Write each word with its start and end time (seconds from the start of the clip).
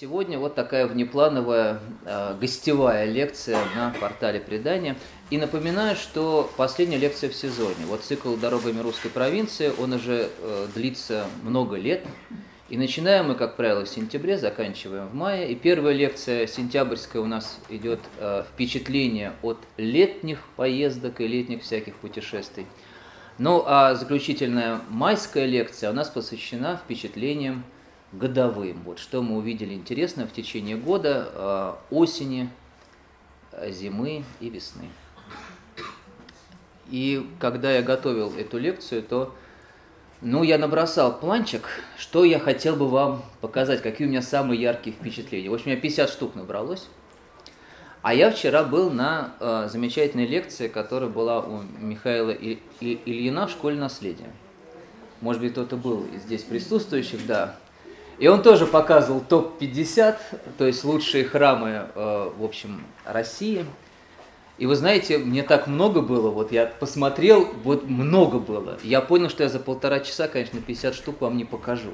Сегодня 0.00 0.38
вот 0.38 0.54
такая 0.54 0.86
внеплановая 0.86 1.80
э, 2.04 2.36
гостевая 2.40 3.04
лекция 3.06 3.58
на 3.74 3.92
портале 3.98 4.38
предания. 4.38 4.94
И 5.30 5.38
напоминаю, 5.38 5.96
что 5.96 6.48
последняя 6.56 6.98
лекция 6.98 7.28
в 7.30 7.34
сезоне. 7.34 7.84
Вот 7.88 8.02
цикл 8.02 8.36
«Дорогами 8.36 8.78
русской 8.78 9.08
провинции», 9.08 9.72
он 9.76 9.94
уже 9.94 10.30
э, 10.38 10.66
длится 10.72 11.26
много 11.42 11.74
лет. 11.74 12.06
И 12.68 12.78
начинаем 12.78 13.26
мы, 13.26 13.34
как 13.34 13.56
правило, 13.56 13.84
в 13.84 13.88
сентябре, 13.88 14.38
заканчиваем 14.38 15.08
в 15.08 15.14
мае. 15.14 15.50
И 15.50 15.56
первая 15.56 15.94
лекция 15.94 16.46
сентябрьская 16.46 17.20
у 17.20 17.26
нас 17.26 17.58
идет 17.68 17.98
э, 18.18 18.44
впечатление 18.54 19.32
от 19.42 19.58
летних 19.78 20.44
поездок 20.54 21.20
и 21.20 21.26
летних 21.26 21.62
всяких 21.62 21.96
путешествий. 21.96 22.66
Ну 23.38 23.64
а 23.66 23.96
заключительная 23.96 24.80
майская 24.90 25.46
лекция 25.46 25.90
у 25.90 25.92
нас 25.92 26.08
посвящена 26.08 26.76
впечатлениям 26.76 27.64
годовым. 28.12 28.82
Вот 28.84 28.98
что 28.98 29.22
мы 29.22 29.36
увидели 29.36 29.74
интересно 29.74 30.26
в 30.26 30.32
течение 30.32 30.76
года, 30.76 31.28
э, 31.90 31.94
осени, 31.94 32.50
э, 33.52 33.70
зимы 33.70 34.24
и 34.40 34.48
весны. 34.48 34.88
И 36.90 37.28
когда 37.38 37.70
я 37.72 37.82
готовил 37.82 38.32
эту 38.34 38.58
лекцию, 38.58 39.02
то 39.02 39.34
ну, 40.20 40.42
я 40.42 40.58
набросал 40.58 41.16
планчик, 41.16 41.62
что 41.96 42.24
я 42.24 42.40
хотел 42.40 42.74
бы 42.74 42.88
вам 42.88 43.22
показать, 43.40 43.82
какие 43.82 44.06
у 44.06 44.10
меня 44.10 44.22
самые 44.22 44.60
яркие 44.60 44.96
впечатления. 44.96 45.48
В 45.48 45.54
общем, 45.54 45.66
у 45.66 45.70
меня 45.70 45.80
50 45.80 46.10
штук 46.10 46.34
набралось. 46.34 46.88
А 48.02 48.14
я 48.14 48.30
вчера 48.30 48.64
был 48.64 48.90
на 48.90 49.34
э, 49.38 49.68
замечательной 49.70 50.26
лекции, 50.26 50.68
которая 50.68 51.10
была 51.10 51.40
у 51.40 51.62
Михаила 51.78 52.30
И- 52.30 52.58
И- 52.80 53.00
Ильина 53.04 53.46
в 53.46 53.50
школе 53.50 53.76
наследия. 53.78 54.30
Может 55.20 55.42
быть, 55.42 55.52
кто-то 55.52 55.76
был 55.76 56.06
здесь 56.24 56.42
присутствующих, 56.42 57.26
да. 57.26 57.56
И 58.18 58.26
он 58.26 58.42
тоже 58.42 58.66
показывал 58.66 59.20
топ-50, 59.20 60.16
то 60.58 60.66
есть 60.66 60.82
лучшие 60.82 61.24
храмы, 61.24 61.86
э, 61.94 62.30
в 62.36 62.44
общем, 62.44 62.84
России. 63.04 63.64
И 64.58 64.66
вы 64.66 64.74
знаете, 64.74 65.18
мне 65.18 65.44
так 65.44 65.68
много 65.68 66.00
было, 66.00 66.30
вот 66.30 66.50
я 66.50 66.66
посмотрел, 66.66 67.48
вот 67.62 67.88
много 67.88 68.40
было. 68.40 68.76
Я 68.82 69.00
понял, 69.00 69.30
что 69.30 69.44
я 69.44 69.48
за 69.48 69.60
полтора 69.60 70.00
часа, 70.00 70.26
конечно, 70.26 70.60
50 70.60 70.96
штук 70.96 71.20
вам 71.20 71.36
не 71.36 71.44
покажу. 71.44 71.92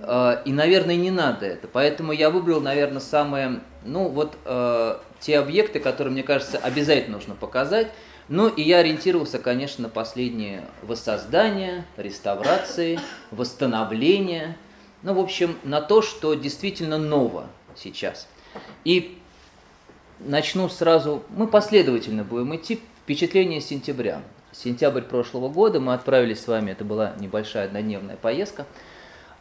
Э, 0.00 0.38
и, 0.46 0.52
наверное, 0.52 0.96
не 0.96 1.10
надо 1.10 1.44
это. 1.44 1.68
Поэтому 1.70 2.12
я 2.12 2.30
выбрал, 2.30 2.62
наверное, 2.62 3.00
самые, 3.00 3.60
ну 3.84 4.08
вот, 4.08 4.38
э, 4.46 4.96
те 5.20 5.38
объекты, 5.38 5.80
которые, 5.80 6.12
мне 6.12 6.22
кажется, 6.22 6.56
обязательно 6.56 7.18
нужно 7.18 7.34
показать. 7.34 7.88
Ну 8.28 8.48
и 8.48 8.62
я 8.62 8.78
ориентировался, 8.78 9.38
конечно, 9.38 9.82
на 9.82 9.88
последние 9.90 10.62
воссоздания, 10.80 11.84
реставрации, 11.98 12.98
восстановления– 13.30 14.56
ну, 15.02 15.14
в 15.14 15.20
общем, 15.20 15.56
на 15.62 15.80
то, 15.80 16.02
что 16.02 16.34
действительно 16.34 16.98
ново 16.98 17.46
сейчас. 17.74 18.28
И 18.84 19.18
начну 20.20 20.68
сразу, 20.68 21.22
мы 21.28 21.46
последовательно 21.46 22.24
будем 22.24 22.54
идти, 22.56 22.80
впечатление 23.02 23.60
сентября. 23.60 24.22
Сентябрь 24.52 25.02
прошлого 25.02 25.48
года 25.48 25.80
мы 25.80 25.92
отправились 25.94 26.42
с 26.42 26.48
вами, 26.48 26.70
это 26.70 26.84
была 26.84 27.14
небольшая 27.18 27.66
однодневная 27.66 28.16
поездка, 28.16 28.66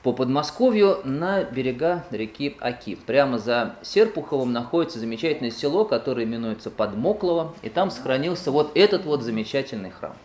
по 0.03 0.13
Подмосковью 0.13 0.99
на 1.03 1.43
берега 1.43 2.05
реки 2.11 2.55
Аки. 2.59 2.95
Прямо 2.95 3.39
за 3.39 3.75
Серпуховым 3.81 4.53
находится 4.53 4.99
замечательное 4.99 5.49
село, 5.49 5.83
которое 5.83 6.25
именуется 6.25 6.69
Подмоклово, 6.69 7.55
и 7.63 7.69
там 7.69 7.89
сохранился 7.89 8.51
вот 8.51 8.71
этот 8.75 9.05
вот 9.05 9.23
замечательный 9.23 9.89
храм. 9.89 10.15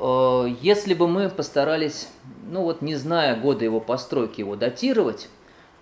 Э, 0.00 0.48
если 0.62 0.94
бы 0.94 1.06
мы 1.06 1.28
постарались, 1.28 2.08
ну 2.50 2.62
вот 2.62 2.80
не 2.82 2.96
зная 2.96 3.36
года 3.36 3.64
его 3.64 3.80
постройки, 3.80 4.40
его 4.40 4.56
датировать, 4.56 5.28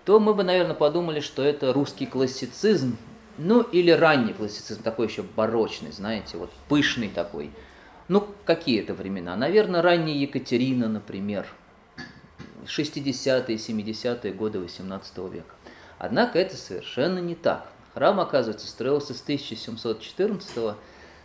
то 0.05 0.19
мы 0.19 0.33
бы, 0.33 0.43
наверное, 0.43 0.75
подумали, 0.75 1.21
что 1.21 1.41
это 1.41 1.71
русский 1.71 2.05
классицизм, 2.05 2.97
ну 3.37 3.61
или 3.61 3.91
ранний 3.91 4.33
классицизм, 4.33 4.83
такой 4.83 5.07
еще 5.07 5.23
барочный, 5.23 5.91
знаете, 5.91 6.37
вот 6.37 6.51
пышный 6.67 7.07
такой. 7.07 7.51
Ну, 8.09 8.27
какие 8.43 8.81
это 8.81 8.93
времена? 8.93 9.35
Наверное, 9.35 9.81
ранняя 9.81 10.17
Екатерина, 10.17 10.89
например, 10.89 11.45
60-е, 12.65 13.55
70-е 13.55 14.33
годы 14.33 14.59
18 14.59 15.17
века. 15.31 15.53
Однако 15.99 16.39
это 16.39 16.57
совершенно 16.57 17.19
не 17.19 17.35
так. 17.35 17.69
Храм, 17.93 18.19
оказывается, 18.19 18.67
строился 18.67 19.13
с 19.13 19.21
1714 19.21 20.55
года 20.55 20.77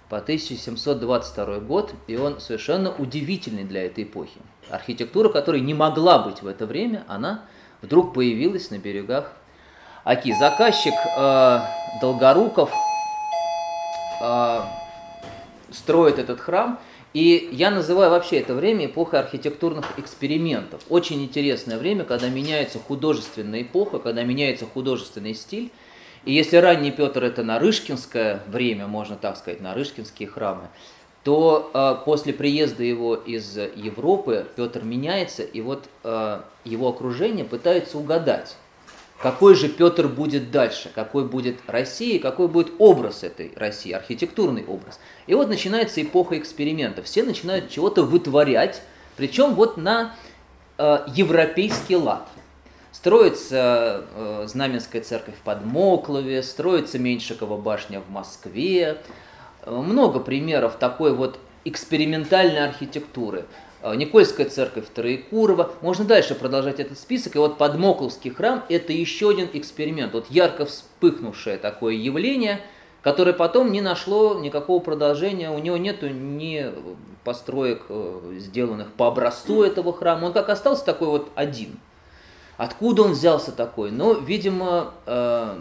по 0.08 0.18
1722 0.18 1.60
год, 1.60 1.92
и 2.06 2.16
он 2.16 2.40
совершенно 2.40 2.94
удивительный 2.94 3.64
для 3.64 3.86
этой 3.86 4.04
эпохи. 4.04 4.40
Архитектура, 4.70 5.28
которая 5.28 5.60
не 5.60 5.74
могла 5.74 6.18
быть 6.18 6.42
в 6.42 6.46
это 6.46 6.66
время, 6.66 7.04
она 7.08 7.44
вдруг 7.82 8.14
появилась 8.14 8.70
на 8.70 8.78
берегах 8.78 9.32
Оки. 10.04 10.34
Заказчик 10.34 10.92
э, 11.16 11.60
Долгоруков 12.00 12.70
э, 14.20 14.60
строит 15.70 16.18
этот 16.18 16.40
храм, 16.40 16.78
и 17.14 17.48
я 17.52 17.70
называю 17.70 18.10
вообще 18.10 18.40
это 18.40 18.54
время 18.54 18.86
эпохой 18.86 19.20
архитектурных 19.20 19.98
экспериментов. 19.98 20.82
Очень 20.90 21.22
интересное 21.22 21.78
время, 21.78 22.04
когда 22.04 22.28
меняется 22.28 22.78
художественная 22.78 23.62
эпоха, 23.62 23.98
когда 23.98 24.24
меняется 24.24 24.66
художественный 24.66 25.34
стиль, 25.34 25.70
и 26.24 26.32
если 26.32 26.56
ранний 26.56 26.90
Петр 26.90 27.24
это 27.24 27.42
Нарышкинское 27.42 28.42
время, 28.46 28.86
можно 28.86 29.16
так 29.16 29.36
сказать, 29.36 29.60
Нарышкинские 29.60 30.28
храмы, 30.28 30.68
то 31.22 31.70
э, 31.72 32.04
после 32.04 32.32
приезда 32.32 32.84
его 32.84 33.14
из 33.14 33.56
Европы 33.56 34.46
Петр 34.56 34.82
меняется, 34.82 35.42
и 35.42 35.60
вот 35.60 35.84
э, 36.04 36.40
его 36.64 36.88
окружение 36.88 37.44
пытается 37.44 37.98
угадать, 37.98 38.56
какой 39.20 39.54
же 39.54 39.68
Петр 39.68 40.06
будет 40.08 40.50
дальше, 40.50 40.90
какой 40.94 41.24
будет 41.24 41.56
Россия, 41.66 42.20
какой 42.20 42.48
будет 42.48 42.72
образ 42.78 43.22
этой 43.22 43.52
России, 43.56 43.92
архитектурный 43.92 44.64
образ. 44.66 45.00
И 45.26 45.34
вот 45.34 45.48
начинается 45.48 46.02
эпоха 46.02 46.36
экспериментов. 46.38 47.06
Все 47.06 47.22
начинают 47.22 47.70
чего-то 47.70 48.02
вытворять, 48.02 48.82
причем 49.16 49.54
вот 49.54 49.78
на 49.78 50.14
э, 50.76 50.98
европейский 51.14 51.96
лад. 51.96 52.28
Строится 53.04 54.06
э, 54.14 54.44
Знаменская 54.46 55.02
церковь 55.02 55.34
в 55.34 55.42
Подмоклове, 55.42 56.42
строится 56.42 56.98
Меньшикова 56.98 57.58
башня 57.58 58.00
в 58.00 58.10
Москве. 58.10 58.96
Э, 59.60 59.70
много 59.70 60.20
примеров 60.20 60.76
такой 60.76 61.12
вот 61.12 61.38
экспериментальной 61.66 62.64
архитектуры. 62.64 63.44
Э, 63.82 63.94
Никольская 63.94 64.48
церковь 64.48 64.86
Троекурова. 64.94 65.72
Можно 65.82 66.06
дальше 66.06 66.34
продолжать 66.34 66.80
этот 66.80 66.98
список. 66.98 67.36
И 67.36 67.38
вот 67.38 67.58
Подмокловский 67.58 68.30
храм– 68.30 68.64
это 68.70 68.94
еще 68.94 69.28
один 69.28 69.50
эксперимент. 69.52 70.14
Вот 70.14 70.30
ярко 70.30 70.64
вспыхнувшее 70.64 71.58
такое 71.58 71.92
явление, 71.92 72.62
которое 73.02 73.34
потом 73.34 73.70
не 73.70 73.82
нашло 73.82 74.40
никакого 74.40 74.80
продолжения. 74.80 75.50
У 75.50 75.58
него 75.58 75.76
нет 75.76 76.00
ни 76.00 76.72
построек, 77.22 77.82
э, 77.90 78.36
сделанных 78.38 78.94
по 78.94 79.08
образцу 79.08 79.62
этого 79.62 79.92
храма. 79.92 80.24
Он 80.24 80.32
как 80.32 80.48
остался 80.48 80.86
такой 80.86 81.08
вот 81.08 81.28
один– 81.34 81.78
Откуда 82.56 83.02
он 83.02 83.12
взялся 83.12 83.50
такой? 83.50 83.90
Ну, 83.90 84.20
видимо, 84.20 84.94
э, 85.06 85.58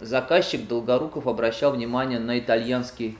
заказчик 0.00 0.68
Долгоруков 0.68 1.26
обращал 1.26 1.72
внимание 1.72 2.20
на 2.20 2.38
итальянский 2.38 3.18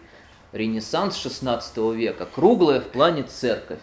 ренессанс 0.53 1.17
XVI 1.17 1.95
века, 1.95 2.27
круглая 2.33 2.81
в 2.81 2.87
плане 2.87 3.25
церковь. 3.25 3.81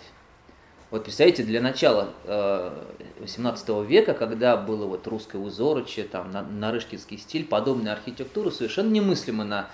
Вот 0.92 1.04
представляете, 1.04 1.44
для 1.44 1.60
начала 1.60 2.10
э, 2.24 2.72
18 3.20 3.70
века, 3.86 4.14
когда 4.14 4.56
было 4.56 4.86
вот 4.86 5.08
русское 5.08 5.40
узорочье, 5.40 6.06
там, 6.06 6.32
на, 6.32 6.44
нарышкинский 6.44 7.18
стиль, 7.18 7.46
подобная 7.46 7.94
архитектура 7.94 8.50
совершенно 8.50 8.92
немыслима 8.92 9.44
на 9.44 9.70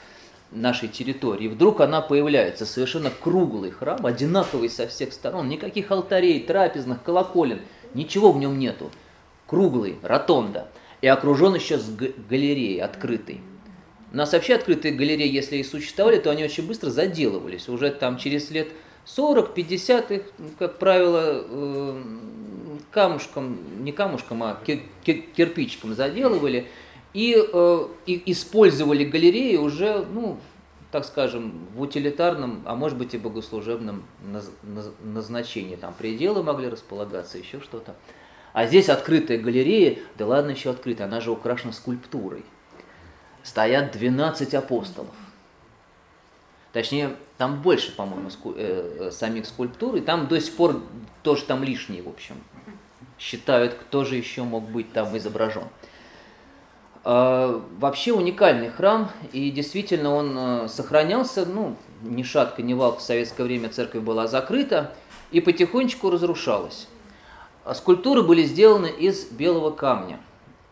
нашей 0.52 0.88
территории. 0.88 1.46
И 1.46 1.50
вдруг 1.50 1.82
она 1.82 2.02
появляется, 2.02 2.66
совершенно 2.66 3.12
круглый 3.12 3.70
храм, 3.70 4.04
одинаковый 4.04 4.70
со 4.70 4.88
всех 4.88 5.14
сторон, 5.14 5.48
никаких 5.48 5.92
алтарей, 5.92 6.40
трапезных, 6.40 7.04
колоколен, 7.04 7.62
ничего 7.94 8.32
в 8.32 8.40
нем 8.40 8.58
нету 8.58 8.90
круглый, 9.50 9.98
ротонда. 10.04 10.68
и 11.02 11.08
окружен 11.08 11.56
еще 11.56 11.78
с 11.78 11.90
галереей 11.90 12.82
открытой. 12.82 13.40
У 14.12 14.18
нас 14.18 14.34
вообще 14.34 14.56
открытые 14.56 14.94
галереи, 14.94 15.32
если 15.32 15.58
и 15.58 15.64
существовали, 15.64 16.20
то 16.20 16.30
они 16.30 16.44
очень 16.44 16.68
быстро 16.68 16.90
заделывались. 16.90 17.70
Уже 17.70 17.90
там 17.90 18.18
через 18.18 18.52
лет 18.52 18.68
40-50 19.06 20.14
их, 20.14 20.24
как 20.58 20.78
правило, 20.78 21.46
э, 21.48 22.04
камушком, 22.92 23.60
не 23.84 23.94
камушком, 23.94 24.44
а 24.44 24.60
кирпичиком 24.66 25.96
заделывали 25.96 26.68
и, 27.14 27.38
э, 27.42 27.88
и 28.06 28.32
использовали 28.32 29.06
галереи 29.06 29.56
уже, 29.56 30.06
ну, 30.12 30.38
так 30.92 31.06
скажем, 31.06 31.66
в 31.76 31.82
утилитарном, 31.82 32.64
а 32.66 32.76
может 32.76 32.98
быть 32.98 33.14
и 33.14 33.18
богослужебном 33.18 34.04
назначении. 35.02 35.78
Там 35.78 35.94
пределы 35.98 36.44
могли 36.44 36.68
располагаться, 36.68 37.38
еще 37.38 37.62
что-то. 37.62 37.96
А 38.54 38.66
здесь 38.66 38.90
открытая 38.90 39.38
галерея, 39.38 40.00
да 40.18 40.26
ладно 40.26 40.52
еще 40.52 40.72
открытая, 40.72 41.08
она 41.08 41.22
же 41.22 41.32
украшена 41.32 41.72
скульптурой. 41.72 42.44
Стоят 43.44 43.92
12 43.92 44.54
апостолов. 44.54 45.16
Точнее, 46.74 47.16
там 47.38 47.62
больше, 47.62 47.96
по-моему, 47.96 48.30
ску- 48.30 48.56
э, 48.56 49.08
э, 49.08 49.12
самих 49.12 49.46
скульптур, 49.46 49.96
и 49.96 50.02
там 50.02 50.28
до 50.28 50.40
сих 50.40 50.56
пор 50.56 50.82
тоже 51.24 51.44
там 51.44 51.64
лишние, 51.64 52.04
в 52.04 52.10
общем. 52.10 52.36
Считают, 53.18 53.74
кто 53.74 54.06
же 54.06 54.16
еще 54.16 54.44
мог 54.44 54.70
быть 54.70 54.94
там 54.94 55.16
изображен. 55.18 55.64
Э, 57.06 57.60
вообще 57.80 58.14
уникальный 58.14 58.70
храм, 58.70 59.10
и 59.32 59.50
действительно 59.52 60.14
он 60.14 60.38
э, 60.38 60.68
сохранялся, 60.68 61.46
ну, 61.46 61.76
ни 62.04 62.24
шатка, 62.24 62.62
ни 62.62 62.74
вал 62.74 62.98
в 62.98 63.02
советское 63.02 63.44
время 63.44 63.70
церковь 63.70 64.04
была 64.04 64.28
закрыта, 64.28 64.94
и 65.32 65.42
потихонечку 65.42 66.10
разрушалась. 66.10 66.88
А 67.70 67.76
скульптуры 67.76 68.24
были 68.24 68.46
сделаны 68.46 68.88
из 68.88 69.26
белого 69.26 69.70
камня. 69.70 70.20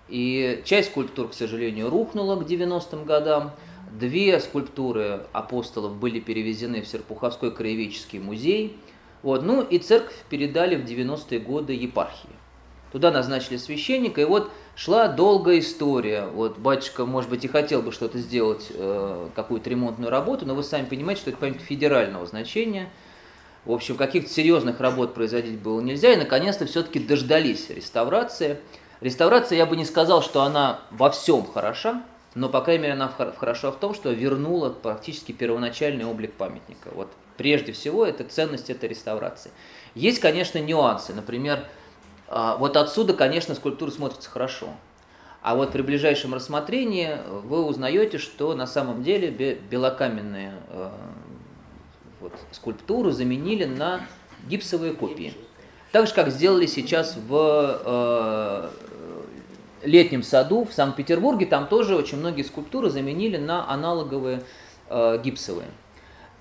И 0.09 0.63
часть 0.65 0.89
скульптур, 0.89 1.27
к 1.27 1.35
сожалению, 1.35 1.91
рухнула 1.91 2.35
к 2.37 2.47
90-м 2.47 3.05
годам. 3.05 3.51
Две 3.91 4.39
скульптуры 4.39 5.21
апостолов 5.31 5.95
были 5.95 6.19
перевезены 6.19 6.81
в 6.81 6.87
Серпуховской 6.87 7.51
краеведческий 7.51 8.17
музей. 8.17 8.79
Вот. 9.21 9.43
Ну 9.43 9.61
и 9.61 9.77
церковь 9.77 10.15
передали 10.27 10.75
в 10.75 10.85
90-е 10.85 11.39
годы 11.39 11.73
епархии. 11.73 12.31
Туда 12.91 13.11
назначили 13.11 13.57
священника, 13.57 14.21
и 14.21 14.25
вот 14.25 14.49
шла 14.75 15.07
долгая 15.07 15.59
история. 15.59 16.25
Вот 16.25 16.57
батюшка, 16.57 17.05
может 17.05 17.29
быть, 17.29 17.45
и 17.45 17.47
хотел 17.47 17.83
бы 17.83 17.91
что-то 17.91 18.17
сделать, 18.17 18.69
э, 18.71 19.29
какую-то 19.35 19.69
ремонтную 19.69 20.09
работу, 20.09 20.47
но 20.47 20.55
вы 20.55 20.63
сами 20.63 20.85
понимаете, 20.85 21.21
что 21.21 21.29
это 21.29 21.37
памятник 21.37 21.61
федерального 21.61 22.25
значения. 22.25 22.89
В 23.67 23.73
общем, 23.73 23.97
каких-то 23.97 24.31
серьезных 24.31 24.79
работ 24.79 25.13
производить 25.13 25.59
было 25.59 25.81
нельзя, 25.81 26.13
и 26.13 26.15
наконец-то 26.15 26.65
все-таки 26.65 26.99
дождались 26.99 27.69
реставрации. 27.69 28.59
Реставрация, 29.01 29.57
я 29.57 29.65
бы 29.65 29.75
не 29.75 29.83
сказал, 29.83 30.21
что 30.21 30.43
она 30.43 30.79
во 30.89 31.09
всем 31.09 31.45
хороша, 31.45 32.01
но, 32.33 32.47
по 32.47 32.61
крайней 32.61 32.83
мере, 32.83 32.93
она 32.93 33.09
хороша 33.09 33.71
в 33.71 33.75
том, 33.75 33.93
что 33.93 34.09
вернула 34.09 34.69
практически 34.69 35.33
первоначальный 35.33 36.05
облик 36.05 36.31
памятника. 36.31 36.91
Вот 36.95 37.09
прежде 37.35 37.73
всего, 37.73 38.05
это 38.05 38.23
ценность 38.23 38.69
этой 38.69 38.87
реставрации. 38.87 39.51
Есть, 39.95 40.21
конечно, 40.21 40.59
нюансы. 40.59 41.13
Например, 41.13 41.65
а, 42.29 42.55
вот 42.55 42.77
отсюда, 42.77 43.15
конечно, 43.15 43.53
скульптура 43.53 43.91
смотрится 43.91 44.29
хорошо. 44.29 44.69
А 45.41 45.55
вот 45.55 45.73
при 45.73 45.81
ближайшем 45.81 46.33
рассмотрении 46.33 47.17
вы 47.43 47.65
узнаете, 47.65 48.17
что 48.17 48.55
на 48.55 48.65
самом 48.65 49.03
деле 49.03 49.29
белокаменные 49.29 50.53
э, 50.69 50.89
вот, 52.19 52.33
скульптуру 52.51 53.11
заменили 53.11 53.65
на 53.65 54.01
гипсовые 54.47 54.93
копии. 54.93 55.33
Так 55.91 56.07
же, 56.07 56.13
как 56.13 56.29
сделали 56.29 56.65
сейчас 56.65 57.15
в 57.15 57.81
э, 57.85 58.69
летнем 59.83 60.23
саду 60.23 60.65
в 60.65 60.73
Санкт-Петербурге, 60.73 61.45
там 61.45 61.67
тоже 61.67 61.95
очень 61.95 62.17
многие 62.17 62.43
скульптуры 62.43 62.89
заменили 62.89 63.37
на 63.37 63.69
аналоговые 63.69 64.43
э, 64.89 65.19
гипсовые. 65.23 65.67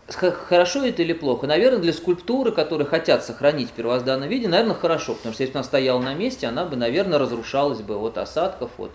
Хорошо 0.09 0.85
это 0.85 1.03
или 1.03 1.13
плохо? 1.13 1.49
Наверное, 1.49 1.81
для 1.81 1.93
скульптуры, 1.93 2.53
которые 2.53 2.87
хотят 2.87 3.25
сохранить 3.25 3.71
в 3.71 3.73
первозданном 3.73 4.29
виде, 4.29 4.47
наверное, 4.47 4.77
хорошо, 4.77 5.15
потому 5.15 5.33
что 5.33 5.43
если 5.43 5.53
бы 5.53 5.59
она 5.59 5.65
стояла 5.65 6.01
на 6.01 6.15
месте, 6.15 6.47
она 6.47 6.65
бы, 6.65 6.77
наверное, 6.77 7.19
разрушалась 7.19 7.81
бы 7.81 7.97
от 7.97 8.17
осадков, 8.17 8.71
от 8.79 8.93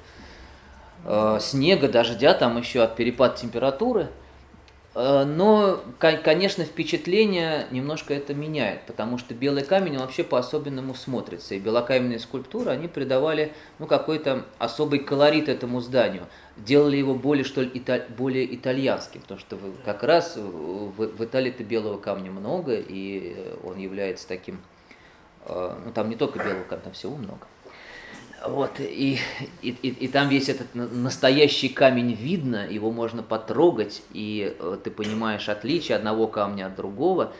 э, 1.05 1.37
снега, 1.41 1.89
дождя, 1.89 2.33
там 2.33 2.57
еще 2.57 2.81
от 2.81 2.95
перепада 2.95 3.35
температуры. 3.35 4.07
Э, 4.93 5.23
но, 5.23 5.81
конечно, 5.99 6.65
впечатление 6.65 7.67
немножко 7.71 8.13
это 8.13 8.33
меняет, 8.33 8.81
потому 8.85 9.17
что 9.17 9.33
белый 9.33 9.63
камень 9.63 9.97
вообще 9.97 10.23
по-особенному 10.23 10.95
смотрится. 10.95 11.55
И 11.55 11.59
белокаменные 11.59 12.19
скульптуры, 12.19 12.71
они 12.71 12.87
придавали 12.87 13.53
ну, 13.79 13.87
какой-то 13.87 14.45
особый 14.57 14.99
колорит 14.99 15.47
этому 15.47 15.79
зданию. 15.79 16.27
Делали 16.57 16.97
его 16.97 17.15
более, 17.15 17.45
что 17.45 17.61
ли, 17.61 17.71
италь, 17.73 18.05
более 18.09 18.53
итальянским, 18.53 19.21
потому 19.21 19.39
что 19.39 19.57
как 19.85 20.03
раз 20.03 20.35
в, 20.35 20.91
в 20.91 21.23
Италии-то 21.23 21.63
белого 21.63 21.97
камня 21.97 22.31
много, 22.31 22.75
и 22.75 23.55
он 23.63 23.77
является 23.77 24.27
таким, 24.27 24.59
э, 25.45 25.75
ну 25.85 25.91
там 25.93 26.09
не 26.09 26.15
только 26.15 26.39
белого 26.39 26.63
камня, 26.63 26.83
там 26.83 26.93
всего 26.93 27.15
много. 27.15 27.47
Вот, 28.43 28.79
и, 28.79 29.19
и, 29.61 29.69
и, 29.69 29.89
и 29.89 30.07
там 30.07 30.27
весь 30.27 30.49
этот 30.49 30.73
настоящий 30.73 31.69
камень 31.69 32.13
видно, 32.13 32.67
его 32.67 32.91
можно 32.91 33.21
потрогать, 33.21 34.01
и 34.11 34.55
э, 34.57 34.77
ты 34.83 34.89
понимаешь 34.89 35.47
отличие 35.47 35.95
одного 35.95 36.27
камня 36.27 36.65
от 36.65 36.75
другого. 36.75 37.33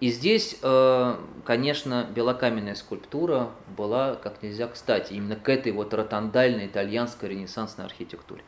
И 0.00 0.10
здесь, 0.10 0.56
э, 0.62 1.16
конечно, 1.44 2.06
белокаменная 2.14 2.74
скульптура 2.74 3.50
была 3.76 4.14
как 4.14 4.42
нельзя 4.42 4.66
кстати, 4.68 5.12
именно 5.12 5.36
к 5.36 5.48
этой 5.50 5.72
вот 5.72 5.92
ротандальной 5.92 6.66
итальянской 6.66 7.30
ренессансной 7.30 7.84
архитектуре. 7.84 8.42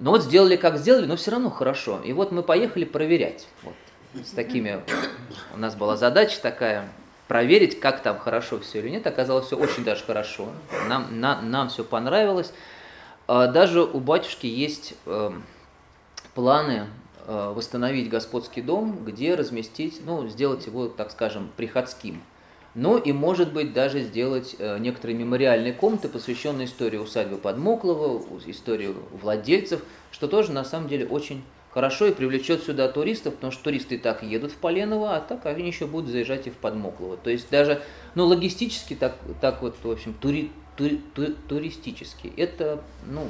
Но 0.00 0.10
вот 0.10 0.24
сделали 0.24 0.56
как 0.56 0.78
сделали, 0.78 1.06
но 1.06 1.16
все 1.16 1.30
равно 1.30 1.48
хорошо. 1.50 2.00
И 2.04 2.12
вот 2.12 2.32
мы 2.32 2.42
поехали 2.42 2.84
проверять. 2.84 3.46
Вот, 3.62 3.74
с 4.14 4.30
такими, 4.30 4.82
у 5.54 5.58
нас 5.58 5.76
была 5.76 5.96
задача 5.96 6.40
такая, 6.40 6.88
проверить, 7.28 7.80
как 7.80 8.02
там 8.02 8.18
хорошо 8.18 8.60
все 8.60 8.80
или 8.80 8.90
нет. 8.90 9.06
Оказалось 9.06 9.46
все 9.46 9.56
очень 9.56 9.84
даже 9.84 10.04
хорошо. 10.04 10.48
Нам, 10.88 11.20
на, 11.20 11.40
нам 11.40 11.68
все 11.68 11.84
понравилось. 11.84 12.52
А, 13.26 13.46
даже 13.46 13.82
у 13.82 14.00
батюшки 14.00 14.46
есть 14.46 14.94
э, 15.06 15.30
планы 16.34 16.86
э, 17.26 17.52
восстановить 17.54 18.10
господский 18.10 18.62
дом, 18.62 19.04
где 19.04 19.34
разместить, 19.34 20.00
ну, 20.04 20.28
сделать 20.28 20.66
его, 20.66 20.88
так 20.88 21.10
скажем, 21.10 21.50
приходским. 21.56 22.22
Ну 22.74 22.98
и, 22.98 23.12
может 23.12 23.52
быть, 23.52 23.72
даже 23.72 24.02
сделать 24.02 24.56
э, 24.58 24.78
некоторые 24.78 25.16
мемориальные 25.16 25.72
комнаты, 25.72 26.08
посвященные 26.08 26.66
истории 26.66 26.98
усадьбы 26.98 27.36
Подмоклова, 27.36 28.20
истории 28.46 28.94
владельцев, 29.12 29.80
что 30.10 30.26
тоже 30.26 30.52
на 30.52 30.64
самом 30.64 30.88
деле 30.88 31.06
очень 31.06 31.44
хорошо 31.74 32.06
и 32.06 32.12
привлечет 32.12 32.62
сюда 32.62 32.88
туристов, 32.88 33.34
потому 33.34 33.52
что 33.52 33.64
туристы 33.64 33.96
и 33.96 33.98
так 33.98 34.22
едут 34.22 34.52
в 34.52 34.56
Поленово, 34.56 35.16
а 35.16 35.20
так 35.20 35.44
они 35.44 35.66
еще 35.66 35.86
будут 35.86 36.08
заезжать 36.08 36.46
и 36.46 36.50
в 36.50 36.56
Подмоклово. 36.56 37.16
То 37.16 37.30
есть 37.30 37.50
даже, 37.50 37.82
ну, 38.14 38.24
логистически, 38.26 38.94
так, 38.94 39.16
так 39.40 39.60
вот, 39.60 39.74
в 39.82 39.90
общем, 39.90 40.14
тури, 40.14 40.52
тури, 40.76 41.02
тури, 41.14 41.34
туристически, 41.48 42.32
это, 42.36 42.80
ну, 43.06 43.28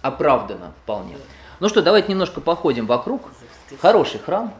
оправдано 0.00 0.72
вполне. 0.84 1.16
Ну 1.58 1.68
что, 1.68 1.82
давайте 1.82 2.12
немножко 2.12 2.40
походим 2.40 2.86
вокруг. 2.86 3.22
Хороший 3.80 4.20
храм. 4.20 4.54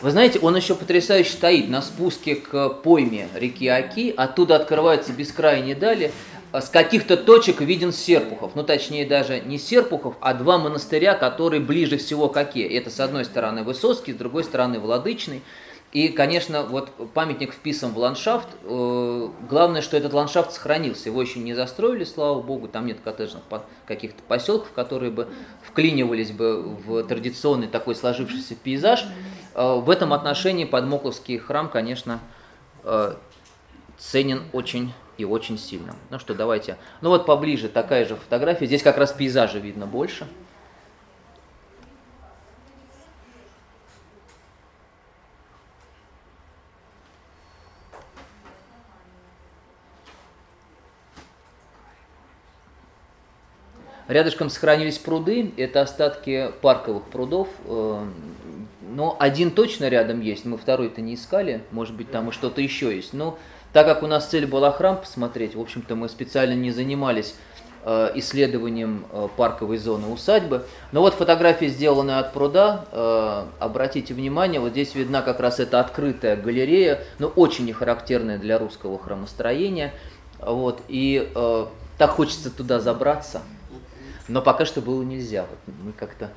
Вы 0.00 0.12
знаете, 0.12 0.38
он 0.38 0.56
еще 0.56 0.74
потрясающе 0.74 1.32
стоит 1.32 1.68
на 1.68 1.82
спуске 1.82 2.36
к 2.36 2.70
пойме 2.70 3.28
реки 3.34 3.66
Аки, 3.66 4.14
оттуда 4.16 4.56
открываются 4.56 5.12
бескрайние 5.12 5.74
дали, 5.74 6.10
с 6.52 6.68
каких-то 6.68 7.16
точек 7.16 7.60
виден 7.60 7.92
Серпухов. 7.92 8.54
Ну, 8.54 8.64
точнее, 8.64 9.06
даже 9.06 9.40
не 9.40 9.58
Серпухов, 9.58 10.16
а 10.20 10.34
два 10.34 10.58
монастыря, 10.58 11.14
которые 11.14 11.60
ближе 11.60 11.96
всего 11.96 12.28
к 12.28 12.36
Оке. 12.36 12.66
Это, 12.66 12.90
с 12.90 12.98
одной 13.00 13.24
стороны, 13.24 13.62
Высоцкий, 13.62 14.12
с 14.12 14.16
другой 14.16 14.44
стороны, 14.44 14.80
Владычный. 14.80 15.42
И, 15.92 16.08
конечно, 16.08 16.62
вот 16.62 16.92
памятник 17.14 17.52
вписан 17.52 17.92
в 17.92 17.98
ландшафт. 17.98 18.48
Э, 18.62 19.28
главное, 19.48 19.82
что 19.82 19.96
этот 19.96 20.12
ландшафт 20.12 20.52
сохранился. 20.52 21.08
Его 21.08 21.20
еще 21.20 21.40
не 21.40 21.52
застроили, 21.52 22.04
слава 22.04 22.40
богу. 22.40 22.68
Там 22.68 22.86
нет 22.86 22.98
коттеджных 23.02 23.42
каких-то 23.86 24.22
поселков, 24.22 24.70
которые 24.72 25.10
бы 25.10 25.28
вклинивались 25.62 26.30
бы 26.30 26.62
в 26.62 27.02
традиционный 27.04 27.66
такой 27.66 27.96
сложившийся 27.96 28.54
пейзаж. 28.54 29.04
Э, 29.54 29.80
в 29.80 29.90
этом 29.90 30.12
отношении 30.12 30.64
Подмокловский 30.64 31.38
храм, 31.38 31.68
конечно, 31.68 32.20
э, 32.84 33.14
ценен 33.98 34.44
очень 34.52 34.92
и 35.20 35.24
очень 35.24 35.58
сильно. 35.58 35.94
Ну 36.08 36.18
что, 36.18 36.34
давайте. 36.34 36.76
Ну 37.00 37.10
вот 37.10 37.26
поближе 37.26 37.68
такая 37.68 38.06
же 38.06 38.16
фотография. 38.16 38.66
Здесь 38.66 38.82
как 38.82 38.96
раз 38.96 39.12
пейзажа 39.12 39.58
видно 39.58 39.86
больше. 39.86 40.26
Рядышком 54.08 54.50
сохранились 54.50 54.98
пруды, 54.98 55.52
это 55.56 55.82
остатки 55.82 56.50
парковых 56.62 57.04
прудов. 57.04 57.48
Э, 57.66 58.04
но 58.90 59.16
один 59.20 59.52
точно 59.52 59.88
рядом 59.88 60.20
есть, 60.20 60.44
мы 60.44 60.58
второй-то 60.58 61.00
не 61.00 61.14
искали, 61.14 61.62
может 61.70 61.94
быть 61.94 62.10
там 62.10 62.30
и 62.30 62.32
что-то 62.32 62.60
еще 62.60 62.94
есть. 62.94 63.12
Но 63.12 63.38
так 63.72 63.86
как 63.86 64.02
у 64.02 64.06
нас 64.06 64.26
цель 64.26 64.46
была 64.46 64.72
храм 64.72 64.96
посмотреть, 64.96 65.54
в 65.54 65.60
общем-то 65.60 65.94
мы 65.94 66.08
специально 66.08 66.54
не 66.54 66.72
занимались 66.72 67.34
э, 67.84 68.10
исследованием 68.16 69.06
э, 69.12 69.28
парковой 69.36 69.78
зоны 69.78 70.08
усадьбы. 70.08 70.66
Но 70.90 71.02
вот 71.02 71.14
фотография, 71.14 71.68
сделанная 71.68 72.18
от 72.18 72.32
пруда, 72.32 72.84
э, 72.90 73.44
обратите 73.60 74.12
внимание, 74.12 74.60
вот 74.60 74.70
здесь 74.72 74.94
видна 74.94 75.22
как 75.22 75.38
раз 75.38 75.60
эта 75.60 75.78
открытая 75.78 76.36
галерея, 76.36 77.04
но 77.18 77.28
очень 77.28 77.64
нехарактерная 77.66 78.38
для 78.38 78.58
русского 78.58 78.98
храмостроения. 78.98 79.94
Вот, 80.38 80.80
и 80.88 81.30
так 81.98 82.12
хочется 82.12 82.50
туда 82.50 82.80
забраться, 82.80 83.42
но 84.26 84.40
пока 84.40 84.64
что 84.64 84.80
было 84.80 85.02
нельзя. 85.02 85.42
Вот 85.42 85.74
мы 85.84 85.92
как-то... 85.92 86.30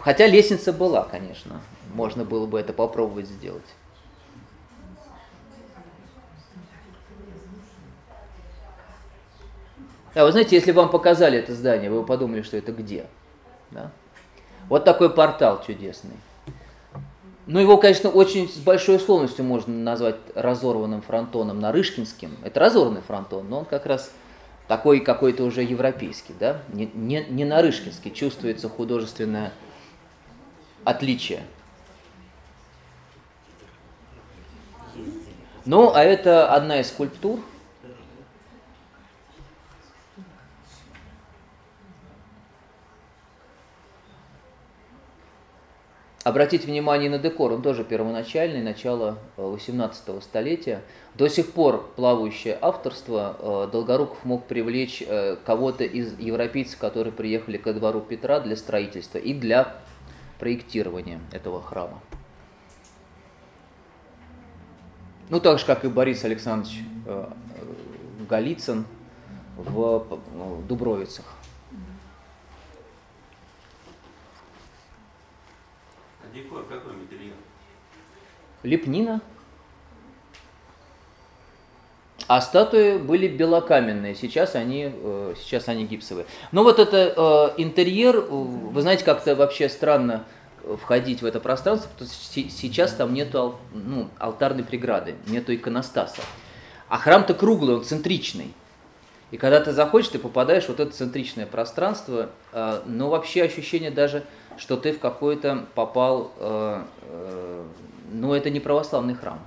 Хотя 0.00 0.26
лестница 0.26 0.72
была, 0.72 1.04
конечно, 1.04 1.60
можно 1.94 2.24
было 2.24 2.46
бы 2.46 2.58
это 2.58 2.72
попробовать 2.72 3.28
сделать. 3.28 3.62
А 10.14 10.24
вы 10.24 10.32
знаете, 10.32 10.56
если 10.56 10.72
вам 10.72 10.90
показали 10.90 11.38
это 11.38 11.54
здание, 11.54 11.90
вы 11.90 12.04
подумали, 12.04 12.42
что 12.42 12.56
это 12.56 12.72
где? 12.72 13.06
Да? 13.70 13.90
Вот 14.68 14.84
такой 14.84 15.10
портал 15.10 15.62
чудесный. 15.66 16.16
Ну, 17.46 17.58
его, 17.58 17.76
конечно, 17.78 18.08
очень 18.10 18.48
с 18.48 18.56
большой 18.58 18.96
условностью 18.96 19.44
можно 19.44 19.74
назвать 19.74 20.16
разорванным 20.34 21.02
фронтоном 21.02 21.60
Нарышкинским. 21.60 22.36
Это 22.44 22.60
разорванный 22.60 23.00
фронтон, 23.00 23.48
но 23.48 23.60
он 23.60 23.64
как 23.64 23.86
раз 23.86 24.12
такой 24.68 25.00
какой-то 25.00 25.44
уже 25.44 25.62
европейский, 25.62 26.34
да? 26.38 26.62
Не, 26.68 26.90
не, 26.94 27.24
не 27.24 27.44
Нарышкинский, 27.44 28.12
чувствуется 28.12 28.68
художественное 28.68 29.52
отличие. 30.84 31.42
Ну, 35.64 35.92
а 35.94 36.02
это 36.02 36.52
одна 36.52 36.80
из 36.80 36.88
скульптур– 36.88 37.40
Обратите 46.24 46.68
внимание 46.68 47.10
на 47.10 47.18
декор, 47.18 47.52
он 47.52 47.62
тоже 47.62 47.82
первоначальный, 47.82 48.62
начало 48.62 49.18
18 49.36 50.02
э, 50.06 50.20
столетия. 50.20 50.82
До 51.16 51.28
сих 51.28 51.50
пор 51.50 51.90
плавающее 51.96 52.56
авторство. 52.60 53.36
Э, 53.40 53.68
Долгоруков 53.72 54.24
мог 54.24 54.44
привлечь 54.46 55.02
э, 55.04 55.36
кого-то 55.44 55.82
из 55.82 56.16
европейцев, 56.20 56.78
которые 56.78 57.12
приехали 57.12 57.56
ко 57.56 57.72
двору 57.72 58.00
Петра 58.00 58.38
для 58.38 58.54
строительства 58.54 59.18
и 59.18 59.34
для 59.34 59.74
проектирования 60.38 61.18
этого 61.32 61.60
храма. 61.60 62.00
Ну, 65.28 65.40
так 65.40 65.58
же, 65.58 65.66
как 65.66 65.84
и 65.84 65.88
Борис 65.88 66.24
Александрович 66.24 66.84
Голицын 68.28 68.84
в 69.56 70.06
Дубровицах. 70.68 71.24
Декор 76.34 76.64
какой 76.64 76.94
материал? 76.94 77.34
Лепнина. 78.62 79.20
А 82.28 82.40
статуи 82.40 82.96
были 82.96 83.28
белокаменные, 83.28 84.14
сейчас 84.14 84.54
они, 84.54 84.90
э, 84.94 85.34
сейчас 85.38 85.68
они 85.68 85.84
гипсовые. 85.84 86.26
Но 86.52 86.62
вот 86.62 86.78
это 86.78 87.52
э, 87.56 87.60
интерьер, 87.60 88.20
вы 88.20 88.80
знаете, 88.80 89.04
как-то 89.04 89.34
вообще 89.34 89.68
странно 89.68 90.24
входить 90.80 91.20
в 91.20 91.26
это 91.26 91.40
пространство, 91.40 91.90
потому 91.90 92.08
что 92.08 92.48
сейчас 92.48 92.92
там 92.92 93.12
нету 93.12 93.58
ну, 93.74 94.08
алтарной 94.18 94.64
преграды, 94.64 95.16
нету 95.26 95.54
иконостаса. 95.54 96.22
А 96.88 96.96
храм-то 96.96 97.34
круглый, 97.34 97.76
он 97.76 97.84
центричный. 97.84 98.54
И 99.30 99.36
когда 99.36 99.60
ты 99.60 99.72
заходишь, 99.72 100.08
ты 100.08 100.18
попадаешь 100.18 100.64
в 100.64 100.68
вот 100.68 100.80
это 100.80 100.92
центричное 100.92 101.46
пространство, 101.46 102.30
э, 102.52 102.82
но 102.86 103.10
вообще 103.10 103.42
ощущение 103.42 103.90
даже 103.90 104.24
что 104.58 104.76
ты 104.76 104.92
в 104.92 104.98
какой-то 104.98 105.66
попал, 105.74 106.32
э, 106.38 106.82
э, 107.02 107.64
ну 108.12 108.34
это 108.34 108.50
не 108.50 108.60
православный 108.60 109.14
храм. 109.14 109.38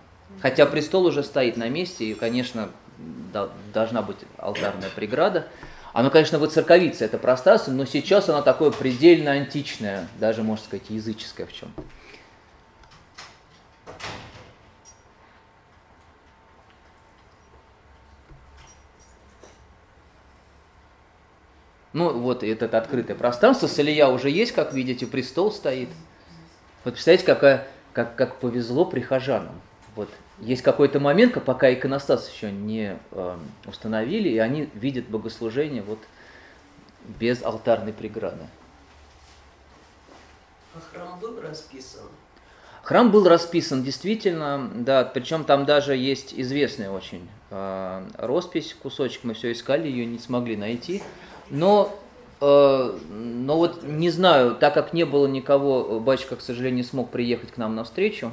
Хотя 0.41 0.65
престол 0.65 1.05
уже 1.05 1.23
стоит 1.23 1.57
на 1.57 1.69
месте, 1.69 2.05
и, 2.05 2.13
конечно, 2.13 2.69
да, 3.33 3.49
должна 3.73 4.01
быть 4.01 4.17
алтарная 4.37 4.89
преграда. 4.95 5.47
Оно, 5.93 6.09
конечно, 6.09 6.39
выцерковится, 6.39 7.05
это 7.05 7.17
пространство, 7.17 7.71
но 7.71 7.85
сейчас 7.85 8.27
оно 8.27 8.41
такое 8.41 8.71
предельно 8.71 9.31
античное, 9.31 10.09
даже, 10.19 10.43
можно 10.43 10.65
сказать, 10.65 10.89
языческое 10.89 11.47
в 11.47 11.53
чем-то. 11.53 11.81
Ну, 21.95 22.11
вот 22.11 22.43
это 22.43 22.77
открытое 22.77 23.15
пространство. 23.15 23.67
Салия 23.67 24.07
уже 24.09 24.29
есть, 24.29 24.51
как 24.51 24.73
видите, 24.73 25.07
престол 25.07 25.49
стоит. 25.49 25.87
Вот 26.83 26.95
представляете, 26.95 27.25
какая, 27.25 27.67
как, 27.93 28.17
как 28.17 28.35
повезло 28.41 28.83
прихожанам. 28.83 29.61
Вот 29.95 30.09
есть 30.39 30.61
какой-то 30.61 30.99
момент, 30.99 31.41
пока 31.45 31.73
иконостас 31.73 32.29
еще 32.29 32.51
не 32.51 32.99
э, 33.11 33.37
установили, 33.65 34.27
и 34.27 34.39
они 34.39 34.69
видят 34.73 35.07
богослужение 35.07 35.83
вот 35.83 35.99
без 37.17 37.41
алтарной 37.41 37.93
преграды. 37.93 38.45
А 40.75 40.81
храм 40.91 41.17
был 41.17 41.39
расписан? 41.39 42.09
Храм 42.83 43.09
был 43.09 43.25
расписан 43.25 43.83
действительно, 43.83 44.69
да, 44.75 45.05
причем 45.05 45.45
там 45.45 45.63
даже 45.63 45.95
есть 45.95 46.33
известная 46.35 46.89
очень 46.89 47.29
э, 47.51 48.05
роспись, 48.17 48.73
кусочек, 48.73 49.23
мы 49.23 49.33
все 49.33 49.53
искали, 49.53 49.87
ее 49.87 50.05
не 50.05 50.19
смогли 50.19 50.57
найти. 50.57 51.01
Но, 51.49 51.95
э, 52.41 52.97
но 53.09 53.57
вот 53.57 53.83
не 53.83 54.09
знаю, 54.09 54.55
так 54.55 54.73
как 54.73 54.93
не 54.93 55.03
было 55.03 55.27
никого, 55.27 55.99
батюшка, 55.99 56.35
к 56.35 56.41
сожалению, 56.41 56.77
не 56.77 56.83
смог 56.83 57.09
приехать 57.11 57.51
к 57.51 57.57
нам 57.57 57.75
на 57.75 57.83
встречу. 57.83 58.31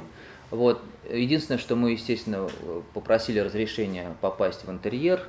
Вот. 0.51 0.81
Единственное, 1.11 1.59
что 1.59 1.75
мы, 1.75 1.91
естественно, 1.91 2.47
попросили 2.93 3.39
разрешения 3.39 4.15
попасть 4.21 4.65
в 4.65 4.71
интерьер, 4.71 5.21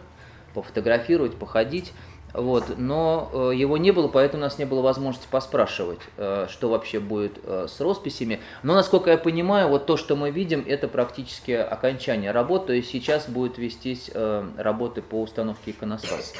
пофотографировать, 0.54 1.36
походить. 1.36 1.92
Вот, 2.34 2.78
но 2.78 3.30
э, 3.32 3.52
его 3.54 3.76
не 3.76 3.92
было, 3.92 4.08
поэтому 4.08 4.42
у 4.42 4.46
нас 4.46 4.58
не 4.58 4.64
было 4.64 4.82
возможности 4.82 5.28
поспрашивать, 5.30 6.00
э, 6.16 6.48
что 6.50 6.68
вообще 6.68 6.98
будет 6.98 7.38
э, 7.44 7.68
с 7.68 7.80
росписями. 7.80 8.40
Но, 8.64 8.74
насколько 8.74 9.08
я 9.10 9.18
понимаю, 9.18 9.68
вот 9.68 9.86
то, 9.86 9.96
что 9.96 10.16
мы 10.16 10.32
видим, 10.32 10.64
это 10.66 10.88
практически 10.88 11.52
окончание 11.52 12.32
работы, 12.32 12.66
то 12.66 12.72
есть 12.72 12.90
сейчас 12.90 13.28
будет 13.28 13.56
вестись 13.56 14.10
э, 14.12 14.48
работы 14.58 15.00
по 15.00 15.22
установке 15.22 15.70
иконостаса. 15.70 16.34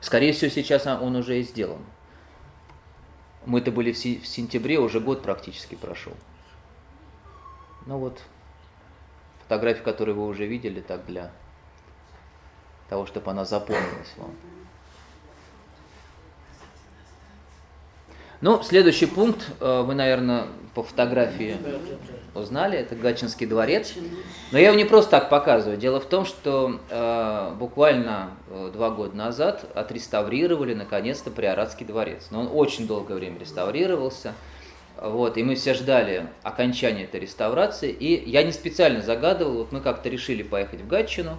Скорее 0.00 0.32
всего, 0.32 0.50
сейчас 0.50 0.86
он 0.86 1.16
уже 1.16 1.40
и 1.40 1.42
сделан. 1.42 1.84
Мы-то 3.46 3.70
были 3.70 3.92
в 3.92 3.98
сентябре, 3.98 4.78
уже 4.78 5.00
год 5.00 5.22
практически 5.22 5.74
прошел. 5.74 6.14
Ну 7.86 7.98
вот, 7.98 8.20
фотография, 9.42 9.82
которую 9.82 10.16
вы 10.16 10.26
уже 10.26 10.46
видели, 10.46 10.80
так 10.80 11.06
для 11.06 11.32
того, 12.88 13.06
чтобы 13.06 13.30
она 13.30 13.44
запомнилась 13.44 14.14
вам. 14.16 14.34
Ну, 18.42 18.62
следующий 18.62 19.06
пункт, 19.06 19.50
э, 19.60 19.82
вы, 19.82 19.94
наверное, 19.94 20.46
по 20.74 20.82
фотографии 20.82 21.58
узнали, 22.34 22.78
это 22.78 22.94
Гатчинский 22.94 23.46
дворец. 23.46 23.94
Но 24.52 24.58
я 24.58 24.68
его 24.68 24.76
не 24.76 24.84
просто 24.84 25.12
так 25.12 25.28
показываю. 25.28 25.76
Дело 25.76 26.00
в 26.00 26.06
том, 26.06 26.24
что 26.24 26.80
э, 26.88 27.52
буквально 27.58 28.30
э, 28.48 28.70
два 28.72 28.90
года 28.90 29.16
назад 29.16 29.64
отреставрировали 29.74 30.74
наконец-то 30.74 31.30
Приоратский 31.30 31.86
дворец. 31.86 32.28
Но 32.30 32.40
он 32.40 32.50
очень 32.52 32.86
долгое 32.86 33.14
время 33.14 33.38
реставрировался. 33.38 34.34
Вот, 35.00 35.38
и 35.38 35.42
мы 35.42 35.54
все 35.54 35.74
ждали 35.74 36.26
окончания 36.42 37.04
этой 37.04 37.20
реставрации. 37.20 37.90
И 37.90 38.28
я 38.28 38.42
не 38.42 38.52
специально 38.52 39.00
загадывал, 39.00 39.58
вот 39.58 39.72
мы 39.72 39.80
как-то 39.80 40.08
решили 40.08 40.42
поехать 40.42 40.80
в 40.80 40.86
Гатчину. 40.86 41.38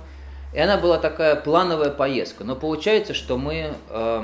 И 0.53 0.59
она 0.59 0.77
была 0.77 0.97
такая 0.97 1.35
плановая 1.35 1.91
поездка. 1.91 2.43
Но 2.43 2.55
получается, 2.55 3.13
что 3.13 3.37
мы 3.37 3.73
э, 3.89 4.23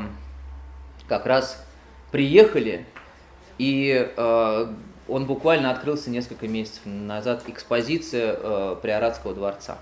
как 1.07 1.25
раз 1.25 1.63
приехали, 2.11 2.85
и 3.57 4.11
э, 4.15 4.67
он 5.07 5.25
буквально 5.25 5.71
открылся 5.71 6.09
несколько 6.09 6.47
месяцев 6.47 6.81
назад, 6.85 7.43
экспозиция 7.47 8.37
э, 8.37 8.75
Приоратского 8.81 9.33
дворца. 9.33 9.77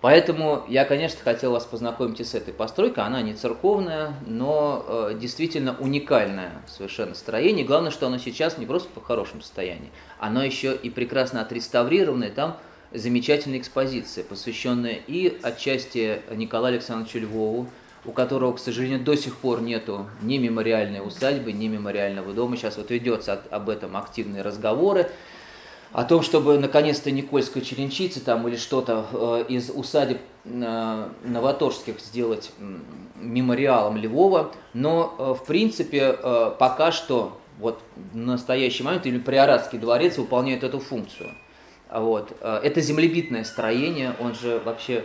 Поэтому 0.00 0.64
я, 0.68 0.84
конечно, 0.84 1.18
хотел 1.24 1.52
вас 1.52 1.64
познакомить 1.64 2.20
и 2.20 2.24
с 2.24 2.34
этой 2.34 2.52
постройкой. 2.52 3.04
Она 3.04 3.22
не 3.22 3.32
церковная, 3.32 4.12
но 4.26 4.84
э, 4.86 5.16
действительно 5.18 5.74
уникальное 5.78 6.52
совершенно 6.66 7.14
строение. 7.14 7.64
Главное, 7.64 7.90
что 7.90 8.06
оно 8.06 8.18
сейчас 8.18 8.58
не 8.58 8.66
просто 8.66 8.88
в 8.94 9.02
хорошем 9.02 9.40
состоянии, 9.40 9.90
оно 10.18 10.44
еще 10.44 10.74
и 10.76 10.90
прекрасно 10.90 11.40
отреставрированное. 11.40 12.30
Там 12.30 12.58
замечательная 12.92 13.58
экспозиция, 13.58 14.24
посвященная 14.24 15.00
и 15.06 15.38
отчасти 15.42 16.20
Николаю 16.30 16.74
Александровичу 16.74 17.20
Львову, 17.20 17.68
у 18.04 18.12
которого, 18.12 18.52
к 18.52 18.58
сожалению, 18.58 19.00
до 19.00 19.16
сих 19.16 19.36
пор 19.36 19.62
нету 19.62 20.06
ни 20.22 20.38
мемориальной 20.38 21.06
усадьбы, 21.06 21.52
ни 21.52 21.68
мемориального 21.68 22.32
дома. 22.32 22.56
Сейчас 22.56 22.76
вот 22.76 22.90
ведется 22.90 23.40
об 23.50 23.68
этом 23.68 23.96
активные 23.96 24.42
разговоры. 24.42 25.10
о 25.92 26.02
том, 26.02 26.22
чтобы 26.22 26.58
наконец-то 26.58 27.12
Никольская 27.12 27.62
черенчица 27.62 28.22
там 28.22 28.48
или 28.48 28.56
что-то 28.56 29.06
э, 29.12 29.44
из 29.48 29.70
усадеб 29.70 30.18
э, 30.44 31.08
Новоторжских 31.22 32.00
сделать 32.00 32.50
мемориалом 33.14 33.96
Львова, 33.96 34.50
но 34.72 35.14
э, 35.16 35.34
в 35.40 35.46
принципе 35.46 36.16
э, 36.20 36.52
пока 36.58 36.90
что 36.90 37.38
вот 37.60 37.80
в 37.94 38.16
настоящий 38.16 38.82
момент 38.82 39.06
или 39.06 39.18
Приоратский 39.18 39.78
дворец 39.78 40.18
выполняет 40.18 40.64
эту 40.64 40.80
функцию. 40.80 41.30
Вот. 41.88 42.36
Э, 42.40 42.60
это 42.64 42.80
землебитное 42.80 43.44
строение, 43.44 44.16
он 44.18 44.34
же 44.34 44.60
вообще 44.64 45.04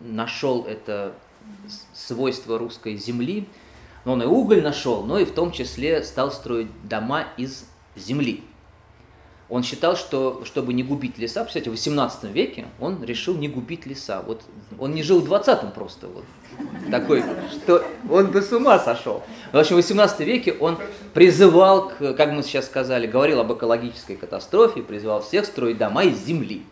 нашел 0.00 0.64
это 0.64 1.12
свойство 1.94 2.58
русской 2.58 2.96
земли, 2.96 3.46
он 4.04 4.22
и 4.22 4.26
уголь 4.26 4.62
нашел, 4.62 5.02
но 5.02 5.18
и 5.18 5.24
в 5.24 5.32
том 5.32 5.52
числе 5.52 6.02
стал 6.02 6.32
строить 6.32 6.68
дома 6.88 7.26
из 7.36 7.66
земли. 7.96 8.42
Он 9.48 9.62
считал, 9.62 9.96
что 9.96 10.44
чтобы 10.44 10.74
не 10.74 10.82
губить 10.82 11.16
леса, 11.16 11.44
кстати, 11.44 11.68
в 11.68 11.72
18 11.72 12.24
веке 12.24 12.66
он 12.80 13.02
решил 13.02 13.34
не 13.34 13.48
губить 13.48 13.86
леса. 13.86 14.22
Вот 14.26 14.42
он 14.78 14.92
не 14.92 15.02
жил 15.02 15.20
в 15.20 15.32
20-м 15.32 15.72
просто. 15.72 16.06
Вот, 16.06 16.24
такой, 16.90 17.24
что 17.50 17.84
он 18.10 18.26
бы 18.30 18.42
с 18.42 18.52
ума 18.52 18.78
сошел. 18.78 19.22
В 19.52 19.56
общем, 19.56 19.76
в 19.76 19.76
18 19.76 20.20
веке 20.20 20.52
он 20.52 20.76
призывал, 21.14 21.88
к, 21.88 22.12
как 22.12 22.32
мы 22.32 22.42
сейчас 22.42 22.66
сказали, 22.66 23.06
говорил 23.06 23.40
об 23.40 23.50
экологической 23.52 24.16
катастрофе, 24.16 24.82
призывал 24.82 25.22
всех 25.22 25.46
строить 25.46 25.78
дома 25.78 26.04
из 26.04 26.18
земли. 26.18 26.62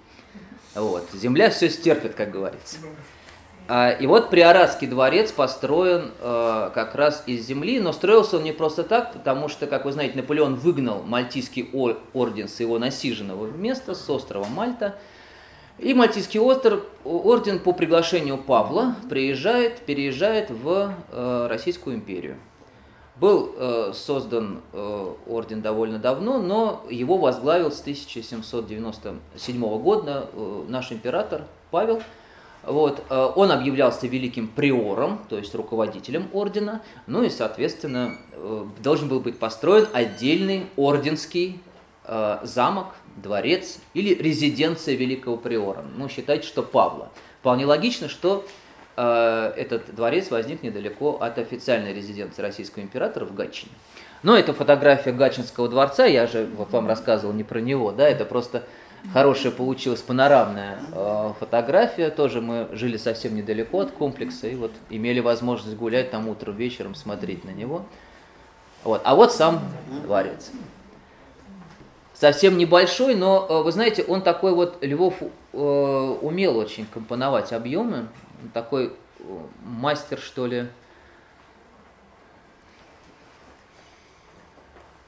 Вот. 0.75 1.09
Земля 1.15 1.49
все 1.49 1.71
стерпит, 1.71 2.15
как 2.15 2.31
говорится. 2.31 2.77
А, 3.69 3.91
и 3.91 4.07
вот 4.07 4.31
Приоратский 4.31 4.87
дворец 4.87 5.33
построен 5.33 6.13
э, 6.21 6.71
как 6.73 6.95
раз 6.95 7.25
из 7.27 7.45
земли, 7.45 7.81
но 7.81 7.93
строился 7.93 8.37
он 8.37 8.45
не 8.45 8.53
просто 8.53 8.85
так, 8.85 9.13
потому 9.13 9.49
что, 9.49 9.67
как 9.67 9.85
вы 9.85 9.93
знаете, 9.93 10.17
Наполеон 10.17 10.55
выгнал 10.55 11.03
Мальтийский 11.03 11.69
орден 12.13 12.49
с 12.49 12.61
его 12.61 12.79
насиженного 12.79 13.49
места, 13.49 13.97
с 13.97 14.09
острова 14.09 14.47
Мальта. 14.47 14.97
И 15.79 15.95
Мальтийский 15.95 16.39
остров, 16.39 16.85
орден 17.05 17.59
по 17.59 17.73
приглашению 17.73 18.39
Павла 18.39 18.95
приезжает, 19.11 19.81
переезжает 19.81 20.51
в 20.51 20.93
э, 21.11 21.47
Российскую 21.51 21.97
империю. 21.97 22.37
Был 23.17 23.53
э, 23.57 23.93
создан 23.95 24.61
орден 25.27 25.61
довольно 25.63 25.99
давно, 25.99 26.39
но 26.39 26.85
его 26.89 27.17
возглавил 27.17 27.73
с 27.73 27.81
1797 27.81 29.61
года 29.79 30.29
наш 30.69 30.93
император 30.93 31.47
Павел– 31.73 32.01
вот, 32.67 33.05
э, 33.09 33.33
он 33.37 33.53
объявлялся 33.53 34.07
великим 34.07 34.49
приором, 34.49 35.21
то 35.29 35.39
есть 35.39 35.55
руководителем 35.55 36.29
ордена, 36.33 36.83
ну 37.07 37.23
и, 37.23 37.31
соответственно, 37.31 38.19
э, 38.33 38.65
должен 38.83 39.09
был 39.09 39.21
быть 39.21 39.39
построен 39.39 39.87
отдельный 39.93 40.67
орденский 40.77 41.61
э, 42.05 42.39
замок, 42.43 42.89
дворец 43.17 43.79
или 43.95 44.15
резиденция 44.15 44.95
великого 44.97 45.37
приора. 45.37 45.85
Ну, 45.97 46.09
считайте, 46.09 46.47
что 46.47 46.63
Павла. 46.63 47.11
Вполне 47.41 47.65
логично, 47.65 48.09
что 48.09 48.45
этот 48.99 49.95
дворец 49.95 50.31
возник 50.31 50.63
недалеко 50.63 51.19
от 51.21 51.37
официальной 51.37 51.93
резиденции 51.93 52.41
российского 52.41 52.83
императора 52.83 53.27
в 53.27 53.35
Гатчине. 53.35 53.71
Но 54.23 54.35
это 54.35 54.55
фотография 54.55 55.13
Гатчинского 55.13 55.69
дворца, 55.69 56.07
я 56.07 56.27
же 56.27 56.49
вот 56.57 56.71
вам 56.73 56.89
рассказывал 56.89 57.35
не 57.35 57.45
про 57.45 57.61
него, 57.61 57.93
да, 57.93 58.09
это 58.09 58.25
просто 58.25 58.65
Хорошая 59.13 59.53
получилась 59.53 60.03
панорамная 60.03 60.79
э, 60.93 61.33
фотография. 61.39 62.11
Тоже 62.11 62.41
мы 62.41 62.69
жили 62.73 62.97
совсем 62.97 63.35
недалеко 63.37 63.81
от 63.81 63.93
комплекса 63.93 64.49
и 64.49 64.55
вот 64.55 64.73
имели 64.91 65.21
возможность 65.21 65.77
гулять 65.77 66.11
там 66.11 66.29
утром, 66.29 66.57
вечером, 66.57 66.95
смотреть 66.95 67.45
на 67.45 67.51
него. 67.51 67.87
Вот. 68.85 69.01
А 69.05 69.15
вот 69.15 69.33
сам 69.33 69.61
дворец. 70.05 70.51
Совсем 72.15 72.57
небольшой, 72.57 73.15
но 73.15 73.47
э, 73.49 73.63
вы 73.63 73.73
знаете, 73.73 74.03
он 74.03 74.23
такой 74.23 74.53
вот, 74.55 74.79
Львов 74.83 75.15
э, 75.21 75.59
умел 75.59 76.57
очень 76.57 76.87
компоновать 76.87 77.53
объемы. 77.53 78.09
Такой 78.55 78.87
э, 78.87 78.93
мастер, 79.65 80.19
что 80.19 80.47
ли, 80.47 80.67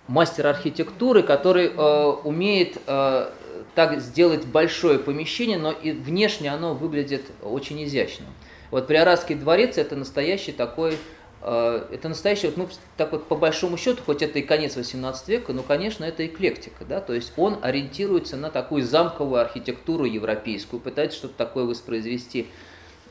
мастер 0.09 0.47
архитектуры, 0.47 1.23
который 1.23 1.69
э, 1.69 2.05
умеет 2.25 2.79
э, 2.87 3.31
так 3.79 4.01
сделать 4.01 4.45
большое 4.45 4.99
помещение, 4.99 5.57
но 5.57 5.71
и 5.71 5.93
внешне 5.93 6.53
оно 6.53 6.75
выглядит 6.75 7.23
очень 7.45 7.85
изящно. 7.85 8.27
Вот 8.73 8.89
Приоратский 8.89 9.37
дворец 9.37 9.79
это 9.79 9.95
настоящий 9.95 10.51
такой, 10.51 10.99
э, 11.43 11.87
это 11.93 12.09
настоящий, 12.09 12.49
вот, 12.49 12.57
ну, 12.57 12.69
так 12.97 13.13
вот 13.13 13.29
по 13.29 13.37
большому 13.37 13.77
счету, 13.77 14.03
хоть 14.05 14.21
это 14.21 14.41
и 14.41 14.43
конец 14.43 14.75
18 14.75 15.29
века, 15.29 15.53
но, 15.53 15.63
конечно, 15.63 16.03
это 16.03 16.27
эклектика, 16.27 16.85
да, 16.85 17.01
то 17.01 17.15
есть 17.15 17.33
он 17.37 17.61
ориентируется 17.63 18.37
на 18.37 18.51
такую 18.51 18.83
замковую 18.83 19.41
архитектуру 19.41 20.07
европейскую, 20.07 20.81
пытается 20.81 21.17
что-то 21.17 21.35
такое 21.35 21.63
воспроизвести 21.63 22.49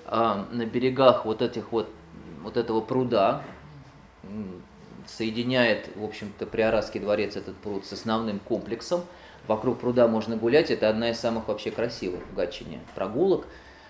э, 0.06 0.44
на 0.52 0.66
берегах 0.66 1.24
вот 1.24 1.42
этих 1.42 1.72
вот, 1.72 1.88
вот 2.44 2.58
этого 2.58 2.82
пруда, 2.82 3.42
соединяет, 5.08 5.90
в 5.96 6.04
общем-то, 6.04 6.46
Приоратский 6.46 7.00
дворец, 7.00 7.38
этот 7.38 7.56
пруд, 7.56 7.86
с 7.86 7.94
основным 7.94 8.40
комплексом, 8.40 9.06
вокруг 9.48 9.80
пруда 9.80 10.08
можно 10.08 10.36
гулять. 10.38 10.72
Это 10.72 10.90
одна 10.90 11.12
из 11.12 11.20
самых 11.20 11.48
вообще 11.48 11.72
красивых 11.72 12.22
в 12.32 12.36
Гатчине 12.36 12.80
прогулок. 12.96 13.46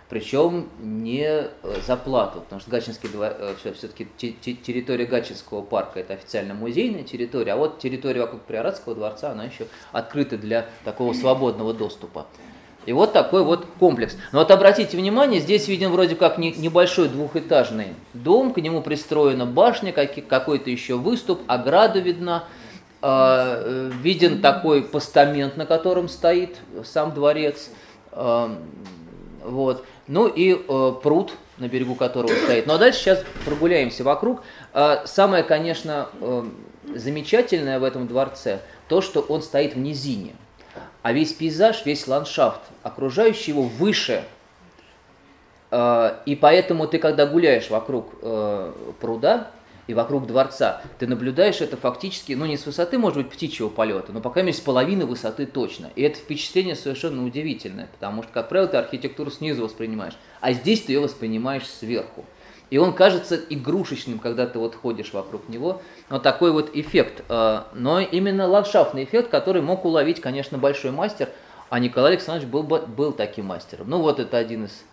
Причем 0.09 0.69
не 0.79 1.25
э, 1.25 1.47
за 1.85 1.97
плату, 1.97 2.39
потому 2.39 2.61
что 2.61 2.71
Гатчинский 2.71 3.09
э, 3.13 3.55
все-таки 3.75 4.05
территория 4.31 5.05
Гатчинского 5.05 5.61
парка 5.61 5.99
это 5.99 6.13
официально 6.13 6.53
музейная 6.53 7.03
территория, 7.03 7.53
а 7.53 7.57
вот 7.57 7.79
территория 7.79 8.21
вокруг 8.21 8.43
Приоратского 8.43 8.95
дворца, 8.95 9.31
она 9.31 9.43
еще 9.43 9.67
открыта 9.91 10.37
для 10.37 10.67
такого 10.85 11.11
свободного 11.11 11.73
доступа. 11.73 12.27
И 12.85 12.93
вот 12.93 13.11
такой 13.11 13.43
вот 13.43 13.67
комплекс. 13.79 14.15
Но 14.31 14.39
вот 14.39 14.49
обратите 14.49 14.95
внимание, 14.95 15.41
здесь 15.41 15.67
виден 15.67 15.91
вроде 15.91 16.15
как 16.15 16.37
небольшой 16.37 17.09
двухэтажный 17.09 17.87
дом, 18.13 18.53
к 18.53 18.59
нему 18.59 18.81
пристроена 18.81 19.45
башня, 19.45 19.91
какой-то 19.91 20.69
еще 20.69 20.95
выступ, 20.95 21.41
ограда 21.47 21.99
видна. 21.99 22.45
А, 23.09 23.89
виден 24.03 24.41
такой 24.41 24.83
постамент, 24.83 25.55
на 25.55 25.65
котором 25.65 26.09
стоит 26.09 26.57
сам 26.83 27.13
дворец. 27.13 27.69
А, 28.11 28.53
вот. 29.45 29.85
Ну 30.07 30.27
и 30.27 30.53
э, 30.53 30.93
пруд, 31.01 31.31
на 31.57 31.69
берегу 31.69 31.95
которого 31.95 32.33
стоит. 32.33 32.67
Ну 32.67 32.73
а 32.73 32.77
дальше 32.77 32.99
сейчас 32.99 33.23
прогуляемся 33.45 34.03
вокруг. 34.03 34.41
А, 34.73 35.03
самое, 35.05 35.43
конечно, 35.45 36.09
э, 36.19 36.43
замечательное 36.95 37.79
в 37.79 37.85
этом 37.85 38.07
дворце, 38.07 38.59
то, 38.89 38.99
что 38.99 39.21
он 39.21 39.41
стоит 39.41 39.75
в 39.75 39.79
низине. 39.79 40.35
А 41.01 41.13
весь 41.13 41.31
пейзаж, 41.31 41.85
весь 41.85 42.09
ландшафт, 42.09 42.59
окружающий 42.83 43.51
его 43.51 43.63
выше. 43.63 44.25
И 45.69 46.37
поэтому 46.41 46.87
ты, 46.87 46.97
когда 46.97 47.25
гуляешь 47.25 47.69
вокруг 47.69 48.09
э, 48.21 48.71
пруда, 48.99 49.51
и 49.87 49.93
вокруг 49.93 50.27
дворца, 50.27 50.81
ты 50.99 51.07
наблюдаешь 51.07 51.61
это 51.61 51.77
фактически, 51.77 52.33
ну 52.33 52.45
не 52.45 52.57
с 52.57 52.65
высоты, 52.65 52.97
может 52.97 53.17
быть, 53.17 53.29
птичьего 53.29 53.69
полета, 53.69 54.11
но 54.11 54.21
пока 54.21 54.41
с 54.41 54.59
половины 54.59 55.05
высоты 55.05 55.45
точно. 55.45 55.89
И 55.95 56.03
это 56.03 56.19
впечатление 56.19 56.75
совершенно 56.75 57.25
удивительное, 57.25 57.87
потому 57.87 58.23
что, 58.23 58.31
как 58.33 58.49
правило, 58.49 58.67
ты 58.67 58.77
архитектуру 58.77 59.31
снизу 59.31 59.63
воспринимаешь, 59.63 60.17
а 60.41 60.53
здесь 60.53 60.83
ты 60.83 60.93
ее 60.93 60.99
воспринимаешь 60.99 61.65
сверху. 61.65 62.25
И 62.69 62.77
он 62.77 62.93
кажется 62.93 63.39
игрушечным, 63.49 64.19
когда 64.19 64.45
ты 64.45 64.59
вот 64.59 64.75
ходишь 64.75 65.13
вокруг 65.13 65.47
него. 65.47 65.81
Вот 66.09 66.23
такой 66.23 66.51
вот 66.51 66.75
эффект. 66.75 67.23
Э, 67.29 67.61
но 67.73 68.01
именно 68.01 68.45
ландшафтный 68.45 69.05
эффект, 69.05 69.29
который 69.29 69.61
мог 69.61 69.85
уловить, 69.85 70.19
конечно, 70.19 70.57
большой 70.57 70.91
мастер, 70.91 71.29
а 71.69 71.79
Николай 71.79 72.11
Александрович 72.11 72.49
был, 72.49 72.63
был 72.63 73.13
таким 73.13 73.45
мастером. 73.45 73.89
Ну 73.89 74.01
вот 74.01 74.19
это 74.19 74.37
один 74.37 74.65
из... 74.65 74.83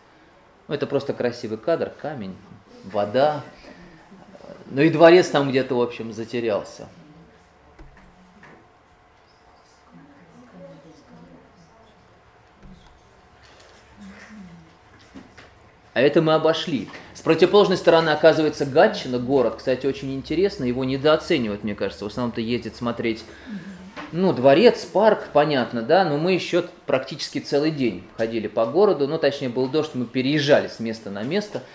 Ну 0.68 0.74
это 0.74 0.86
просто 0.86 1.12
красивый 1.12 1.58
кадр, 1.58 1.92
камень, 2.00 2.36
вода, 2.84 3.42
ну 4.66 4.82
и 4.82 4.90
дворец 4.90 5.28
там 5.28 5.50
где-то, 5.50 5.74
в 5.74 5.82
общем, 5.82 6.12
затерялся. 6.12 6.88
А 15.92 16.00
это 16.00 16.20
мы 16.20 16.34
обошли. 16.34 16.88
С 17.14 17.20
противоположной 17.20 17.76
стороны 17.76 18.10
оказывается 18.10 18.66
Гатчина, 18.66 19.20
город, 19.20 19.56
кстати, 19.58 19.86
очень 19.86 20.12
интересно, 20.12 20.64
его 20.64 20.84
недооценивают, 20.84 21.62
мне 21.62 21.76
кажется. 21.76 22.04
В 22.04 22.08
основном-то 22.08 22.40
ездит 22.40 22.74
смотреть, 22.74 23.24
ну, 24.10 24.32
дворец, 24.32 24.84
парк, 24.84 25.28
понятно, 25.32 25.82
да, 25.82 26.04
но 26.04 26.18
мы 26.18 26.32
еще 26.32 26.64
практически 26.86 27.38
целый 27.38 27.70
день 27.70 28.02
ходили 28.16 28.48
по 28.48 28.66
городу, 28.66 29.06
ну, 29.06 29.18
точнее, 29.18 29.50
был 29.50 29.68
дождь, 29.68 29.92
мы 29.94 30.06
переезжали 30.06 30.66
с 30.66 30.80
места 30.80 31.10
на 31.10 31.22
место– 31.22 31.62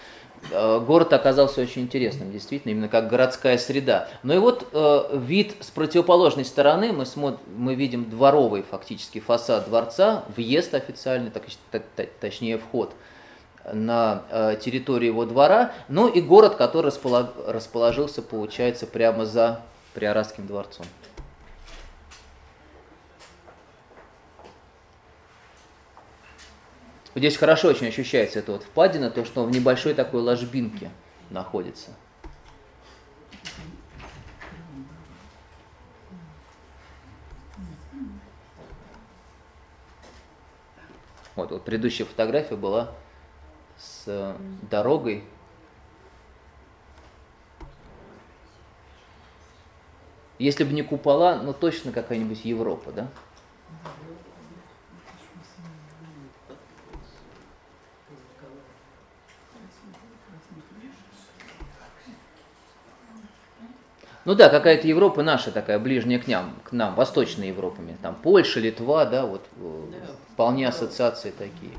город 0.52 1.14
оказался 1.14 1.62
очень 1.62 1.84
интересным, 1.84 2.32
действительно, 2.32 2.72
именно 2.72 2.88
как 2.88 3.10
городская 3.10 3.58
среда. 3.58 4.08
Ну 4.24 4.34
и 4.34 4.38
вот 4.38 4.68
э, 4.72 5.18
вид 5.18 5.56
с 5.60 5.70
противоположной 5.70 6.46
стороны, 6.46 6.92
мы, 6.92 7.06
смотрим, 7.06 7.40
мы 7.56 7.76
видим 7.76 8.10
дворовый 8.10 8.64
фактически 8.64 9.20
фасад 9.20 9.68
дворца, 9.68 10.24
въезд 10.36 10.74
официальный, 10.74 11.32
так, 11.32 11.44
точнее 12.20 12.58
вход 12.58 12.94
на 13.72 14.24
э, 14.30 14.58
территорию 14.62 15.12
его 15.12 15.26
двора, 15.26 15.74
ну 15.88 16.08
и 16.08 16.22
город, 16.22 16.56
который 16.56 16.92
расположился, 17.48 18.22
получается, 18.22 18.88
прямо 18.88 19.26
за 19.26 19.62
Приоратским 19.94 20.46
дворцом. 20.46 20.86
Здесь 27.16 27.38
хорошо 27.38 27.70
очень 27.70 27.88
ощущается 27.88 28.40
эта 28.40 28.52
вот 28.52 28.64
впадина, 28.64 29.10
то, 29.10 29.26
что 29.26 29.44
он 29.44 29.50
в 29.50 29.52
небольшой 29.52 29.94
такой 29.94 30.22
ложбинке 30.22 30.92
находится. 31.30 31.92
Вот, 41.36 41.52
вот 41.52 41.64
предыдущая 41.64 42.06
фотография 42.06 42.56
была 42.56 42.94
с 43.78 44.36
дорогой. 44.70 45.24
Если 50.38 50.64
бы 50.64 50.74
не 50.74 50.84
купола, 50.84 51.38
ну 51.38 51.54
точно 51.54 51.92
какая-нибудь 51.92 52.46
Европа, 52.46 52.92
да? 52.92 53.10
Ну 64.30 64.36
да, 64.36 64.48
какая-то 64.48 64.88
Европа 64.88 65.24
наша 65.24 65.50
такая, 65.50 65.80
ближняя 65.80 66.20
к 66.20 66.28
нам, 66.28 66.54
к 66.64 66.72
нам, 66.72 66.94
Восточной 66.94 67.48
Европами. 67.48 67.98
Там 68.04 68.14
Польша, 68.14 68.60
Литва, 68.60 69.06
да, 69.06 69.26
вот 69.26 69.44
э, 69.58 69.92
вполне 70.34 70.68
ассоциации 70.68 71.32
такие. 71.32 71.72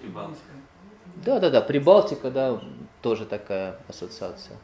Прибалтика. 0.00 0.40
Да, 1.26 1.40
да, 1.40 1.50
да, 1.50 1.60
Прибалтика, 1.60 2.30
да, 2.30 2.58
тоже 3.02 3.26
такая 3.26 3.78
ассоциация. 3.86 4.56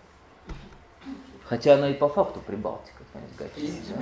Хотя 1.44 1.74
она 1.74 1.90
и 1.90 1.92
по 1.92 2.08
факту 2.08 2.40
Прибалтика, 2.40 3.04
конечно. 3.36 3.96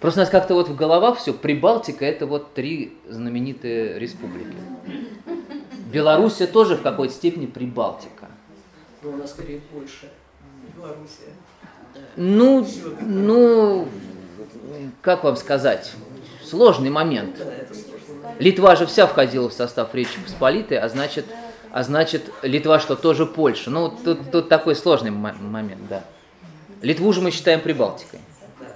Просто 0.00 0.18
у 0.18 0.22
нас 0.22 0.30
как-то 0.30 0.54
вот 0.54 0.68
в 0.68 0.74
головах 0.74 1.18
все, 1.18 1.32
Прибалтика 1.32 2.04
это 2.04 2.26
вот 2.26 2.54
три 2.54 2.98
знаменитые 3.08 4.00
республики. 4.00 4.56
Белоруссия 5.92 6.48
тоже 6.48 6.74
в 6.74 6.82
какой-то 6.82 7.14
степени 7.14 7.46
Прибалтика. 7.46 8.21
Но 9.02 9.10
у 9.10 9.16
нас 9.16 9.30
скорее 9.30 9.60
Польша, 9.72 10.06
Белоруссия. 10.76 11.32
Ну, 12.16 12.66
ну, 13.00 13.88
как 15.00 15.24
вам 15.24 15.36
сказать, 15.36 15.92
сложный 16.44 16.90
момент. 16.90 17.36
Да, 17.38 17.44
сложно. 17.74 18.34
Литва 18.38 18.76
же 18.76 18.86
вся 18.86 19.06
входила 19.06 19.48
в 19.48 19.52
состав 19.52 19.94
Речи 19.94 20.20
Посполитой, 20.24 20.78
а 20.78 20.88
значит, 20.88 21.26
а 21.70 21.82
значит 21.82 22.30
Литва 22.42 22.78
что, 22.78 22.96
тоже 22.96 23.26
Польша? 23.26 23.70
Ну, 23.70 23.90
тут, 23.90 24.30
тут 24.30 24.48
такой 24.48 24.76
сложный 24.76 25.10
мо- 25.10 25.34
момент, 25.34 25.82
да. 25.88 26.04
Литву 26.80 27.12
же 27.12 27.20
мы 27.20 27.30
считаем 27.30 27.60
Прибалтикой. 27.60 28.20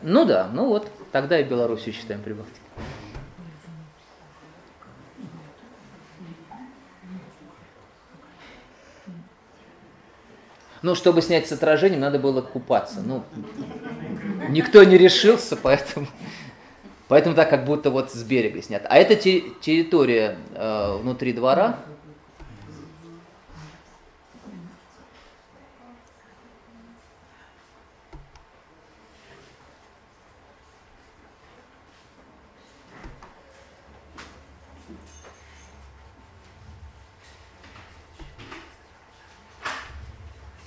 Ну 0.03 0.25
да, 0.25 0.49
ну 0.53 0.67
вот, 0.67 0.89
тогда 1.12 1.39
и 1.41 1.45
Белоруссию 1.45 1.95
считаем 1.95 2.21
Прибалтикой. 2.23 2.61
Ну, 10.83 10.95
чтобы 10.95 11.23
снять 11.23 11.47
с 11.49 11.53
отражением, 11.53 12.01
надо 12.01 12.19
было 12.19 12.41
купаться. 12.41 13.01
Ну, 13.05 13.23
никто 14.49 14.85
не 14.85 14.97
решился, 14.99 15.57
поэтому, 15.57 16.07
поэтому 17.09 17.35
так 17.35 17.51
как 17.51 17.65
будто 17.65 17.91
вот 17.91 18.12
с 18.12 18.23
берега 18.23 18.62
снято. 18.62 18.87
А 18.89 18.97
это 18.97 19.17
те- 19.17 19.43
территория 19.61 20.37
э, 20.55 20.97
внутри 21.01 21.33
двора. 21.33 21.79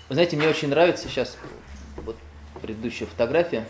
Вы 0.10 0.16
знаете, 0.16 0.36
мне 0.38 0.48
очень 0.48 0.70
нравится 0.70 1.08
сейчас 1.08 1.38
вот 1.98 2.16
предыдущая 2.64 3.08
фотография. 3.08 3.66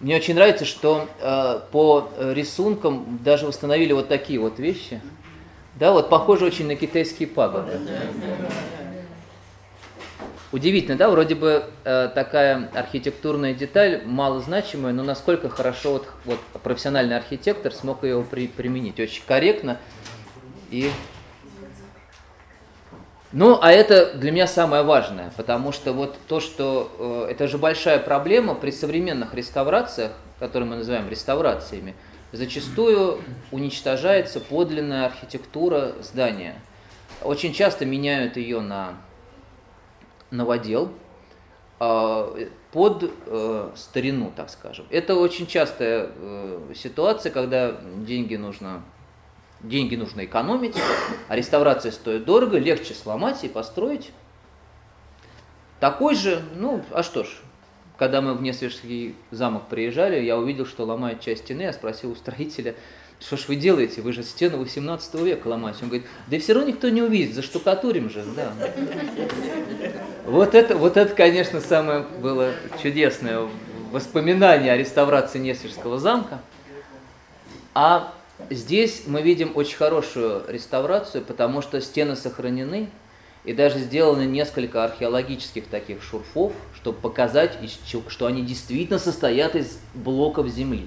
Мне 0.00 0.16
очень 0.16 0.34
нравится, 0.34 0.64
что 0.64 1.08
э, 1.20 1.60
по 1.70 2.08
рисункам 2.18 3.20
даже 3.22 3.46
установили 3.46 3.92
вот 3.92 4.08
такие 4.08 4.40
вот 4.40 4.58
вещи. 4.58 5.00
Да, 5.76 5.92
вот 5.92 6.10
похоже 6.10 6.46
очень 6.46 6.66
на 6.66 6.74
китайские 6.74 7.28
пагоды. 7.28 7.78
Удивительно, 10.50 10.96
да, 10.98 11.08
вроде 11.08 11.36
бы 11.36 11.64
э, 11.84 12.10
такая 12.12 12.68
архитектурная 12.74 13.54
деталь 13.54 14.02
малозначимая, 14.04 14.92
но 14.92 15.04
насколько 15.04 15.48
хорошо 15.48 15.92
вот, 15.92 16.08
вот 16.24 16.38
профессиональный 16.62 17.16
архитектор 17.16 17.72
смог 17.72 18.02
ее 18.02 18.22
при- 18.28 18.48
применить. 18.48 18.98
Очень 18.98 19.22
корректно 19.26 19.78
и 20.70 20.90
ну, 23.32 23.58
а 23.62 23.72
это 23.72 24.12
для 24.14 24.30
меня 24.30 24.46
самое 24.46 24.82
важное, 24.82 25.32
потому 25.36 25.72
что 25.72 25.92
вот 25.92 26.16
то, 26.28 26.38
что 26.38 27.26
э, 27.28 27.32
это 27.32 27.48
же 27.48 27.56
большая 27.56 27.98
проблема 27.98 28.54
при 28.54 28.70
современных 28.70 29.32
реставрациях, 29.32 30.12
которые 30.38 30.68
мы 30.68 30.76
называем 30.76 31.08
реставрациями, 31.08 31.94
зачастую 32.32 33.22
уничтожается 33.50 34.38
подлинная 34.40 35.06
архитектура 35.06 35.92
здания. 36.02 36.60
Очень 37.22 37.54
часто 37.54 37.86
меняют 37.86 38.36
ее 38.36 38.60
на 38.60 38.96
новодел 40.30 40.92
э, 41.80 42.48
под 42.72 43.12
э, 43.26 43.70
старину, 43.76 44.32
так 44.34 44.50
скажем. 44.50 44.86
Это 44.90 45.14
очень 45.14 45.46
частая 45.46 46.10
э, 46.14 46.72
ситуация, 46.74 47.32
когда 47.32 47.76
деньги 47.96 48.36
нужно 48.36 48.82
деньги 49.62 49.96
нужно 49.96 50.24
экономить, 50.24 50.76
а 51.28 51.36
реставрация 51.36 51.92
стоит 51.92 52.24
дорого, 52.24 52.58
легче 52.58 52.94
сломать 52.94 53.44
и 53.44 53.48
построить. 53.48 54.10
Такой 55.80 56.14
же, 56.14 56.42
ну, 56.56 56.84
а 56.92 57.02
что 57.02 57.24
ж, 57.24 57.28
когда 57.98 58.20
мы 58.20 58.34
в 58.34 58.42
Несвежский 58.42 59.14
замок 59.30 59.68
приезжали, 59.68 60.20
я 60.20 60.36
увидел, 60.36 60.66
что 60.66 60.84
ломают 60.84 61.20
часть 61.20 61.44
стены, 61.44 61.62
я 61.62 61.72
спросил 61.72 62.12
у 62.12 62.14
строителя, 62.14 62.74
что 63.20 63.36
ж 63.36 63.46
вы 63.48 63.56
делаете, 63.56 64.02
вы 64.02 64.12
же 64.12 64.22
стену 64.24 64.58
18 64.58 65.14
века 65.14 65.46
ломаете. 65.46 65.80
Он 65.82 65.88
говорит, 65.88 66.08
да 66.26 66.38
все 66.38 66.54
равно 66.54 66.70
никто 66.70 66.88
не 66.88 67.02
увидит, 67.02 67.34
заштукатурим 67.34 68.10
же, 68.10 68.24
да. 68.34 68.52
Вот 70.26 70.54
это, 70.54 70.76
вот 70.76 70.96
это, 70.96 71.14
конечно, 71.14 71.60
самое 71.60 72.00
было 72.00 72.52
чудесное 72.82 73.48
воспоминание 73.92 74.72
о 74.72 74.76
реставрации 74.76 75.38
Несвежского 75.38 75.98
замка. 75.98 76.40
А 77.74 78.12
Здесь 78.50 79.04
мы 79.06 79.22
видим 79.22 79.52
очень 79.54 79.76
хорошую 79.76 80.44
реставрацию, 80.48 81.24
потому 81.24 81.62
что 81.62 81.80
стены 81.80 82.16
сохранены, 82.16 82.90
и 83.44 83.52
даже 83.52 83.78
сделаны 83.78 84.22
несколько 84.22 84.84
археологических 84.84 85.66
таких 85.66 86.02
шурфов, 86.02 86.52
чтобы 86.76 86.98
показать, 86.98 87.58
что 88.08 88.26
они 88.26 88.42
действительно 88.42 88.98
состоят 88.98 89.56
из 89.56 89.78
блоков 89.94 90.48
земли. 90.48 90.86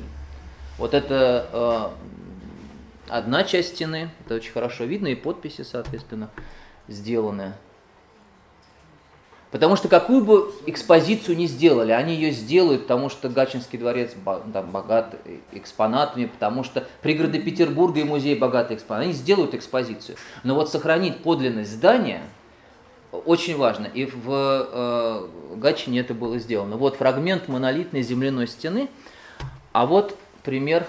Вот 0.78 0.94
это 0.94 1.50
э, 1.52 3.10
одна 3.10 3.44
часть 3.44 3.76
стены, 3.76 4.10
это 4.26 4.36
очень 4.36 4.52
хорошо 4.52 4.86
видно, 4.86 5.08
и 5.08 5.16
подписи, 5.16 5.64
соответственно, 5.64 6.30
сделаны. 6.88 7.54
Потому 9.56 9.78
что 9.78 9.88
какую 9.88 10.22
бы 10.22 10.52
экспозицию 10.66 11.38
ни 11.38 11.46
сделали, 11.46 11.94
они 11.94 12.14
ее 12.14 12.32
сделают, 12.32 12.82
потому 12.82 13.08
что 13.10 13.30
Гатчинский 13.30 13.80
дворец 13.80 14.12
там, 14.52 14.70
богат 14.70 15.16
экспонатами, 15.54 16.26
потому 16.26 16.66
что 16.66 16.86
пригороды 17.02 17.40
Петербурга 17.40 18.02
и 18.02 18.04
музей 18.04 18.38
богаты 18.38 18.74
экспонатами. 18.74 19.12
Они 19.12 19.18
сделают 19.18 19.54
экспозицию. 19.54 20.18
Но 20.44 20.56
вот 20.56 20.70
сохранить 20.70 21.20
подлинность 21.20 21.72
здания 21.72 22.24
очень 23.14 23.56
важно. 23.56 23.86
И 23.86 24.04
в 24.04 24.28
э, 24.28 25.28
Гатчине 25.56 26.02
это 26.02 26.14
было 26.14 26.38
сделано. 26.38 26.76
Вот 26.76 26.98
фрагмент 26.98 27.48
монолитной 27.48 28.02
земляной 28.02 28.50
стены, 28.50 28.90
а 29.72 29.86
вот 29.86 30.18
пример, 30.44 30.86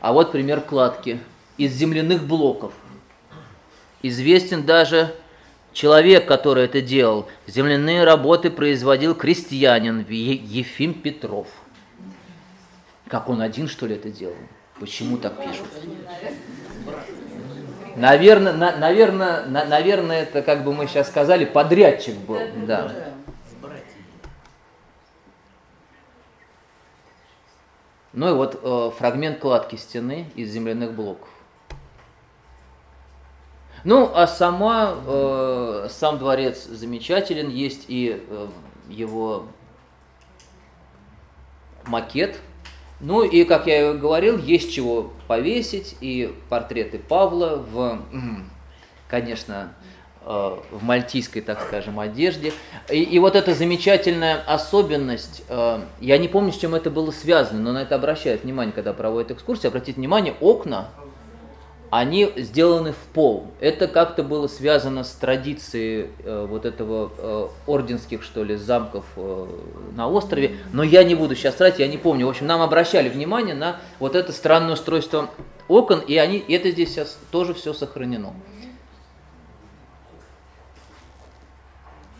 а 0.00 0.12
вот 0.12 0.30
пример 0.30 0.60
кладки 0.60 1.18
из 1.56 1.72
земляных 1.72 2.22
блоков. 2.22 2.72
Известен 4.00 4.64
даже 4.64 5.12
человек, 5.80 6.26
который 6.26 6.64
это 6.64 6.80
делал. 6.80 7.28
Земляные 7.46 8.04
работы 8.04 8.50
производил 8.50 9.14
крестьянин 9.14 10.06
Е- 10.08 10.34
Ефим 10.34 10.94
Петров. 10.94 11.48
Как 13.08 13.28
он 13.28 13.42
один, 13.42 13.68
что 13.68 13.86
ли, 13.86 13.94
это 13.94 14.10
делал? 14.10 14.34
Почему 14.80 15.18
так 15.18 15.36
пишут? 15.36 15.66
Наверное, 17.94 18.52
на- 18.54 18.76
наверное, 18.76 19.44
на- 19.46 19.64
наверное, 19.66 20.22
это, 20.22 20.40
как 20.42 20.64
бы 20.64 20.72
мы 20.72 20.86
сейчас 20.86 21.08
сказали, 21.08 21.44
подрядчик 21.44 22.16
был. 22.16 22.40
Да. 22.66 22.92
Ну 28.14 28.30
и 28.30 28.32
вот 28.32 28.58
э, 28.62 28.90
фрагмент 28.96 29.40
кладки 29.40 29.76
стены 29.76 30.30
из 30.36 30.50
земляных 30.50 30.94
блоков. 30.94 31.28
Ну, 33.86 34.10
а 34.12 34.26
сама, 34.26 34.96
э, 35.06 35.86
сам 35.90 36.18
дворец 36.18 36.64
замечателен, 36.64 37.50
есть 37.50 37.84
и 37.86 38.20
э, 38.28 38.46
его 38.88 39.46
макет, 41.86 42.36
Ну 42.98 43.22
и, 43.22 43.44
как 43.44 43.68
я 43.68 43.92
и 43.92 43.96
говорил, 43.96 44.38
есть 44.38 44.74
чего 44.74 45.12
повесить, 45.28 45.96
и 46.00 46.34
портреты 46.48 46.98
Павла 46.98 47.64
в, 47.70 48.00
конечно, 49.06 49.72
э, 50.22 50.56
в 50.72 50.82
мальтийской, 50.82 51.40
так 51.40 51.62
скажем, 51.62 52.00
одежде. 52.00 52.52
И, 52.90 53.00
и 53.00 53.20
вот 53.20 53.36
эта 53.36 53.54
замечательная 53.54 54.42
особенность, 54.48 55.44
э, 55.48 55.78
я 56.00 56.18
не 56.18 56.26
помню, 56.26 56.50
с 56.50 56.58
чем 56.58 56.74
это 56.74 56.90
было 56.90 57.12
связано, 57.12 57.60
но 57.60 57.72
на 57.72 57.82
это 57.82 57.94
обращают 57.94 58.42
внимание, 58.42 58.72
когда 58.72 58.92
проводят 58.92 59.30
экскурсии. 59.30 59.68
Обратите 59.68 60.00
внимание, 60.00 60.34
окна 60.40 60.88
они 61.90 62.32
сделаны 62.36 62.92
в 62.92 62.98
пол. 63.12 63.46
Это 63.60 63.88
как-то 63.88 64.22
было 64.22 64.48
связано 64.48 65.04
с 65.04 65.12
традицией 65.12 66.10
э, 66.24 66.46
вот 66.48 66.64
этого 66.64 67.12
э, 67.16 67.48
орденских, 67.66 68.22
что 68.22 68.44
ли, 68.44 68.56
замков 68.56 69.04
э, 69.16 69.46
на 69.94 70.08
острове, 70.08 70.58
но 70.72 70.82
я 70.82 71.04
не 71.04 71.14
буду 71.14 71.36
сейчас 71.36 71.54
тратить, 71.54 71.80
я 71.80 71.88
не 71.88 71.98
помню. 71.98 72.26
В 72.26 72.30
общем, 72.30 72.46
нам 72.46 72.60
обращали 72.60 73.08
внимание 73.08 73.54
на 73.54 73.80
вот 73.98 74.16
это 74.16 74.32
странное 74.32 74.74
устройство 74.74 75.30
окон, 75.68 76.00
и 76.00 76.16
они, 76.16 76.38
это 76.38 76.70
здесь 76.70 76.90
сейчас 76.90 77.18
тоже 77.30 77.54
все 77.54 77.72
сохранено. 77.72 78.32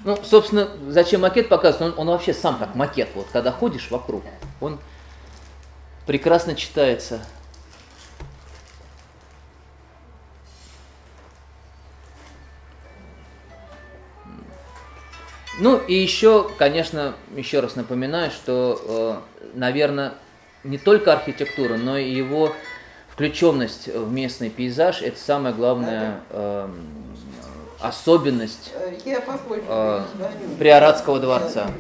Ну, 0.05 0.17
собственно, 0.23 0.69
зачем 0.89 1.23
макет 1.23 1.49
показывать? 1.49 1.95
Он, 1.95 2.01
он 2.03 2.07
вообще 2.09 2.33
сам 2.33 2.59
как 2.59 2.77
макет, 2.77 3.09
вот, 3.15 3.27
когда 3.33 3.51
ходишь 3.51 3.91
вокруг, 3.91 4.23
он 4.61 4.79
прекрасно 6.07 6.55
читается. 6.55 7.21
Ну 15.59 15.79
и 15.79 15.95
еще, 15.95 16.51
конечно, 16.59 17.15
еще 17.35 17.61
раз 17.61 17.77
напоминаю, 17.77 18.31
что, 18.31 19.23
э, 19.43 19.49
наверное, 19.55 20.15
не 20.65 20.77
только 20.77 21.13
архитектура, 21.15 21.77
но 21.77 21.97
и 21.97 22.11
его 22.11 22.53
включенность 23.09 23.89
в 23.89 24.13
местный 24.13 24.51
пейзаж– 24.51 25.01
это 25.03 25.19
самая 25.19 25.55
главная 25.55 26.21
э, 26.29 26.69
особенность 27.81 28.73
э, 28.75 29.21
позвоню. 29.21 29.63
Приоратского 30.59 31.21
дворца. 31.21 31.71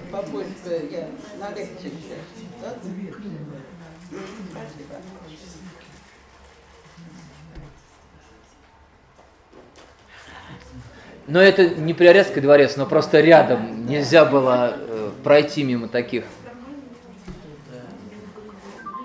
Но 11.28 11.40
это 11.40 11.68
не 11.68 11.92
Приорецкий 11.92 12.40
дворец, 12.40 12.76
но 12.76 12.86
просто 12.86 13.20
рядом. 13.20 13.86
Нельзя 13.86 14.24
было 14.24 14.76
э, 14.76 15.10
пройти 15.24 15.64
мимо 15.64 15.88
таких 15.88 16.24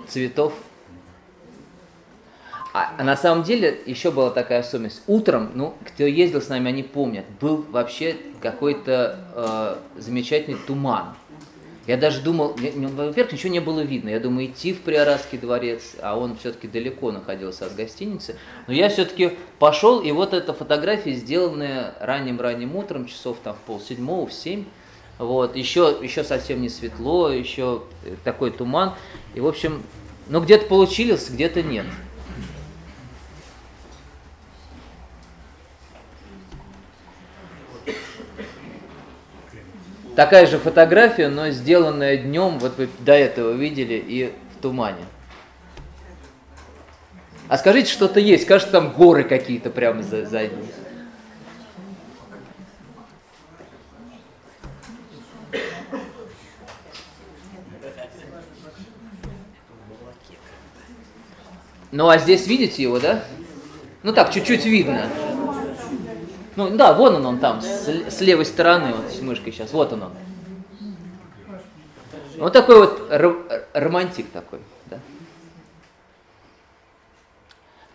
цветов. 0.06 0.52
А, 2.74 2.92
а 2.96 3.04
на 3.04 3.16
самом 3.16 3.42
деле 3.42 3.80
еще 3.86 4.10
была 4.10 4.30
такая 4.30 4.60
особенность. 4.60 5.02
Утром, 5.06 5.50
ну, 5.54 5.74
кто 5.84 6.04
ездил 6.04 6.40
с 6.40 6.48
нами, 6.48 6.68
они 6.68 6.82
помнят, 6.82 7.24
был 7.40 7.66
вообще 7.70 8.16
какой-то 8.40 9.18
э, 9.34 10.00
замечательный 10.00 10.58
туман. 10.66 11.14
Я 11.86 11.96
даже 11.96 12.20
думал, 12.20 12.56
ну, 12.76 12.88
во-первых, 12.88 13.32
ничего 13.32 13.52
не 13.52 13.60
было 13.60 13.80
видно. 13.80 14.08
Я 14.10 14.20
думаю, 14.20 14.46
идти 14.46 14.72
в 14.72 14.82
Приоратский 14.82 15.36
дворец, 15.36 15.96
а 16.00 16.16
он 16.16 16.36
все-таки 16.36 16.68
далеко 16.68 17.10
находился 17.10 17.66
от 17.66 17.74
гостиницы. 17.74 18.36
Но 18.68 18.72
я 18.72 18.88
все-таки 18.88 19.32
пошел, 19.58 20.00
и 20.00 20.12
вот 20.12 20.32
эта 20.32 20.52
фотография, 20.52 21.14
сделанная 21.14 21.94
ранним-ранним 22.00 22.76
утром, 22.76 23.06
часов 23.06 23.38
там 23.42 23.54
в 23.56 23.58
полседьмого, 23.66 24.28
в 24.28 24.32
семь. 24.32 24.64
Вот, 25.18 25.56
еще, 25.56 25.96
еще 26.00 26.24
совсем 26.24 26.62
не 26.62 26.68
светло, 26.68 27.30
еще 27.30 27.82
э, 28.04 28.14
такой 28.24 28.50
туман. 28.50 28.94
И, 29.34 29.40
в 29.40 29.46
общем, 29.46 29.82
ну 30.28 30.40
где-то 30.40 30.66
получилось, 30.66 31.28
где-то 31.30 31.62
нет. 31.62 31.86
Такая 40.14 40.46
же 40.46 40.58
фотография, 40.58 41.28
но 41.28 41.48
сделанная 41.50 42.18
днем, 42.18 42.58
вот 42.58 42.76
вы 42.76 42.88
до 43.00 43.14
этого 43.14 43.52
видели, 43.52 43.94
и 43.94 44.32
в 44.56 44.60
тумане. 44.60 45.04
А 47.48 47.56
скажите, 47.56 47.90
что-то 47.90 48.20
есть, 48.20 48.46
кажется, 48.46 48.72
там 48.72 48.92
горы 48.92 49.24
какие-то 49.24 49.70
прямо 49.70 50.02
за, 50.02 50.26
за 50.26 50.42
ним. 50.42 50.66
Ну 61.90 62.08
а 62.08 62.16
здесь 62.16 62.46
видите 62.46 62.82
его, 62.82 62.98
да? 62.98 63.22
Ну 64.02 64.12
так, 64.12 64.32
чуть-чуть 64.32 64.64
видно. 64.64 65.08
Ну 66.56 66.76
да, 66.76 66.92
вон 66.92 67.16
он, 67.16 67.26
он 67.26 67.38
там, 67.38 67.62
с, 67.62 67.88
с 67.88 68.20
левой 68.20 68.44
стороны, 68.44 68.92
вот 68.92 69.10
с 69.12 69.20
мышкой 69.20 69.52
сейчас, 69.52 69.72
вот 69.72 69.92
он 69.92 70.04
он. 70.04 70.12
Вот 72.36 72.52
такой 72.52 72.80
вот 72.80 73.10
ро- 73.10 73.64
романтик 73.72 74.30
такой, 74.30 74.58
да. 74.86 74.98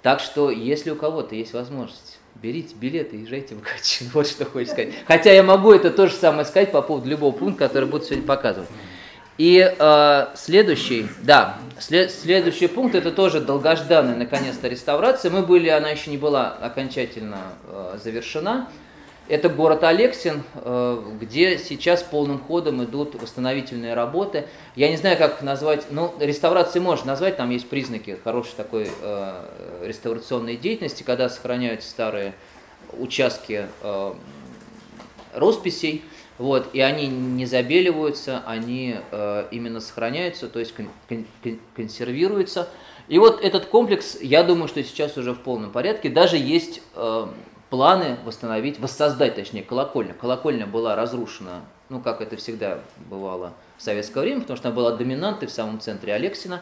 Так 0.01 0.19
что, 0.19 0.49
если 0.49 0.91
у 0.91 0.95
кого-то 0.95 1.35
есть 1.35 1.53
возможность, 1.53 2.19
берите 2.35 2.75
билеты 2.75 3.17
и 3.17 3.21
езжайте 3.21 3.55
в 3.55 3.61
Гатчину, 3.61 4.09
вот 4.13 4.27
что 4.27 4.45
хочется 4.45 4.73
сказать. 4.73 4.93
Хотя 5.05 5.31
я 5.31 5.43
могу 5.43 5.73
это 5.73 5.91
то 5.91 6.07
же 6.07 6.13
самое 6.13 6.45
сказать 6.45 6.71
по 6.71 6.81
поводу 6.81 7.09
любого 7.09 7.31
пункта, 7.31 7.67
который 7.67 7.89
буду 7.89 8.05
сегодня 8.05 8.25
показывать. 8.25 8.69
И 9.37 9.59
э, 9.77 10.27
следующий, 10.33 11.07
да, 11.21 11.57
след- 11.79 12.11
следующий 12.11 12.67
пункт 12.67 12.95
это 12.95 13.11
тоже 13.11 13.39
долгожданная 13.39 14.15
наконец-то 14.15 14.67
реставрация. 14.67 15.29
Мы 15.29 15.43
были, 15.43 15.69
она 15.69 15.89
еще 15.89 16.09
не 16.09 16.17
была 16.17 16.49
окончательно 16.53 17.39
э, 17.67 17.99
завершена. 18.03 18.67
Это 19.27 19.49
город 19.49 19.83
Алексин, 19.83 20.41
э, 20.55 21.03
где 21.21 21.59
сейчас 21.59 22.01
полным 22.01 22.39
ходом 22.39 22.83
идут 22.83 23.13
восстановительные 23.21 23.93
работы. 23.93 24.47
Я 24.75 24.89
не 24.89 24.97
знаю, 24.97 25.17
как 25.17 25.43
назвать, 25.43 25.85
ну, 25.91 26.13
реставрации 26.19 26.79
можно 26.79 27.07
назвать, 27.07 27.37
там 27.37 27.51
есть 27.51 27.69
признаки 27.69 28.17
хорошей 28.23 28.53
такой 28.57 28.89
э, 29.01 29.85
реставрационной 29.85 30.55
деятельности, 30.55 31.03
когда 31.03 31.29
сохраняются 31.29 31.89
старые 31.89 32.33
участки 32.93 33.67
э, 33.83 34.13
росписей. 35.35 36.03
Вот, 36.37 36.69
и 36.73 36.81
они 36.81 37.07
не 37.07 37.45
забеливаются, 37.47 38.43
они 38.45 38.97
э, 39.11 39.47
именно 39.49 39.79
сохраняются, 39.79 40.47
то 40.47 40.59
есть 40.59 40.73
кон- 40.73 40.89
кон- 41.09 41.25
кон- 41.43 41.59
консервируются. 41.75 42.69
И 43.07 43.17
вот 43.17 43.43
этот 43.43 43.65
комплекс, 43.65 44.17
я 44.21 44.43
думаю, 44.43 44.67
что 44.67 44.83
сейчас 44.83 45.17
уже 45.17 45.33
в 45.33 45.39
полном 45.39 45.71
порядке. 45.71 46.09
Даже 46.09 46.37
есть 46.37 46.81
э, 46.95 47.27
планы 47.69 48.17
восстановить, 48.23 48.79
воссоздать, 48.79 49.35
точнее, 49.35 49.63
колокольню. 49.63 50.13
Колокольня 50.13 50.67
была 50.67 50.95
разрушена, 50.95 51.61
ну, 51.89 52.01
как 52.01 52.21
это 52.21 52.35
всегда 52.35 52.79
бывало 53.09 53.53
в 53.77 53.81
советское 53.81 54.21
время, 54.21 54.41
потому 54.41 54.57
что 54.57 54.67
она 54.67 54.75
была 54.75 54.91
доминантой 54.91 55.47
в 55.47 55.51
самом 55.51 55.79
центре 55.79 56.13
Алексина. 56.13 56.61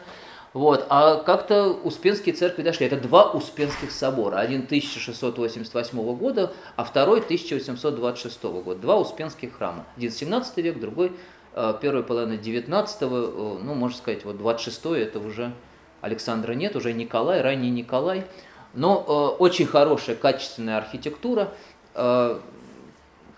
Вот. 0.56 0.86
А 0.88 1.16
как-то 1.16 1.68
Успенские 1.84 2.34
церкви 2.34 2.62
дошли. 2.62 2.86
Это 2.86 2.96
два 2.96 3.30
Успенских 3.30 3.90
собора. 3.90 4.36
Один 4.38 4.62
1688 4.62 6.16
года, 6.16 6.50
а 6.76 6.84
второй 6.84 7.20
1826 7.20 8.42
года. 8.42 8.80
Два 8.80 8.96
Успенских 8.96 9.58
храма. 9.58 9.84
Один 9.98 10.10
17 10.10 10.56
век, 10.56 10.80
другой 10.80 11.12
э, 11.52 11.74
первая 11.82 12.02
половина 12.02 12.38
19 12.38 13.02
э, 13.02 13.06
ну, 13.06 13.74
можно 13.74 13.98
сказать, 13.98 14.24
вот 14.24 14.38
26 14.38 14.86
это 14.86 15.18
уже 15.18 15.52
Александра 16.00 16.54
нет, 16.54 16.74
уже 16.74 16.94
Николай, 16.94 17.42
ранний 17.42 17.70
Николай. 17.70 18.24
Но 18.72 19.04
э, 19.06 19.42
очень 19.42 19.66
хорошая, 19.66 20.16
качественная 20.16 20.78
архитектура. 20.78 21.52
Э, 21.94 22.38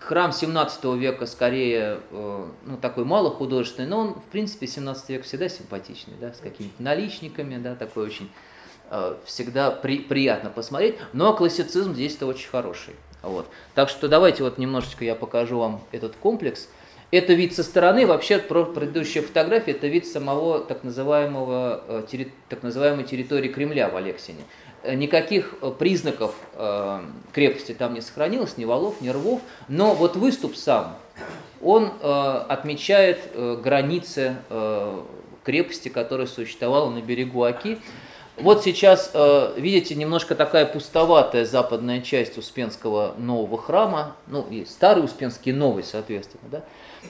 храм 0.09 0.31
17 0.31 0.83
века 0.95 1.27
скорее 1.27 1.99
э, 2.09 2.47
ну, 2.65 2.77
такой 2.77 3.05
малохудожественный, 3.05 3.87
но 3.87 3.99
он, 3.99 4.13
в 4.15 4.23
принципе, 4.31 4.65
17 4.65 5.07
век 5.09 5.23
всегда 5.23 5.47
симпатичный, 5.49 6.15
да, 6.19 6.33
с 6.33 6.39
какими-то 6.39 6.81
наличниками, 6.81 7.57
да, 7.57 7.75
такой 7.75 8.07
очень 8.07 8.31
э, 8.89 9.17
всегда 9.25 9.69
при, 9.69 9.99
приятно 9.99 10.49
посмотреть. 10.49 10.95
Но 11.13 11.35
классицизм 11.35 11.93
здесь-то 11.93 12.25
очень 12.25 12.49
хороший. 12.49 12.95
Вот. 13.21 13.45
Так 13.75 13.89
что 13.89 14.07
давайте 14.07 14.41
вот 14.41 14.57
немножечко 14.57 15.05
я 15.05 15.13
покажу 15.13 15.59
вам 15.59 15.83
этот 15.91 16.15
комплекс. 16.15 16.69
Это 17.11 17.33
вид 17.33 17.55
со 17.55 17.63
стороны, 17.63 18.05
вообще 18.05 18.37
предыдущая 18.37 19.23
фотография, 19.23 19.71
это 19.71 19.87
вид 19.87 20.05
самого 20.05 20.59
так 20.59 20.83
называемого, 20.83 21.81
э, 21.87 22.25
так 22.49 22.61
называемой 22.61 23.03
территории 23.03 23.47
Кремля 23.47 23.89
в 23.89 23.95
Алексине. 23.95 24.41
Э, 24.83 24.93
Никаких 24.93 25.55
э, 25.61 25.71
признаков 25.77 26.35
крепости 27.33 27.73
там 27.73 27.95
не 27.95 28.01
сохранилось, 28.01 28.57
ни 28.57 28.65
валов, 28.65 29.01
ни 29.01 29.09
рвов, 29.09 29.41
но 29.67 29.95
вот 29.95 30.15
выступ 30.17 30.55
сам, 30.55 30.97
он 31.61 31.91
отмечает 32.01 33.19
границы 33.35 34.35
крепости, 35.43 35.89
которая 35.89 36.27
существовала 36.27 36.89
на 36.89 37.01
берегу 37.01 37.43
Оки. 37.43 37.79
Вот 38.41 38.63
сейчас, 38.63 39.11
э, 39.13 39.53
видите, 39.57 39.95
немножко 39.95 40.35
такая 40.35 40.65
пустоватая 40.65 41.45
западная 41.45 42.01
часть 42.01 42.37
Успенского 42.37 43.13
нового 43.17 43.57
храма, 43.57 44.15
ну 44.27 44.45
и 44.49 44.65
старый 44.65 45.03
Успенский, 45.03 45.51
новый, 45.51 45.83
соответственно, 45.83 46.43
да. 46.49 46.63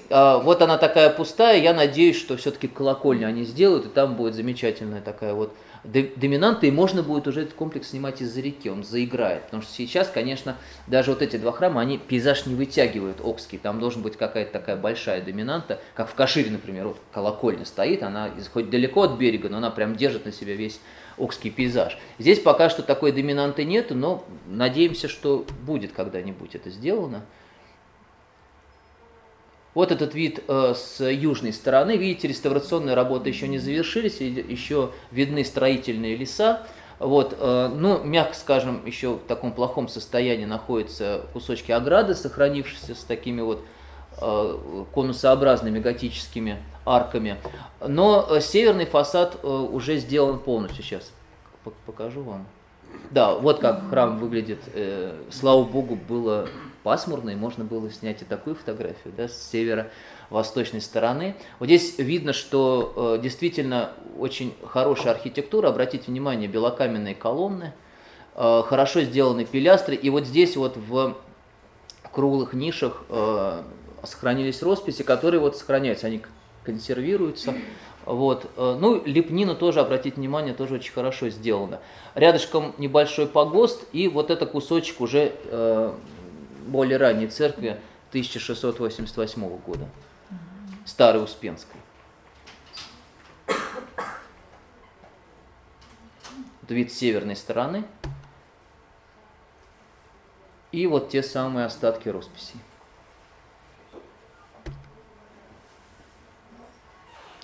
А, 0.10 0.39
вот 0.39 0.62
она 0.62 0.78
такая 0.78 1.10
пустая, 1.10 1.62
я 1.62 1.74
надеюсь, 1.74 2.18
что 2.18 2.38
все-таки 2.38 2.68
колокольню 2.68 3.28
они 3.28 3.44
сделают, 3.44 3.86
и 3.86 3.89
там 3.89 4.15
будет 4.15 4.34
замечательная 4.34 5.02
такая 5.02 5.34
вот 5.34 5.54
доминанта, 5.91 6.67
и 6.67 6.71
можно 6.71 7.04
будет 7.04 7.28
уже 7.28 7.41
этот 7.41 7.54
комплекс 7.54 7.89
снимать 7.89 8.21
из-за 8.21 8.41
реки, 8.41 8.69
он 8.69 8.84
заиграет. 8.84 9.43
Потому 9.43 9.63
что 9.63 9.73
сейчас, 9.73 10.10
конечно, 10.10 10.56
даже 10.88 11.12
вот 11.12 11.21
эти 11.21 11.38
два 11.38 11.52
храма, 11.52 11.82
они 11.82 11.97
пейзаж 11.97 12.45
не 12.45 12.56
вытягивают 12.56 13.19
окский, 13.23 13.58
там 13.58 13.80
должен 13.80 14.02
быть 14.02 14.15
какая-то 14.17 14.52
такая 14.52 14.75
большая 14.75 15.21
доминанта, 15.21 15.80
как 15.95 16.10
в 16.10 16.13
Кашире, 16.13 16.52
например, 16.52 16.89
вот 16.89 16.97
колокольня 17.12 17.65
стоит, 17.65 18.04
она 18.04 18.30
хоть 18.54 18.69
далеко 18.69 19.04
от 19.04 19.17
берега, 19.17 19.49
но 19.49 19.58
она 19.58 19.71
прям 19.71 19.95
держит 19.95 20.25
на 20.25 20.32
себя 20.32 20.56
весь 20.56 20.80
окский 21.17 21.49
пейзаж. 21.49 21.97
Здесь 22.17 22.39
пока 22.39 22.69
что 22.69 22.82
такой 22.84 23.12
доминанты 23.12 23.65
нету, 23.65 23.95
но 23.95 24.25
надеемся, 24.47 25.08
что 25.08 25.45
будет 25.65 25.91
когда-нибудь 25.91 26.56
это 26.56 26.69
сделано. 26.69 27.25
Вот 29.80 29.94
этот 29.94 30.13
вид 30.13 30.44
э, 30.46 30.74
с 30.76 31.02
южной 31.02 31.54
стороны. 31.54 31.96
Видите, 31.96 32.28
реставрационные 32.28 32.98
работы 32.98 33.30
еще 33.30 33.48
не 33.48 33.60
завершились, 33.60 34.20
еще 34.20 34.92
видны 35.10 35.46
строительные 35.46 36.18
леса. 36.18 36.63
Вот, 37.00 37.38
э, 37.39 37.72
ну, 37.74 38.04
мягко 38.04 38.36
скажем, 38.36 38.86
еще 38.86 39.13
в 39.13 39.20
таком 39.20 39.54
плохом 39.54 39.88
состоянии 39.88 40.44
находятся 40.44 41.22
кусочки 41.32 41.72
ограды, 41.72 42.13
сохранившиеся 42.13 42.94
с 42.94 43.06
такими 43.06 43.39
вот 43.39 43.63
э, 44.22 44.84
конусообразными 44.94 45.80
готическими 45.80 46.62
арками. 46.86 47.38
Но 47.80 48.28
э, 48.30 48.42
северный 48.42 48.86
фасад 48.86 49.38
э, 49.42 49.48
уже 49.48 49.96
сделан 49.96 50.39
полностью. 50.39 50.84
Сейчас 50.84 51.10
покажу 51.86 52.24
вам. 52.24 52.46
Да, 53.12 53.34
вот 53.34 53.60
как 53.60 53.89
храм 53.89 54.18
выглядит. 54.18 54.60
Э, 54.74 55.13
слава 55.32 55.63
богу, 55.63 55.96
было 55.96 56.50
пасмурно, 56.89 57.30
и 57.30 57.36
можно 57.36 57.63
было 57.63 57.91
снять 57.91 58.23
и 58.23 58.25
такую 58.25 58.56
фотографию 58.56 59.13
да, 59.15 59.28
с 59.28 59.49
северо-восточной 59.52 60.82
стороны. 60.82 61.36
Вот 61.60 61.67
здесь 61.67 61.99
видно, 61.99 62.34
что 62.34 63.15
э, 63.19 63.21
действительно 63.21 63.91
очень 64.17 64.56
хорошая 64.65 65.13
архитектура. 65.13 65.67
Обратите 65.67 66.06
внимание, 66.08 66.47
белокаменные 66.47 67.13
колонны, 67.13 67.73
э, 68.34 68.63
хорошо 68.65 69.02
сделаны 69.02 69.45
пилястры. 69.45 69.93
И 69.93 70.10
вот 70.10 70.25
здесь 70.25 70.58
вот 70.58 70.78
в 70.78 71.15
круглых 72.12 72.54
нишах 72.54 73.04
э, 73.08 73.62
сохранились 74.04 74.63
росписи, 74.63 75.04
которые 75.04 75.41
вот 75.41 75.58
сохраняются, 75.58 76.08
они 76.08 76.23
консервируются. 76.63 77.54
Вот. 78.08 78.47
Э, 78.58 78.75
ну, 78.82 78.99
лепнина 79.06 79.54
тоже, 79.54 79.80
обратите 79.80 80.15
внимание, 80.15 80.56
тоже 80.56 80.73
очень 80.73 80.91
хорошо 80.91 81.30
сделана. 81.30 81.82
Рядышком 82.15 82.73
небольшой 82.80 83.28
погост, 83.28 83.84
и 83.93 84.08
вот 84.08 84.32
это 84.32 84.47
кусочек 84.47 85.02
уже 85.02 85.34
э, 85.45 85.93
более 86.67 86.98
ранней 86.98 87.28
церкви 87.28 87.80
1688 88.10 89.58
года, 89.60 89.88
Старой 90.86 91.24
Успенской. 91.24 91.80
Это 96.63 96.74
вид 96.74 96.91
северной 96.91 97.36
стороны. 97.36 97.84
И 100.72 100.86
вот 100.86 101.10
те 101.10 101.24
самые 101.24 101.65
остатки 101.65 102.10
росписей. 102.10 102.60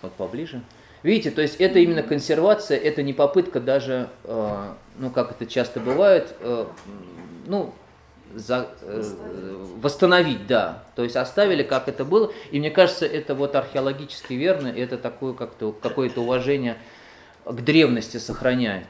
Вот 0.03 0.13
поближе. 0.13 0.61
Видите, 1.01 1.31
то 1.31 1.41
есть 1.41 1.55
это 1.57 1.79
именно 1.79 2.03
консервация, 2.03 2.77
это 2.77 3.03
не 3.03 3.13
попытка 3.13 3.59
даже, 3.59 4.09
э, 4.23 4.73
ну 4.97 5.09
как 5.09 5.31
это 5.31 5.45
часто 5.45 5.79
бывает, 5.79 6.35
э, 6.39 6.65
ну 7.45 7.73
за, 8.35 8.69
э, 8.81 9.03
восстановить, 9.81 10.45
да. 10.47 10.83
То 10.95 11.03
есть 11.03 11.15
оставили, 11.15 11.63
как 11.63 11.87
это 11.87 12.05
было. 12.05 12.31
И 12.51 12.59
мне 12.59 12.69
кажется, 12.69 13.05
это 13.05 13.33
вот 13.33 13.55
археологически 13.55 14.33
верно, 14.33 14.67
это 14.67 14.97
такое 14.97 15.33
как-то 15.33 15.71
какое-то 15.71 16.21
уважение 16.21 16.77
к 17.45 17.61
древности 17.61 18.17
сохраняет. 18.17 18.87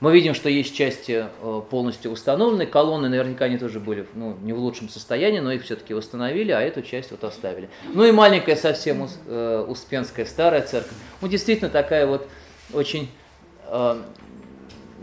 Мы 0.00 0.12
видим, 0.12 0.34
что 0.34 0.50
есть 0.50 0.74
части 0.74 1.24
э, 1.40 1.62
полностью 1.70 2.10
установлены, 2.10 2.66
колонны 2.66 3.08
наверняка 3.08 3.46
они 3.46 3.56
тоже 3.56 3.80
были 3.80 4.06
ну, 4.14 4.36
не 4.42 4.52
в 4.52 4.58
лучшем 4.58 4.88
состоянии, 4.88 5.38
но 5.38 5.52
их 5.52 5.62
все-таки 5.62 5.94
восстановили, 5.94 6.52
а 6.52 6.60
эту 6.60 6.82
часть 6.82 7.10
вот 7.10 7.24
оставили. 7.24 7.70
Ну 7.94 8.04
и 8.04 8.12
маленькая 8.12 8.56
совсем 8.56 9.08
э, 9.26 9.64
Успенская 9.66 10.26
старая 10.26 10.62
церковь. 10.62 10.92
Ну 11.20 11.28
действительно 11.28 11.70
такая 11.70 12.06
вот 12.06 12.28
очень 12.72 13.10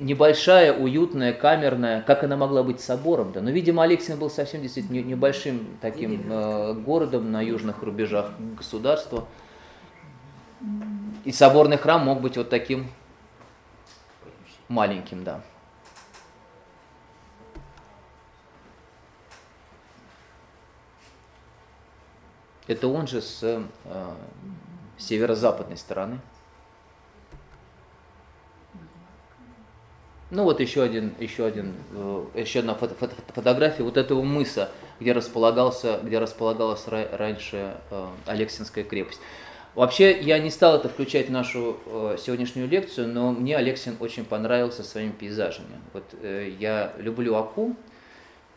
небольшая, 0.02 0.74
уютная, 0.74 1.32
камерная, 1.32 2.02
как 2.02 2.24
она 2.24 2.36
могла 2.36 2.64
быть 2.64 2.82
собором, 2.82 3.32
да. 3.32 3.42
Но, 3.42 3.52
видимо, 3.52 3.84
Алексин 3.84 4.18
был 4.18 4.30
совсем 4.30 4.62
действительно 4.62 4.98
небольшим 4.98 5.78
таким 5.80 6.32
э, 6.32 6.74
городом 6.74 7.32
на 7.32 7.42
южных 7.42 7.84
рубежах 7.84 8.32
государства. 8.58 9.28
И 11.24 11.32
соборный 11.32 11.78
храм 11.78 12.04
мог 12.04 12.20
быть 12.20 12.36
вот 12.36 12.50
таким 12.50 12.88
маленьким, 14.68 15.24
да. 15.24 15.42
Это 22.66 22.88
он 22.88 23.06
же 23.06 23.22
с 23.22 23.44
э, 23.44 23.64
северо-западной 24.98 25.78
стороны. 25.78 26.20
Ну 30.32 30.46
вот 30.46 30.62
еще 30.62 30.82
один, 30.82 31.14
еще 31.20 31.46
один, 31.46 31.74
э, 31.94 32.26
еще 32.36 32.60
одна 32.60 32.74
фото, 32.74 32.96
фото, 32.96 33.14
фотография 33.36 33.84
вот 33.84 33.98
этого 33.98 34.24
мыса, 34.24 34.72
где 35.02 35.12
располагался, 35.12 36.00
где 36.02 36.20
располагалась 36.20 36.86
раньше 36.88 37.76
э, 37.90 38.06
Алексинская 38.28 38.86
крепость. 38.86 39.20
Вообще 39.76 40.18
я 40.22 40.40
не 40.40 40.50
стал 40.50 40.78
это 40.78 40.88
включать 40.88 41.28
в 41.28 41.32
нашу 41.34 41.76
э, 41.86 42.16
сегодняшнюю 42.18 42.70
лекцию, 42.70 43.10
но 43.10 43.34
мне 43.34 43.58
Алексин 43.58 43.98
очень 44.00 44.24
понравился 44.24 44.84
своими 44.84 45.12
пейзажами. 45.12 45.82
Вот 45.92 46.06
я 46.60 46.94
люблю 46.98 47.36
Аку 47.36 47.76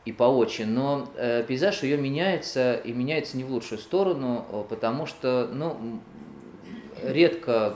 и 0.05 0.13
по 0.13 0.25
очень, 0.25 0.67
но 0.67 1.09
пейзаж 1.49 1.83
ее 1.83 1.97
меняется 1.97 2.75
и 2.75 2.93
меняется 2.93 3.37
не 3.37 3.43
в 3.43 3.51
лучшую 3.51 3.81
сторону, 3.81 4.67
потому 4.69 5.07
что 5.07 5.49
ну, 5.53 6.01
редко 7.03 7.75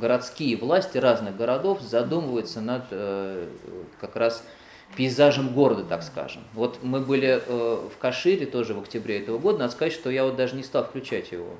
городские 0.00 0.56
власти 0.56 0.98
разных 0.98 1.36
городов 1.36 1.80
задумываются 1.80 2.60
над 2.60 2.84
э, 2.90 3.48
как 4.00 4.16
раз 4.16 4.42
пейзажем 4.96 5.54
города, 5.54 5.84
так 5.84 6.02
скажем. 6.02 6.42
Вот 6.54 6.80
мы 6.82 7.00
были 7.00 7.40
э, 7.46 7.88
в 7.94 7.96
Кашире 7.98 8.46
тоже 8.46 8.74
в 8.74 8.80
октябре 8.80 9.20
этого 9.20 9.38
года, 9.38 9.58
надо 9.60 9.72
сказать, 9.72 9.92
что 9.92 10.10
я 10.10 10.24
вот 10.24 10.36
даже 10.36 10.56
не 10.56 10.64
стал 10.64 10.84
включать 10.84 11.30
его, 11.30 11.54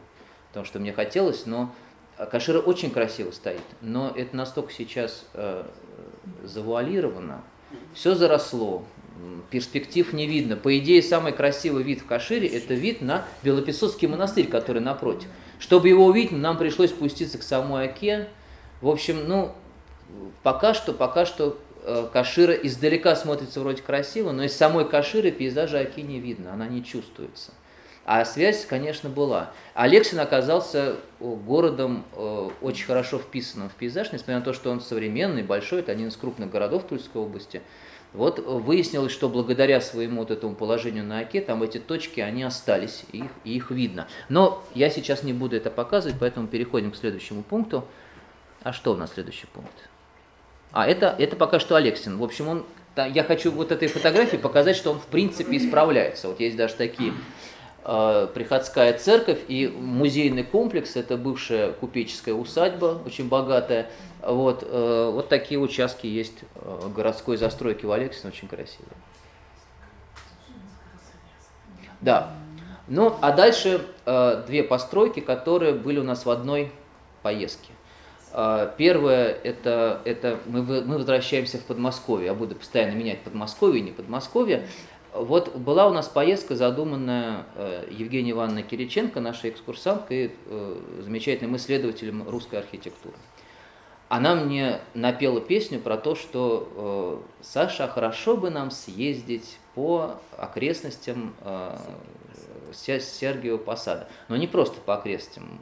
потому 0.48 0.66
что 0.66 0.80
мне 0.80 0.92
хотелось, 0.92 1.46
но 1.46 1.72
Кашира 2.30 2.58
очень 2.58 2.90
красиво 2.90 3.30
стоит, 3.30 3.62
но 3.80 4.12
это 4.16 4.36
настолько 4.36 4.72
сейчас 4.72 5.24
э, 5.34 5.64
завуалировано, 6.42 7.42
все 7.94 8.14
заросло, 8.14 8.84
перспектив 9.50 10.12
не 10.12 10.26
видно. 10.26 10.56
По 10.56 10.76
идее, 10.78 11.02
самый 11.02 11.32
красивый 11.32 11.82
вид 11.82 12.00
в 12.00 12.06
Кашире– 12.06 12.48
это 12.48 12.74
вид 12.74 13.00
на 13.00 13.24
Белопесоцкий 13.42 14.08
монастырь, 14.08 14.48
который 14.48 14.82
напротив. 14.82 15.28
Чтобы 15.60 15.90
его 15.90 16.06
увидеть, 16.06 16.32
нам 16.32 16.56
пришлось 16.56 16.90
спуститься 16.90 17.38
к 17.38 17.42
самой 17.42 17.84
Оке. 17.84 18.28
В 18.80 18.88
общем, 18.88 19.28
ну, 19.28 19.52
пока 20.42 20.72
что, 20.72 20.94
пока 20.94 21.26
что 21.26 21.58
э, 21.84 22.08
Кашира 22.10 22.54
издалека 22.54 23.14
смотрится 23.14 23.60
вроде 23.60 23.82
красиво, 23.82 24.32
но 24.32 24.42
из 24.42 24.56
самой 24.56 24.88
Каширы 24.88 25.30
пейзажа 25.30 25.80
Оки 25.80 26.00
не 26.00 26.18
видно, 26.18 26.54
она 26.54 26.66
не 26.66 26.82
чувствуется. 26.82 27.52
А 28.06 28.24
связь, 28.24 28.64
конечно, 28.64 29.10
была. 29.10 29.52
Алексин 29.74 30.18
оказался 30.18 30.96
э, 31.20 31.24
городом 31.24 32.04
э, 32.16 32.48
очень 32.62 32.86
хорошо 32.86 33.18
вписанным 33.18 33.68
в 33.68 33.74
пейзаж, 33.74 34.12
несмотря 34.12 34.38
на 34.38 34.44
то, 34.44 34.54
что 34.54 34.70
он 34.70 34.80
современный, 34.80 35.42
большой, 35.42 35.80
это 35.80 35.92
один 35.92 36.08
из 36.08 36.16
крупных 36.16 36.50
городов 36.50 36.84
Тульской 36.88 37.20
области. 37.20 37.60
Вот 38.12 38.40
выяснилось, 38.40 39.12
что 39.12 39.28
благодаря 39.28 39.80
своему 39.80 40.22
вот 40.22 40.30
этому 40.32 40.56
положению 40.56 41.04
на 41.04 41.20
оке, 41.20 41.40
там 41.40 41.62
эти 41.62 41.78
точки, 41.78 42.20
они 42.20 42.42
остались, 42.42 43.04
и 43.12 43.18
их, 43.18 43.30
и 43.44 43.56
их 43.56 43.70
видно. 43.70 44.08
Но 44.28 44.64
я 44.74 44.90
сейчас 44.90 45.22
не 45.22 45.32
буду 45.32 45.56
это 45.56 45.70
показывать, 45.70 46.16
поэтому 46.18 46.48
переходим 46.48 46.90
к 46.90 46.96
следующему 46.96 47.42
пункту. 47.42 47.84
А 48.62 48.72
что 48.72 48.92
у 48.92 48.96
нас 48.96 49.12
следующий 49.14 49.46
пункт? 49.46 49.72
А, 50.72 50.86
это, 50.86 51.14
это 51.18 51.36
пока 51.36 51.60
что 51.60 51.76
Алексин. 51.76 52.18
В 52.18 52.24
общем, 52.24 52.48
он, 52.48 52.64
я 52.96 53.22
хочу 53.22 53.52
вот 53.52 53.70
этой 53.70 53.88
фотографии 53.88 54.36
показать, 54.36 54.76
что 54.76 54.90
он 54.90 54.98
в 54.98 55.06
принципе 55.06 55.56
исправляется. 55.56 56.28
Вот 56.28 56.40
есть 56.40 56.56
даже 56.56 56.74
такие 56.74 57.12
э, 57.84 58.28
приходская 58.34 58.92
церковь 58.98 59.38
и 59.48 59.68
музейный 59.68 60.44
комплекс, 60.44 60.96
это 60.96 61.16
бывшая 61.16 61.72
купеческая 61.72 62.34
усадьба, 62.34 63.02
очень 63.06 63.28
богатая. 63.28 63.88
Вот, 64.22 64.62
э, 64.66 65.10
вот 65.12 65.28
такие 65.28 65.58
участки 65.58 66.06
есть 66.06 66.44
э, 66.54 66.90
городской 66.94 67.36
застройки 67.36 67.86
в 67.86 67.92
Алексине, 67.92 68.32
очень 68.32 68.48
красивые. 68.48 68.96
Да. 72.00 72.32
Ну, 72.88 73.16
а 73.20 73.32
дальше 73.32 73.86
э, 74.04 74.44
две 74.46 74.62
постройки, 74.62 75.20
которые 75.20 75.74
были 75.74 75.98
у 75.98 76.04
нас 76.04 76.26
в 76.26 76.30
одной 76.30 76.72
поездке. 77.22 77.72
А, 78.32 78.66
первое, 78.76 79.28
это, 79.28 80.00
это 80.04 80.38
мы, 80.46 80.62
мы 80.62 80.98
возвращаемся 80.98 81.58
в 81.58 81.64
Подмосковье. 81.64 82.26
Я 82.26 82.34
буду 82.34 82.54
постоянно 82.54 82.94
менять 82.94 83.20
Подмосковье, 83.22 83.80
не 83.80 83.90
Подмосковье. 83.90 84.66
Вот 85.12 85.56
была 85.56 85.88
у 85.88 85.92
нас 85.92 86.06
поездка, 86.06 86.54
задуманная 86.54 87.44
э, 87.56 87.86
Евгенией 87.90 88.32
Ивановной 88.32 88.62
Кириченко, 88.62 89.20
нашей 89.20 89.50
экскурсанткой, 89.50 90.32
э, 90.46 90.76
замечательным 91.00 91.56
исследователем 91.56 92.28
русской 92.28 92.60
архитектуры. 92.60 93.16
Она 94.10 94.34
мне 94.34 94.80
напела 94.92 95.40
песню 95.40 95.78
про 95.78 95.96
то, 95.96 96.14
что 96.14 97.22
э, 97.40 97.42
Саша, 97.42 97.88
хорошо 97.88 98.36
бы 98.36 98.50
нам 98.50 98.70
съездить 98.70 99.58
по 99.74 100.16
окрестностям 100.36 101.32
Сергиева 102.72 103.56
Посада. 103.56 104.08
Но 104.28 104.36
не 104.36 104.48
просто 104.48 104.80
по 104.80 104.94
окрестностям, 104.94 105.60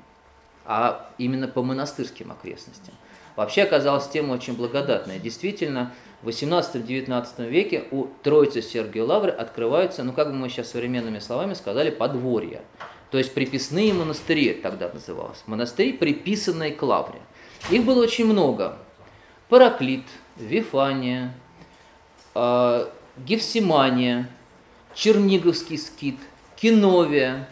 а 0.64 1.10
именно 1.18 1.46
по 1.46 1.62
монастырским 1.62 2.32
окрестностям. 2.32 2.94
Вообще 3.36 3.62
оказалась 3.62 4.08
тема 4.08 4.32
очень 4.32 4.56
благодатная. 4.56 5.18
Действительно, 5.18 5.92
в 6.22 6.28
18-19 6.28 7.48
веке 7.48 7.84
у 7.90 8.06
Троицы 8.22 8.62
Сергия 8.62 9.04
Лавры 9.04 9.30
открываются, 9.30 10.02
ну 10.02 10.12
как 10.12 10.28
бы 10.28 10.34
мы 10.34 10.48
сейчас 10.48 10.70
современными 10.70 11.18
словами 11.20 11.54
сказали, 11.54 11.90
подворья. 11.90 12.62
То 13.10 13.18
есть 13.18 13.32
приписные 13.34 13.92
монастыри 13.92 14.54
тогда 14.54 14.90
называлось. 14.92 15.42
Монастыри, 15.46 15.92
приписанные 15.92 16.72
к 16.72 16.82
Лавре. 16.82 17.20
Их 17.70 17.84
было 17.84 18.02
очень 18.02 18.26
много. 18.26 18.76
Параклит, 19.48 20.04
Вифания, 20.36 21.34
э, 22.34 22.86
Гефсимания, 23.18 24.28
Черниговский 24.94 25.78
скит, 25.78 26.18
Киновия, 26.56 27.48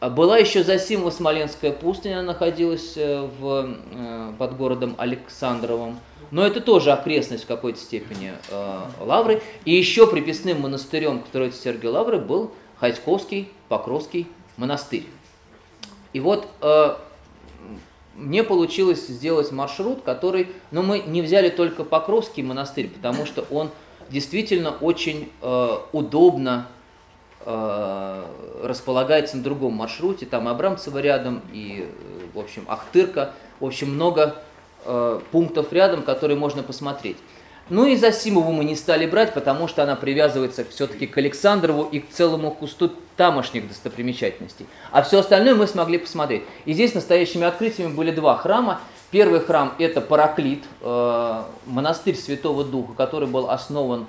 а 0.00 0.08
была 0.08 0.38
еще 0.38 0.64
Засимова 0.64 1.10
Смоленская 1.10 1.72
пустыня, 1.72 2.20
она 2.20 2.32
находилась 2.32 2.94
э, 2.96 3.28
в, 3.38 3.76
э, 3.92 4.32
под 4.38 4.56
городом 4.56 4.94
Александровым. 4.96 6.00
Но 6.30 6.46
это 6.46 6.62
тоже 6.62 6.92
окрестность 6.92 7.44
в 7.44 7.46
какой-то 7.46 7.78
степени 7.78 8.32
э, 8.48 8.78
Лавры. 9.00 9.42
И 9.66 9.74
еще 9.74 10.06
приписным 10.06 10.62
монастырем 10.62 11.20
к 11.20 11.28
Троице 11.28 11.62
Сергия 11.62 11.90
Лавры 11.90 12.18
был 12.18 12.52
Хайсковский 12.78 13.52
Покровский 13.68 14.26
монастырь. 14.56 15.06
И 16.14 16.20
вот 16.20 16.48
мне 18.14 18.42
получилось 18.42 19.06
сделать 19.06 19.52
маршрут, 19.52 20.02
который, 20.02 20.48
но 20.70 20.82
ну, 20.82 20.88
мы 20.88 20.98
не 21.00 21.22
взяли 21.22 21.48
только 21.48 21.84
Покровский 21.84 22.42
монастырь, 22.42 22.88
потому 22.88 23.26
что 23.26 23.46
он 23.50 23.70
действительно 24.10 24.70
очень 24.70 25.30
э, 25.42 25.68
удобно 25.92 26.66
Э, 27.46 28.22
располагается 28.62 29.38
на 29.38 29.42
другом 29.42 29.72
маршруте, 29.72 30.26
там 30.26 30.46
и 30.46 30.50
Абрамцево 30.50 30.98
рядом, 30.98 31.40
и, 31.54 31.90
в 32.34 32.38
общем, 32.38 32.64
Ахтырка, 32.68 33.32
в 33.60 33.64
общем, 33.64 33.94
много 33.94 34.36
э, 34.84 35.20
пунктов 35.32 35.72
рядом, 35.72 36.02
которые 36.02 36.36
можно 36.36 36.62
посмотреть. 36.62 37.16
Ну 37.70 37.86
и 37.86 37.96
Засимову 37.96 38.52
мы 38.52 38.64
не 38.64 38.76
стали 38.76 39.06
брать, 39.06 39.32
потому 39.32 39.68
что 39.68 39.82
она 39.82 39.96
привязывается 39.96 40.64
все-таки 40.64 41.06
к 41.06 41.16
Александрову 41.16 41.84
и 41.84 42.00
к 42.00 42.10
целому 42.10 42.50
кусту 42.50 42.92
тамошних 43.16 43.68
достопримечательностей. 43.68 44.66
А 44.90 45.02
все 45.02 45.20
остальное 45.20 45.54
мы 45.54 45.66
смогли 45.66 45.98
посмотреть. 45.98 46.42
И 46.64 46.72
здесь 46.72 46.94
настоящими 46.94 47.46
открытиями 47.46 47.92
были 47.92 48.10
два 48.10 48.36
храма. 48.36 48.80
Первый 49.10 49.40
храм– 49.40 49.74
это 49.78 50.00
Параклит, 50.00 50.64
э, 50.82 51.42
монастырь 51.66 52.16
Святого 52.16 52.64
Духа, 52.64 52.92
который 52.94 53.28
был 53.28 53.50
основан 53.50 54.06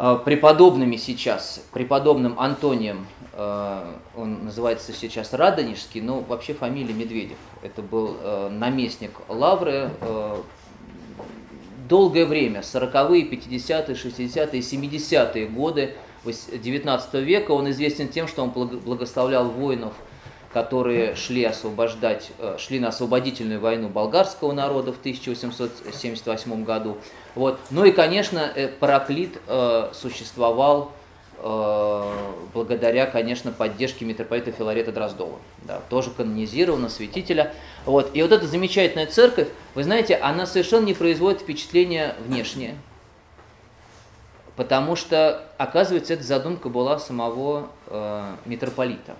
Э, 0.00 0.16
преподобными 0.24 0.94
сейчас, 0.94 1.60
преподобным 1.72 2.38
Антонием, 2.38 3.04
э, 3.32 3.94
он 4.16 4.44
называется 4.44 4.92
сейчас 4.92 5.32
Радонежский, 5.32 6.00
но 6.00 6.20
вообще 6.20 6.54
фамилия 6.54 6.94
Медведев. 6.94 7.36
Это 7.62 7.82
был 7.82 8.16
э, 8.20 8.48
наместник 8.48 9.10
Лавры 9.26 9.90
долгое 11.88 12.26
время, 12.26 12.60
40-е, 12.60 13.24
50-е, 13.30 13.94
60-е, 13.94 14.60
70-е 14.60 15.46
годы 15.46 15.94
19 16.24 17.14
века. 17.14 17.52
Он 17.52 17.70
известен 17.70 18.08
тем, 18.08 18.28
что 18.28 18.42
он 18.42 18.50
благословлял 18.50 19.48
воинов– 19.48 19.94
которые 20.52 21.14
шли 21.14 21.44
освобождать, 21.44 22.30
э, 22.38 22.56
шли 22.58 22.80
на 22.80 22.88
освободительную 22.88 23.60
войну 23.60 23.88
болгарского 23.88 24.52
народа 24.52 24.92
в 24.92 24.98
1878 24.98 26.64
году. 26.64 26.96
Вот. 27.34 27.60
Ну 27.70 27.84
и, 27.84 27.92
конечно, 27.92 28.50
э, 28.54 28.68
Параклит 28.68 29.38
э, 29.46 29.90
существовал 29.92 30.92
благодаря, 31.40 33.06
конечно, 33.06 33.52
поддержке 33.52 34.04
митрополита 34.04 34.50
Филарета 34.50 34.92
Дроздова. 34.92 35.38
Да, 35.62 35.80
тоже 35.88 36.10
канонизирована, 36.10 36.88
святителя. 36.88 37.54
Вот. 37.84 38.10
И 38.14 38.22
вот 38.22 38.32
эта 38.32 38.46
замечательная 38.46 39.06
церковь, 39.06 39.48
вы 39.74 39.84
знаете, 39.84 40.16
она 40.16 40.46
совершенно 40.46 40.86
не 40.86 40.94
производит 40.94 41.42
впечатления 41.42 42.16
внешнее, 42.26 42.76
потому 44.56 44.96
что, 44.96 45.44
оказывается, 45.58 46.14
эта 46.14 46.24
задумка 46.24 46.68
была 46.68 46.98
самого 46.98 47.68
э, 47.86 48.34
митрополита. 48.44 49.14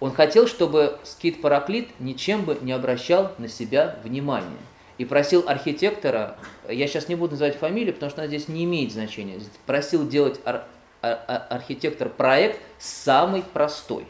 Он 0.00 0.12
хотел, 0.12 0.46
чтобы 0.46 0.98
скит 1.04 1.40
Параклит 1.40 1.88
ничем 2.00 2.44
бы 2.44 2.58
не 2.60 2.72
обращал 2.72 3.32
на 3.38 3.48
себя 3.48 3.98
внимания. 4.04 4.58
И 4.98 5.04
просил 5.04 5.44
архитектора, 5.46 6.38
я 6.68 6.86
сейчас 6.86 7.08
не 7.08 7.16
буду 7.16 7.32
называть 7.32 7.56
фамилию, 7.56 7.92
потому 7.92 8.08
что 8.08 8.22
она 8.22 8.28
здесь 8.28 8.48
не 8.48 8.64
имеет 8.64 8.92
значения, 8.92 9.38
просил 9.66 10.08
делать 10.08 10.40
ар, 10.46 10.64
архитектор 11.00 12.08
проект 12.08 12.60
самый 12.78 13.42
простой. 13.42 14.06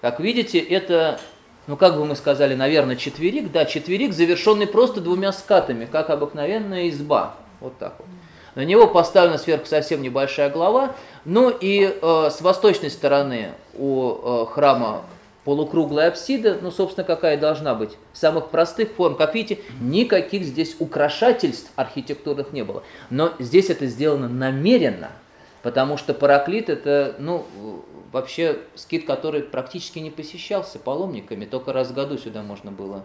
Как 0.00 0.20
видите, 0.20 0.58
это, 0.58 1.18
ну 1.66 1.76
как 1.76 1.96
бы 1.96 2.04
мы 2.04 2.16
сказали, 2.16 2.54
наверное, 2.54 2.96
четверик, 2.96 3.50
да, 3.50 3.64
четверик, 3.64 4.12
завершенный 4.12 4.66
просто 4.66 5.00
двумя 5.00 5.32
скатами, 5.32 5.86
как 5.86 6.10
обыкновенная 6.10 6.88
изба. 6.88 7.34
Вот 7.60 7.78
так 7.78 7.94
вот. 7.98 8.06
На 8.54 8.64
него 8.64 8.88
поставлена 8.88 9.38
сверху 9.38 9.66
совсем 9.66 10.02
небольшая 10.02 10.50
глава. 10.50 10.94
Ну 11.24 11.48
и 11.50 11.96
э, 12.00 12.30
с 12.30 12.40
восточной 12.40 12.90
стороны 12.90 13.50
у 13.74 14.10
э, 14.10 14.46
храма 14.46 15.02
полукруглая 15.44 16.08
апсида, 16.08 16.58
ну, 16.60 16.70
собственно, 16.70 17.06
какая 17.06 17.38
должна 17.38 17.74
быть, 17.74 17.92
самых 18.12 18.50
простых 18.50 18.90
форм. 18.92 19.16
Как 19.16 19.34
видите, 19.34 19.62
никаких 19.80 20.42
здесь 20.42 20.76
украшательств 20.78 21.70
архитектурных 21.74 22.52
не 22.52 22.64
было. 22.64 22.82
Но 23.10 23.32
здесь 23.38 23.70
это 23.70 23.86
сделано 23.86 24.28
намеренно, 24.28 25.10
потому 25.68 25.98
что 25.98 26.14
параклит 26.14 26.70
это, 26.70 27.14
ну, 27.18 27.44
вообще 28.10 28.58
скит, 28.74 29.06
который 29.06 29.42
практически 29.42 29.98
не 29.98 30.10
посещался 30.10 30.78
паломниками, 30.78 31.44
только 31.44 31.74
раз 31.74 31.90
в 31.90 31.94
году 31.94 32.16
сюда 32.16 32.42
можно 32.42 32.72
было, 32.72 33.04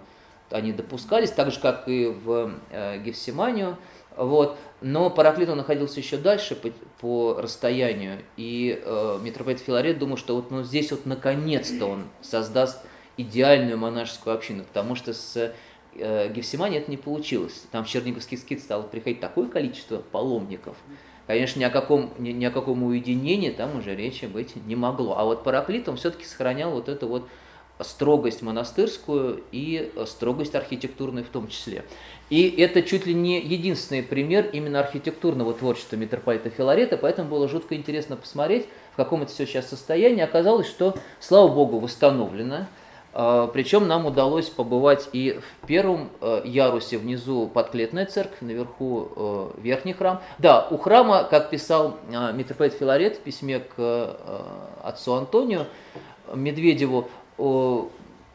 они 0.50 0.72
допускались, 0.72 1.32
так 1.32 1.52
же, 1.52 1.60
как 1.60 1.90
и 1.90 2.08
в 2.08 2.54
э, 2.72 3.00
Гефсиманию, 3.00 3.78
вот. 4.16 4.58
Но 4.80 5.10
Параклит 5.10 5.50
он 5.50 5.58
находился 5.58 6.00
еще 6.00 6.16
дальше 6.16 6.56
по, 6.56 6.70
по 7.02 7.42
расстоянию, 7.42 8.20
и 8.38 8.82
э, 8.82 9.20
митрополит 9.22 9.60
Филарет 9.60 10.00
думал, 10.00 10.16
что 10.16 10.38
вот 10.38 10.50
ну, 10.50 10.64
здесь 10.64 10.90
вот 10.92 11.06
наконец-то 11.06 11.86
он 11.88 12.06
создаст 12.22 12.80
идеальную 13.18 13.78
монашескую 13.78 14.34
общину, 14.34 14.64
потому 14.64 14.96
что 14.96 15.14
с 15.14 15.54
э, 15.96 16.32
Гефсимани 16.32 16.78
это 16.78 16.90
не 16.90 16.96
получилось. 16.96 17.66
Там 17.72 17.84
в 17.84 17.90
Черниговский 17.90 18.38
скит 18.38 18.62
стало 18.62 18.84
приходить 18.84 19.20
такое 19.20 19.50
количество 19.50 19.98
паломников, 19.98 20.78
Конечно, 21.28 21.60
ни 21.60 21.64
о 21.64 21.70
каком, 21.70 22.12
ни, 22.20 22.32
ни 22.32 22.46
о 22.46 22.52
каком 22.52 22.84
уединении 22.84 23.50
там 23.50 23.78
уже 23.78 23.96
речи 23.96 24.26
быть 24.26 24.56
не 24.68 24.76
могло. 24.76 25.18
А 25.18 25.24
вот 25.24 25.44
Параклит, 25.44 25.88
он 25.88 25.96
все-таки 25.96 26.26
сохранял 26.26 26.72
вот 26.72 26.90
эту 26.90 27.08
вот 27.08 27.28
строгость 27.80 28.42
монастырскую 28.42 29.44
и 29.52 29.92
строгость 30.06 30.56
архитектурную 30.56 31.26
в 31.26 31.30
том 31.30 31.48
числе. 31.48 31.86
И 32.30 32.50
это 32.58 32.82
чуть 32.82 33.06
ли 33.06 33.14
не 33.14 33.40
единственный 33.40 34.04
пример 34.04 34.50
именно 34.52 34.80
архитектурного 34.80 35.54
творчества 35.54 35.96
митрополита 35.96 36.50
Филарета, 36.50 36.98
поэтому 36.98 37.30
было 37.30 37.48
жутко 37.48 37.76
интересно 37.76 38.16
посмотреть, 38.16 38.68
в 38.94 38.96
каком 38.96 39.24
это 39.24 39.32
все 39.32 39.46
сейчас 39.46 39.70
состоянии. 39.70 40.22
Оказалось, 40.22 40.68
что, 40.68 40.96
слава 41.20 41.48
богу, 41.48 41.80
восстановлено. 41.80 42.68
А, 43.14 43.48
Причем 43.48 43.88
нам 43.88 44.06
удалось 44.06 44.50
побывать 44.50 45.10
и 45.14 45.40
в 45.40 45.68
первом 45.68 46.10
э, 46.20 46.42
ярусе 46.46 46.98
внизу 46.98 47.48
подклетная 47.48 48.06
церковь, 48.06 48.42
наверху 48.42 49.10
э, 49.16 49.62
верхний 49.62 49.94
храм. 49.94 50.22
Да, 50.40 50.68
у 50.72 50.78
храма, 50.78 51.24
как 51.24 51.52
писал 51.52 51.98
э, 52.12 52.34
митрополит 52.34 52.74
Филарет 52.74 53.18
в 53.18 53.20
письме 53.20 53.60
к 53.60 54.18
отцу 54.84 55.14
Антонию 55.14 55.68
Медведеву, 56.34 57.10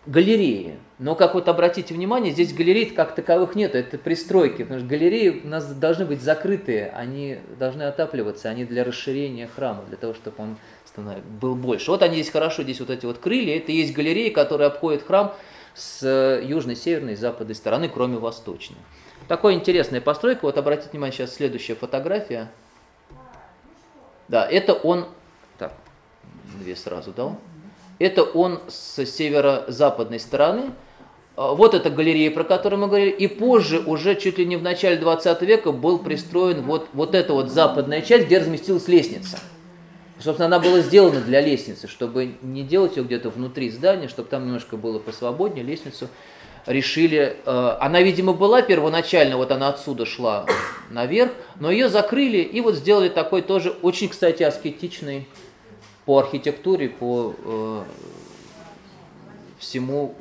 галереи. 0.07 0.79
Но, 0.99 1.15
как 1.15 1.35
вот 1.35 1.49
обратите 1.49 1.95
внимание, 1.95 2.33
здесь 2.33 2.53
галерей 2.53 2.87
как 2.87 3.15
таковых 3.15 3.55
нет, 3.55 3.77
это 3.77 3.99
пристройки, 3.99 4.63
потому 4.63 4.81
что 4.81 4.89
галереи 4.89 5.43
у 5.45 5.47
нас 5.47 5.73
должны 5.73 6.05
быть 6.05 6.21
закрытые, 6.21 6.91
они 6.91 7.39
должны 7.57 7.85
отапливаться, 7.85 8.49
они 8.49 8.65
для 8.65 8.83
расширения 8.83 9.47
храма, 9.47 9.85
для 9.87 9.97
того, 9.97 10.15
чтобы 10.15 10.37
он 10.39 10.57
был 11.41 11.55
больше. 11.55 11.93
Вот 11.93 12.03
они 12.03 12.15
здесь 12.15 12.31
хорошо, 12.31 12.65
здесь 12.65 12.81
вот 12.81 12.91
эти 12.91 13.07
вот 13.07 13.19
крылья, 13.19 13.57
это 13.57 13.71
есть 13.71 13.93
галереи, 13.93 14.31
которые 14.31 14.67
обходят 14.67 15.05
храм 15.05 15.33
с 15.75 16.05
южной, 16.43 16.75
северной, 16.75 17.15
западной 17.15 17.55
стороны, 17.55 17.89
кроме 17.89 18.19
восточной. 18.19 18.79
Такая 19.29 19.55
интересная 19.55 20.01
постройка, 20.01 20.41
вот 20.43 20.59
обратите 20.59 20.91
внимание, 20.91 21.17
сейчас 21.17 21.37
следующая 21.37 21.77
фотография. 21.77 22.51
Да, 24.27 24.45
это 24.45 24.73
он, 24.73 25.07
так, 25.59 25.73
две 26.59 26.75
сразу 26.75 27.13
дал. 27.13 27.39
Это 28.01 28.25
он 28.25 28.61
с 28.67 29.07
северо-западной 29.07 30.19
стороны. 30.19 30.73
А, 31.39 31.55
вот 31.55 31.73
эта 31.73 31.89
галерея, 31.89 32.33
про 32.33 32.43
которую 32.43 32.81
мы 32.81 32.89
говорили, 32.89 33.11
и 33.11 33.29
позже, 33.29 33.79
уже 33.79 34.17
чуть 34.17 34.39
ли 34.39 34.45
не 34.45 34.57
в 34.57 34.63
начале 34.63 34.97
20 34.97 35.41
века, 35.43 35.71
был 35.71 36.01
пристроен 36.01 36.63
вот, 36.63 36.89
вот 36.93 37.15
эта 37.15 37.33
вот 37.33 37.49
западная 37.49 38.03
часть, 38.03 38.27
где 38.27 38.39
разместилась 38.39 38.89
лестница. 38.89 39.39
Собственно, 40.19 40.47
она 40.47 40.59
была 40.59 40.81
сделана 40.81 41.21
для 41.21 41.41
лестницы, 41.41 41.87
чтобы 41.87 42.35
не 42.43 42.65
делать 42.65 42.97
ее 42.97 43.05
где-то 43.05 43.31
внутри 43.31 43.71
здания, 43.71 44.09
чтобы 44.09 44.29
там 44.29 44.47
немножко 44.47 44.77
было 44.77 44.99
посвободнее, 44.99 45.65
лестницу 45.65 46.09
решили, 46.67 47.37
э, 47.47 47.77
она, 47.81 48.03
видимо, 48.03 48.33
была 48.33 48.61
первоначально, 48.61 49.37
вот 49.37 49.53
она 49.53 49.69
отсюда 49.69 50.07
шла 50.07 50.45
наверх, 50.91 51.31
но 51.61 51.71
ее 51.71 51.89
закрыли 51.89 52.39
и 52.39 52.61
вот 52.61 52.75
сделали 52.75 53.09
такой 53.09 53.43
тоже 53.43 53.77
очень, 53.81 54.09
кстати, 54.09 54.43
аскетичный 54.43 55.29
по 56.05 56.19
архитектуре, 56.19 56.89
по 56.89 57.33
э, 57.45 57.83
всему 59.61 60.17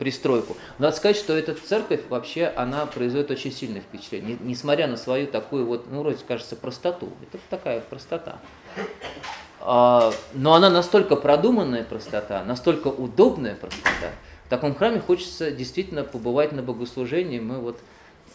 пристройку. 0.00 0.56
Надо 0.78 0.96
сказать, 0.96 1.16
что 1.18 1.36
эта 1.36 1.54
церковь 1.54 2.00
вообще, 2.08 2.46
она 2.56 2.86
производит 2.86 3.30
очень 3.30 3.52
сильное 3.52 3.82
впечатление, 3.82 4.38
несмотря 4.40 4.86
на 4.86 4.96
свою 4.96 5.26
такую 5.26 5.66
вот, 5.66 5.90
ну, 5.90 6.00
вроде 6.00 6.24
кажется, 6.26 6.56
простоту. 6.56 7.10
Это 7.20 7.38
такая 7.50 7.80
простота. 7.80 8.38
А, 9.60 10.10
но 10.32 10.54
она 10.54 10.70
настолько 10.70 11.16
продуманная 11.16 11.84
простота, 11.84 12.42
настолько 12.44 12.88
удобная 12.88 13.54
простота. 13.54 14.12
В 14.46 14.48
таком 14.48 14.74
храме 14.74 15.00
хочется 15.00 15.50
действительно 15.50 16.02
побывать 16.02 16.52
на 16.52 16.62
богослужении. 16.62 17.38
Мы 17.38 17.58
вот 17.58 17.78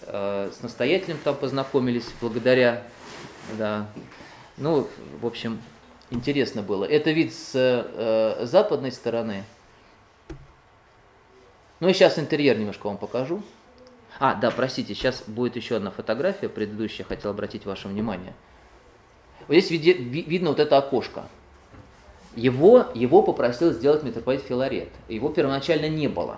э, 0.03 0.51
с 0.55 0.61
настоятелем 0.61 1.17
там 1.23 1.35
познакомились 1.35 2.05
благодаря, 2.21 2.83
да, 3.57 3.87
ну, 4.57 4.87
в 5.19 5.25
общем, 5.25 5.59
интересно 6.11 6.61
было. 6.61 6.85
Это 6.85 7.09
вид 7.09 7.33
с 7.33 7.53
э, 7.55 8.45
западной 8.45 8.91
стороны– 8.91 9.45
ну 11.85 11.91
и 11.91 11.93
сейчас 11.93 12.17
интерьер 12.17 12.57
немножко 12.57 12.87
вам 12.87 12.97
покажу. 12.97 13.43
А, 14.19 14.33
да, 14.33 14.49
простите, 14.49 14.95
сейчас 14.95 15.23
будет 15.27 15.55
еще 15.55 15.75
одна 15.75 15.91
фотография, 15.91 16.49
предыдущая, 16.49 17.05
хотел 17.05 17.29
обратить 17.29 17.67
ваше 17.67 17.87
внимание. 17.87 18.33
Вот 19.47 19.53
здесь 19.53 19.69
види, 19.69 19.91
видно 19.91 20.49
вот 20.49 20.59
это 20.59 20.79
окошко. 20.79 21.25
Его, 22.35 22.87
его 22.95 23.21
попросил 23.21 23.71
сделать 23.71 24.01
митрополит 24.01 24.41
Филарет. 24.41 24.89
Его 25.09 25.29
первоначально 25.29 25.87
не 25.87 26.07
было. 26.07 26.37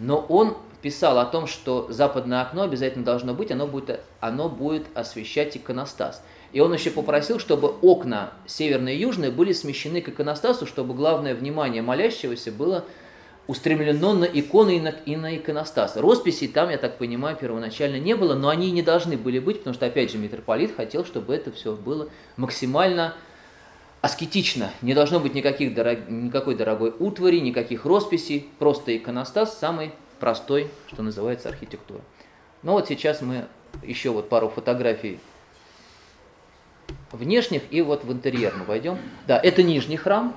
Но 0.00 0.18
он 0.18 0.56
писал 0.82 1.20
о 1.20 1.26
том, 1.26 1.46
что 1.46 1.86
западное 1.92 2.42
окно 2.42 2.62
обязательно 2.62 3.04
должно 3.04 3.34
быть, 3.34 3.52
оно 3.52 3.68
будет, 3.68 4.00
оно 4.18 4.48
будет 4.48 4.86
освещать 4.96 5.56
иконостас. 5.56 6.24
И 6.50 6.58
он 6.58 6.74
еще 6.74 6.90
попросил, 6.90 7.38
чтобы 7.38 7.68
окна 7.68 8.32
северные 8.46 8.96
и 8.96 9.00
южные 9.00 9.30
были 9.30 9.52
смещены 9.52 10.00
к 10.00 10.08
иконостасу, 10.08 10.66
чтобы 10.66 10.94
главное 10.94 11.36
внимание 11.36 11.82
молящегося 11.82 12.50
было 12.50 12.84
устремлено 13.48 14.12
на 14.12 14.24
иконы 14.24 14.76
и 14.76 14.80
на, 14.80 14.88
и 14.90 15.16
на 15.16 15.36
иконостас. 15.36 15.96
Росписей 15.96 16.46
там, 16.48 16.68
я 16.68 16.78
так 16.78 16.98
понимаю, 16.98 17.36
первоначально 17.36 17.98
не 17.98 18.14
было, 18.14 18.34
но 18.34 18.50
они 18.50 18.70
не 18.70 18.82
должны 18.82 19.16
были 19.16 19.40
быть, 19.40 19.58
потому 19.58 19.74
что, 19.74 19.86
опять 19.86 20.12
же, 20.12 20.18
митрополит 20.18 20.76
хотел, 20.76 21.04
чтобы 21.04 21.34
это 21.34 21.50
все 21.50 21.74
было 21.74 22.10
максимально 22.36 23.14
аскетично. 24.02 24.70
Не 24.82 24.94
должно 24.94 25.18
быть 25.18 25.34
никаких 25.34 25.74
дорог... 25.74 26.08
никакой 26.08 26.54
дорогой 26.54 26.94
утвари, 26.96 27.40
никаких 27.40 27.86
росписей, 27.86 28.48
просто 28.58 28.96
иконостас 28.96 29.58
самый 29.58 29.92
простой, 30.20 30.68
что 30.92 31.02
называется, 31.02 31.48
архитектура. 31.48 32.02
Ну 32.62 32.72
вот 32.72 32.88
сейчас 32.88 33.22
мы 33.22 33.46
еще 33.82 34.10
вот 34.10 34.28
пару 34.28 34.50
фотографий 34.50 35.18
внешних 37.12 37.62
и 37.70 37.80
вот 37.80 38.04
в 38.04 38.12
интерьер 38.12 38.54
мы 38.58 38.66
войдем. 38.66 38.98
Да, 39.26 39.38
это 39.38 39.62
нижний 39.62 39.96
храм. 39.96 40.36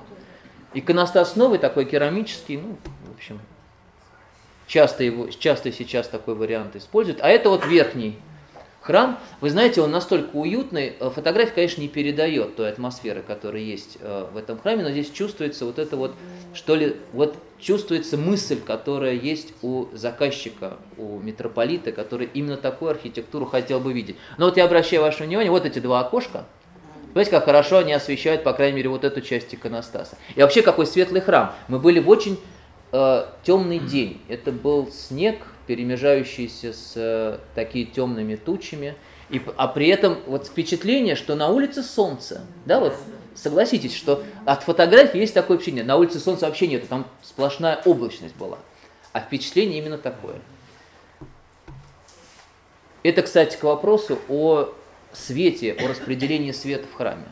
Иконостас 0.74 1.36
новый, 1.36 1.58
такой 1.58 1.84
керамический, 1.84 2.56
ну, 2.56 2.78
общем, 3.22 3.40
часто, 4.66 5.04
его, 5.04 5.28
часто 5.28 5.70
сейчас 5.72 6.08
такой 6.08 6.34
вариант 6.34 6.74
используют. 6.76 7.20
А 7.22 7.28
это 7.28 7.50
вот 7.50 7.64
верхний 7.64 8.18
храм. 8.80 9.18
Вы 9.40 9.50
знаете, 9.50 9.80
он 9.80 9.92
настолько 9.92 10.34
уютный, 10.34 10.94
э, 10.98 11.10
фотография, 11.10 11.52
конечно, 11.52 11.80
не 11.80 11.88
передает 11.88 12.56
той 12.56 12.68
атмосферы, 12.68 13.22
которая 13.22 13.62
есть 13.62 13.98
э, 14.00 14.26
в 14.32 14.36
этом 14.36 14.58
храме, 14.58 14.82
но 14.82 14.90
здесь 14.90 15.10
чувствуется 15.10 15.64
вот 15.64 15.78
это 15.78 15.96
вот, 15.96 16.14
что 16.52 16.74
ли, 16.74 16.96
вот 17.12 17.36
чувствуется 17.60 18.16
мысль, 18.16 18.58
которая 18.60 19.14
есть 19.14 19.54
у 19.62 19.86
заказчика, 19.92 20.78
у 20.96 21.20
митрополита, 21.20 21.92
который 21.92 22.28
именно 22.34 22.56
такую 22.56 22.90
архитектуру 22.90 23.46
хотел 23.46 23.78
бы 23.78 23.92
видеть. 23.92 24.16
Но 24.36 24.46
вот 24.46 24.56
я 24.56 24.64
обращаю 24.64 25.02
ваше 25.02 25.24
внимание, 25.24 25.52
вот 25.52 25.64
эти 25.64 25.78
два 25.78 26.00
окошка, 26.00 26.44
Понимаете, 27.12 27.30
как 27.32 27.44
хорошо 27.44 27.78
они 27.78 27.92
освещают, 27.92 28.42
по 28.42 28.54
крайней 28.54 28.76
мере, 28.76 28.88
вот 28.88 29.04
эту 29.04 29.20
часть 29.20 29.54
иконостаса. 29.54 30.16
И 30.34 30.40
вообще, 30.40 30.62
какой 30.62 30.86
светлый 30.86 31.20
храм. 31.20 31.52
Мы 31.68 31.78
были 31.78 32.00
в 32.00 32.08
очень 32.08 32.38
э, 32.92 33.26
темный 33.42 33.78
день. 33.78 34.20
Это 34.28 34.52
был 34.52 34.90
снег, 34.90 35.38
перемежающийся 35.66 36.72
с 36.72 36.92
э, 36.96 37.38
такими 37.54 37.84
темными 37.84 38.36
тучами. 38.36 38.94
И, 39.30 39.40
а 39.56 39.68
при 39.68 39.88
этом 39.88 40.18
вот 40.26 40.46
впечатление, 40.46 41.16
что 41.16 41.34
на 41.34 41.48
улице 41.48 41.82
солнце. 41.82 42.42
Да, 42.66 42.80
вот 42.80 42.94
согласитесь, 43.34 43.94
что 43.94 44.22
от 44.44 44.62
фотографии 44.62 45.18
есть 45.18 45.34
такое 45.34 45.56
впечатление. 45.56 45.84
На 45.84 45.96
улице 45.96 46.20
солнца 46.20 46.46
вообще 46.46 46.66
нет, 46.66 46.88
там 46.88 47.06
сплошная 47.22 47.80
облачность 47.84 48.36
была. 48.36 48.58
А 49.12 49.20
впечатление 49.20 49.78
именно 49.78 49.98
такое. 49.98 50.36
Это, 53.02 53.22
кстати, 53.22 53.56
к 53.56 53.64
вопросу 53.64 54.18
о 54.28 54.72
свете, 55.12 55.72
о 55.72 55.88
распределении 55.88 56.52
света 56.52 56.86
в 56.90 56.94
храме. 56.94 57.26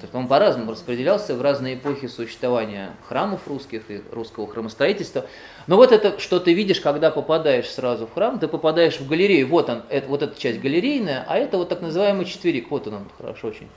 То 0.00 0.06
есть 0.06 0.14
он 0.14 0.26
по-разному 0.26 0.72
распределялся 0.72 1.36
в 1.36 1.42
разные 1.42 1.76
эпохи 1.76 2.08
существования 2.08 2.96
храмов 3.06 3.46
русских 3.46 3.88
и 3.88 4.02
русского 4.10 4.48
храмостроительства. 4.48 5.26
Но 5.68 5.76
вот 5.76 5.92
это, 5.92 6.18
что 6.18 6.40
ты 6.40 6.54
видишь, 6.54 6.80
когда 6.80 7.10
попадаешь 7.10 7.70
сразу 7.70 8.06
в 8.06 8.12
храм, 8.12 8.38
ты 8.38 8.48
попадаешь 8.48 8.98
в 8.98 9.08
галерею. 9.08 9.46
Вот 9.46 9.68
он, 9.68 9.82
это, 9.88 10.08
вот 10.08 10.22
эта 10.22 10.38
часть 10.38 10.60
галерейная, 10.60 11.24
а 11.28 11.38
это 11.38 11.56
вот 11.56 11.68
так 11.68 11.82
называемый 11.82 12.24
четверик. 12.24 12.70
Вот 12.70 12.88
он, 12.88 12.94
он 12.94 13.06
хорошо 13.16 13.48
очень 13.48 13.68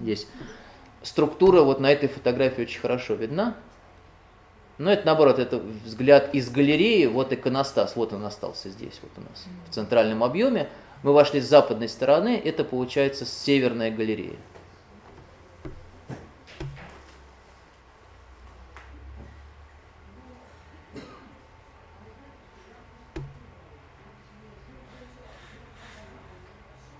здесь. 0.00 0.26
Структура 1.02 1.62
вот 1.62 1.80
на 1.80 1.92
этой 1.92 2.08
фотографии 2.08 2.62
очень 2.62 2.80
хорошо 2.80 3.14
видна. 3.14 3.54
Но 4.78 4.90
это 4.90 5.06
наоборот, 5.06 5.38
это 5.38 5.62
взгляд 5.84 6.34
из 6.34 6.50
галереи, 6.50 7.06
вот 7.06 7.32
иконостас, 7.32 7.94
вот 7.94 8.12
он 8.12 8.24
остался 8.24 8.68
здесь, 8.68 8.98
вот 9.02 9.12
у 9.16 9.20
нас 9.20 9.44
в 9.68 9.74
центральном 9.74 10.24
объеме. 10.24 10.68
Мы 11.04 11.12
вошли 11.12 11.40
с 11.40 11.48
западной 11.48 11.88
стороны, 11.88 12.40
это 12.42 12.64
получается 12.64 13.24
северная 13.24 13.90
галерея. 13.90 14.36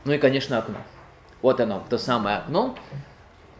Ну 0.04 0.12
и, 0.12 0.18
конечно, 0.18 0.58
окно. 0.58 0.78
Вот 1.42 1.60
оно, 1.60 1.82
то 1.88 1.98
самое 1.98 2.38
окно, 2.38 2.76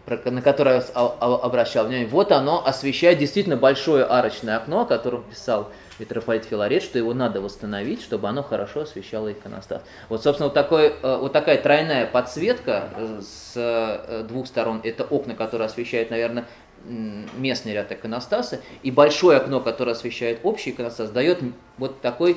на 0.07 0.43
которое 0.43 0.80
я 0.80 1.01
обращал 1.01 1.86
внимание. 1.86 2.09
Вот 2.09 2.32
оно 2.32 2.66
освещает 2.66 3.18
действительно 3.18 3.57
большое 3.57 4.05
арочное 4.05 4.57
окно, 4.57 4.82
о 4.82 4.86
котором 4.86 5.22
писал 5.24 5.70
митрополит 5.99 6.45
Филарет, 6.45 6.82
что 6.82 6.99
его 6.99 7.14
надо 7.14 7.40
восстановить, 7.40 8.03
чтобы 8.03 8.28
оно 8.28 8.43
хорошо 8.43 8.80
освещало 8.82 9.32
иконостас. 9.32 9.82
Вот, 10.09 10.22
собственно, 10.22 10.49
вот, 10.49 10.55
такой, 10.55 10.95
э, 11.01 11.16
вот 11.20 11.32
такая 11.32 11.59
тройная 11.59 12.07
подсветка 12.07 12.88
э, 12.97 13.20
с 13.22 13.53
э, 13.55 14.24
двух 14.28 14.47
сторон. 14.49 14.80
Это 14.82 15.05
окна, 15.05 15.34
которые 15.34 15.66
освещают, 15.66 16.11
наверное, 16.11 16.47
местный 16.84 17.74
ряд 17.74 17.93
иконостаса, 17.93 18.61
и 18.82 18.90
большое 18.90 19.38
окно, 19.38 19.61
которое 19.61 19.93
освещает 19.93 20.40
общий 20.43 20.70
иконостас, 20.70 21.11
дает 21.11 21.38
вот 21.78 22.01
такой 22.01 22.36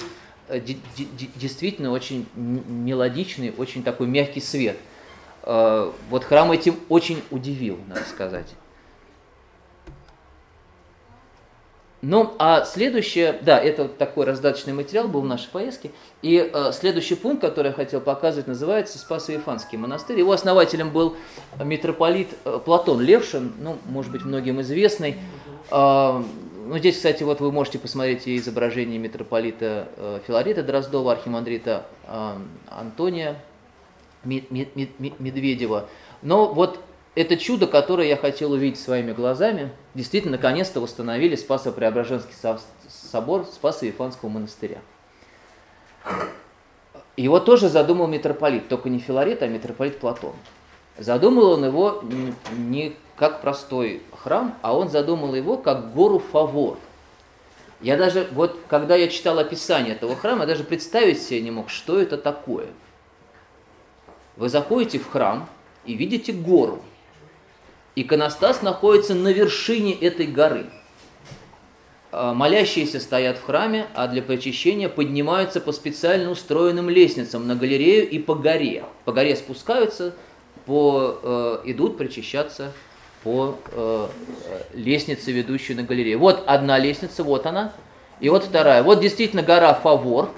действительно 0.50 1.92
очень 1.92 2.28
мелодичный, 2.36 3.54
очень 3.58 3.84
такой 3.84 4.08
мягкий 4.08 4.42
свет. 4.42 4.78
Э, 5.44 5.92
вот 6.10 6.24
храм 6.24 6.52
этим 6.52 6.76
очень 6.90 7.22
удивил, 7.32 7.80
надо 7.88 8.04
сказать. 8.04 8.48
Ну, 12.08 12.36
а 12.38 12.66
следующее, 12.66 13.40
да, 13.42 13.60
это 13.60 13.88
такой 13.88 14.26
раздаточный 14.28 14.74
материал 14.74 15.08
был 15.08 15.22
в 15.22 15.26
нашей 15.26 15.50
поездке. 15.50 15.90
И 16.22 16.52
э, 16.54 16.72
следующий 16.72 17.16
пункт, 17.16 17.42
который 17.42 17.68
я 17.68 17.74
хотел 17.74 18.00
показывать, 18.00 18.46
называется 18.46 19.00
Спасо-Ифанский 19.00 19.80
монастырь. 19.80 20.20
Его 20.20 20.32
основателем 20.32 20.92
был 20.92 21.16
митрополит 21.64 22.28
э, 22.46 22.60
Платон 22.64 23.02
Левшин, 23.02 23.54
ну, 23.60 23.78
может 23.86 24.12
быть, 24.12 24.24
многим 24.24 24.62
известный. 24.62 25.16
Э, 25.72 26.22
ну, 26.66 26.78
здесь, 26.80 26.96
кстати, 26.96 27.24
вот 27.24 27.40
вы 27.40 27.52
можете 27.52 27.80
посмотреть 27.80 28.28
изображение 28.28 28.98
митрополита 28.98 29.88
э, 29.98 30.20
Филарита 30.26 30.64
Дроздова, 30.64 31.12
архимандрита 31.12 31.86
э, 32.08 32.38
Антония 32.68 33.42
Медведева. 34.24 35.88
Но 36.22 36.52
вот 36.52 36.80
это 37.14 37.38
чудо, 37.38 37.68
которое 37.68 38.08
я 38.08 38.18
хотел 38.18 38.52
увидеть 38.52 38.80
своими 38.80 39.14
глазами, 39.14 39.72
действительно, 39.94 40.38
наконец-то 40.38 40.82
восстановили 40.82 41.36
Спасо-Преображенский 41.36 42.34
собор 42.90 43.46
Спасо-Ифанского 43.46 44.30
монастыря. 44.30 44.80
Его 47.16 47.40
тоже 47.40 47.70
задумал 47.70 48.08
митрополит, 48.08 48.68
только 48.68 48.90
не 48.90 49.00
Филарет, 49.00 49.44
а 49.44 49.48
митрополит 49.48 50.00
Платон. 50.00 50.34
Задумал 50.98 51.52
он 51.52 51.66
его 51.66 52.04
не 52.58 52.96
как 53.16 53.42
простой 53.42 54.02
храм, 54.26 54.58
а 54.64 54.76
он 54.76 54.90
задумал 54.90 55.36
его 55.36 55.56
как 55.56 55.94
гору 55.94 56.18
Фавор. 56.18 56.80
Я 57.80 57.96
даже, 57.96 58.28
вот 58.32 58.60
когда 58.68 58.96
я 58.96 59.08
читал 59.08 59.38
описание 59.38 59.94
этого 59.94 60.16
храма, 60.16 60.42
я 60.42 60.48
даже 60.48 60.64
представить 60.64 61.22
себе 61.22 61.42
не 61.42 61.52
мог, 61.52 61.70
что 61.70 62.02
это 62.02 62.18
такое. 62.18 62.68
Вы 64.36 64.50
заходите 64.50 64.98
в 64.98 65.08
храм 65.08 65.48
и 65.86 65.94
видите 65.94 66.34
гору. 66.34 66.82
Иконостас 67.96 68.64
находится 68.64 69.14
на 69.14 69.28
вершине 69.28 69.94
этой 69.94 70.26
горы. 70.26 70.66
А, 72.12 72.34
молящиеся 72.34 73.00
стоят 73.00 73.38
в 73.38 73.44
храме, 73.44 73.86
а 73.94 74.08
для 74.08 74.24
прочищения 74.24 74.90
поднимаются 74.90 75.62
по 75.62 75.72
специально 75.72 76.32
устроенным 76.32 76.90
лестницам 76.90 77.46
на 77.46 77.56
галерею 77.56 78.10
и 78.10 78.18
по 78.18 78.34
горе. 78.34 78.86
По 79.06 79.14
горе 79.14 79.36
спускаются, 79.36 80.16
по, 80.66 81.20
э, 81.22 81.62
идут 81.66 81.98
причащаться 81.98 82.74
по 83.26 83.58
э, 83.72 84.08
лестнице, 84.76 85.32
ведущей 85.32 85.74
на 85.74 85.82
галерею. 85.82 86.20
Вот 86.20 86.44
одна 86.46 86.78
лестница, 86.78 87.24
вот 87.24 87.48
она, 87.48 87.74
и 88.20 88.30
вот 88.30 88.44
вторая. 88.44 88.84
Вот 88.84 89.02
действительно 89.02 89.42
гора 89.42 89.74
Фавор. 89.74 90.30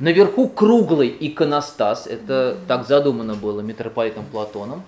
Наверху 0.00 0.48
круглый 0.48 1.16
иконостас, 1.18 2.06
это 2.06 2.58
так 2.68 2.86
задумано 2.86 3.34
было 3.36 3.62
митрополитом 3.62 4.26
Платоном. 4.26 4.82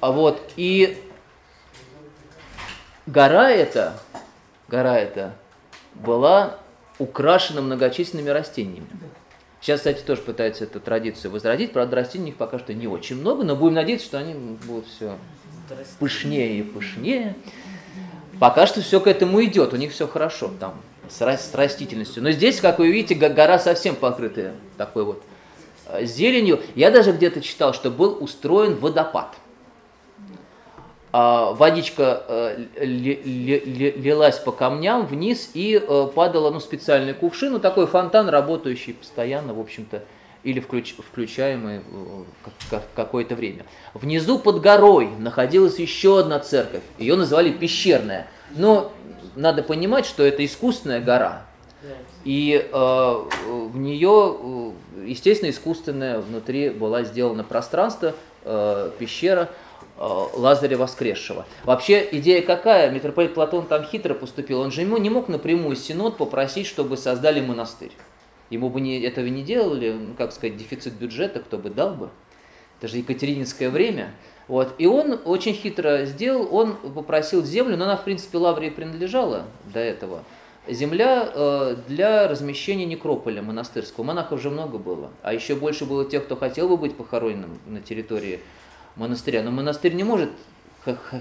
А 0.00 0.10
вот, 0.10 0.40
и 0.56 0.96
гора 3.06 3.50
эта, 3.50 3.98
гора 4.68 4.98
эта 4.98 5.34
была 5.94 6.56
украшена 6.98 7.60
многочисленными 7.60 8.30
растениями. 8.30 8.86
Сейчас, 9.60 9.80
кстати, 9.80 10.02
тоже 10.02 10.22
пытаются 10.22 10.64
эту 10.64 10.80
традицию 10.80 11.30
возродить. 11.30 11.72
Правда, 11.72 11.96
растений 11.96 12.24
у 12.24 12.26
них 12.28 12.36
пока 12.36 12.58
что 12.58 12.72
не 12.72 12.86
очень 12.86 13.16
много, 13.16 13.44
но 13.44 13.54
будем 13.54 13.74
надеяться, 13.74 14.06
что 14.06 14.18
они 14.18 14.34
будут 14.34 14.86
все 14.86 15.18
пышнее 15.98 16.58
и 16.58 16.62
пышнее. 16.62 17.36
Пока 18.38 18.66
что 18.66 18.80
все 18.80 19.00
к 19.00 19.06
этому 19.06 19.42
идет, 19.44 19.72
у 19.72 19.76
них 19.76 19.92
все 19.92 20.08
хорошо 20.08 20.50
там 20.58 20.80
с, 21.08 21.20
с 21.20 21.54
растительностью. 21.54 22.22
Но 22.22 22.30
здесь, 22.32 22.60
как 22.60 22.78
вы 22.78 22.90
видите, 22.90 23.14
гора 23.14 23.58
совсем 23.58 23.94
покрытая 23.94 24.54
такой 24.76 25.04
вот 25.04 25.22
э, 25.86 26.04
зеленью. 26.04 26.60
Я 26.74 26.90
даже 26.90 27.12
где-то 27.12 27.40
читал, 27.40 27.72
что 27.74 27.90
был 27.90 28.18
устроен 28.20 28.74
водопад. 28.74 29.36
А, 31.14 31.52
водичка 31.52 32.24
э, 32.26 32.64
лилась 32.80 34.38
по 34.38 34.50
камням 34.50 35.06
вниз 35.06 35.50
и 35.52 35.76
э, 35.76 36.08
падала 36.14 36.50
ну, 36.50 36.58
специальный 36.58 37.12
кувшин, 37.12 37.52
ну 37.52 37.58
такой 37.58 37.86
фонтан, 37.86 38.30
работающий 38.30 38.94
постоянно, 38.94 39.52
в 39.52 39.60
общем-то, 39.60 40.04
или 40.44 40.60
включ, 40.60 40.94
включаемый 40.96 41.80
какое-то 42.94 43.34
время. 43.34 43.64
Внизу 43.94 44.38
под 44.38 44.60
горой 44.60 45.10
находилась 45.18 45.78
еще 45.78 46.20
одна 46.20 46.38
церковь, 46.40 46.82
ее 46.98 47.16
называли 47.16 47.50
пещерная. 47.50 48.28
Но 48.54 48.92
надо 49.36 49.62
понимать, 49.62 50.06
что 50.06 50.22
это 50.24 50.44
искусственная 50.44 51.00
гора, 51.00 51.46
и 52.24 52.68
э, 52.72 52.76
в 52.76 53.76
нее, 53.76 54.36
э, 54.40 55.06
естественно, 55.06 55.50
искусственное 55.50 56.20
внутри 56.20 56.70
была 56.70 57.02
сделано 57.02 57.42
пространство, 57.42 58.14
э, 58.44 58.90
пещера 58.98 59.48
э, 59.98 60.08
Лазаря 60.34 60.76
Воскресшего. 60.76 61.46
Вообще 61.64 62.08
идея 62.12 62.42
какая? 62.42 62.90
Митрополит 62.90 63.34
Платон 63.34 63.66
там 63.66 63.84
хитро 63.84 64.14
поступил. 64.14 64.60
Он 64.60 64.70
же 64.70 64.82
ему 64.82 64.98
не 64.98 65.10
мог 65.10 65.28
напрямую 65.28 65.74
Синод 65.74 66.16
попросить, 66.16 66.68
чтобы 66.68 66.96
создали 66.96 67.40
монастырь. 67.40 67.92
Ему 68.52 68.68
бы 68.68 68.82
не, 68.82 69.00
этого 69.00 69.24
не 69.26 69.42
делали, 69.42 69.92
ну, 69.92 70.12
как 70.12 70.30
сказать, 70.30 70.58
дефицит 70.58 70.92
бюджета, 70.92 71.40
кто 71.40 71.56
бы 71.56 71.70
дал 71.70 71.94
бы. 71.94 72.10
Это 72.78 72.88
же 72.88 72.98
Екатерининское 72.98 73.70
время. 73.70 74.12
Вот. 74.46 74.74
И 74.76 74.84
он 74.86 75.18
очень 75.24 75.54
хитро 75.54 76.04
сделал, 76.04 76.54
он 76.54 76.74
попросил 76.74 77.42
землю, 77.44 77.78
но 77.78 77.84
она, 77.84 77.96
в 77.96 78.04
принципе, 78.04 78.36
Лаврии 78.36 78.68
принадлежала 78.68 79.46
до 79.72 79.80
этого. 79.80 80.22
Земля 80.68 81.30
э, 81.34 81.76
для 81.88 82.28
размещения 82.28 82.84
некрополя 82.84 83.40
монастырского. 83.40 84.04
Монахов 84.04 84.38
уже 84.38 84.50
много 84.50 84.76
было. 84.76 85.10
А 85.22 85.32
еще 85.32 85.56
больше 85.56 85.86
было 85.86 86.04
тех, 86.04 86.24
кто 86.26 86.36
хотел 86.36 86.68
бы 86.68 86.76
быть 86.76 86.94
похороненным 86.94 87.58
на 87.66 87.80
территории 87.80 88.40
монастыря. 88.96 89.42
Но 89.42 89.50
монастырь 89.50 89.94
не 89.94 90.04
может 90.04 90.28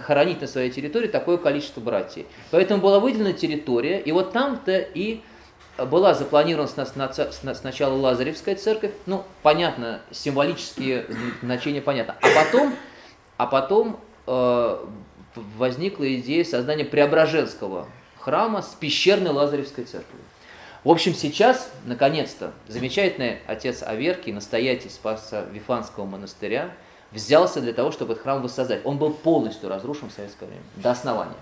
хоронить 0.06 0.42
на 0.42 0.48
своей 0.48 0.70
территории 0.70 1.08
такое 1.08 1.38
количество 1.38 1.80
братьев. 1.80 2.26
Поэтому 2.50 2.82
была 2.82 3.00
выделена 3.00 3.32
территория, 3.32 4.02
и 4.02 4.12
вот 4.12 4.34
там-то 4.34 4.78
и 4.78 5.22
была 5.78 6.14
запланирована 6.14 6.68
сначала 7.54 7.94
Лазаревская 7.96 8.56
церковь, 8.56 8.92
ну, 9.06 9.24
понятно, 9.42 10.02
символические 10.12 11.06
значения 11.42 11.82
понятно, 11.82 12.16
а 12.22 12.28
потом, 12.36 12.76
а 13.38 13.48
потом 13.48 14.00
э, 14.28 14.86
возникла 15.58 16.16
идея 16.16 16.44
создания 16.44 16.86
Преображенского 16.86 17.88
храма 18.20 18.62
с 18.62 18.76
пещерной 18.80 19.32
Лазаревской 19.32 19.86
церковью. 19.86 20.24
В 20.84 20.90
общем, 20.90 21.14
сейчас, 21.14 21.72
наконец-то, 21.86 22.54
замечательный 22.68 23.38
отец 23.46 23.84
Аверки, 23.84 24.32
настоятель 24.32 24.90
Спаса 24.90 25.46
Вифанского 25.52 26.06
монастыря, 26.06 26.72
взялся 27.12 27.62
для 27.62 27.74
того, 27.74 27.92
чтобы 27.92 28.14
этот 28.14 28.24
храм 28.24 28.42
воссоздать. 28.42 28.82
Он 28.84 28.98
был 28.98 29.14
полностью 29.14 29.70
разрушен 29.70 30.10
в 30.10 30.14
советское 30.14 30.48
время, 30.48 30.64
до 30.78 30.92
основания. 30.92 31.36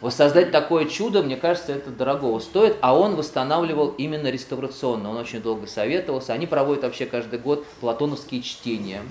Воссоздать 0.00 0.52
такое 0.52 0.84
чудо, 0.84 1.22
мне 1.22 1.36
кажется, 1.36 1.72
это 1.72 1.90
дорогого 1.90 2.38
стоит, 2.38 2.76
а 2.82 2.96
он 2.96 3.16
восстанавливал 3.16 3.88
именно 3.98 4.28
реставрационно, 4.28 5.10
он 5.10 5.16
очень 5.16 5.42
долго 5.42 5.66
советовался. 5.66 6.32
Они 6.32 6.46
проводят 6.46 6.84
вообще 6.84 7.06
каждый 7.06 7.40
год 7.40 7.66
платоновские 7.80 8.42
чтения. 8.42 9.02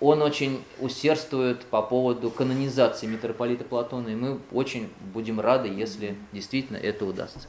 Он 0.00 0.20
очень 0.20 0.64
усердствует 0.80 1.64
по 1.66 1.80
поводу 1.80 2.28
канонизации 2.28 3.06
митрополита 3.06 3.62
Платона, 3.62 4.08
и 4.08 4.16
мы 4.16 4.40
очень 4.50 4.92
будем 5.14 5.38
рады, 5.40 5.68
если 5.68 6.16
действительно 6.32 6.76
это 6.76 7.04
удастся. 7.04 7.46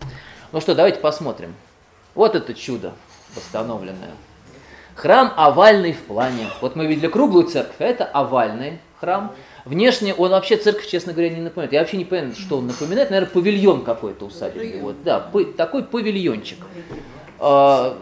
Ну 0.51 0.61
что, 0.61 0.75
давайте 0.75 0.99
посмотрим. 0.99 1.55
Вот 2.13 2.35
это 2.35 2.53
чудо 2.53 2.93
восстановленное. 3.35 4.11
Храм 4.93 5.33
овальный 5.35 5.93
в 5.93 6.03
плане. 6.03 6.47
Вот 6.61 6.75
мы 6.75 6.85
видели 6.85 7.07
круглую 7.07 7.47
церковь, 7.47 7.77
а 7.79 7.85
это 7.85 8.05
овальный 8.05 8.77
храм. 8.99 9.33
Внешне 9.65 10.13
он 10.13 10.31
вообще 10.31 10.57
церковь, 10.57 10.87
честно 10.87 11.13
говоря, 11.13 11.29
не 11.29 11.41
напоминает. 11.41 11.71
Я 11.71 11.79
вообще 11.79 11.97
не 11.97 12.05
понимаю, 12.05 12.35
что 12.35 12.57
он 12.57 12.67
напоминает. 12.67 13.09
Наверное, 13.09 13.31
павильон 13.31 13.83
какой-то 13.83 14.25
усадебный. 14.25 14.81
Вот, 14.81 15.03
да, 15.03 15.31
такой 15.55 15.83
павильончик. 15.83 16.59
А, 17.39 17.97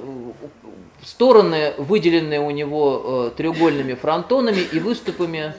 стороны 1.06 1.74
выделены 1.78 2.40
у 2.40 2.52
него 2.52 3.30
э, 3.32 3.38
треугольными 3.38 3.94
фронтонами 3.94 4.62
и 4.62 4.80
выступами 4.80 5.54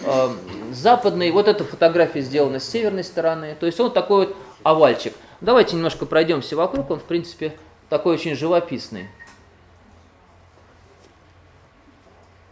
э, 0.00 0.28
западной. 0.72 1.30
Вот 1.30 1.48
эта 1.48 1.64
фотография 1.64 2.22
сделана 2.22 2.58
с 2.58 2.68
северной 2.68 3.04
стороны. 3.04 3.56
То 3.58 3.66
есть 3.66 3.78
он 3.80 3.92
такой 3.92 4.26
вот 4.26 4.36
овальчик. 4.62 5.14
Давайте 5.40 5.76
немножко 5.76 6.06
пройдемся 6.06 6.56
вокруг. 6.56 6.90
Он, 6.90 6.98
в 6.98 7.04
принципе, 7.04 7.54
такой 7.88 8.14
очень 8.14 8.34
живописный. 8.34 9.08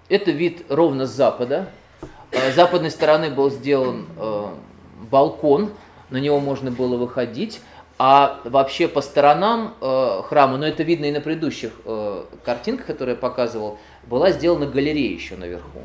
Это 0.08 0.30
вид 0.30 0.66
ровно 0.68 1.06
с 1.06 1.10
запада. 1.10 1.70
Э, 2.32 2.50
западной 2.52 2.90
стороны 2.90 3.30
был 3.30 3.50
сделан 3.50 4.06
э, 4.16 4.46
балкон, 5.10 5.70
на 6.10 6.16
него 6.16 6.40
можно 6.40 6.70
было 6.70 6.96
выходить. 6.96 7.60
А 7.98 8.40
вообще 8.44 8.88
по 8.88 9.00
сторонам 9.00 9.74
э, 9.80 10.22
храма, 10.24 10.56
но 10.56 10.66
это 10.66 10.82
видно 10.82 11.04
и 11.04 11.12
на 11.12 11.20
предыдущих 11.20 11.72
картинках, 12.44 12.86
которые 12.86 13.14
я 13.14 13.20
показывал, 13.20 13.78
была 14.04 14.30
сделана 14.32 14.66
галерея 14.66 15.14
еще 15.14 15.36
наверху. 15.36 15.80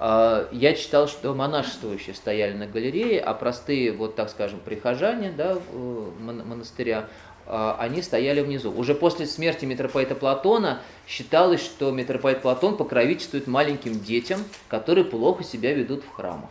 Я 0.00 0.74
читал, 0.74 1.08
что 1.08 1.34
монашествующие 1.34 2.14
стояли 2.14 2.52
на 2.52 2.68
галерее, 2.68 3.20
а 3.20 3.34
простые, 3.34 3.90
вот 3.90 4.14
так 4.14 4.30
скажем, 4.30 4.60
прихожане 4.60 5.32
да, 5.32 5.56
э, 5.56 6.10
монастыря, 6.20 7.08
они 7.48 8.02
стояли 8.02 8.40
внизу. 8.40 8.70
Уже 8.70 8.94
после 8.94 9.26
смерти 9.26 9.64
митрополита 9.64 10.14
Платона 10.14 10.80
считалось, 11.06 11.62
что 11.62 11.90
митрополит 11.90 12.42
Платон 12.42 12.76
покровительствует 12.76 13.46
маленьким 13.46 14.00
детям, 14.00 14.40
которые 14.68 15.04
плохо 15.04 15.44
себя 15.44 15.72
ведут 15.72 16.04
в 16.04 16.12
храмах. 16.14 16.50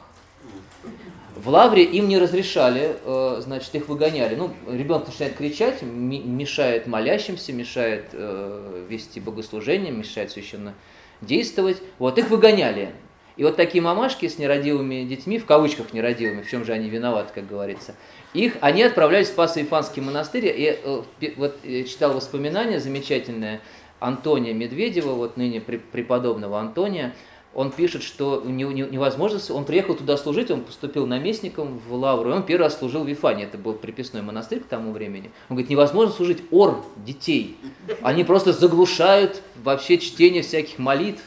В 1.36 1.50
лавре 1.50 1.84
им 1.84 2.08
не 2.08 2.18
разрешали, 2.18 2.98
э, 3.04 3.42
значит, 3.42 3.74
их 3.76 3.88
выгоняли. 3.90 4.36
Ну, 4.36 4.52
ребенок 4.68 5.08
начинает 5.08 5.36
кричать, 5.36 5.84
мешает 5.84 6.88
молящимся, 6.88 7.54
мешает 7.54 8.10
э, 8.14 8.86
вести 8.90 9.20
богослужение, 9.20 9.92
мешает 9.92 10.32
священно 10.32 10.74
действовать. 11.22 11.78
Вот 12.00 12.18
их 12.18 12.32
выгоняли. 12.32 12.92
И 13.38 13.44
вот 13.44 13.56
такие 13.56 13.82
мамашки 13.82 14.28
с 14.28 14.40
нерадивыми 14.40 15.04
детьми, 15.04 15.38
в 15.38 15.46
кавычках 15.46 15.94
нерадивыми, 15.94 16.42
в 16.42 16.50
чем 16.50 16.66
же 16.66 16.74
они 16.74 16.90
виноваты, 16.90 17.32
как 17.34 17.48
говорится, 17.48 17.96
их, 18.34 18.58
они 18.62 18.84
отправлялись 18.84 19.30
в 19.30 19.34
Спасо-Ифанский 19.34 20.02
монастырь. 20.02 20.48
И 20.48 20.80
э, 20.84 21.02
вот 21.38 21.58
я 21.64 21.84
читал 21.84 22.14
воспоминания 22.14 22.80
замечательное 22.80 23.62
Антония 24.00 24.54
Медведева, 24.54 25.14
вот 25.14 25.38
ныне 25.38 25.62
преподобного 25.62 26.60
Антония, 26.60 27.14
он 27.54 27.72
пишет, 27.72 28.04
что 28.04 28.44
невозможно, 28.46 29.40
он 29.50 29.66
приехал 29.66 29.96
туда 29.96 30.18
служить, 30.18 30.52
он 30.52 30.62
поступил 30.62 31.08
наместником 31.08 31.80
в 31.80 31.94
Лавру, 31.94 32.30
и 32.30 32.34
он 32.34 32.44
первый 32.44 32.64
раз 32.64 32.78
служил 32.78 33.04
в 33.04 33.08
Вифане, 33.08 33.46
это 33.46 33.58
был 33.58 33.74
приписной 33.74 34.22
монастырь 34.22 34.60
к 34.60 34.66
тому 34.66 34.92
времени. 34.92 35.32
Он 35.50 35.56
говорит, 35.56 35.70
невозможно 35.70 36.14
служить 36.14 36.44
ор 36.52 36.84
детей, 36.98 37.58
они 38.02 38.24
просто 38.24 38.54
заглушают 38.54 39.42
вообще 39.64 39.98
чтение 39.98 40.44
всяких 40.44 40.78
молитв, 40.78 41.24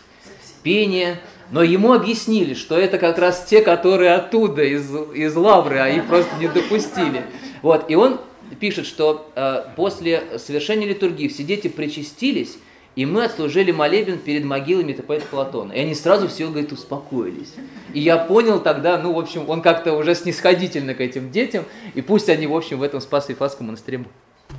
пение, 0.62 1.20
но 1.50 1.62
ему 1.62 1.92
объяснили, 1.92 2.54
что 2.54 2.78
это 2.78 2.98
как 2.98 3.18
раз 3.18 3.44
те, 3.44 3.60
которые 3.60 4.14
оттуда, 4.14 4.62
из, 4.62 4.90
из 5.14 5.34
Лавры, 5.34 5.78
а 5.78 5.88
их 5.88 6.06
просто 6.06 6.30
не 6.38 6.48
допустили. 6.48 7.24
Вот, 7.62 7.90
и 7.90 7.94
он 7.94 8.20
пишет, 8.58 8.86
что 8.86 9.30
э, 9.34 9.64
после 9.76 10.38
совершения 10.38 10.86
литургии 10.86 11.28
все 11.28 11.42
дети 11.42 11.68
причастились, 11.68 12.58
и 12.96 13.06
мы 13.06 13.24
отслужили 13.24 13.70
молебен 13.70 14.18
перед 14.18 14.44
могилой 14.44 14.84
митрополита 14.84 15.26
Платона. 15.26 15.72
И 15.72 15.80
они 15.80 15.94
сразу 15.94 16.28
все, 16.28 16.48
говорит, 16.48 16.72
успокоились. 16.72 17.54
И 17.94 18.00
я 18.00 18.18
понял 18.18 18.60
тогда, 18.60 18.98
ну, 18.98 19.12
в 19.12 19.18
общем, 19.18 19.48
он 19.48 19.62
как-то 19.62 19.94
уже 19.94 20.14
снисходительно 20.14 20.94
к 20.94 21.00
этим 21.00 21.30
детям, 21.30 21.64
и 21.94 22.02
пусть 22.02 22.28
они, 22.28 22.46
в 22.46 22.54
общем, 22.54 22.78
в 22.78 22.82
этом 22.82 23.00
Спасо-Ифатском 23.00 23.66
монастыре 23.66 24.04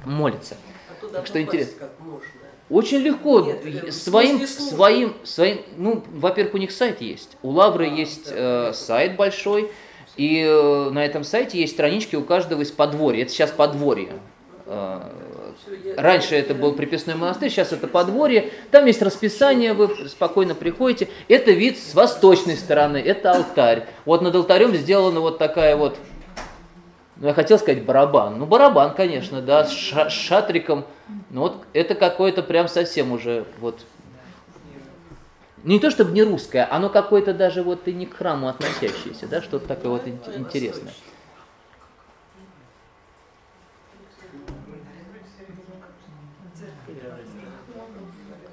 молятся. 0.05 0.55
А 0.89 1.01
туда 1.01 1.19
Так 1.19 1.27
что 1.27 1.41
интересно. 1.41 1.73
как 1.79 1.91
можно. 1.99 2.40
Очень 2.71 2.99
легко, 2.99 3.41
Нет, 3.41 3.65
э, 3.65 3.91
своим, 3.91 4.47
своим, 4.47 5.13
своим, 5.23 5.61
ну, 5.77 6.03
во-первых, 6.13 6.53
у 6.53 6.57
них 6.57 6.71
сайт 6.71 7.01
есть. 7.01 7.37
У 7.43 7.49
Лавры 7.49 7.85
есть 7.85 8.29
э, 8.31 8.71
сайт 8.73 9.17
большой, 9.17 9.69
и 10.15 10.41
э, 10.47 10.89
на 10.89 11.05
этом 11.05 11.23
сайте 11.23 11.59
есть 11.59 11.73
странички 11.73 12.15
у 12.15 12.23
каждого 12.23 12.61
из 12.61 12.71
подворья. 12.71 13.23
Это 13.23 13.31
сейчас 13.31 13.51
подворье. 13.51 14.13
Э, 14.65 15.01
Раньше 15.97 16.35
это 16.35 16.53
был 16.53 16.73
приписной 16.73 17.15
монастырь, 17.15 17.49
сейчас 17.49 17.71
это 17.71 17.87
подворье. 17.87 18.51
Там 18.71 18.85
есть 18.85 19.01
расписание, 19.01 19.73
вы 19.73 20.07
спокойно 20.07 20.55
приходите. 20.55 21.09
Это 21.27 21.51
вид 21.51 21.77
с 21.77 21.93
восточной 21.93 22.55
стороны, 22.55 22.97
это 22.97 23.31
алтарь. 23.31 23.87
Вот 24.05 24.21
над 24.21 24.33
алтарем 24.35 24.75
сделана 24.75 25.19
вот 25.19 25.37
такая 25.37 25.75
вот, 25.75 25.97
ну 27.21 27.27
я 27.27 27.33
хотел 27.35 27.59
сказать 27.59 27.85
барабан. 27.85 28.39
Ну 28.39 28.47
барабан, 28.47 28.95
конечно, 28.95 29.41
да, 29.43 29.63
с 29.63 29.71
ша- 29.71 30.09
с 30.09 30.13
шатриком. 30.13 30.85
Ну 31.29 31.41
вот 31.41 31.63
это 31.71 31.93
какое-то 31.93 32.41
прям 32.41 32.67
совсем 32.67 33.11
уже 33.11 33.45
вот 33.59 33.85
не 35.63 35.79
то 35.79 35.91
чтобы 35.91 36.11
не 36.13 36.23
русское, 36.23 36.67
оно 36.69 36.89
какое-то 36.89 37.35
даже 37.35 37.61
вот 37.61 37.87
и 37.87 37.93
не 37.93 38.07
к 38.07 38.15
храму 38.17 38.47
относящееся, 38.47 39.27
да, 39.27 39.43
что-то 39.43 39.67
такое 39.67 39.91
вот 39.91 40.07
ин- 40.07 40.19
интересное. 40.35 40.91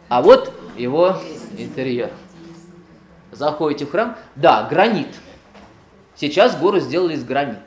А 0.09 0.23
вот 0.23 0.53
его 0.77 1.17
интерьер. 1.57 2.11
Заходите 3.33 3.85
в 3.87 3.91
храм. 3.91 4.17
Да, 4.37 4.67
гранит. 4.69 5.09
Сейчас 6.17 6.57
гору 6.57 6.81
сделали 6.81 7.15
из 7.15 7.25
гранита. 7.25 7.61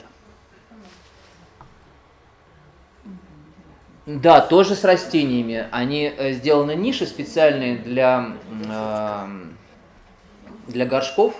Да, 4.06 4.42
тоже 4.42 4.76
с 4.76 4.84
растениями. 4.84 5.68
Они 5.72 6.12
э, 6.16 6.34
сделаны 6.34 6.76
ниши 6.76 7.06
специальные 7.06 7.78
для, 7.78 8.34
э, 8.68 9.28
для 10.68 10.86
горшков. 10.86 11.36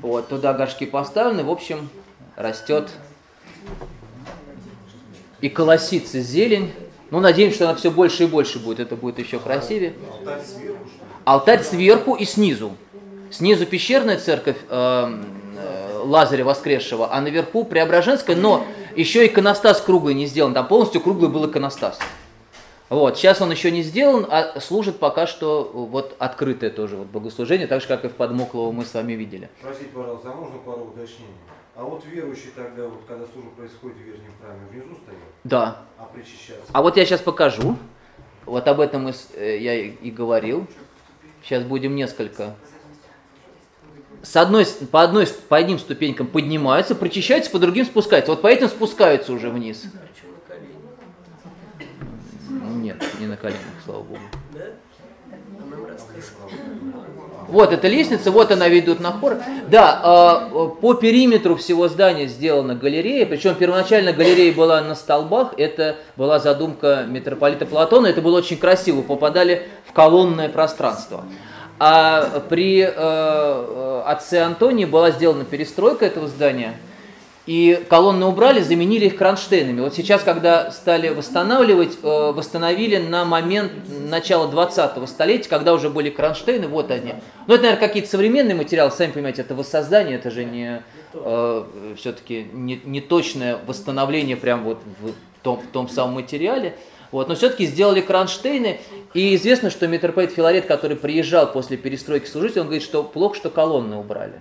Вот, 0.00 0.28
туда 0.28 0.52
горшки 0.52 0.86
поставлены. 0.86 1.42
В 1.42 1.50
общем, 1.50 1.88
растет 2.36 2.90
и 5.40 5.48
колосится 5.48 6.20
зелень. 6.20 6.72
Ну, 7.10 7.20
надеемся, 7.20 7.56
что 7.56 7.64
она 7.66 7.74
все 7.74 7.90
больше 7.90 8.24
и 8.24 8.26
больше 8.26 8.58
будет. 8.58 8.80
Это 8.80 8.96
будет 8.96 9.18
еще 9.18 9.38
красивее. 9.38 9.94
Алтарь 11.24 11.62
сверху 11.62 12.14
и 12.14 12.24
снизу. 12.24 12.76
Снизу 13.30 13.66
пещерная 13.66 14.18
церковь 14.18 14.56
э, 14.68 15.18
э, 15.56 15.93
Лазаря 16.04 16.44
Воскресшего, 16.44 17.12
а 17.12 17.20
наверху 17.20 17.64
Преображенская, 17.64 18.36
но 18.36 18.64
еще 18.96 19.26
иконостас 19.26 19.80
круглый 19.80 20.14
не 20.14 20.26
сделан. 20.26 20.54
Там 20.54 20.66
полностью 20.68 21.00
круглый 21.00 21.30
был 21.30 21.46
иконостас. 21.50 21.98
Вот, 22.90 23.16
сейчас 23.16 23.40
он 23.40 23.50
еще 23.50 23.70
не 23.70 23.82
сделан, 23.82 24.26
а 24.30 24.60
служит 24.60 24.98
пока 24.98 25.26
что 25.26 25.70
вот 25.74 26.14
открытое 26.18 26.70
тоже 26.70 26.96
вот 26.96 27.06
богослужение, 27.08 27.66
так 27.66 27.80
же, 27.80 27.88
как 27.88 28.04
и 28.04 28.08
в 28.08 28.12
Подмоклово 28.12 28.72
мы 28.72 28.84
с 28.84 28.92
вами 28.94 29.14
видели. 29.14 29.48
Спросите, 29.58 29.86
пожалуйста, 29.94 30.30
а 30.30 30.34
можно 30.34 30.58
пару 30.58 30.84
уточнений? 30.84 31.32
А 31.74 31.82
вот 31.82 32.04
верующие 32.04 32.52
тогда, 32.54 32.84
вот, 32.84 33.00
когда 33.08 33.24
служба 33.32 33.50
происходит 33.56 33.96
в 33.96 34.00
верхнем 34.02 34.30
храме, 34.40 34.60
внизу 34.70 34.94
стоят, 35.02 35.18
Да. 35.42 35.78
а 35.98 36.04
причащаться? 36.04 36.70
А 36.72 36.82
вот 36.82 36.96
я 36.96 37.04
сейчас 37.04 37.20
покажу. 37.20 37.76
Вот 38.46 38.68
об 38.68 38.78
этом 38.78 39.08
э, 39.08 39.58
я 39.58 39.74
и 39.74 40.10
говорил. 40.10 40.66
Сейчас 41.42 41.64
будем 41.64 41.96
несколько. 41.96 42.54
С 44.24 44.36
одной, 44.36 44.66
по, 44.90 45.02
одной, 45.02 45.26
по 45.48 45.58
одним 45.58 45.78
ступенькам 45.78 46.26
поднимаются, 46.26 46.94
причащаются, 46.94 47.50
по 47.50 47.58
другим 47.58 47.84
спускаются. 47.84 48.32
Вот 48.32 48.40
по 48.40 48.46
этим 48.46 48.68
спускаются 48.68 49.34
уже 49.34 49.50
вниз. 49.50 49.84
А? 50.48 50.54
Ну, 52.48 52.76
Нет, 52.76 53.04
не 53.20 53.26
на 53.26 53.36
коленях, 53.36 53.60
слава 53.84 54.02
богу. 54.02 54.18
А. 54.54 54.84
Вот 57.48 57.72
эта 57.72 57.86
лестница, 57.88 58.30
вот 58.30 58.50
она 58.50 58.68
ведет 58.68 59.00
на 59.00 59.12
хор. 59.12 59.36
Да, 59.68 60.00
э, 60.02 60.56
э, 60.56 60.68
по 60.80 60.94
периметру 60.94 61.56
всего 61.56 61.88
здания 61.88 62.26
сделана 62.26 62.74
галерея, 62.74 63.26
причем 63.26 63.54
первоначально 63.54 64.14
галерея 64.14 64.54
была 64.54 64.80
на 64.80 64.94
столбах, 64.94 65.52
это 65.58 65.96
была 66.16 66.38
задумка 66.38 67.04
митрополита 67.06 67.66
Платона, 67.66 68.06
это 68.06 68.22
было 68.22 68.38
очень 68.38 68.56
красиво, 68.56 69.02
попадали 69.02 69.68
в 69.86 69.92
колонное 69.92 70.48
пространство. 70.48 71.24
А 71.78 72.40
при 72.48 72.82
э, 72.82 72.92
э, 72.94 74.02
отце 74.06 74.42
Антонии 74.42 74.84
была 74.84 75.10
сделана 75.10 75.44
перестройка 75.44 76.06
этого 76.06 76.28
здания, 76.28 76.74
и 77.46 77.84
колонны 77.90 78.26
убрали, 78.26 78.60
заменили 78.60 79.06
их 79.06 79.16
кронштейнами. 79.16 79.80
Вот 79.80 79.94
сейчас, 79.94 80.22
когда 80.22 80.70
стали 80.70 81.08
восстанавливать, 81.08 81.98
э, 82.02 82.32
восстановили 82.32 82.98
на 82.98 83.24
момент 83.24 83.72
начала 83.88 84.48
20-го 84.48 85.06
столетия, 85.06 85.48
когда 85.48 85.74
уже 85.74 85.90
были 85.90 86.10
кронштейны, 86.10 86.68
вот 86.68 86.92
они. 86.92 87.14
Ну, 87.48 87.54
это, 87.54 87.64
наверное, 87.64 87.86
какие-то 87.86 88.08
современные 88.08 88.54
материалы, 88.54 88.92
сами 88.92 89.10
понимаете, 89.10 89.42
это 89.42 89.54
воссоздание, 89.54 90.16
это 90.16 90.30
же 90.30 90.44
не 90.44 90.82
все-таки 91.96 92.44
не, 92.52 92.80
не 92.84 93.00
точное 93.00 93.58
восстановление 93.68 94.36
прям 94.36 94.64
вот 94.64 94.78
в 95.00 95.12
том, 95.44 95.60
в 95.60 95.66
том 95.68 95.88
самом 95.88 96.14
материале. 96.14 96.76
Вот, 97.12 97.28
но 97.28 97.34
все-таки 97.34 97.66
сделали 97.66 98.00
кронштейны, 98.00 98.80
и 99.12 99.34
известно, 99.36 99.70
что 99.70 99.86
митрополит 99.86 100.32
Филарет, 100.32 100.66
который 100.66 100.96
приезжал 100.96 101.50
после 101.52 101.76
перестройки 101.76 102.26
служить, 102.26 102.56
он 102.56 102.64
говорит, 102.64 102.82
что 102.82 103.02
плохо, 103.02 103.36
что 103.36 103.50
колонны 103.50 103.96
убрали. 103.96 104.40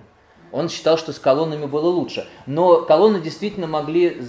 Он 0.51 0.69
считал, 0.69 0.97
что 0.97 1.13
с 1.13 1.19
колоннами 1.19 1.65
было 1.65 1.87
лучше. 1.87 2.27
Но 2.45 2.81
колонны 2.81 3.19
действительно 3.19 3.67
могли 3.67 4.21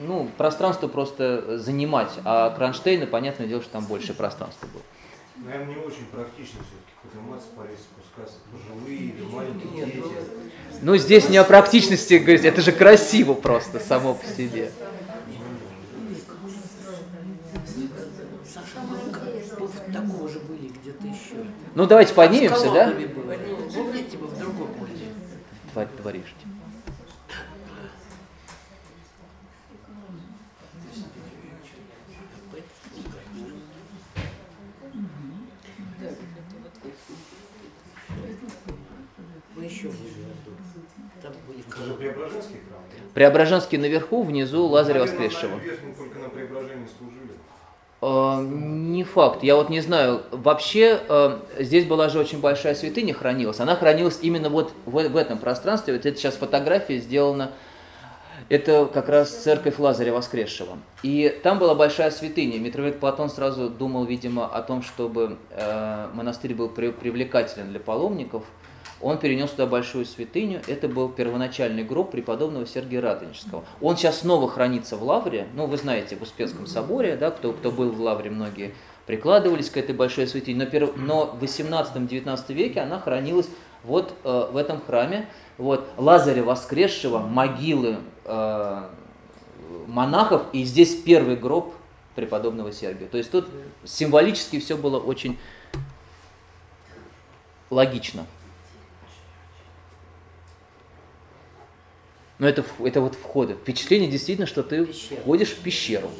ну, 0.00 0.28
пространство 0.36 0.88
просто 0.88 1.58
занимать, 1.58 2.10
а 2.24 2.50
кронштейны, 2.50 3.06
понятное 3.06 3.46
дело, 3.46 3.62
что 3.62 3.72
там 3.72 3.84
больше 3.84 4.14
пространства 4.14 4.66
было. 4.72 4.82
Наверное, 5.36 5.74
не 5.74 5.80
очень 5.80 6.06
практично 6.12 6.60
все-таки 6.60 6.94
подниматься, 7.02 7.48
полезть, 7.56 7.82
спускаться. 7.82 8.38
Пожилые 8.52 9.10
или 9.10 9.22
маленькие 9.24 9.70
Нет, 9.72 9.94
дети. 9.94 10.14
Ну, 10.82 10.96
здесь 10.96 11.28
не 11.28 11.38
о 11.38 11.44
практичности 11.44 12.14
говорить, 12.14 12.44
это 12.44 12.62
же 12.62 12.70
красиво 12.70 13.34
просто 13.34 13.80
само 13.80 14.14
по 14.14 14.26
себе. 14.26 14.70
Саша, 18.46 18.86
ну-ка, 18.88 19.20
вот 19.58 19.72
такого 19.92 20.28
же 20.28 20.38
были 20.40 20.68
где-то 20.68 21.06
еще. 21.06 21.44
Ну, 21.74 21.86
давайте 21.86 22.12
С 22.12 22.14
поднимемся, 22.14 22.70
да? 22.70 22.90
Помните, 22.90 24.16
вы 24.18 24.26
в 24.28 24.38
другом? 24.38 24.68
Тварь 25.72 25.88
творишь. 26.00 26.34
Преображенский 41.98 42.60
храм, 42.68 42.82
да? 42.90 42.96
Преображенский 43.14 43.78
наверху, 43.78 44.22
внизу 44.22 44.66
Лазаря 44.66 45.00
Наверное, 45.00 45.22
Воскресшего. 45.24 45.56
на 45.56 45.60
верхнем 45.60 45.94
только 45.94 46.18
на 46.18 46.28
Преображении 46.28 46.86
служили. 46.98 47.23
Э, 48.04 48.42
Не 48.42 49.02
факт, 49.02 49.42
я 49.42 49.56
вот 49.56 49.70
не 49.70 49.80
знаю. 49.80 50.22
Вообще, 50.30 51.00
э, 51.08 51.38
здесь 51.58 51.86
была 51.86 52.08
же 52.10 52.18
очень 52.18 52.40
большая 52.40 52.74
святыня 52.74 53.14
хранилась. 53.14 53.60
Она 53.60 53.76
хранилась 53.76 54.18
именно 54.20 54.50
вот 54.50 54.72
в, 54.84 55.16
этом 55.16 55.38
пространстве. 55.38 55.94
Вот 55.94 56.04
это 56.04 56.16
сейчас 56.18 56.34
фотография 56.34 56.98
сделана. 56.98 57.52
Это 58.50 58.86
как 58.92 59.08
раз 59.08 59.30
церковь 59.30 59.78
Лазаря 59.78 60.12
Воскресшего. 60.12 60.76
И 61.02 61.40
там 61.42 61.58
была 61.58 61.74
большая 61.74 62.10
святыня. 62.10 62.58
Митрополит 62.58 63.00
Платон 63.00 63.30
сразу 63.30 63.70
думал, 63.70 64.04
видимо, 64.04 64.46
о 64.46 64.60
том, 64.60 64.82
чтобы 64.82 65.38
э, 65.50 66.08
монастырь 66.12 66.54
был 66.54 66.68
при- 66.68 66.90
привлекателен 66.90 67.70
для 67.70 67.80
паломников. 67.80 68.44
Он 69.00 69.18
перенес 69.18 69.50
туда 69.50 69.66
большую 69.66 70.06
святыню. 70.06 70.62
Это 70.66 70.88
был 70.88 71.08
первоначальный 71.08 71.84
гроб 71.84 72.10
преподобного 72.10 72.66
Сергия 72.66 73.00
Радонежского. 73.00 73.64
Он 73.80 73.96
сейчас 73.96 74.20
снова 74.20 74.48
хранится 74.48 74.96
в 74.96 75.02
Лавре. 75.02 75.46
Ну, 75.54 75.66
вы 75.66 75.76
знаете, 75.76 76.16
в 76.16 76.22
Успенском 76.22 76.66
соборе, 76.66 77.16
да, 77.16 77.30
кто, 77.30 77.52
кто 77.52 77.70
был 77.70 77.90
в 77.90 78.00
Лавре, 78.00 78.30
многие 78.30 78.74
прикладывались 79.06 79.68
к 79.70 79.76
этой 79.76 79.94
большой 79.94 80.26
святыне. 80.26 80.64
Но, 80.64 80.70
пер- 80.70 80.96
но 80.96 81.26
в 81.26 81.42
18-19 81.42 82.52
веке 82.54 82.80
она 82.80 82.98
хранилась 82.98 83.48
вот 83.82 84.14
э, 84.24 84.48
в 84.50 84.56
этом 84.56 84.80
храме. 84.80 85.28
Вот, 85.58 85.88
Лазаря 85.96 86.42
Воскресшего, 86.42 87.18
могилы 87.18 87.98
э, 88.24 88.82
монахов, 89.86 90.42
и 90.52 90.64
здесь 90.64 90.94
первый 90.96 91.36
гроб 91.36 91.74
преподобного 92.14 92.72
Сергия. 92.72 93.08
То 93.08 93.18
есть 93.18 93.30
тут 93.30 93.48
символически 93.84 94.60
все 94.60 94.76
было 94.76 94.98
очень 94.98 95.38
логично. 97.70 98.26
Но 102.38 102.48
это, 102.48 102.64
это 102.80 103.00
вот 103.00 103.14
входы. 103.14 103.54
Впечатление 103.54 104.10
действительно, 104.10 104.46
что 104.46 104.62
ты 104.62 104.86
Пещера. 104.86 105.20
входишь 105.20 105.50
в 105.50 105.62
пещеру. 105.62 106.10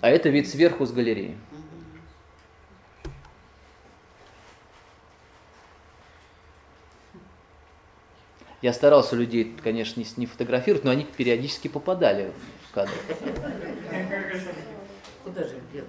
А 0.00 0.08
это 0.08 0.28
вид 0.28 0.48
сверху 0.48 0.86
с 0.86 0.92
галереи. 0.92 1.36
Я 8.62 8.74
старался 8.74 9.16
людей, 9.16 9.56
конечно, 9.62 10.02
не 10.16 10.26
фотографировать, 10.26 10.84
но 10.84 10.90
они 10.90 11.04
периодически 11.04 11.68
попадали 11.68 12.32
в 12.68 12.74
кадр. 12.74 12.92
Куда 15.24 15.44
же 15.44 15.60
делать? 15.72 15.88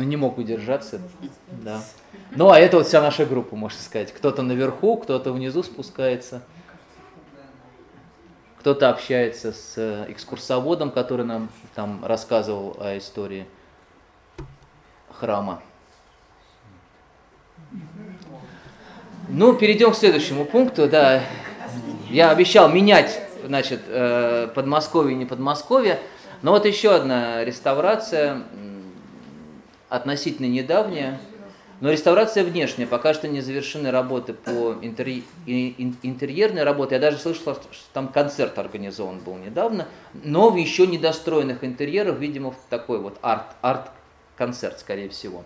Ну, 0.00 0.06
не 0.06 0.16
мог 0.16 0.38
удержаться. 0.38 0.98
Да. 1.62 1.82
Ну, 2.30 2.48
а 2.48 2.58
это 2.58 2.78
вот 2.78 2.86
вся 2.86 3.02
наша 3.02 3.26
группа, 3.26 3.54
можно 3.54 3.78
сказать. 3.78 4.14
Кто-то 4.14 4.40
наверху, 4.40 4.96
кто-то 4.96 5.30
внизу 5.30 5.62
спускается. 5.62 6.40
Кто-то 8.60 8.88
общается 8.88 9.52
с 9.52 9.74
э, 9.76 10.06
экскурсоводом, 10.08 10.90
который 10.90 11.26
нам 11.26 11.50
там 11.74 12.02
рассказывал 12.02 12.78
о 12.80 12.96
истории 12.96 13.46
храма. 15.12 15.60
Ну, 19.28 19.52
перейдем 19.52 19.92
к 19.92 19.96
следующему 19.96 20.46
пункту. 20.46 20.88
Да, 20.88 21.20
я 22.08 22.30
обещал 22.30 22.70
менять, 22.70 23.20
значит, 23.44 23.82
э, 23.86 24.48
Подмосковье 24.54 25.12
и 25.12 25.18
не 25.18 25.26
Подмосковье. 25.26 26.00
Но 26.40 26.52
вот 26.52 26.64
еще 26.64 26.94
одна 26.94 27.44
реставрация, 27.44 28.44
относительно 29.90 30.46
недавняя, 30.46 31.20
но 31.80 31.90
реставрация 31.90 32.44
внешняя. 32.44 32.86
Пока 32.86 33.12
что 33.12 33.28
не 33.28 33.40
завершены 33.40 33.90
работы 33.90 34.32
по 34.32 34.76
интерь- 34.80 35.24
интерьерной 35.46 36.62
работе. 36.62 36.94
Я 36.94 37.00
даже 37.00 37.18
слышал, 37.18 37.54
что 37.54 37.62
там 37.92 38.08
концерт 38.08 38.58
организован 38.58 39.18
был 39.18 39.36
недавно, 39.36 39.88
но 40.14 40.50
в 40.50 40.56
еще 40.56 40.86
недостроенных 40.86 41.64
интерьерах, 41.64 42.18
видимо, 42.18 42.52
в 42.52 42.58
такой 42.68 42.98
вот 42.98 43.18
арт, 43.22 43.46
арт-концерт, 43.62 44.78
скорее 44.78 45.08
всего. 45.08 45.42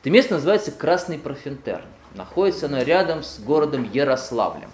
Это 0.00 0.10
место 0.10 0.34
называется 0.34 0.70
Красный 0.70 1.18
Профинтерн. 1.18 1.84
Находится 2.14 2.66
оно 2.66 2.82
рядом 2.82 3.22
с 3.22 3.38
городом 3.38 3.88
Ярославлем. 3.92 4.70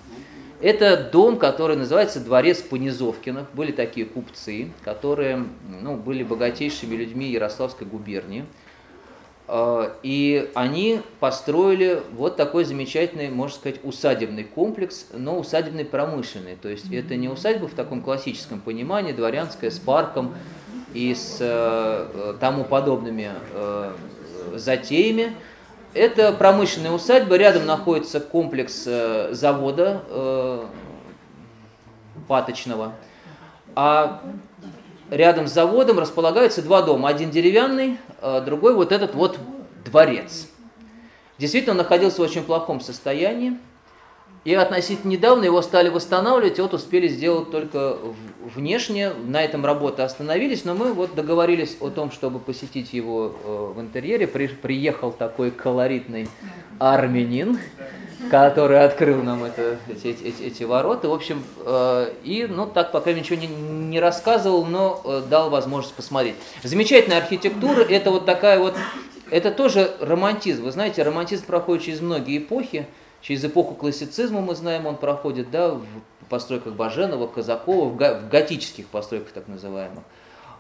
Это 0.61 1.11
дом, 1.13 1.39
который 1.39 1.77
называется 1.77 2.19
Дворец 2.19 2.63
Понизовкиных. 2.63 3.47
Были 3.53 3.73
такие 3.73 4.07
купцы, 4.07 4.73
которые 4.83 5.45
ну, 5.83 5.97
были 5.97 6.23
богатейшими 6.23 6.97
людьми 6.97 7.31
Ярославской 7.31 7.87
губернии. 7.87 8.47
Э, 9.49 9.91
И 10.03 10.51
они 10.55 11.03
построили 11.21 12.03
вот 12.13 12.37
такой 12.37 12.65
замечательный, 12.65 13.31
можно 13.31 13.57
сказать, 13.57 13.81
усадебный 13.85 14.45
комплекс, 14.45 15.07
но 15.13 15.39
усадебный 15.39 15.85
промышленный. 15.85 16.57
То 16.57 16.69
есть 16.69 16.93
это 16.93 17.17
не 17.17 17.29
усадьба 17.29 17.69
в 17.69 17.75
таком 17.75 18.03
классическом 18.03 18.61
понимании, 18.61 19.13
дворянская, 19.13 19.71
с 19.71 19.79
парком 19.79 20.35
и 20.95 21.15
с 21.15 21.39
э, 21.41 21.45
э, 22.13 22.35
тому 22.41 22.65
подобными 22.65 23.31
э, 23.53 23.93
затеями. 24.55 25.37
Это 25.95 26.33
промышленная 26.33 26.91
усадьба, 26.91 27.37
рядом 27.37 27.65
находится 27.65 28.21
комплекс 28.21 28.85
завода 29.31 30.69
паточного, 32.29 32.93
а 33.75 34.21
рядом 35.11 35.47
с 35.47 35.53
заводом 35.53 35.99
располагаются 35.99 36.63
два 36.63 36.83
дома. 36.83 37.09
Один 37.09 37.31
деревянный, 37.31 37.99
а 38.21 38.41
другой 38.41 38.75
вот 38.75 38.93
этот 38.93 39.15
вот 39.15 39.39
дворец. 39.85 40.49
Действительно, 41.39 41.73
он 41.73 41.79
находился 41.79 42.21
в 42.21 42.25
очень 42.25 42.43
плохом 42.43 42.81
состоянии. 42.81 43.59
И 44.47 44.55
относительно 44.55 45.11
недавно 45.11 45.43
его 45.43 45.61
стали 45.61 45.89
восстанавливать, 45.89 46.61
и 46.61 46.63
вот 46.63 46.73
успели 46.73 47.09
сделать 47.09 47.51
только 47.51 47.99
внешне. 48.55 49.11
На 49.11 49.43
этом 49.43 49.67
работы 49.67 50.03
остановились, 50.03 50.65
но 50.65 50.73
мы 50.75 50.93
вот 50.93 51.17
договорились 51.17 51.77
о 51.81 51.91
том, 51.91 52.13
чтобы 52.13 52.39
посетить 52.39 52.93
его 52.93 53.35
э, 53.45 53.73
в 53.75 53.81
интерьере. 53.81 54.29
При- 54.29 54.47
приехал 54.47 55.11
такой 55.11 55.51
колоритный 55.51 56.29
армянин, 56.79 57.59
который 58.31 58.85
открыл 58.85 59.21
нам 59.21 59.43
это, 59.43 59.79
эти, 59.89 60.07
эти- 60.07 60.43
эти 60.45 60.63
ворота. 60.63 61.09
В 61.09 61.13
общем, 61.13 61.43
э, 61.65 62.13
и, 62.23 62.47
ну, 62.49 62.67
так 62.67 62.93
пока 62.93 63.13
ничего 63.13 63.41
не, 63.41 63.49
не 63.49 63.99
рассказывал, 63.99 64.65
но 64.65 65.01
э, 65.05 65.23
дал 65.29 65.51
возможность 65.51 65.97
посмотреть. 65.97 66.37
Замечательная 66.63 67.19
архитектура, 67.19 67.81
это 67.81 68.13
вот 68.13 68.27
такая 68.27 68.61
вот, 68.61 68.75
это 69.29 69.51
тоже 69.51 69.91
романтизм. 70.01 70.63
Вы 70.67 70.71
знаете, 70.71 71.03
романтизм 71.03 71.47
проходит 71.47 71.83
через 71.83 72.01
многие 72.01 72.39
эпохи. 72.39 72.87
Через 73.27 73.45
эпоху 73.45 73.75
классицизма, 73.75 74.41
мы 74.41 74.55
знаем, 74.55 74.87
он 74.87 74.97
проходит 74.97 75.51
да, 75.51 75.71
в 75.75 75.85
постройках 76.29 76.75
Баженова, 76.75 77.27
Казакова, 77.27 77.89
в, 77.89 78.29
готических 78.29 78.87
постройках 78.87 79.33
так 79.33 79.49
называемых. 79.49 80.05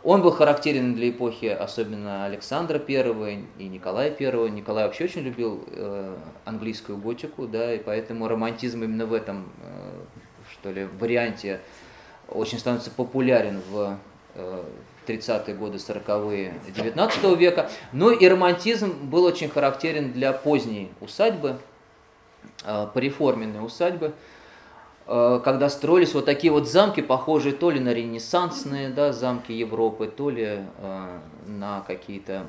Он 0.02 0.20
был 0.20 0.32
характерен 0.32 0.96
для 0.96 1.10
эпохи 1.10 1.46
особенно 1.46 2.24
Александра 2.24 2.82
I 2.88 3.44
и 3.58 3.68
Николая 3.68 4.12
I. 4.18 4.50
Николай 4.50 4.84
вообще 4.84 5.04
очень 5.04 5.20
любил 5.20 5.64
э, 5.68 6.16
английскую 6.44 6.98
готику, 6.98 7.46
да, 7.46 7.72
и 7.72 7.78
поэтому 7.78 8.26
романтизм 8.26 8.82
именно 8.82 9.06
в 9.06 9.12
этом, 9.12 9.48
э, 9.62 10.00
что 10.50 10.72
ли, 10.72 10.88
варианте 10.98 11.60
очень 12.28 12.58
становится 12.58 12.90
популярен 12.90 13.62
в 13.70 13.96
э, 14.34 14.64
30-е 15.06 15.54
годы, 15.54 15.76
40-е 15.76 16.54
19 16.74 17.38
века. 17.38 17.70
Ну 17.92 18.10
и 18.10 18.26
романтизм 18.26 19.08
был 19.08 19.22
очень 19.22 19.50
характерен 19.50 20.10
для 20.10 20.32
поздней 20.32 20.90
усадьбы, 21.00 21.60
э, 22.64 22.86
пореформенной 22.92 23.64
усадьбы, 23.64 24.12
э, 25.06 25.40
когда 25.44 25.68
строились 25.68 26.14
вот 26.14 26.24
такие 26.24 26.52
вот 26.52 26.68
замки, 26.68 27.00
похожие 27.00 27.54
то 27.54 27.70
ли 27.70 27.80
на 27.80 27.92
ренессансные 27.92 28.90
да, 28.90 29.12
замки 29.12 29.52
Европы, 29.52 30.06
то 30.06 30.30
ли 30.30 30.60
э, 30.78 31.18
на 31.46 31.80
какие-то 31.86 32.44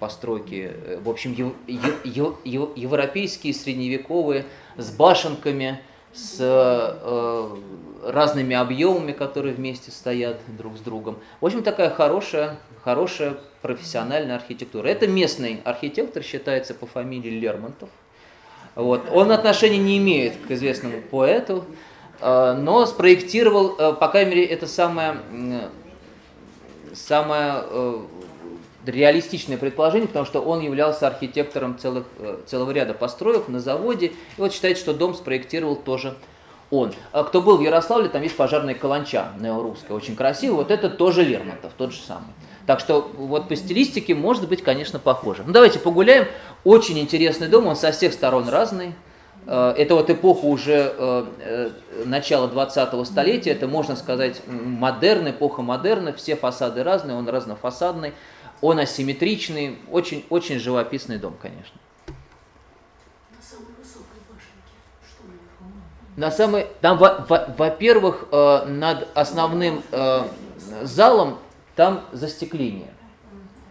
постройки, 0.00 0.72
в 1.04 1.10
общем, 1.10 1.32
ев- 1.32 1.54
ев- 1.66 2.04
ев- 2.04 2.36
ев- 2.44 2.76
европейские, 2.76 3.52
средневековые, 3.52 4.46
с 4.78 4.90
башенками, 4.90 5.82
с 6.14 6.40
разными 8.02 8.56
объемами, 8.56 9.12
которые 9.12 9.54
вместе 9.54 9.90
стоят 9.90 10.38
друг 10.58 10.76
с 10.76 10.80
другом. 10.80 11.18
В 11.40 11.46
общем, 11.46 11.62
такая 11.62 11.90
хорошая, 11.90 12.56
хорошая 12.82 13.36
профессиональная 13.60 14.36
архитектура. 14.36 14.88
Это 14.88 15.06
местный 15.06 15.60
архитектор, 15.64 16.22
считается 16.22 16.74
по 16.74 16.86
фамилии 16.86 17.30
Лермонтов. 17.30 17.90
Вот. 18.74 19.02
Он 19.12 19.32
отношения 19.32 19.78
не 19.78 19.98
имеет 19.98 20.34
к 20.46 20.50
известному 20.50 21.02
поэту, 21.10 21.64
э, 22.20 22.52
но 22.54 22.86
спроектировал, 22.86 23.76
э, 23.78 23.92
по 23.94 24.08
крайней 24.08 24.30
мере, 24.30 24.46
это 24.46 24.66
самое, 24.66 25.16
самое 26.94 27.64
э, 27.64 27.98
реалистичное 28.86 29.58
предположение, 29.58 30.08
потому 30.08 30.26
что 30.26 30.40
он 30.40 30.60
являлся 30.60 31.06
архитектором 31.06 31.78
целых, 31.78 32.06
целого 32.46 32.70
ряда 32.70 32.94
построек 32.94 33.48
на 33.48 33.60
заводе. 33.60 34.06
И 34.06 34.14
вот 34.38 34.52
считается, 34.52 34.82
что 34.82 34.94
дом 34.94 35.14
спроектировал 35.14 35.76
тоже 35.76 36.16
он. 36.70 36.94
А 37.12 37.24
кто 37.24 37.42
был 37.42 37.58
в 37.58 37.60
Ярославле, 37.60 38.08
там 38.08 38.22
есть 38.22 38.36
пожарная 38.36 38.74
каланча 38.74 39.32
неорусская, 39.38 39.94
очень 39.94 40.16
красивая. 40.16 40.56
Вот 40.56 40.70
это 40.70 40.88
тоже 40.88 41.22
Лермонтов, 41.22 41.72
тот 41.76 41.92
же 41.92 42.00
самый. 42.00 42.32
Так 42.66 42.78
что 42.80 43.10
вот 43.16 43.48
по 43.48 43.56
стилистике 43.56 44.14
может 44.14 44.48
быть, 44.48 44.62
конечно, 44.62 44.98
похоже. 44.98 45.42
Ну 45.46 45.52
давайте 45.52 45.78
погуляем. 45.78 46.26
Очень 46.64 46.98
интересный 47.00 47.48
дом, 47.48 47.66
он 47.66 47.76
со 47.76 47.90
всех 47.92 48.12
сторон 48.12 48.48
разный. 48.48 48.94
Э, 49.46 49.74
Это 49.76 49.94
вот 49.96 50.08
эпоха 50.10 50.44
уже 50.46 50.94
э, 50.96 51.26
э, 51.40 51.70
начала 52.04 52.46
20-го 52.48 53.04
столетия, 53.04 53.50
это, 53.50 53.66
можно 53.66 53.96
сказать, 53.96 54.40
модерн, 54.46 55.30
эпоха 55.30 55.62
модерна, 55.62 56.12
все 56.12 56.36
фасады 56.36 56.84
разные, 56.84 57.16
он 57.16 57.28
разнофасадный, 57.28 58.12
он 58.60 58.78
асимметричный, 58.78 59.78
очень, 59.90 60.24
очень 60.30 60.60
живописный 60.60 61.18
дом, 61.18 61.34
конечно. 61.42 61.76
На 66.16 66.30
самой 66.30 66.66
там, 66.80 66.98
во- 66.98 67.24
во- 67.28 67.46
во-первых, 67.56 68.26
э, 68.30 68.64
над 68.66 69.08
основным 69.14 69.82
э, 69.90 70.22
залом 70.82 71.38
там 71.76 72.02
застекление. 72.12 72.88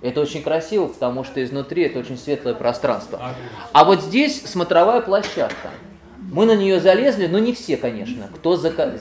Это 0.02 0.20
очень 0.22 0.42
красиво, 0.42 0.88
потому 0.88 1.24
что 1.24 1.44
изнутри 1.44 1.84
это 1.84 2.00
очень 2.00 2.18
светлое 2.18 2.56
пространство. 2.56 3.36
А 3.72 3.86
вот 3.86 4.02
здесь 4.02 4.44
смотровая 4.44 5.02
площадка. 5.02 5.70
Мы 6.18 6.46
на 6.46 6.56
нее 6.56 6.80
залезли, 6.80 7.28
но 7.28 7.40
не 7.40 7.54
все, 7.54 7.78
конечно. 7.78 8.30
Кто, 8.36 8.56
зака- 8.56 9.00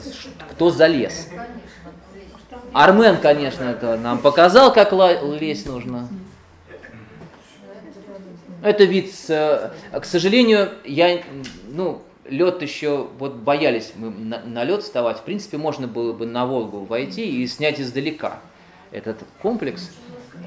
кто 0.51 0.69
залез? 0.69 1.29
Армен, 2.73 3.17
конечно, 3.17 3.63
это 3.63 3.97
нам 3.97 4.19
показал, 4.19 4.73
как 4.73 4.91
лезть 4.93 5.65
нужно. 5.65 6.07
Это 8.63 8.83
вид, 8.83 9.11
с, 9.11 9.73
к 9.91 10.05
сожалению, 10.05 10.69
я, 10.85 11.23
ну, 11.67 12.03
лед 12.25 12.61
еще, 12.61 13.07
вот 13.17 13.33
боялись 13.33 13.93
мы 13.95 14.11
на, 14.11 14.39
на 14.45 14.63
лед 14.63 14.83
вставать, 14.83 15.17
в 15.17 15.23
принципе, 15.23 15.57
можно 15.57 15.87
было 15.87 16.13
бы 16.13 16.27
на 16.27 16.45
Волгу 16.45 16.85
войти 16.85 17.41
и 17.41 17.47
снять 17.47 17.81
издалека 17.81 18.39
этот 18.91 19.17
комплекс. 19.41 19.91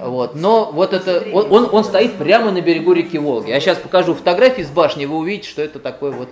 Вот. 0.00 0.34
Но 0.34 0.70
вот 0.72 0.92
это, 0.92 1.24
он, 1.32 1.52
он, 1.52 1.68
он 1.72 1.84
стоит 1.84 2.16
прямо 2.16 2.50
на 2.50 2.60
берегу 2.60 2.92
реки 2.92 3.18
Волги. 3.18 3.50
Я 3.50 3.60
сейчас 3.60 3.78
покажу 3.78 4.14
фотографии 4.14 4.62
с 4.62 4.70
башни, 4.70 5.06
вы 5.06 5.16
увидите, 5.16 5.48
что 5.48 5.62
это 5.62 5.78
такое 5.78 6.10
вот 6.10 6.28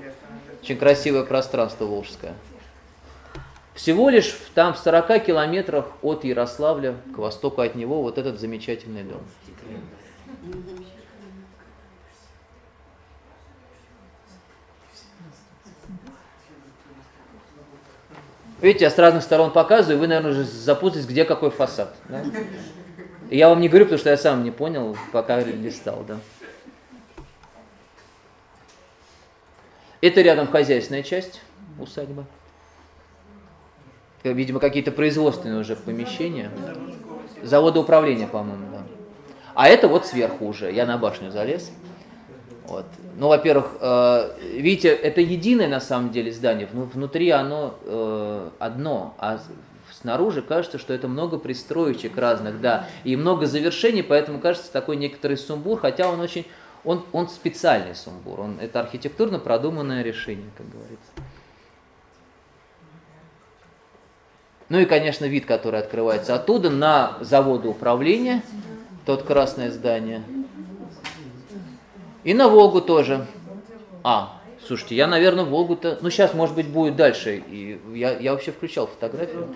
очень 0.63 0.77
красивое 0.77 1.25
пространство 1.25 1.85
волжское. 1.85 2.35
Всего 3.75 4.11
лишь 4.11 4.37
там 4.55 4.75
в 4.75 4.79
40 4.79 5.25
километрах 5.25 5.87
от 6.03 6.25
Ярославля, 6.25 6.97
к 7.15 7.19
востоку 7.19 7.63
от 7.63 7.75
него, 7.75 8.03
вот 8.03 8.19
этот 8.19 8.39
замечательный 8.39 9.03
дом. 9.03 9.23
Видите, 18.63 18.85
я 18.85 18.91
с 18.93 18.97
разных 18.97 19.25
сторон 19.25 19.51
показываю, 19.51 19.99
вы, 19.99 20.07
наверное, 20.07 20.31
уже 20.31 20.45
запутаетесь, 20.45 21.09
где 21.09 21.25
какой 21.25 21.51
фасад. 21.51 21.97
Да? 22.09 22.23
Я 23.29 23.49
вам 23.49 23.61
не 23.61 23.69
говорю, 23.69 23.87
потому 23.87 23.99
что 23.99 24.11
я 24.11 24.17
сам 24.17 24.45
не 24.45 24.53
понял, 24.53 24.97
пока 25.11 25.41
листал. 25.41 26.05
Да? 26.07 26.19
Это 30.01 30.21
рядом 30.21 30.47
хозяйственная 30.47 31.03
часть 31.03 31.41
усадьбы. 31.81 32.25
Видимо, 34.23 34.61
какие-то 34.61 34.93
производственные 34.93 35.59
уже 35.59 35.75
помещения. 35.75 36.49
Завода 37.43 37.81
управления, 37.81 38.29
по-моему, 38.29 38.67
да. 38.71 38.83
А 39.55 39.69
это 39.69 39.89
вот 39.89 40.07
сверху 40.07 40.47
уже. 40.47 40.71
Я 40.71 40.87
на 40.87 40.99
башню 40.99 41.33
залез. 41.33 41.73
Вот. 42.67 42.87
Ну, 43.17 43.29
во-первых, 43.29 43.77
э, 43.81 44.31
видите, 44.55 44.89
это 44.89 45.21
единое 45.21 45.69
на 45.69 45.81
самом 45.81 46.11
деле 46.11 46.33
здание. 46.33 46.69
Внутри 46.73 47.31
оно 47.31 47.75
э, 47.85 48.51
одно, 48.59 49.15
а 49.19 49.41
снаружи 49.91 50.43
кажется, 50.43 50.79
что 50.79 50.93
это 50.93 51.09
много 51.09 51.39
пристроечек 51.39 52.17
разных, 52.17 52.61
да, 52.61 52.87
и 53.05 53.17
много 53.17 53.47
завершений, 53.47 54.03
поэтому 54.03 54.39
кажется 54.39 54.73
такой 54.73 54.97
некоторый 54.97 55.37
сумбур, 55.37 55.79
хотя 55.81 56.09
он 56.09 56.21
очень, 56.21 56.47
он, 56.85 57.05
он 57.13 57.29
специальный 57.29 57.95
сумбур, 57.95 58.41
он, 58.41 58.59
это 58.61 58.81
архитектурно 58.81 59.39
продуманное 59.39 60.03
решение, 60.03 60.51
как 60.57 60.69
говорится. 60.69 61.11
Ну 64.69 64.79
и, 64.79 64.87
конечно, 64.87 65.27
вид, 65.27 65.45
который 65.45 65.81
открывается 65.81 66.35
оттуда 66.35 66.71
на 66.71 67.19
заводы 67.21 67.69
управления, 67.69 68.43
тот 69.05 69.23
красное 69.25 69.71
здание. 69.71 70.23
И 72.25 72.35
на 72.35 72.49
Волгу 72.49 72.81
тоже. 72.81 73.27
А, 74.05 74.41
слушайте, 74.67 74.95
я, 74.95 75.07
наверное, 75.07 75.45
Волгу-то... 75.45 75.99
Ну, 76.01 76.11
сейчас, 76.11 76.35
может 76.35 76.55
быть, 76.55 76.69
будет 76.69 76.97
дальше. 76.97 77.43
И 77.49 77.81
я, 77.95 78.17
я 78.19 78.33
вообще 78.33 78.53
включал 78.53 78.87
фотографию. 78.87 79.49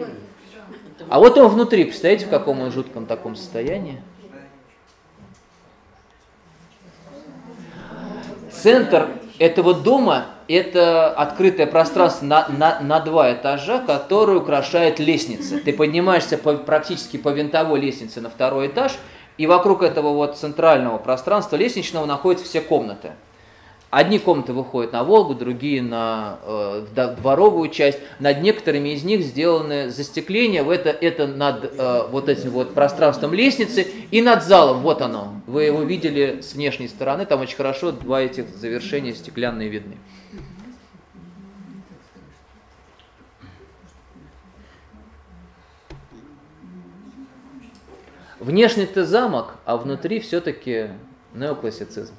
А 1.08 1.18
вот 1.18 1.36
он 1.38 1.48
внутри, 1.48 1.84
представляете, 1.84 2.26
в 2.26 2.30
каком 2.30 2.60
он 2.60 2.72
жутком 2.72 3.06
таком 3.06 3.36
состоянии? 3.36 4.00
Центр 8.50 9.08
этого 9.38 9.74
дома– 9.74 10.26
это 10.48 11.10
открытое 11.10 11.66
пространство 11.66 12.24
на, 12.24 12.48
на, 12.48 12.80
на 12.80 13.00
два 13.00 13.32
этажа, 13.32 13.78
которое 13.80 14.38
украшает 14.38 14.98
лестница. 14.98 15.58
Ты 15.60 15.72
поднимаешься 15.72 16.38
по, 16.38 16.54
практически 16.54 17.16
по 17.16 17.28
винтовой 17.28 17.80
лестнице 17.80 18.20
на 18.20 18.30
второй 18.30 18.68
этаж, 18.68 18.92
и 19.38 19.46
вокруг 19.46 19.82
этого 19.82 20.12
вот 20.12 20.36
центрального 20.36 20.98
пространства 20.98 21.56
лестничного 21.56 22.06
находятся 22.06 22.46
все 22.46 22.60
комнаты. 22.60 23.12
Одни 23.90 24.18
комнаты 24.18 24.52
выходят 24.52 24.92
на 24.92 25.04
Волгу, 25.04 25.34
другие 25.34 25.80
на 25.80 26.38
э, 26.42 27.14
дворовую 27.18 27.70
часть. 27.70 27.98
Над 28.18 28.42
некоторыми 28.42 28.90
из 28.90 29.04
них 29.04 29.22
сделаны 29.22 29.90
застекления. 29.90 30.64
Это, 30.64 30.90
это 30.90 31.28
над 31.28 31.64
э, 31.64 32.02
вот 32.10 32.28
этим 32.28 32.50
вот 32.50 32.74
пространством 32.74 33.32
лестницы 33.32 33.86
и 34.10 34.20
над 34.20 34.42
залом. 34.42 34.80
Вот 34.80 35.02
оно. 35.02 35.40
Вы 35.46 35.64
его 35.64 35.82
видели 35.82 36.40
с 36.42 36.54
внешней 36.54 36.88
стороны. 36.88 37.26
Там 37.26 37.40
очень 37.40 37.56
хорошо 37.56 37.92
два 37.92 38.20
этих 38.20 38.48
завершения 38.56 39.14
стеклянные 39.14 39.68
видны. 39.68 39.96
Внешне 48.46 48.84
это 48.84 49.04
замок, 49.04 49.56
а 49.64 49.76
внутри 49.76 50.20
все-таки 50.20 50.90
неоклассицизм. 51.34 52.14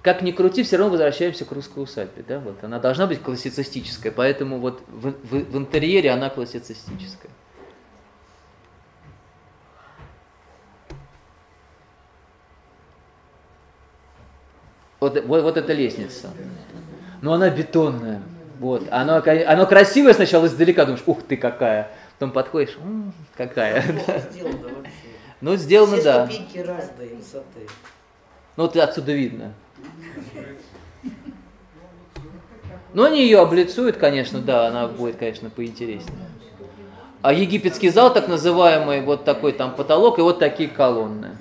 Как 0.00 0.22
ни 0.22 0.30
крути, 0.30 0.62
все 0.62 0.76
равно 0.76 0.92
возвращаемся 0.92 1.44
к 1.44 1.50
русской 1.50 1.82
усадьбе. 1.82 2.22
Да? 2.22 2.38
Вот. 2.38 2.62
Она 2.62 2.78
должна 2.78 3.08
быть 3.08 3.20
классицистическая, 3.20 4.12
поэтому 4.12 4.60
вот 4.60 4.80
в, 4.86 5.10
в, 5.10 5.52
в 5.52 5.58
интерьере 5.58 6.12
она 6.12 6.30
классицистическая. 6.30 7.32
Вот, 15.00 15.20
вот, 15.24 15.42
вот 15.42 15.56
эта 15.56 15.72
лестница. 15.72 16.30
Но 17.22 17.32
она 17.32 17.50
бетонная. 17.50 18.22
Вот. 18.60 18.86
Оно, 18.92 19.20
оно 19.24 19.66
красивое 19.66 20.14
сначала 20.14 20.46
издалека, 20.46 20.84
думаешь, 20.84 21.02
ух 21.06 21.24
ты 21.24 21.36
какая. 21.36 21.90
Потом 22.18 22.32
подходишь, 22.32 22.76
м-м, 22.82 23.12
какая. 23.36 23.80
Сделано 24.32 24.68
вообще. 24.68 24.92
Ну, 25.40 25.54
сделано, 25.54 25.94
Все 25.94 26.04
да. 26.04 26.26
ступеньки 26.26 26.58
разной 26.58 27.14
высоты. 27.14 27.68
Ну, 28.56 28.64
вот 28.64 28.76
отсюда 28.76 29.12
видно. 29.12 29.54
Но 32.92 33.04
они 33.04 33.22
ее 33.22 33.38
облицуют, 33.38 33.98
конечно, 33.98 34.40
да, 34.40 34.66
она 34.66 34.88
будет, 34.88 35.14
конечно, 35.16 35.48
поинтереснее. 35.48 36.26
А 37.22 37.32
египетский 37.32 37.90
зал, 37.90 38.12
так 38.12 38.26
называемый, 38.26 39.00
вот 39.02 39.24
такой 39.24 39.52
там 39.52 39.76
потолок 39.76 40.18
и 40.18 40.22
вот 40.22 40.40
такие 40.40 40.68
колонны. 40.68 41.36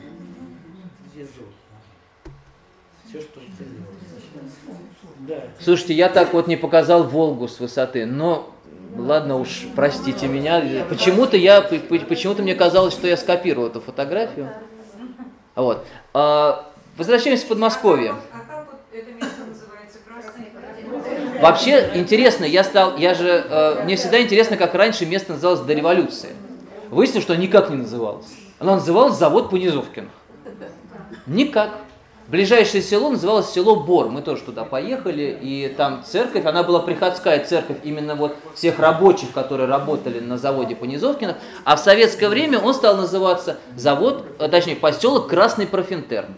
Слушайте, 5.60 5.96
я 5.96 6.10
так 6.10 6.34
вот 6.34 6.48
не 6.48 6.56
показал 6.56 7.04
Волгу 7.04 7.48
с 7.48 7.60
высоты, 7.60 8.06
но 8.06 8.54
ладно 8.98 9.38
уж, 9.38 9.66
простите 9.76 10.28
меня. 10.28 10.62
Почему-то 10.90 11.38
я, 11.38 11.62
почему-то 11.62 12.42
мне 12.42 12.56
казалось, 12.56 12.94
что 12.94 13.08
я 13.08 13.18
скопировал 13.18 13.68
эту 13.68 13.82
фотографию. 13.82 14.50
Вот. 15.56 15.86
А, 16.14 16.68
Возвращаемся 16.98 17.46
в 17.46 17.50
Подмосковье. 17.50 18.16
Вообще 21.40 21.92
интересно, 21.94 22.46
я 22.46 22.64
стал, 22.64 22.98
я 22.98 23.14
же, 23.14 23.46
э, 23.48 23.84
мне 23.84 23.96
всегда 23.96 24.20
интересно, 24.20 24.58
как 24.58 24.74
раньше 24.74 25.06
место 25.06 25.34
называлось 25.34 25.60
до 25.60 25.74
революции. 25.74 26.30
Выяснилось, 26.90 27.24
что 27.24 27.36
никак 27.36 27.70
не 27.70 27.76
называлось. 27.76 28.26
Оно 28.58 28.76
называлось 28.76 29.16
завод 29.16 29.52
Понизовкиных. 29.52 30.10
Никак. 31.28 31.78
Ближайшее 32.28 32.82
село 32.82 33.10
называлось 33.10 33.50
село 33.50 33.78
Бор. 33.78 34.10
Мы 34.10 34.22
тоже 34.22 34.42
туда 34.44 34.66
поехали, 34.66 35.38
и 35.42 35.74
там 35.78 36.04
церковь, 36.06 36.46
она 36.46 36.62
была 36.64 36.80
приходская 36.80 37.44
церковь 37.46 37.78
именно 37.84 38.16
вот 38.16 38.36
всех 38.54 38.80
рабочих, 38.80 39.32
которые 39.32 39.70
работали 39.70 40.20
на 40.20 40.38
заводе 40.38 40.76
Понизовкиных. 40.76 41.38
А 41.64 41.78
в 41.78 41.80
советское 41.80 42.28
время 42.28 42.60
он 42.60 42.74
стал 42.74 42.98
называться 42.98 43.60
завод, 43.78 44.26
э, 44.40 44.50
точнее 44.50 44.76
поселок 44.76 45.30
Красный 45.30 45.68
Профинтерн. 45.68 46.36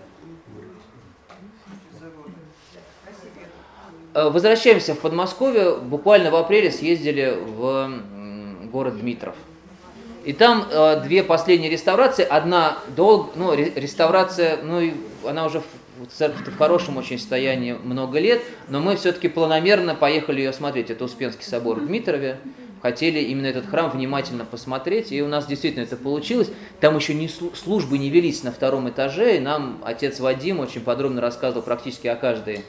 Э, 4.13 4.29
возвращаемся 4.29 4.93
в 4.93 4.99
Подмосковье. 4.99 5.75
Буквально 5.75 6.29
в 6.29 6.35
апреле 6.35 6.71
съездили 6.71 7.35
в 7.35 7.91
город 8.71 8.99
Дмитров. 8.99 9.33
И 10.23 10.33
там 10.33 10.67
э, 10.69 11.01
две 11.01 11.23
последние 11.23 11.71
реставрации. 11.71 12.23
Одна 12.23 12.77
долг, 12.95 13.31
ну, 13.35 13.55
реставрация, 13.55 14.59
ну, 14.61 14.91
она 15.27 15.45
уже 15.45 15.61
церковь 16.11 16.47
в 16.47 16.57
хорошем 16.57 16.97
очень 16.97 17.19
состоянии 17.19 17.73
много 17.73 18.19
лет, 18.19 18.41
но 18.67 18.79
мы 18.79 18.95
все-таки 18.95 19.27
планомерно 19.27 19.95
поехали 19.95 20.39
ее 20.39 20.53
смотреть. 20.53 20.89
Это 20.89 21.05
Успенский 21.05 21.45
собор 21.45 21.79
в 21.79 21.87
Дмитрове. 21.87 22.39
Хотели 22.81 23.19
именно 23.19 23.47
этот 23.47 23.65
храм 23.65 23.89
внимательно 23.89 24.45
посмотреть, 24.45 25.11
и 25.11 25.21
у 25.21 25.27
нас 25.27 25.45
действительно 25.45 25.83
это 25.83 25.97
получилось. 25.97 26.49
Там 26.79 26.95
еще 26.95 27.13
не 27.13 27.27
службы 27.27 27.97
не 27.97 28.09
велись 28.09 28.43
на 28.43 28.53
втором 28.53 28.89
этаже, 28.89 29.35
и 29.35 29.39
нам 29.39 29.81
отец 29.83 30.21
Вадим 30.21 30.59
очень 30.59 30.81
подробно 30.81 31.19
рассказывал 31.19 31.61
практически 31.61 32.07
о 32.07 32.15
каждой 32.15 32.63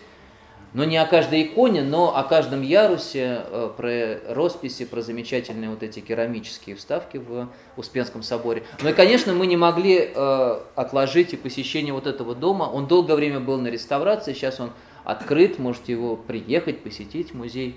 но 0.73 0.85
не 0.85 0.97
о 0.97 1.07
каждой 1.07 1.43
иконе, 1.43 1.83
но 1.83 2.17
о 2.17 2.23
каждом 2.23 2.63
ярусе, 2.63 3.43
э, 3.45 3.71
про 3.77 4.35
росписи, 4.35 4.85
про 4.85 5.03
замечательные 5.03 5.71
вот 5.71 5.83
эти 5.83 6.01
керамические 6.01 6.77
вставки 6.77 7.17
в 7.17 7.49
Успенском 7.77 8.23
соборе. 8.23 8.63
Ну 8.83 8.91
и, 8.91 8.93
конечно, 8.93 9.33
мы 9.33 9.47
не 9.47 9.57
могли 9.57 10.11
э, 10.15 10.61
отложить 10.77 11.33
и 11.33 11.37
посещение 11.37 11.93
вот 11.93 12.07
этого 12.07 12.35
дома. 12.35 12.65
Он 12.65 12.87
долгое 12.87 13.17
время 13.17 13.41
был 13.41 13.59
на 13.59 13.69
реставрации, 13.69 14.33
сейчас 14.33 14.61
он 14.61 14.71
открыт, 15.05 15.59
можете 15.59 15.93
его 15.93 16.17
приехать, 16.17 16.83
посетить, 16.83 17.35
музей 17.35 17.77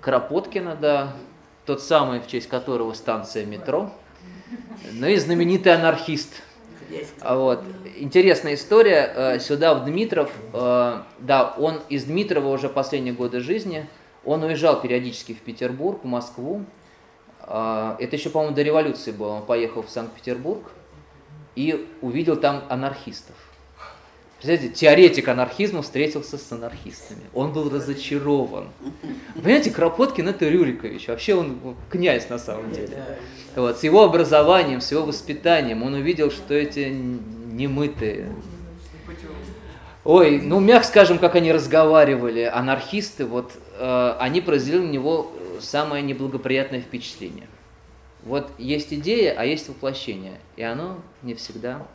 Кропоткина, 0.00 0.76
да, 0.80 1.12
тот 1.66 1.82
самый, 1.82 2.20
в 2.20 2.26
честь 2.26 2.48
которого 2.48 2.94
станция 2.94 3.44
метро. 3.44 3.92
Ну 4.92 5.06
и 5.06 5.16
знаменитый 5.16 5.74
анархист 5.74 6.42
Есть. 6.90 7.12
Вот. 7.22 7.62
Интересная 7.96 8.54
история. 8.54 9.12
Э, 9.14 9.38
Сюда, 9.38 9.74
в 9.74 9.84
Дмитров, 9.84 10.30
э, 10.52 11.02
да, 11.20 11.54
он 11.58 11.80
из 11.88 12.04
Дмитрова 12.04 12.48
уже 12.48 12.68
последние 12.68 13.14
годы 13.14 13.40
жизни, 13.40 13.86
он 14.24 14.42
уезжал 14.42 14.80
периодически 14.80 15.32
в 15.32 15.40
Петербург, 15.40 16.00
в 16.02 16.06
Москву. 16.06 16.64
А, 17.42 17.96
Это 17.98 18.16
еще, 18.16 18.30
по-моему, 18.30 18.54
до 18.54 18.62
революции 18.62 19.12
было. 19.12 19.32
Он 19.32 19.42
поехал 19.46 19.82
в 19.82 19.90
Санкт-Петербург 19.90 20.70
и 21.56 21.88
увидел 22.02 22.36
там 22.36 22.62
анархистов. 22.68 23.36
Представляете, 24.40 24.74
теоретик 24.74 25.28
анархизма 25.28 25.82
встретился 25.82 26.38
с 26.38 26.50
анархистами. 26.50 27.20
Он 27.34 27.52
был 27.52 27.68
разочарован. 27.68 28.68
Понимаете, 29.34 29.70
Кропоткин 29.70 30.28
это 30.28 30.48
Рюрикович. 30.48 31.08
Вообще 31.08 31.34
он 31.34 31.76
князь 31.90 32.30
на 32.30 32.38
самом 32.38 32.72
деле. 32.72 33.18
Вот, 33.54 33.76
с 33.76 33.82
его 33.82 34.02
образованием, 34.02 34.80
с 34.80 34.92
его 34.92 35.04
воспитанием 35.04 35.82
он 35.82 35.92
увидел, 35.92 36.30
что 36.30 36.54
эти 36.54 36.88
немытые. 36.88 38.32
Ой, 40.04 40.40
ну 40.40 40.58
мягко 40.58 40.88
скажем, 40.88 41.18
как 41.18 41.34
они 41.34 41.52
разговаривали, 41.52 42.44
анархисты, 42.44 43.26
вот 43.26 43.52
э, 43.78 44.16
они 44.18 44.40
произвели 44.40 44.78
на 44.78 44.90
него 44.90 45.30
самое 45.60 46.02
неблагоприятное 46.02 46.80
впечатление. 46.80 47.46
Вот 48.22 48.50
есть 48.56 48.94
идея, 48.94 49.34
а 49.36 49.44
есть 49.44 49.68
воплощение, 49.68 50.40
и 50.56 50.62
оно 50.62 50.96
не 51.20 51.34
всегда 51.34 51.86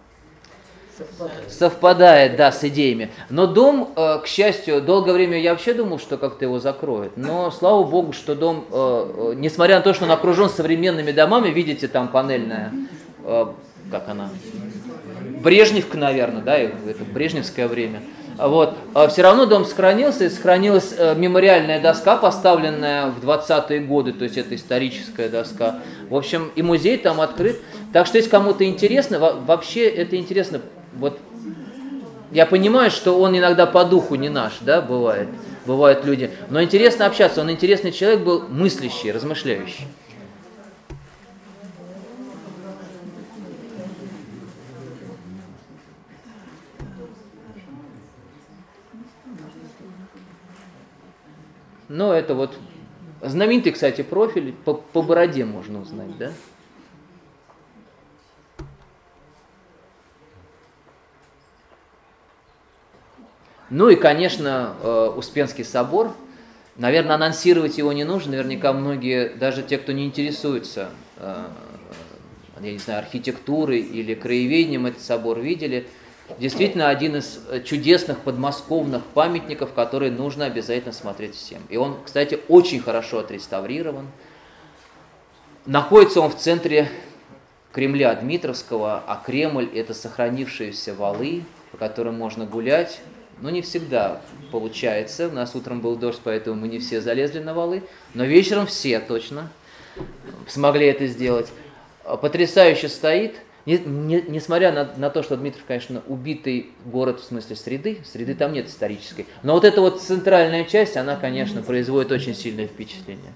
Совпадает. 0.98 1.52
совпадает, 1.52 2.36
да, 2.38 2.52
с 2.52 2.64
идеями. 2.64 3.12
Но 3.30 3.48
дом, 3.48 3.92
э, 3.96 4.20
к 4.24 4.28
счастью, 4.28 4.82
долгое 4.82 5.12
время 5.14 5.38
я 5.40 5.52
вообще 5.52 5.74
думал, 5.74 6.00
что 6.00 6.18
как-то 6.18 6.46
его 6.46 6.60
закроют. 6.60 7.18
Но 7.18 7.52
слава 7.52 7.84
богу, 7.84 8.14
что 8.14 8.34
дом, 8.34 8.66
э, 8.72 9.32
э, 9.34 9.34
несмотря 9.36 9.76
на 9.78 9.82
то, 9.82 9.94
что 9.94 10.06
он 10.06 10.12
окружен 10.12 10.50
современными 10.50 11.12
домами, 11.12 11.50
видите, 11.50 11.88
там 11.90 12.08
панельная, 12.08 12.72
как 13.92 14.08
она, 14.08 14.30
Брежневка, 15.44 15.98
наверное, 15.98 16.42
да, 16.42 16.58
это 16.58 16.76
Брежневское 17.14 17.68
время. 17.68 18.02
А 18.38 18.48
Вот. 18.50 18.76
Все 19.10 19.22
равно 19.22 19.46
дом 19.46 19.64
сохранился, 19.64 20.26
и 20.26 20.30
сохранилась 20.30 20.94
мемориальная 21.16 21.80
доска, 21.80 22.18
поставленная 22.18 23.08
в 23.08 23.24
20-е 23.24 23.80
годы, 23.82 24.12
то 24.12 24.24
есть 24.26 24.38
это 24.38 24.56
историческая 24.56 25.30
доска. 25.30 25.80
В 26.10 26.16
общем, 26.16 26.52
и 26.56 26.62
музей 26.62 26.98
там 26.98 27.22
открыт. 27.22 27.62
Так 27.94 28.08
что, 28.08 28.18
если 28.18 28.30
кому-то 28.30 28.66
интересно, 28.66 29.20
во- 29.20 29.34
вообще 29.34 29.88
это 29.88 30.18
интересно. 30.18 30.60
Вот 30.96 31.20
я 32.32 32.46
понимаю, 32.46 32.92
что 32.92 33.20
он 33.20 33.38
иногда 33.38 33.66
по 33.66 33.86
духу 33.86 34.16
не 34.16 34.30
наш, 34.30 34.60
да, 34.62 34.82
бывает, 34.82 35.30
бывают 35.66 36.06
люди. 36.06 36.32
Но 36.50 36.62
интересно 36.62 37.06
общаться, 37.06 37.42
он 37.42 37.52
интересный 37.52 37.92
человек 37.92 38.22
был, 38.22 38.48
мыслящий, 38.48 39.12
размышляющий. 39.12 39.88
Ну, 51.88 52.12
это 52.12 52.34
вот 52.34 52.58
знаменитый, 53.22 53.72
кстати, 53.72 54.02
профиль, 54.02 54.54
по, 54.66 54.74
по 54.74 55.02
бороде 55.02 55.46
можно 55.46 55.82
узнать, 55.82 56.18
да? 56.18 56.32
Ну 63.70 63.90
и, 63.90 63.96
конечно, 63.96 64.76
э, 64.82 65.14
Успенский 65.16 65.64
собор. 65.64 66.14
Наверное, 66.78 67.16
анонсировать 67.16 67.78
его 67.78 67.94
не 67.94 68.04
нужно. 68.04 68.32
Наверняка 68.32 68.74
многие, 68.74 69.30
даже 69.30 69.64
те, 69.64 69.78
кто 69.78 69.92
не 69.92 70.06
интересуется, 70.06 70.90
э, 71.18 71.46
я 72.62 72.72
не 72.72 72.78
знаю, 72.78 73.00
архитектурой 73.00 73.80
или 73.80 74.14
краеведением, 74.14 74.86
этот 74.86 75.02
собор 75.02 75.40
видели. 75.40 75.88
Действительно, 76.40 76.90
один 76.90 77.16
из 77.16 77.40
чудесных 77.66 78.20
подмосковных 78.20 79.04
памятников, 79.04 79.74
который 79.74 80.10
нужно 80.10 80.46
обязательно 80.46 80.94
смотреть 80.94 81.36
всем. 81.36 81.62
И 81.70 81.78
он, 81.78 81.98
кстати, 82.04 82.40
очень 82.48 82.82
хорошо 82.82 83.20
отреставрирован. 83.20 84.08
Находится 85.66 86.22
он 86.22 86.30
в 86.30 86.38
центре 86.38 86.90
Кремля 87.72 88.14
Дмитровского, 88.16 89.04
а 89.06 89.22
Кремль– 89.24 89.70
это 89.76 89.94
сохранившиеся 89.94 90.94
валы, 90.94 91.44
по 91.72 91.78
которым 91.78 92.16
можно 92.16 92.46
гулять. 92.46 93.02
Но 93.42 93.50
не 93.50 93.62
всегда 93.62 94.22
получается. 94.52 95.28
У 95.28 95.32
нас 95.32 95.56
утром 95.56 95.82
был 95.82 95.96
дождь, 95.96 96.22
поэтому 96.24 96.62
мы 96.62 96.68
не 96.68 96.80
все 96.80 97.02
залезли 97.02 97.40
на 97.40 97.54
валы. 97.54 97.84
Но 98.14 98.24
вечером 98.24 98.66
все 98.68 99.00
точно 99.00 99.50
смогли 100.48 100.88
это 100.88 101.08
сделать. 101.08 101.52
Потрясающе 102.22 102.90
стоит. 102.90 103.36
Не- 103.66 103.80
не- 103.80 104.24
несмотря 104.28 104.72
на, 104.72 104.94
на 104.96 105.10
то, 105.10 105.24
что 105.24 105.36
Дмитров, 105.38 105.64
конечно, 105.68 106.04
убитый 106.08 106.70
город 106.86 107.20
в 107.20 107.24
смысле 107.24 107.56
среды, 107.56 107.98
среды 108.06 108.36
там 108.36 108.54
нет 108.54 108.68
исторической. 108.70 109.26
Но 109.42 109.54
вот 109.54 109.66
эта 109.66 109.82
вот 109.82 110.02
центральная 110.02 110.66
часть, 110.66 110.98
она, 110.98 111.16
конечно, 111.16 111.64
производит 111.64 112.12
очень 112.12 112.36
сильное 112.36 112.68
впечатление. 112.68 113.34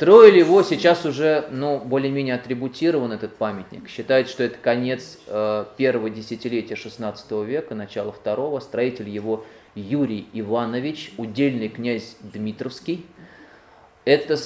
Строили 0.00 0.38
его, 0.38 0.62
сейчас 0.62 1.04
уже 1.04 1.44
ну, 1.50 1.78
более-менее 1.78 2.36
атрибутирован 2.36 3.12
этот 3.12 3.36
памятник. 3.36 3.86
Считают, 3.86 4.30
что 4.30 4.42
это 4.42 4.56
конец 4.56 5.18
э, 5.26 5.66
первого 5.76 6.08
десятилетия 6.08 6.72
XVI 6.72 7.44
века, 7.44 7.74
начало 7.74 8.10
второго. 8.10 8.60
Строитель 8.60 9.10
его 9.10 9.44
Юрий 9.74 10.26
Иванович, 10.32 11.12
удельный 11.18 11.68
князь 11.68 12.16
Дмитровский. 12.22 13.04
Это 14.06 14.38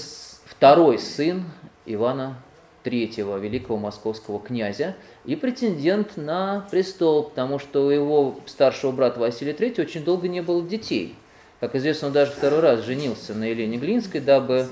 второй 0.44 0.98
сын 0.98 1.44
Ивана 1.86 2.36
III, 2.82 3.38
великого 3.38 3.78
московского 3.78 4.40
князя, 4.40 4.96
и 5.24 5.36
претендент 5.36 6.16
на 6.16 6.66
престол, 6.68 7.22
потому 7.30 7.60
что 7.60 7.86
у 7.86 7.90
его 7.90 8.40
старшего 8.46 8.90
брата 8.90 9.20
Василия 9.20 9.52
III 9.52 9.82
очень 9.82 10.04
долго 10.04 10.26
не 10.26 10.42
было 10.42 10.66
детей. 10.66 11.14
Как 11.60 11.76
известно, 11.76 12.08
он 12.08 12.12
даже 12.12 12.32
второй 12.32 12.58
раз 12.58 12.84
женился 12.84 13.34
на 13.34 13.44
Елене 13.44 13.78
Глинской, 13.78 14.20
дабы 14.20 14.66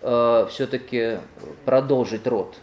все-таки 0.00 1.18
продолжить 1.64 2.26
род. 2.26 2.56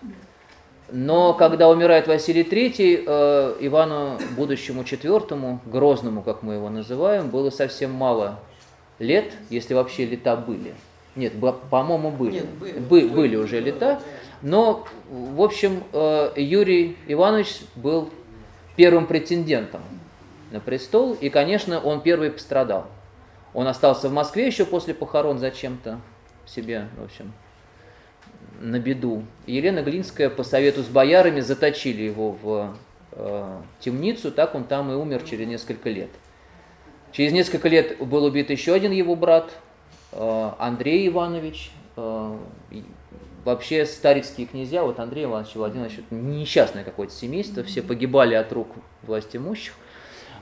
Но 0.91 1.33
когда 1.33 1.69
умирает 1.69 2.07
Василий 2.07 2.43
III, 2.43 3.03
э, 3.05 3.55
Ивану 3.59 4.17
будущему 4.37 4.85
четвертому, 4.85 5.59
Грозному, 5.65 6.21
как 6.21 6.43
мы 6.43 6.53
его 6.53 6.69
называем, 6.69 7.29
было 7.29 7.49
совсем 7.49 7.91
мало 7.91 8.39
лет, 8.99 9.33
если 9.49 9.73
вообще 9.73 10.05
лета 10.05 10.37
были. 10.37 10.73
Нет, 11.15 11.33
по-моему, 11.69 12.11
были. 12.11 12.35
Нет, 12.35 12.49
были. 12.49 12.79
Бы- 12.79 13.09
были 13.09 13.35
уже 13.35 13.59
лета. 13.59 13.99
Но, 14.41 14.85
в 15.09 15.41
общем, 15.41 15.83
э, 15.91 16.31
Юрий 16.37 16.95
Иванович 17.07 17.61
был 17.75 18.09
первым 18.77 19.07
претендентом 19.07 19.81
на 20.51 20.61
престол, 20.61 21.17
и, 21.19 21.29
конечно, 21.29 21.81
он 21.81 21.99
первый 21.99 22.31
пострадал. 22.31 22.85
Он 23.53 23.67
остался 23.67 24.07
в 24.07 24.13
Москве 24.13 24.47
еще 24.47 24.65
после 24.65 24.93
похорон 24.93 25.39
зачем-то 25.39 25.99
себе, 26.47 26.87
в 26.97 27.03
общем, 27.03 27.33
на 28.59 28.79
беду. 28.79 29.23
Елена 29.45 29.81
Глинская 29.81 30.29
по 30.29 30.43
совету 30.43 30.83
с 30.83 30.87
боярами 30.87 31.41
заточили 31.41 32.03
его 32.03 32.31
в 32.41 32.75
э, 33.11 33.61
темницу, 33.79 34.31
так 34.31 34.55
он 34.55 34.63
там 34.63 34.91
и 34.91 34.95
умер 34.95 35.23
через 35.23 35.47
несколько 35.47 35.89
лет. 35.89 36.09
Через 37.11 37.31
несколько 37.31 37.69
лет 37.69 37.97
был 37.99 38.23
убит 38.25 38.49
еще 38.49 38.73
один 38.73 38.91
его 38.91 39.15
брат, 39.15 39.51
э, 40.11 40.51
Андрей 40.59 41.07
Иванович. 41.07 41.71
Э, 41.95 42.37
вообще 43.47 43.85
старицкие 43.85 44.45
князья, 44.45 44.83
вот 44.83 44.99
Андрей 44.99 45.23
Иванович 45.23 45.55
и 45.55 45.57
Владимир 45.57 45.85
Иванович, 45.85 46.03
это 46.05 46.15
несчастное 46.15 46.83
какое-то 46.83 47.13
семейство, 47.13 47.63
все 47.63 47.81
погибали 47.81 48.35
от 48.35 48.51
рук 48.51 48.67
власть 49.03 49.35
имущих. 49.35 49.73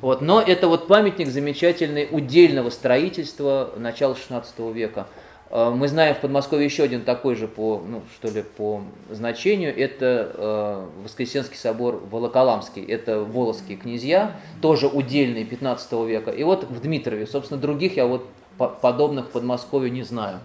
Вот. 0.02 0.22
Но 0.22 0.42
это 0.42 0.68
вот 0.68 0.88
памятник 0.88 1.30
замечательный 1.30 2.08
удельного 2.12 2.70
строительства 2.70 3.72
начала 3.78 4.14
XVI 4.14 4.74
века. 4.74 5.08
Э, 5.50 5.70
Мы 5.70 5.88
знаем 5.88 6.16
в 6.16 6.20
Подмосковье 6.20 6.66
еще 6.66 6.84
один 6.84 7.04
такой 7.04 7.36
же 7.36 7.48
по, 7.48 7.82
ну, 7.88 8.02
что 8.16 8.30
ли, 8.30 8.44
по 8.44 8.82
значению. 9.10 9.78
Это 9.78 10.32
э, 10.34 10.86
Воскресенский 11.04 11.58
собор 11.58 12.02
Волоколамский. 12.10 12.84
Это 12.84 13.20
волоские 13.22 13.78
князья, 13.78 14.36
тоже 14.62 14.88
удельные 14.88 15.46
15 15.46 15.92
века. 16.08 16.32
И 16.32 16.44
вот 16.44 16.64
в 16.64 16.82
Дмитрове, 16.82 17.28
собственно, 17.28 17.60
других 17.60 17.98
я 17.98 18.06
вот 18.06 18.26
по- 18.58 18.70
подобных 18.70 19.28
в 19.28 19.30
Подмосковье 19.30 19.90
не 19.92 20.04
знаю. 20.04 20.40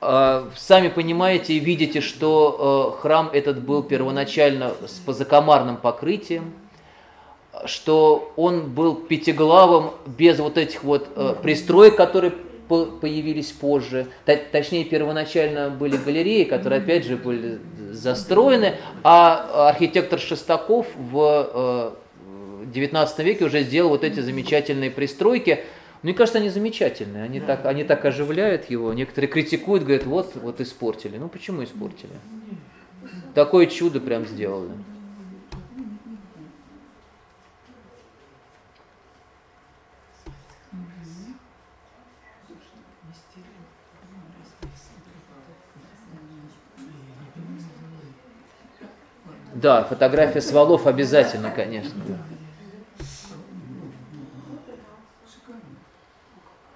Э, 0.00 0.44
Сами 0.56 0.88
понимаете 0.88 1.54
и 1.54 1.58
видите, 1.58 2.00
что 2.00 2.94
э, 2.98 3.00
храм 3.02 3.30
этот 3.32 3.60
был 3.62 3.82
первоначально 3.82 4.72
с 4.86 4.98
позакомарным 4.98 5.76
покрытием, 5.78 6.52
что 7.64 8.32
он 8.36 8.70
был 8.70 8.94
пятиглавым 8.94 9.92
без 10.06 10.38
вот 10.38 10.58
этих 10.58 10.84
вот 10.84 11.08
э, 11.16 11.34
пристроек, 11.42 11.96
которые 11.96 12.34
появились 12.68 13.52
позже. 13.52 14.06
Точнее, 14.52 14.84
первоначально 14.84 15.70
были 15.70 15.96
галереи, 15.96 16.44
которые 16.44 16.80
опять 16.80 17.06
же 17.06 17.16
были 17.16 17.58
застроены, 17.90 18.74
а 19.02 19.68
архитектор 19.68 20.18
Шестаков 20.18 20.86
в 20.96 21.50
э, 21.54 22.66
XIX 22.72 23.24
веке 23.24 23.44
уже 23.44 23.62
сделал 23.62 23.90
вот 23.90 24.04
эти 24.04 24.20
замечательные 24.20 24.90
пристройки. 24.90 25.64
Мне 26.02 26.14
кажется, 26.14 26.38
они 26.38 26.50
замечательные, 26.50 27.24
они, 27.24 27.40
так, 27.40 27.64
они 27.64 27.84
так 27.84 28.04
оживляют 28.04 28.70
его. 28.70 28.92
Некоторые 28.92 29.28
критикуют, 29.30 29.82
говорят, 29.84 30.04
вот, 30.04 30.32
вот 30.36 30.60
испортили. 30.60 31.16
Ну 31.16 31.28
почему 31.28 31.64
испортили? 31.64 32.12
Такое 33.34 33.66
чудо 33.66 34.00
прям 34.00 34.26
сделали. 34.26 34.72
Да, 49.56 49.84
фотография 49.84 50.42
с 50.42 50.52
валов 50.52 50.86
обязательно, 50.86 51.50
конечно. 51.50 52.02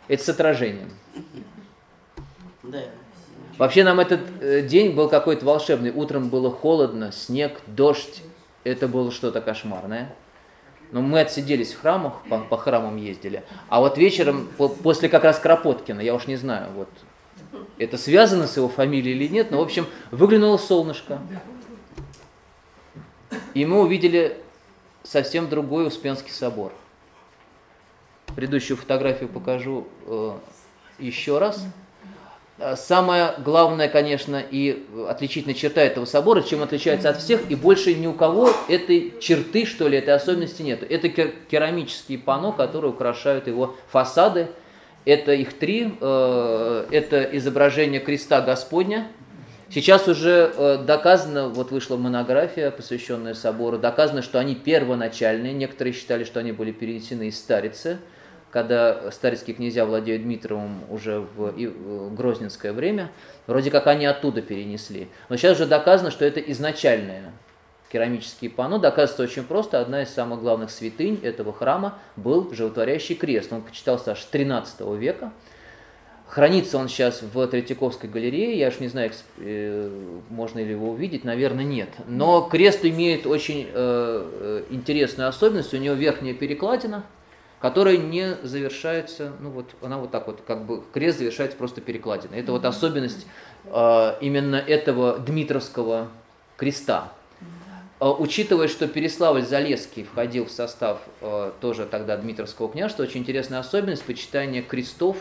Это 0.09 0.25
с 0.25 0.29
отражением. 0.31 0.89
Да. 2.63 2.79
Вообще 3.59 3.85
нам 3.85 4.01
этот 4.01 4.21
э, 4.41 4.63
день 4.63 4.95
был 4.95 5.11
какой-то 5.11 5.45
волшебный. 5.45 5.91
Утром 5.91 6.31
было 6.31 6.51
холодно, 6.51 7.13
снег, 7.13 7.61
дождь. 7.67 8.23
Это 8.65 8.89
было 8.89 9.13
что-то 9.13 9.43
кошмарное. 9.43 10.15
Но 10.91 11.03
мы 11.03 11.21
отсиделись 11.21 11.75
в 11.75 11.81
храмах, 11.83 12.15
по, 12.31 12.39
по 12.39 12.57
храмам 12.57 12.97
ездили. 12.97 13.45
А 13.69 13.81
вот 13.81 13.99
вечером, 13.99 14.49
по, 14.57 14.69
после 14.69 15.11
как 15.11 15.25
раз 15.25 15.39
Кропоткина, 15.39 16.01
я 16.01 16.15
уж 16.15 16.27
не 16.27 16.37
знаю, 16.37 16.71
вот 16.75 16.89
это 17.77 17.99
связано 17.99 18.47
с 18.47 18.57
его 18.57 18.71
фамилией 18.71 19.15
или 19.15 19.29
нет, 19.29 19.51
но, 19.51 19.59
в 19.59 19.63
общем, 19.63 19.87
выглянуло 20.11 20.57
солнышко. 20.57 21.19
И 23.55 23.65
мы 23.65 23.81
увидели 23.81 24.37
совсем 25.03 25.49
другой 25.49 25.87
Успенский 25.87 26.31
собор. 26.31 26.73
Предыдущую 28.37 28.77
фотографию 28.77 29.29
покажу 29.29 29.89
э, 30.07 30.33
еще 31.01 31.39
раз. 31.39 31.65
Э, 32.59 32.77
самая 32.77 33.35
главная, 33.39 33.89
конечно, 33.89 34.41
и 34.41 34.87
отличительная 35.09 35.57
черта 35.57 35.81
этого 35.81 36.05
собора, 36.05 36.43
чем 36.43 36.63
отличается 36.63 37.11
от 37.11 37.19
всех, 37.19 37.51
и 37.51 37.57
больше 37.57 37.95
ни 37.95 38.07
у 38.07 38.13
кого 38.13 38.51
этой 38.69 39.15
черты, 39.21 39.67
что 39.67 39.89
ли, 39.89 39.99
этой 39.99 40.15
особенности 40.15 40.63
нет. 40.63 40.85
Это 40.89 41.09
керамические 41.09 42.19
панно, 42.19 42.53
которые 42.53 42.93
украшают 42.93 43.49
его 43.49 43.75
фасады. 43.89 44.49
Это 45.05 45.33
их 45.33 45.59
три. 45.59 45.97
Э, 46.01 46.87
это 46.93 47.23
изображение 47.25 48.01
креста 48.01 48.41
Господня– 48.43 49.09
Сейчас 49.73 50.09
уже 50.09 50.53
э, 50.57 50.79
доказано, 50.85 51.49
вот 51.49 51.71
вышла 51.71 51.97
монография, 51.97 52.73
посвященная 52.73 53.35
собору, 53.35 53.79
доказано, 53.79 54.21
что 54.21 54.41
они 54.41 54.57
первоначальные. 54.57 55.53
Некоторые 55.53 55.95
считали, 55.95 56.25
что 56.25 56.41
они 56.41 56.51
были 56.51 56.73
перенесены 56.73 57.29
из 57.29 57.39
Старицы, 57.39 57.99
когда 58.51 59.13
старицкие 59.13 59.55
князья 59.55 59.87
владеют 59.87 60.25
Дмитровым 60.25 60.81
уже 60.91 61.21
в 61.21 62.15
Грозненское 62.15 62.73
время. 62.73 63.13
Вроде 63.47 63.71
как 63.71 63.87
они 63.87 64.07
оттуда 64.07 64.43
перенесли. 64.43 65.09
Но 65.29 65.37
сейчас 65.37 65.57
уже 65.57 65.67
доказано, 65.69 66.11
что 66.11 66.25
это 66.25 66.41
изначальные 66.41 67.31
керамические 67.93 68.51
панно. 68.51 68.79
Доказывается 68.79 69.23
очень 69.23 69.45
просто. 69.45 69.81
Одна 69.81 70.03
из 70.03 70.11
самых 70.11 70.41
главных 70.41 70.71
святынь 70.71 71.21
этого 71.23 71.53
храма 71.53 71.99
был 72.17 72.53
животворящий 72.53 73.15
крест. 73.15 73.53
Он 73.53 73.63
почитался 73.63 74.13
аж 74.13 74.21
с 74.21 74.27
13 74.27 74.81
века. 74.97 75.33
Хранится 76.31 76.79
он 76.79 76.89
сейчас 76.89 77.23
в 77.23 77.47
Третьяковской 77.49 78.09
галерее, 78.09 78.57
я 78.57 78.69
уж 78.69 78.79
не 78.79 78.87
знаю, 78.87 79.11
э, 79.39 79.91
можно 80.29 80.61
ли 80.61 80.71
его 80.71 80.91
увидеть, 80.91 81.25
наверное, 81.25 81.65
нет. 81.65 81.89
Но 82.07 82.43
крест 82.43 82.85
имеет 82.85 83.27
очень 83.27 83.67
э, 83.67 83.71
э, 83.75 84.63
интересную 84.71 85.29
особенность, 85.29 85.75
у 85.75 85.77
него 85.77 85.97
верхняя 85.97 86.33
перекладина, 86.33 87.03
которая 87.59 87.97
не 87.97 88.37
завершается, 88.45 89.33
ну 89.41 89.51
вот 89.51 89.71
она 89.83 89.99
вот 89.99 90.13
так 90.13 90.29
вот, 90.29 90.43
как 90.47 90.67
бы 90.67 90.85
крест 90.93 91.19
завершается 91.19 91.57
просто 91.57 91.81
перекладиной. 91.81 92.39
Это 92.39 92.53
вот 92.53 92.65
особенность 92.65 93.27
именно 93.67 94.57
этого 94.57 95.19
Дмитровского 95.19 96.11
креста. 96.57 97.13
Учитывая, 97.99 98.69
что 98.69 98.87
Переславль-Залесский 98.87 100.05
входил 100.05 100.47
в 100.47 100.51
состав 100.51 101.01
тоже 101.61 101.85
тогда 101.85 102.17
Дмитровского 102.17 102.71
княжества, 102.71 103.03
очень 103.03 103.21
интересная 103.21 103.59
особенность 103.59 104.05
почитания 104.05 104.63
крестов 104.63 105.19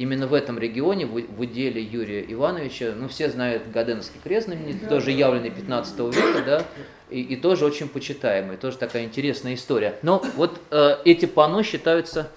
именно 0.00 0.26
в 0.26 0.32
этом 0.32 0.58
регионе, 0.58 1.04
в, 1.04 1.10
в 1.12 1.40
уделе 1.40 1.82
Юрия 1.82 2.24
Ивановича, 2.26 2.94
ну, 2.96 3.06
все 3.08 3.28
знают 3.28 3.64
Гаденовский 3.70 4.18
крест 4.24 4.46
знаменитый, 4.46 4.88
тоже 4.88 5.10
явленный 5.10 5.50
15 5.50 5.98
века, 5.98 6.42
да, 6.46 6.62
и, 7.10 7.20
и 7.20 7.36
тоже 7.36 7.66
очень 7.66 7.86
почитаемый, 7.86 8.56
тоже 8.56 8.78
такая 8.78 9.04
интересная 9.04 9.52
история. 9.52 9.96
Но 10.00 10.22
вот 10.36 10.58
э, 10.70 10.96
эти 11.04 11.26
панно 11.26 11.62
считаются 11.62 12.30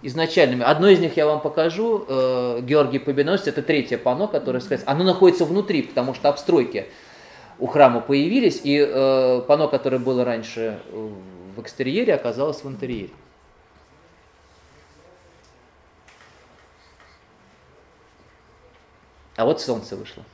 изначальными. 0.00 0.62
Одно 0.62 0.86
из 0.86 1.00
них 1.00 1.16
я 1.16 1.26
вам 1.26 1.40
покажу, 1.40 2.04
э, 2.06 2.60
Георгий 2.62 3.00
Победоносец, 3.00 3.48
это 3.48 3.62
третье 3.62 3.98
панно, 3.98 4.28
которое, 4.28 4.62
оно 4.86 5.02
находится 5.02 5.44
внутри, 5.44 5.82
потому 5.82 6.14
что 6.14 6.28
обстройки 6.28 6.86
у 7.58 7.66
храма 7.66 8.00
появились, 8.00 8.60
и 8.62 8.78
э, 8.78 9.42
панно, 9.48 9.66
которое 9.66 9.98
было 9.98 10.24
раньше 10.24 10.78
в 10.92 11.60
экстерьере, 11.60 12.14
оказалось 12.14 12.62
в 12.62 12.68
интерьере. 12.68 13.10
А 19.38 19.44
вот 19.44 19.60
солнце 19.60 19.94
вышло. 19.94 20.24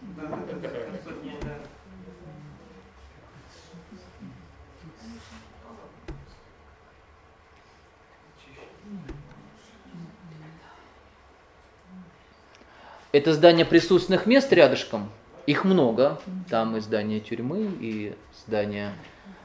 Это 13.13 13.35
здание 13.35 13.67
присутственных 13.67 14.25
мест 14.25 14.51
рядышком. 14.55 15.11
Их 15.47 15.65
много. 15.65 16.19
Там 16.49 16.79
и 16.79 16.81
здание 16.81 17.21
тюрьмы, 17.21 17.71
и 17.79 18.17
здание 18.47 18.95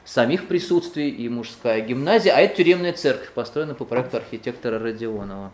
самих 0.06 0.48
присутствий, 0.48 1.10
и 1.10 1.28
мужская 1.28 1.82
гимназия. 1.82 2.32
А 2.34 2.40
это 2.40 2.56
тюремная 2.56 2.94
церковь, 2.94 3.30
построена 3.32 3.74
по 3.74 3.84
проекту 3.84 4.16
архитектора 4.16 4.78
Родионова. 4.78 5.52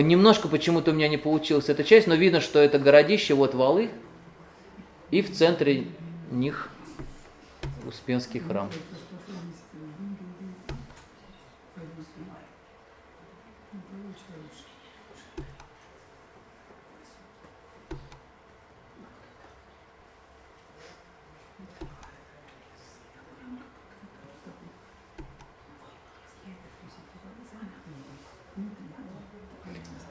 Немножко 0.00 0.48
почему-то 0.48 0.90
у 0.90 0.94
меня 0.94 1.08
не 1.08 1.16
получилась 1.16 1.68
эта 1.68 1.84
часть, 1.84 2.06
но 2.06 2.14
видно, 2.14 2.40
что 2.40 2.58
это 2.58 2.78
городище, 2.78 3.34
вот 3.34 3.54
валы, 3.54 3.90
и 5.10 5.22
в 5.22 5.32
центре 5.32 5.86
них 6.30 6.68
Успенский 7.86 8.40
храм. 8.40 8.70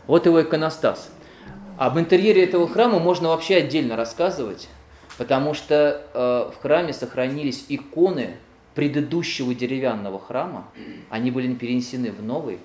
Вот 0.07 0.25
его 0.25 0.41
иконостас. 0.41 1.11
Об 1.77 1.97
интерьере 1.97 2.43
этого 2.43 2.67
храма 2.67 2.99
можно 2.99 3.29
вообще 3.29 3.57
отдельно 3.57 3.95
рассказывать, 3.95 4.69
потому 5.17 5.53
что 5.53 6.01
э, 6.13 6.51
в 6.53 6.61
храме 6.61 6.93
сохранились 6.93 7.65
иконы 7.69 8.35
предыдущего 8.75 9.53
деревянного 9.53 10.19
храма. 10.19 10.67
Они 11.09 11.31
были 11.31 11.53
перенесены 11.53 12.11
в 12.11 12.21
новый, 12.23 12.59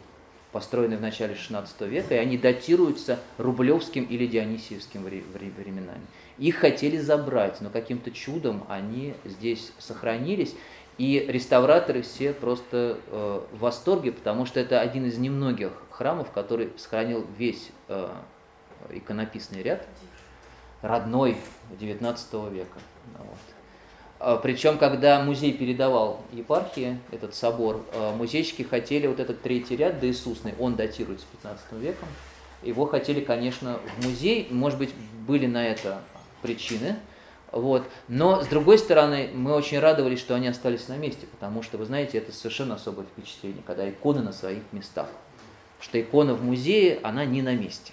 построенный 0.53 0.97
в 0.97 1.01
начале 1.01 1.35
XVI 1.35 1.67
века, 1.89 2.15
и 2.15 2.19
они 2.19 2.39
датируются 2.39 3.19
рублевским 3.37 4.05
или 4.05 4.27
дионисиевским 4.27 5.05
временами. 5.05 6.03
Их 6.39 6.57
хотели 6.57 6.99
забрать, 6.99 7.61
но 7.61 7.69
каким-то 7.71 8.11
чудом 8.11 8.65
они 8.69 9.15
здесь 9.25 9.73
сохранились. 9.79 10.55
И 10.99 11.25
реставраторы 11.29 12.03
все 12.03 12.33
просто 12.33 12.99
э, 13.07 13.41
в 13.53 13.59
восторге, 13.59 14.11
потому 14.11 14.47
что 14.47 14.59
это 14.59 14.81
один 14.81 15.07
из 15.07 15.17
немногих 15.17 15.71
храмов, 15.91 16.33
который 16.33 16.73
сохранил 16.77 17.25
весь 17.39 17.71
э, 17.87 18.09
иконописный 18.91 19.63
ряд, 19.63 19.87
родной 20.83 21.37
XIX 21.79 22.53
века. 22.53 22.79
Вот. 23.17 23.39
А, 24.21 24.37
Причем, 24.37 24.79
когда 24.79 25.23
музей 25.23 25.53
передавал 25.53 26.21
епархии 26.33 26.99
этот 27.13 27.35
собор, 27.35 27.85
э, 27.93 28.15
музейщики 28.17 28.63
хотели 28.63 29.07
вот 29.07 29.21
этот 29.21 29.41
третий 29.41 29.77
ряд 29.77 30.01
доисусный, 30.01 30.55
он 30.59 30.75
датируется 30.75 31.27
15 31.31 31.73
веком, 31.75 32.09
его 32.63 32.87
хотели, 32.87 33.21
конечно, 33.21 33.79
в 33.99 34.05
музей, 34.05 34.49
может 34.51 34.79
быть, 34.79 34.93
были 35.27 35.47
на 35.47 35.65
это 35.65 36.01
причины, 36.43 36.97
вот. 37.53 37.85
Но, 38.09 38.43
с 38.43 38.47
другой 38.47 38.79
стороны, 38.79 39.31
мы 39.33 39.55
очень 39.55 39.79
радовались, 39.79 40.21
что 40.21 40.35
они 40.35 40.49
остались 40.49 40.89
на 40.89 40.97
месте, 40.97 41.27
потому 41.27 41.63
что, 41.63 41.79
вы 41.79 41.87
знаете, 41.87 42.19
это 42.19 42.33
совершенно 42.33 42.75
особое 42.75 43.07
впечатление, 43.07 43.63
когда 43.67 43.89
иконы 43.89 44.23
на 44.23 44.33
своих 44.33 44.63
местах. 44.73 45.09
Что 45.81 46.01
икона 46.01 46.35
в 46.35 46.43
музее, 46.45 47.01
она 47.03 47.25
не 47.25 47.41
на 47.41 47.55
месте. 47.55 47.93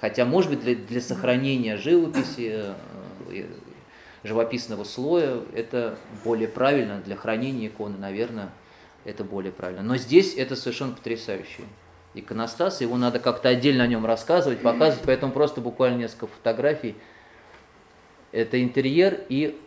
Хотя, 0.00 0.24
может 0.24 0.50
быть, 0.50 0.60
для, 0.60 0.74
для 0.74 1.00
сохранения 1.00 1.76
живописи, 1.76 2.64
э, 3.30 3.46
живописного 4.24 4.84
слоя, 4.84 5.40
это 5.54 5.98
более 6.24 6.48
правильно 6.48 7.00
для 7.04 7.16
хранения 7.16 7.68
иконы, 7.68 7.96
наверное, 7.96 8.50
это 9.04 9.24
более 9.24 9.52
правильно. 9.52 9.82
Но 9.82 9.96
здесь 9.96 10.34
это 10.34 10.56
совершенно 10.56 10.92
потрясающий 10.92 11.64
иконостас, 12.14 12.80
его 12.80 12.96
надо 12.96 13.18
как-то 13.20 13.48
отдельно 13.48 13.84
о 13.84 13.86
нем 13.86 14.04
рассказывать, 14.04 14.60
показывать, 14.60 15.04
поэтому 15.06 15.32
просто 15.32 15.60
буквально 15.60 15.98
несколько 15.98 16.26
фотографий. 16.26 16.96
Это 18.36 18.62
интерьер 18.62 19.22
и, 19.30 19.58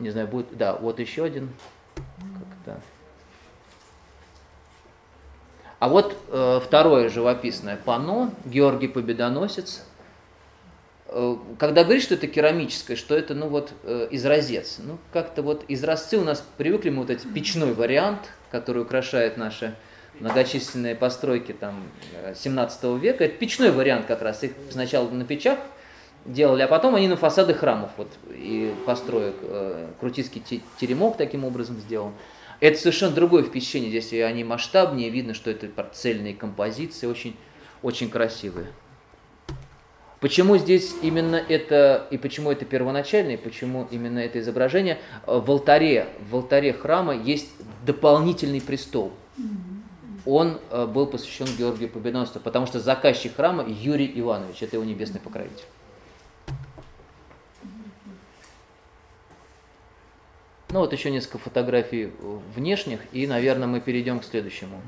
не 0.00 0.10
знаю, 0.10 0.26
будет, 0.26 0.56
да, 0.56 0.74
вот 0.74 0.98
еще 0.98 1.22
один. 1.22 1.50
Как-то. 1.94 2.80
А 5.78 5.88
вот 5.88 6.16
э, 6.26 6.60
второе 6.60 7.08
живописное 7.08 7.76
панно, 7.76 8.32
Георгий 8.44 8.88
Победоносец. 8.88 9.84
Э, 11.06 11.36
когда 11.56 11.84
говоришь, 11.84 12.02
что 12.02 12.14
это 12.14 12.26
керамическое, 12.26 12.96
что 12.96 13.14
это, 13.14 13.36
ну 13.36 13.46
вот, 13.46 13.72
э, 13.84 14.08
изразец, 14.10 14.78
ну 14.80 14.98
как-то 15.12 15.42
вот 15.42 15.64
изразцы 15.68 16.18
у 16.18 16.24
нас 16.24 16.44
привыкли 16.56 16.90
мы 16.90 17.02
вот 17.02 17.10
этот 17.10 17.32
печной 17.32 17.74
вариант, 17.74 18.32
который 18.50 18.82
украшает 18.82 19.36
наши 19.36 19.76
многочисленные 20.18 20.96
постройки 20.96 21.52
там 21.52 21.84
17 22.34 23.00
века. 23.00 23.22
Это 23.22 23.36
печной 23.36 23.70
вариант 23.70 24.06
как 24.06 24.20
раз. 24.20 24.42
Их 24.42 24.50
сначала 24.68 25.08
на 25.10 25.24
печах 25.24 25.60
делали, 26.24 26.62
а 26.62 26.68
потом 26.68 26.94
они 26.94 27.08
на 27.08 27.16
фасады 27.16 27.54
храмов 27.54 27.90
вот, 27.96 28.08
и 28.30 28.74
построек. 28.86 29.34
Крутицкий 30.00 30.62
теремок 30.78 31.16
таким 31.16 31.44
образом 31.44 31.78
сделан. 31.78 32.12
Это 32.60 32.78
совершенно 32.78 33.14
другое 33.14 33.42
впечатление. 33.42 33.88
Здесь 33.88 34.12
они 34.22 34.44
масштабнее, 34.44 35.08
видно, 35.08 35.32
что 35.34 35.50
это 35.50 35.68
цельные 35.92 36.34
композиции, 36.34 37.06
очень, 37.06 37.36
очень 37.82 38.10
красивые. 38.10 38.66
Почему 40.20 40.58
здесь 40.58 40.94
именно 41.00 41.36
это, 41.36 42.06
и 42.10 42.18
почему 42.18 42.50
это 42.50 42.66
первоначальное, 42.66 43.34
и 43.34 43.38
почему 43.38 43.88
именно 43.90 44.18
это 44.18 44.38
изображение? 44.40 44.98
В 45.26 45.50
алтаре, 45.50 46.08
в 46.30 46.36
алтаре 46.36 46.74
храма 46.74 47.16
есть 47.16 47.48
дополнительный 47.86 48.60
престол. 48.60 49.12
Он 50.26 50.58
э, 50.70 50.86
был 50.86 51.06
посвящен 51.06 51.46
Георгию 51.56 51.88
Победоносцу, 51.88 52.40
потому 52.40 52.66
что 52.66 52.78
заказчик 52.78 53.34
храма 53.34 53.64
Юрий 53.66 54.12
Иванович, 54.20 54.62
это 54.62 54.76
его 54.76 54.84
небесный 54.84 55.18
покровитель. 55.18 55.64
Ну 60.72 60.78
вот 60.78 60.92
еще 60.92 61.10
несколько 61.10 61.38
фотографий 61.38 62.12
внешних, 62.54 63.00
и, 63.12 63.26
наверное, 63.26 63.66
мы 63.66 63.80
перейдем 63.80 64.20
к 64.20 64.24
следующему. 64.24 64.80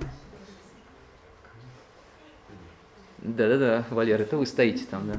Да-да-да, 3.18 3.84
Валер, 3.90 4.20
это 4.20 4.36
вы 4.36 4.46
стоите 4.46 4.84
там, 4.88 5.10
да? 5.10 5.18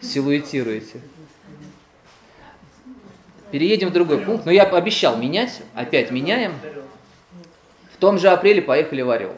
Силуэтируете. 0.00 1.00
Переедем 3.52 3.90
в 3.90 3.92
другой 3.92 4.18
пункт. 4.18 4.46
Но 4.46 4.50
я 4.50 4.64
обещал 4.64 5.16
менять, 5.16 5.62
опять 5.74 6.10
меняем. 6.10 6.54
В 7.92 7.98
том 7.98 8.18
же 8.18 8.28
апреле 8.30 8.62
поехали 8.62 9.02
в 9.02 9.10
Орел. 9.10 9.36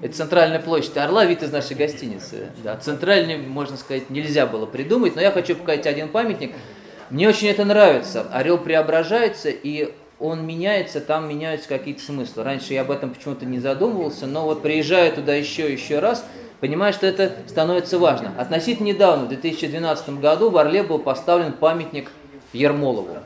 Это 0.00 0.14
центральная 0.14 0.60
площадь 0.60 0.96
Орла, 0.96 1.26
вид 1.26 1.42
из 1.42 1.52
нашей 1.52 1.76
гостиницы. 1.76 2.52
Да, 2.62 2.76
центральный, 2.78 3.36
можно 3.36 3.76
сказать, 3.76 4.08
нельзя 4.08 4.46
было 4.46 4.64
придумать, 4.64 5.14
но 5.14 5.20
я 5.20 5.30
хочу 5.30 5.54
показать 5.56 5.86
один 5.86 6.08
памятник– 6.08 6.54
мне 7.10 7.28
очень 7.28 7.48
это 7.48 7.64
нравится. 7.64 8.26
Орел 8.32 8.58
преображается, 8.58 9.50
и 9.50 9.94
он 10.18 10.46
меняется, 10.46 11.00
там 11.00 11.28
меняются 11.28 11.68
какие-то 11.68 12.02
смыслы. 12.02 12.44
Раньше 12.44 12.72
я 12.72 12.82
об 12.82 12.90
этом 12.90 13.10
почему-то 13.10 13.44
не 13.44 13.58
задумывался, 13.58 14.26
но 14.26 14.44
вот 14.44 14.62
приезжая 14.62 15.10
туда 15.12 15.34
еще 15.34 15.72
еще 15.72 15.98
раз, 15.98 16.24
понимаю, 16.60 16.92
что 16.92 17.06
это 17.06 17.32
становится 17.46 17.98
важно. 17.98 18.32
Относительно 18.38 18.86
недавно, 18.86 19.26
в 19.26 19.28
2012 19.28 20.20
году, 20.20 20.50
в 20.50 20.56
Орле 20.56 20.82
был 20.82 20.98
поставлен 20.98 21.52
памятник 21.52 22.10
Ермолову. 22.52 23.18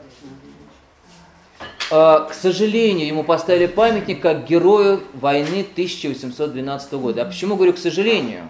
А, 1.91 2.25
к 2.25 2.33
сожалению, 2.33 3.07
ему 3.07 3.23
поставили 3.23 3.65
памятник 3.65 4.21
как 4.21 4.45
герою 4.45 5.01
войны 5.13 5.65
1812 5.71 6.93
года. 6.93 7.23
А 7.23 7.25
почему 7.25 7.55
говорю 7.55 7.73
к 7.73 7.77
сожалению? 7.79 8.47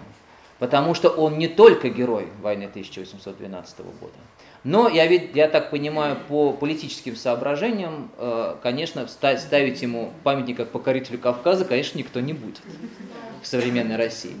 Потому 0.58 0.94
что 0.94 1.08
он 1.08 1.38
не 1.38 1.48
только 1.48 1.88
герой 1.88 2.28
войны 2.42 2.64
1812 2.64 3.78
года. 3.78 4.12
Но 4.62 4.88
я, 4.88 5.06
ведь, 5.06 5.34
я 5.34 5.48
так 5.48 5.70
понимаю, 5.70 6.16
по 6.28 6.52
политическим 6.52 7.16
соображениям, 7.16 8.10
э, 8.18 8.56
конечно, 8.62 9.06
ставить 9.08 9.80
ему 9.80 10.12
памятник 10.22 10.58
как 10.58 10.68
покорителю 10.68 11.18
Кавказа, 11.18 11.64
конечно, 11.64 11.96
никто 11.98 12.20
не 12.20 12.34
будет 12.34 12.60
в 13.42 13.46
современной 13.46 13.96
России. 13.96 14.36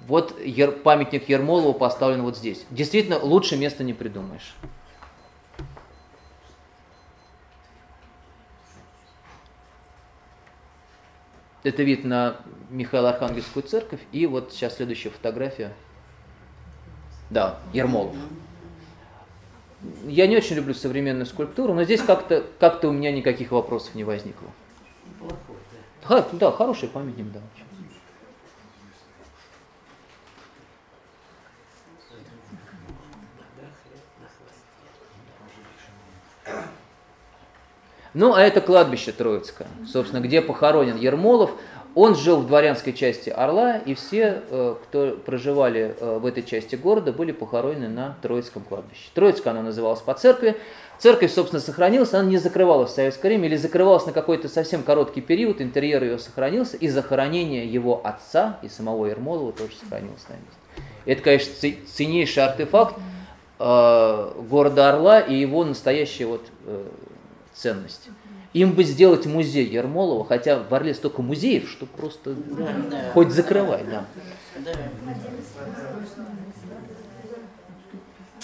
вот 0.07 0.35
памятник 0.83 1.29
Ермолову 1.29 1.73
поставлен 1.73 2.23
вот 2.23 2.35
здесь. 2.35 2.65
Действительно, 2.71 3.19
лучше 3.19 3.55
места 3.55 3.83
не 3.83 3.93
придумаешь. 3.93 4.55
Это 11.63 11.83
вид 11.83 12.03
на 12.03 12.37
Михаила 12.69 13.09
Архангельскую 13.09 13.63
церковь. 13.63 13.99
И 14.11 14.25
вот 14.25 14.53
сейчас 14.53 14.77
следующая 14.77 15.09
фотография. 15.09 15.73
Да, 17.29 17.59
Ермолов. 17.73 18.15
Я 20.07 20.27
не 20.27 20.35
очень 20.35 20.55
люблю 20.55 20.73
современную 20.73 21.25
скульптуру, 21.25 21.73
но 21.73 21.83
здесь 21.83 22.01
как-то 22.01 22.43
как 22.59 22.83
у 22.83 22.91
меня 22.91 23.11
никаких 23.11 23.51
вопросов 23.51 23.95
не 23.95 24.03
возникло. 24.03 24.47
Ха, 26.03 26.25
да, 26.33 26.51
хороший 26.51 26.89
памятник, 26.89 27.31
да. 27.31 27.39
Ну, 38.19 38.33
а 38.33 38.41
это 38.41 38.59
кладбище 38.59 39.13
Троицкое, 39.13 39.69
собственно, 39.89 40.19
где 40.19 40.41
похоронен 40.41 40.97
Ермолов. 40.97 41.51
Он 41.95 42.15
жил 42.15 42.41
в 42.41 42.47
дворянской 42.47 42.91
части 42.91 43.29
Орла, 43.29 43.77
и 43.77 43.93
все, 43.93 44.43
э, 44.49 44.75
кто 44.83 45.11
проживали 45.25 45.95
э, 45.97 46.19
в 46.19 46.25
этой 46.25 46.43
части 46.43 46.75
города, 46.75 47.13
были 47.13 47.31
похоронены 47.31 47.87
на 47.87 48.17
Троицком 48.21 48.63
кладбище. 48.63 49.09
Троицкое 49.13 49.53
оно 49.53 49.61
называлось 49.61 50.01
по 50.01 50.13
церкви. 50.15 50.57
Церковь, 50.97 51.31
собственно, 51.31 51.61
сохранилась, 51.61 52.13
она 52.13 52.25
не 52.25 52.37
закрывалась 52.37 52.91
в 52.91 52.93
советское 52.93 53.29
время 53.29 53.47
или 53.47 53.55
закрывалась 53.55 54.05
на 54.05 54.11
какой-то 54.11 54.49
совсем 54.49 54.83
короткий 54.83 55.21
период, 55.21 55.61
интерьер 55.61 56.03
ее 56.03 56.19
сохранился, 56.19 56.75
и 56.75 56.89
захоронение 56.89 57.65
его 57.65 58.01
отца 58.03 58.59
и 58.63 58.67
самого 58.67 59.05
Ермолова 59.05 59.53
тоже 59.53 59.71
сохранилось 59.81 60.25
на 60.27 60.33
месте. 60.33 60.89
Это, 61.05 61.21
конечно, 61.21 61.53
ценнейший 61.87 62.43
артефакт, 62.43 62.97
э, 63.59 64.31
города 64.49 64.89
Орла 64.89 65.21
и 65.21 65.35
его 65.35 65.63
настоящая 65.63 66.25
вот 66.25 66.41
ценность. 67.59 68.09
Им 68.53 68.71
бы 68.71 68.83
сделать 68.83 69.25
музей 69.25 69.65
Ермолова, 69.65 70.25
хотя 70.25 70.57
в 70.63 70.73
Орле 70.73 70.93
столько 70.93 71.21
музеев, 71.21 71.69
что 71.69 71.85
просто 71.85 72.33
Да, 72.33 72.67
да. 72.89 73.11
хоть 73.13 73.31
закрывай, 73.31 73.83
да. 73.83 74.05
Да. 74.65 74.71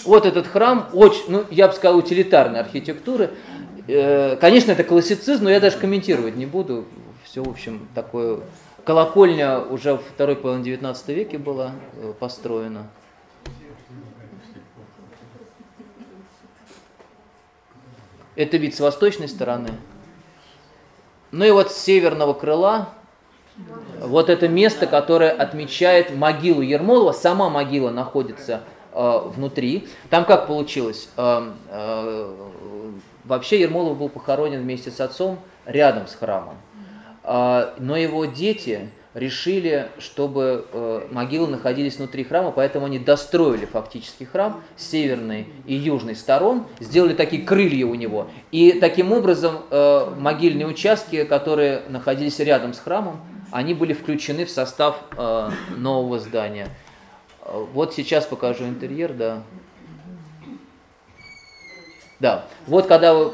Вот 0.04 0.26
этот 0.26 0.46
храм 0.46 0.88
очень, 0.92 1.24
ну, 1.28 1.44
я 1.50 1.66
бы 1.68 1.74
сказал, 1.74 1.98
утилитарной 1.98 2.60
архитектуры. 2.60 3.30
Э, 3.88 4.36
Конечно, 4.36 4.72
это 4.72 4.84
классицизм, 4.84 5.44
но 5.44 5.50
я 5.50 5.58
даже 5.58 5.78
комментировать 5.78 6.36
не 6.36 6.46
буду. 6.46 6.84
Все, 7.24 7.42
в 7.42 7.48
общем, 7.48 7.88
такое... 7.94 8.40
Колокольня 8.84 9.58
уже 9.58 9.96
второй 9.96 10.36
половине 10.36 10.64
19 10.64 11.08
веке 11.08 11.38
была 11.38 11.72
э, 11.96 12.12
построена. 12.20 12.86
Это 18.36 18.58
вид 18.58 18.74
с 18.74 18.80
восточной 18.80 19.28
стороны. 19.28 19.70
Ну 21.32 21.44
и 21.44 21.50
вот 21.50 21.72
с 21.72 21.78
северного 21.78 22.34
крыла 22.34 22.90
вот 24.00 24.28
это 24.28 24.48
место, 24.48 24.86
которое 24.86 25.30
отмечает 25.30 26.14
могилу 26.14 26.60
Ермолова. 26.60 27.12
Сама 27.12 27.48
могила 27.48 27.90
находится 27.90 28.60
э, 28.92 29.20
внутри. 29.24 29.88
Там 30.10 30.24
как 30.26 30.46
получилось? 30.46 31.08
Э, 31.16 31.50
э, 31.70 32.34
вообще 33.24 33.60
Ермолов 33.60 33.98
был 33.98 34.10
похоронен 34.10 34.60
вместе 34.62 34.90
с 34.90 35.00
отцом 35.00 35.38
рядом 35.64 36.06
с 36.06 36.14
храмом. 36.14 36.56
Э, 37.24 37.72
но 37.78 37.96
его 37.96 38.26
дети 38.26 38.90
решили, 39.16 39.88
чтобы 39.98 40.66
э, 40.70 41.08
могилы 41.10 41.48
находились 41.48 41.96
внутри 41.96 42.22
храма, 42.22 42.50
поэтому 42.50 42.84
они 42.84 42.98
достроили 42.98 43.64
фактически 43.64 44.24
храм 44.24 44.62
с 44.76 44.90
северной 44.90 45.48
и 45.64 45.74
южной 45.74 46.14
сторон, 46.14 46.66
сделали 46.80 47.14
такие 47.14 47.42
крылья 47.42 47.86
у 47.86 47.94
него. 47.94 48.28
И 48.52 48.72
таким 48.72 49.12
образом 49.12 49.62
э, 49.70 50.14
могильные 50.18 50.66
участки, 50.66 51.24
которые 51.24 51.82
находились 51.88 52.38
рядом 52.40 52.74
с 52.74 52.78
храмом, 52.78 53.22
они 53.52 53.72
были 53.72 53.94
включены 53.94 54.44
в 54.44 54.50
состав 54.50 55.00
э, 55.16 55.50
нового 55.78 56.18
здания. 56.18 56.68
Вот 57.72 57.94
сейчас 57.94 58.26
покажу 58.26 58.64
интерьер, 58.64 59.14
да. 59.14 59.42
Да, 62.20 62.44
вот 62.66 62.86
когда 62.86 63.14
вы 63.14 63.32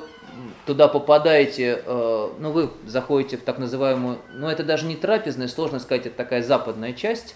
туда 0.66 0.89
попадаете, 0.89 1.82
э, 1.84 2.28
ну 2.39 2.51
вы 2.52 2.70
заходите 2.86 3.36
в 3.36 3.43
так 3.43 3.59
называемую, 3.59 4.18
ну 4.32 4.48
это 4.48 4.62
даже 4.62 4.86
не 4.86 4.97
трапезная, 4.97 5.48
сложно 5.48 5.80
сказать, 5.80 6.06
это 6.06 6.16
такая 6.16 6.43
западная 6.43 6.93
часть. 6.93 7.34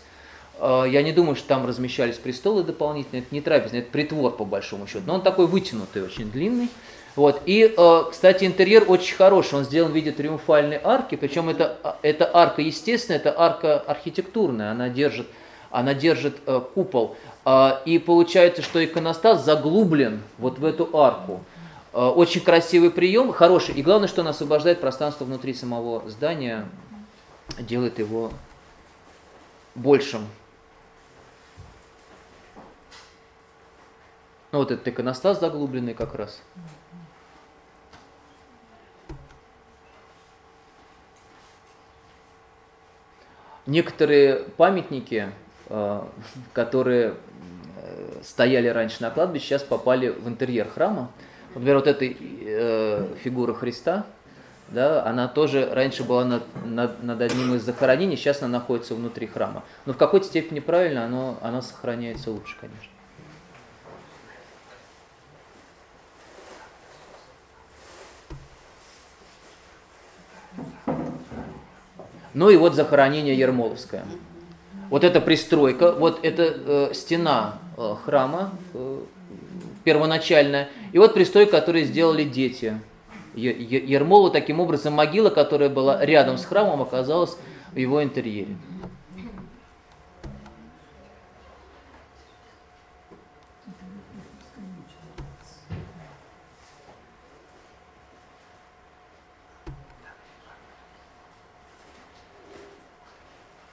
Э, 0.58 0.84
Я 0.88 1.02
не 1.02 1.12
думаю, 1.12 1.36
что 1.36 1.48
там 1.48 1.66
размещались 1.66 2.16
престолы 2.16 2.62
дополнительные, 2.62 3.22
это 3.22 3.34
не 3.34 3.40
трапезный, 3.40 3.80
это 3.80 3.90
притвор 3.90 4.32
по 4.36 4.44
большому 4.44 4.86
счету, 4.86 5.02
но 5.06 5.14
он 5.14 5.22
такой 5.22 5.46
вытянутый, 5.46 6.02
очень 6.02 6.30
длинный. 6.30 6.68
Вот. 7.16 7.40
И, 7.46 7.74
э, 7.76 8.02
кстати, 8.10 8.44
интерьер 8.44 8.84
очень 8.86 9.16
хороший, 9.16 9.54
он 9.54 9.64
сделан 9.64 9.90
в 9.92 9.94
виде 9.94 10.12
триумфальной 10.12 10.78
арки, 10.82 11.16
причем 11.16 11.48
это, 11.48 11.78
а, 11.82 11.98
это 12.02 12.30
арка 12.32 12.62
естественная, 12.62 13.18
это 13.18 13.34
арка 13.36 13.78
архитектурная, 13.78 14.70
она 14.70 14.88
держит, 14.88 15.26
она 15.70 15.94
держит 15.94 16.36
купол. 16.74 17.16
А, 17.44 17.80
И 17.86 17.98
получается, 17.98 18.62
что 18.62 18.84
иконостас 18.84 19.44
заглублен 19.44 20.22
вот 20.38 20.58
в 20.58 20.64
эту 20.64 20.90
арку. 20.96 21.40
Э, 21.96 22.08
Очень 22.08 22.42
красивый 22.42 22.90
прием, 22.90 23.32
хороший. 23.32 23.74
И 23.74 23.82
главное, 23.82 24.06
что 24.06 24.20
он 24.20 24.28
освобождает 24.28 24.82
пространство 24.82 25.24
внутри 25.24 25.54
самого 25.54 26.06
здания, 26.10 26.68
делает 27.58 27.98
его 27.98 28.30
большим. 29.74 30.26
Ну, 34.52 34.58
вот 34.58 34.70
этот 34.70 34.86
иконостас 34.86 35.40
заглубленный 35.40 35.94
как 35.94 36.14
раз. 36.14 36.42
Некоторые 43.64 44.40
памятники, 44.58 45.32
э, 45.70 46.02
которые 46.52 47.14
э, 47.78 48.20
стояли 48.22 48.68
раньше 48.68 49.02
на 49.02 49.10
кладбище, 49.10 49.46
сейчас 49.46 49.62
попали 49.62 50.10
в 50.10 50.28
интерьер 50.28 50.68
храма. 50.68 51.10
Например, 51.56 51.76
вот 51.76 51.86
эта 51.86 52.04
э, 52.04 53.06
фигура 53.24 53.54
Христа, 53.54 54.04
да, 54.68 55.02
она 55.06 55.26
тоже 55.26 55.66
раньше 55.72 56.04
была 56.04 56.22
над, 56.22 56.42
над, 56.66 57.02
над 57.02 57.18
одним 57.22 57.54
из 57.54 57.62
захоронений, 57.62 58.18
сейчас 58.18 58.42
она 58.42 58.58
находится 58.58 58.94
внутри 58.94 59.26
храма. 59.26 59.64
Но 59.86 59.94
в 59.94 59.96
какой-то 59.96 60.26
степени 60.26 60.60
правильно, 60.60 61.06
оно, 61.06 61.38
она 61.40 61.62
сохраняется 61.62 62.30
лучше, 62.30 62.58
конечно. 62.60 62.92
Ну 72.34 72.50
и 72.50 72.56
вот 72.58 72.74
захоронение 72.74 73.34
Ермоловское. 73.34 74.04
Вот 74.90 75.04
эта 75.04 75.22
пристройка, 75.22 75.92
вот 75.92 76.20
эта 76.22 76.42
э, 76.42 76.90
стена 76.92 77.60
э, 77.78 77.94
храма 78.04 78.52
э, 78.74 79.00
первоначальная, 79.86 80.68
и 80.92 80.98
вот 80.98 81.14
пристройка, 81.14 81.60
которую 81.60 81.84
сделали 81.84 82.24
дети 82.24 82.80
Ермолу. 83.36 84.30
Таким 84.30 84.58
образом, 84.58 84.94
могила, 84.94 85.30
которая 85.30 85.68
была 85.68 86.04
рядом 86.04 86.38
с 86.38 86.44
храмом, 86.44 86.82
оказалась 86.82 87.36
в 87.70 87.76
его 87.76 88.02
интерьере. 88.02 88.56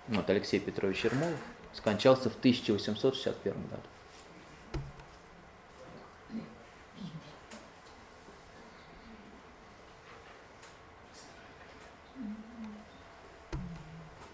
Вот 0.09 0.29
Алексей 0.29 0.59
Петрович 0.59 1.05
Ермолов 1.05 1.39
скончался 1.73 2.29
в 2.29 2.37
1861 2.37 3.53
году. 3.53 3.81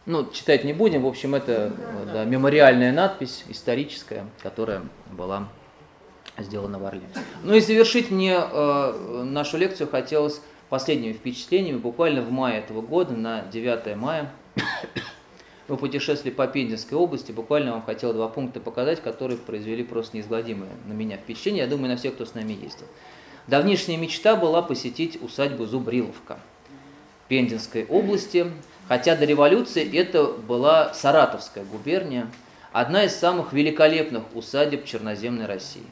Ну, 0.10 0.27
читать 0.34 0.64
не 0.64 0.73
будем, 0.73 1.03
в 1.03 1.07
общем, 1.07 1.36
это 1.36 1.72
э, 1.77 2.07
да, 2.11 2.26
мемориальная 2.26 2.91
надпись 2.91 3.44
историческая, 3.48 4.26
которая 4.41 4.81
была 5.11 5.49
сделана 6.36 6.80
в 6.80 6.86
Орле. 6.86 7.03
Ну 7.44 7.53
и 7.53 7.60
завершить 7.60 8.10
мне 8.10 8.36
э, 8.36 9.23
нашу 9.23 9.57
лекцию 9.57 9.88
хотелось 9.88 10.41
последними 10.69 11.14
впечатлениями. 11.14 11.77
Буквально 11.77 12.23
в 12.23 12.31
мае 12.31 12.57
этого 12.57 12.81
года, 12.81 13.14
на 13.14 13.44
9 13.52 13.95
мая, 13.98 14.31
мы 15.68 15.77
путешествовали 15.77 16.34
по 16.34 16.48
Пензенской 16.48 16.98
области. 16.98 17.31
Буквально 17.31 17.73
вам 17.73 17.84
хотел 17.84 18.11
два 18.11 18.30
пункта 18.30 18.60
показать, 18.60 19.03
которые 19.03 19.38
произвели 19.38 19.84
просто 19.84 20.18
неизгладимое 20.18 20.72
на 20.88 20.94
меня 20.94 21.18
впечатление. 21.18 21.65
Я 21.65 21.69
думаю, 21.69 21.88
на 21.88 21.98
всех, 21.98 22.15
кто 22.15 22.26
с 22.26 22.34
нами 22.34 22.53
ездил. 22.53 22.88
Давнишняя 23.45 23.99
мечта 23.99 24.36
была 24.36 24.64
посетить 24.64 25.22
усадьбу 25.22 25.68
Зубриловка 25.68 26.40
Пензенской 27.27 27.86
области, 27.86 28.52
хотя 28.90 29.16
до 29.16 29.24
революции 29.24 29.98
это 29.98 30.26
была 30.26 30.94
Саратовская 30.94 31.64
губерния, 31.64 32.28
одна 32.74 33.06
из 33.06 33.16
самых 33.16 33.53
великолепных 33.53 34.24
усадеб 34.34 34.84
черноземной 34.84 35.45
России. 35.45 35.86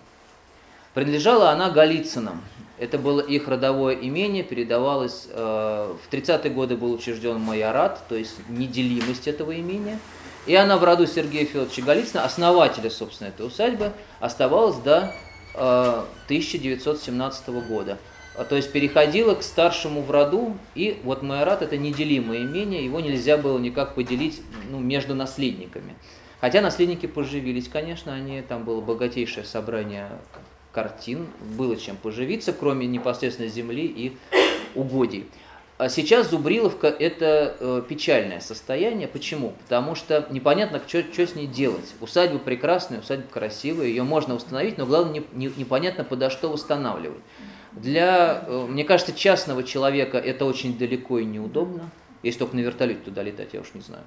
Принадлежала 0.94 1.52
она 1.52 1.70
Голицынам. 1.70 2.44
Это 2.80 2.98
было 2.98 3.22
их 3.22 3.48
родовое 3.48 3.96
имение, 3.96 4.44
передавалось, 4.44 5.28
э, 5.30 5.96
в 6.04 6.14
30-е 6.14 6.52
годы 6.52 6.76
был 6.76 6.92
учрежден 6.92 7.40
майорат, 7.40 8.02
то 8.10 8.16
есть 8.16 8.36
неделимость 8.50 9.28
этого 9.28 9.58
имения. 9.58 10.00
И 10.48 10.56
она 10.56 10.78
в 10.78 10.84
роду 10.84 11.06
Сергея 11.06 11.46
Федоровича 11.46 11.84
Голицына, 11.84 12.24
основателя, 12.24 12.90
собственно, 12.90 13.30
этой 13.30 13.46
усадьбы, 13.46 13.92
оставалась 14.20 14.78
до 14.78 15.14
э, 15.54 16.04
1917 16.26 17.50
года. 17.68 17.98
А, 18.38 18.46
То 18.46 18.56
есть 18.56 18.72
переходила 18.72 19.34
к 19.34 19.44
старшему 19.44 20.02
в 20.02 20.12
роду, 20.12 20.56
и 20.76 21.00
вот 21.04 21.24
майорат 21.24 21.64
это 21.64 21.76
неделимое 21.76 22.44
имение, 22.44 22.86
его 22.86 23.00
нельзя 23.00 23.36
было 23.36 23.58
никак 23.58 23.96
поделить 23.96 24.42
ну, 24.70 24.80
между 24.80 25.16
наследниками. 25.16 25.96
Хотя 26.40 26.62
наследники 26.62 27.08
поживились, 27.08 27.68
конечно, 27.68 28.14
они, 28.14 28.42
там 28.44 28.64
было 28.64 28.80
богатейшее 28.80 29.44
собрание 29.44 30.10
картин, 30.72 31.26
было 31.58 31.76
чем 31.76 31.98
поживиться, 31.98 32.54
кроме 32.54 32.86
непосредственно 32.86 33.50
земли 33.50 33.88
и 33.88 34.16
угодий. 34.76 35.26
А 35.80 35.90
сейчас 35.90 36.32
Зубриловка– 36.32 36.88
это 37.00 37.56
э, 37.60 37.84
печальное 37.88 38.40
состояние. 38.40 39.08
Почему? 39.08 39.54
Потому 39.64 39.94
что 39.94 40.26
непонятно, 40.32 40.82
что, 40.88 41.04
с 41.04 41.36
ней 41.36 41.46
делать. 41.46 41.94
Усадьба 42.02 42.40
прекрасная, 42.40 43.00
усадьба 43.00 43.28
красивая, 43.32 43.86
ее 43.86 44.02
можно 44.02 44.34
установить, 44.34 44.80
но 44.80 44.88
главное, 44.88 45.14
не, 45.14 45.46
не- 45.48 45.54
непонятно, 45.56 46.04
подо 46.04 46.32
что 46.32 46.50
устанавливать. 46.50 47.22
Для, 47.82 48.44
э, 48.48 48.66
мне 48.68 48.84
кажется, 48.84 49.14
частного 49.14 49.64
человека 49.64 50.18
это 50.18 50.46
очень 50.46 50.78
далеко 50.78 51.20
и 51.20 51.26
неудобно. 51.26 51.90
Если 52.24 52.40
только 52.40 52.56
на 52.56 52.62
вертолете 52.62 53.00
туда 53.06 53.22
летать, 53.24 53.50
я 53.54 53.62
уж 53.62 53.74
не 53.74 53.82
знаю. 53.82 54.04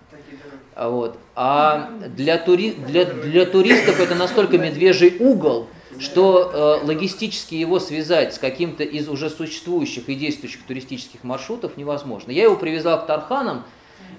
А, 0.75 0.91
вот. 0.91 1.19
а 1.37 1.91
для, 2.09 2.39
тури... 2.39 2.73
для, 2.73 3.05
для 3.05 3.47
туристов 3.47 4.01
это 4.01 4.15
настолько 4.15 4.59
медвежий 4.59 5.17
угол, 5.21 5.69
что 5.99 6.81
э, 6.83 6.87
логистически 6.87 7.55
его 7.55 7.79
связать 7.79 8.35
с 8.35 8.39
каким-то 8.39 8.83
из 8.83 9.09
уже 9.09 9.31
существующих 9.31 10.09
и 10.09 10.15
действующих 10.15 10.65
туристических 10.65 11.23
маршрутов 11.25 11.77
невозможно. 11.77 12.33
Я 12.33 12.45
его 12.45 12.57
привязал 12.57 13.03
к 13.03 13.07
Тарханам, 13.07 13.65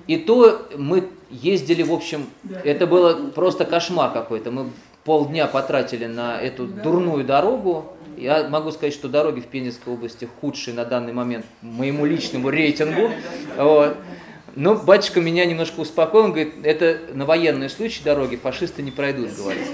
и 0.07 0.17
то 0.17 0.67
мы 0.77 1.09
ездили, 1.29 1.83
в 1.83 1.91
общем, 1.93 2.27
это 2.63 2.87
было 2.87 3.29
просто 3.31 3.65
кошмар 3.65 4.11
какой-то. 4.11 4.51
Мы 4.51 4.69
полдня 5.03 5.47
потратили 5.47 6.05
на 6.05 6.39
эту 6.39 6.65
дурную 6.65 7.23
дорогу. 7.23 7.93
Я 8.21 8.47
могу 8.47 8.71
сказать, 8.71 8.93
что 8.93 9.09
дороги 9.09 9.39
в 9.39 9.47
Пензенской 9.47 9.91
области 9.91 10.29
худшие 10.39 10.75
на 10.75 10.85
данный 10.85 11.11
момент 11.11 11.43
моему 11.63 12.05
личному 12.05 12.51
рейтингу. 12.51 13.09
Вот. 13.57 13.97
Но 14.55 14.75
батюшка 14.75 15.21
меня 15.21 15.45
немножко 15.45 15.79
успокоил, 15.79 16.25
он 16.25 16.31
говорит, 16.33 16.53
это 16.63 16.99
на 17.13 17.25
военные 17.25 17.69
случаи 17.69 18.03
дороги 18.03 18.35
фашисты 18.35 18.83
не 18.83 18.91
пройдут, 18.91 19.31
говорит. 19.35 19.65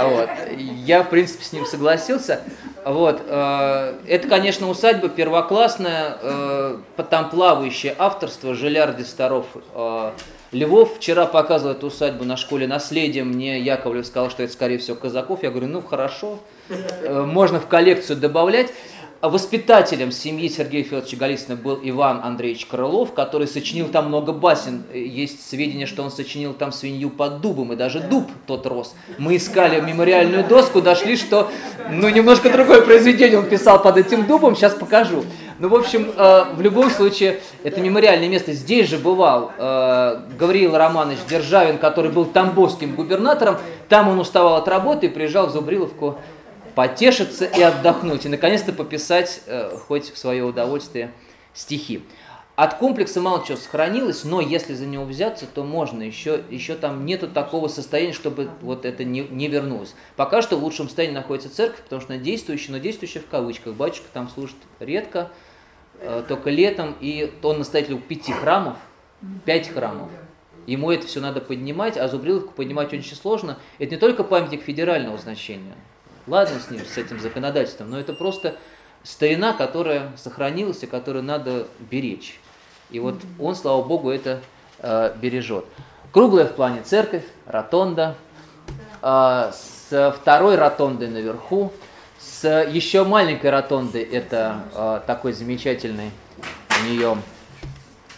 Вот. 0.00 0.28
Я, 0.56 1.04
в 1.04 1.10
принципе, 1.10 1.44
с 1.44 1.52
ним 1.52 1.66
согласился. 1.66 2.40
Вот. 2.84 3.22
э, 3.24 3.94
Это, 4.08 4.28
конечно, 4.28 4.68
усадьба 4.68 5.08
первоклассная, 5.08 6.18
э, 6.20 6.78
там 7.10 7.30
плавающее 7.30 7.94
авторство, 7.96 8.54
Желярди 8.54 9.02
Старов, 9.02 9.46
э, 9.74 10.12
Львов. 10.52 10.96
Вчера 10.96 11.26
показывал 11.26 11.74
эту 11.74 11.88
усадьбу 11.88 12.24
на 12.24 12.36
школе 12.36 12.66
наследия, 12.66 13.24
мне 13.24 13.60
Яковлев 13.60 14.06
сказал, 14.06 14.30
что 14.30 14.42
это, 14.42 14.52
скорее 14.52 14.78
всего, 14.78 14.96
Казаков. 14.96 15.42
Я 15.42 15.50
говорю, 15.50 15.68
ну, 15.68 15.82
хорошо, 15.82 16.38
э, 16.68 17.22
можно 17.22 17.60
в 17.60 17.66
коллекцию 17.66 18.18
добавлять. 18.18 18.72
А 19.20 19.30
Воспитателем 19.30 20.12
семьи 20.12 20.48
Сергея 20.48 20.84
Федоровича 20.84 21.16
Голицына 21.16 21.56
был 21.56 21.80
Иван 21.82 22.20
Андреевич 22.22 22.66
Крылов, 22.66 23.14
который 23.14 23.48
сочинил 23.48 23.88
там 23.88 24.06
много 24.06 24.32
басен. 24.32 24.84
Есть 24.94 25.48
сведения, 25.48 25.86
что 25.86 26.04
он 26.04 26.12
сочинил 26.12 26.54
там 26.54 26.70
свинью 26.70 27.10
под 27.10 27.40
дубом, 27.40 27.72
и 27.72 27.76
даже 27.76 27.98
дуб 27.98 28.30
тот 28.46 28.64
рос. 28.66 28.94
Мы 29.18 29.36
искали 29.36 29.80
мемориальную 29.80 30.46
доску, 30.46 30.80
дошли, 30.80 31.16
что 31.16 31.50
ну, 31.90 32.08
немножко 32.08 32.48
другое 32.48 32.80
произведение 32.82 33.40
он 33.40 33.48
писал 33.48 33.82
под 33.82 33.96
этим 33.96 34.24
дубом, 34.24 34.54
сейчас 34.54 34.74
покажу. 34.74 35.24
Ну, 35.60 35.68
в 35.68 35.74
общем, 35.74 36.12
э, 36.16 36.44
в 36.54 36.60
любом 36.60 36.88
случае, 36.88 37.40
это 37.64 37.80
мемориальное 37.80 38.28
место. 38.28 38.52
Здесь 38.52 38.88
же 38.88 38.96
бывал 38.96 39.50
э, 39.58 40.20
Гавриил 40.38 40.76
Романович 40.76 41.18
Державин, 41.28 41.78
который 41.78 42.12
был 42.12 42.26
тамбовским 42.26 42.94
губернатором. 42.94 43.58
Там 43.88 44.08
он 44.08 44.20
уставал 44.20 44.54
от 44.54 44.68
работы 44.68 45.06
и 45.06 45.08
приезжал 45.08 45.48
в 45.48 45.50
Зубриловку 45.50 46.16
потешиться 46.76 47.44
и 47.44 47.60
отдохнуть, 47.60 48.24
и 48.24 48.28
наконец-то 48.28 48.72
пописать, 48.72 49.40
э, 49.46 49.76
хоть 49.88 50.12
в 50.12 50.18
свое 50.18 50.44
удовольствие, 50.44 51.10
стихи. 51.52 52.04
От 52.54 52.74
комплекса 52.74 53.20
мало 53.20 53.44
чего 53.44 53.56
сохранилось, 53.56 54.22
но 54.22 54.40
если 54.40 54.74
за 54.74 54.86
него 54.86 55.04
взяться, 55.04 55.46
то 55.52 55.64
можно. 55.64 56.04
Еще, 56.04 56.42
еще 56.50 56.76
там 56.76 57.04
нету 57.04 57.26
такого 57.28 57.66
состояния, 57.66 58.12
чтобы 58.12 58.50
вот 58.62 58.84
это 58.84 59.02
не, 59.02 59.20
не 59.22 59.48
вернулось. 59.48 59.94
Пока 60.14 60.40
что 60.40 60.56
в 60.56 60.62
лучшем 60.62 60.86
состоянии 60.86 61.14
находится 61.14 61.54
церковь, 61.54 61.82
потому 61.82 62.00
что 62.00 62.12
она 62.12 62.22
действующая, 62.22 62.72
но 62.72 62.78
действующая 62.78 63.20
в 63.20 63.28
кавычках. 63.28 63.74
Батюшка 63.74 64.06
там 64.12 64.28
служит 64.28 64.56
редко, 64.80 65.30
только 66.28 66.50
летом, 66.50 66.96
и 67.00 67.32
он 67.42 67.58
настоятель 67.58 67.94
у 67.94 67.98
пяти 67.98 68.32
храмов, 68.32 68.76
пять 69.44 69.68
храмов. 69.68 70.10
Ему 70.66 70.90
это 70.90 71.06
все 71.06 71.20
надо 71.20 71.40
поднимать, 71.40 71.96
а 71.96 72.08
Зубриловку 72.08 72.52
поднимать 72.52 72.92
очень 72.92 73.16
сложно. 73.16 73.58
Это 73.78 73.92
не 73.92 73.96
только 73.96 74.22
памятник 74.22 74.62
федерального 74.62 75.16
значения, 75.16 75.74
Ладно 76.28 76.60
с 76.60 76.70
ним, 76.70 76.82
с 76.84 76.98
этим 76.98 77.20
законодательством, 77.20 77.90
но 77.90 77.98
это 77.98 78.12
просто 78.12 78.56
старина, 79.02 79.54
которая 79.54 80.12
сохранилась 80.16 80.82
и 80.82 80.86
которую 80.86 81.24
надо 81.24 81.66
беречь. 81.90 82.38
И 82.90 83.00
вот 83.00 83.16
он, 83.38 83.54
слава 83.54 83.82
богу, 83.82 84.10
это 84.10 84.40
э, 84.80 85.14
бережет. 85.20 85.64
Круглая 86.12 86.44
в 86.44 86.52
плане 86.52 86.82
церковь, 86.82 87.24
ротонда, 87.46 88.14
э, 89.00 89.52
с 89.54 90.12
второй 90.18 90.56
ротондой 90.56 91.08
наверху, 91.08 91.72
с 92.18 92.64
еще 92.64 93.04
маленькой 93.04 93.50
ротондой, 93.50 94.02
это 94.02 94.64
э, 94.74 95.00
такой 95.06 95.32
замечательный 95.32 96.10
у 96.80 96.86
нее 96.86 97.18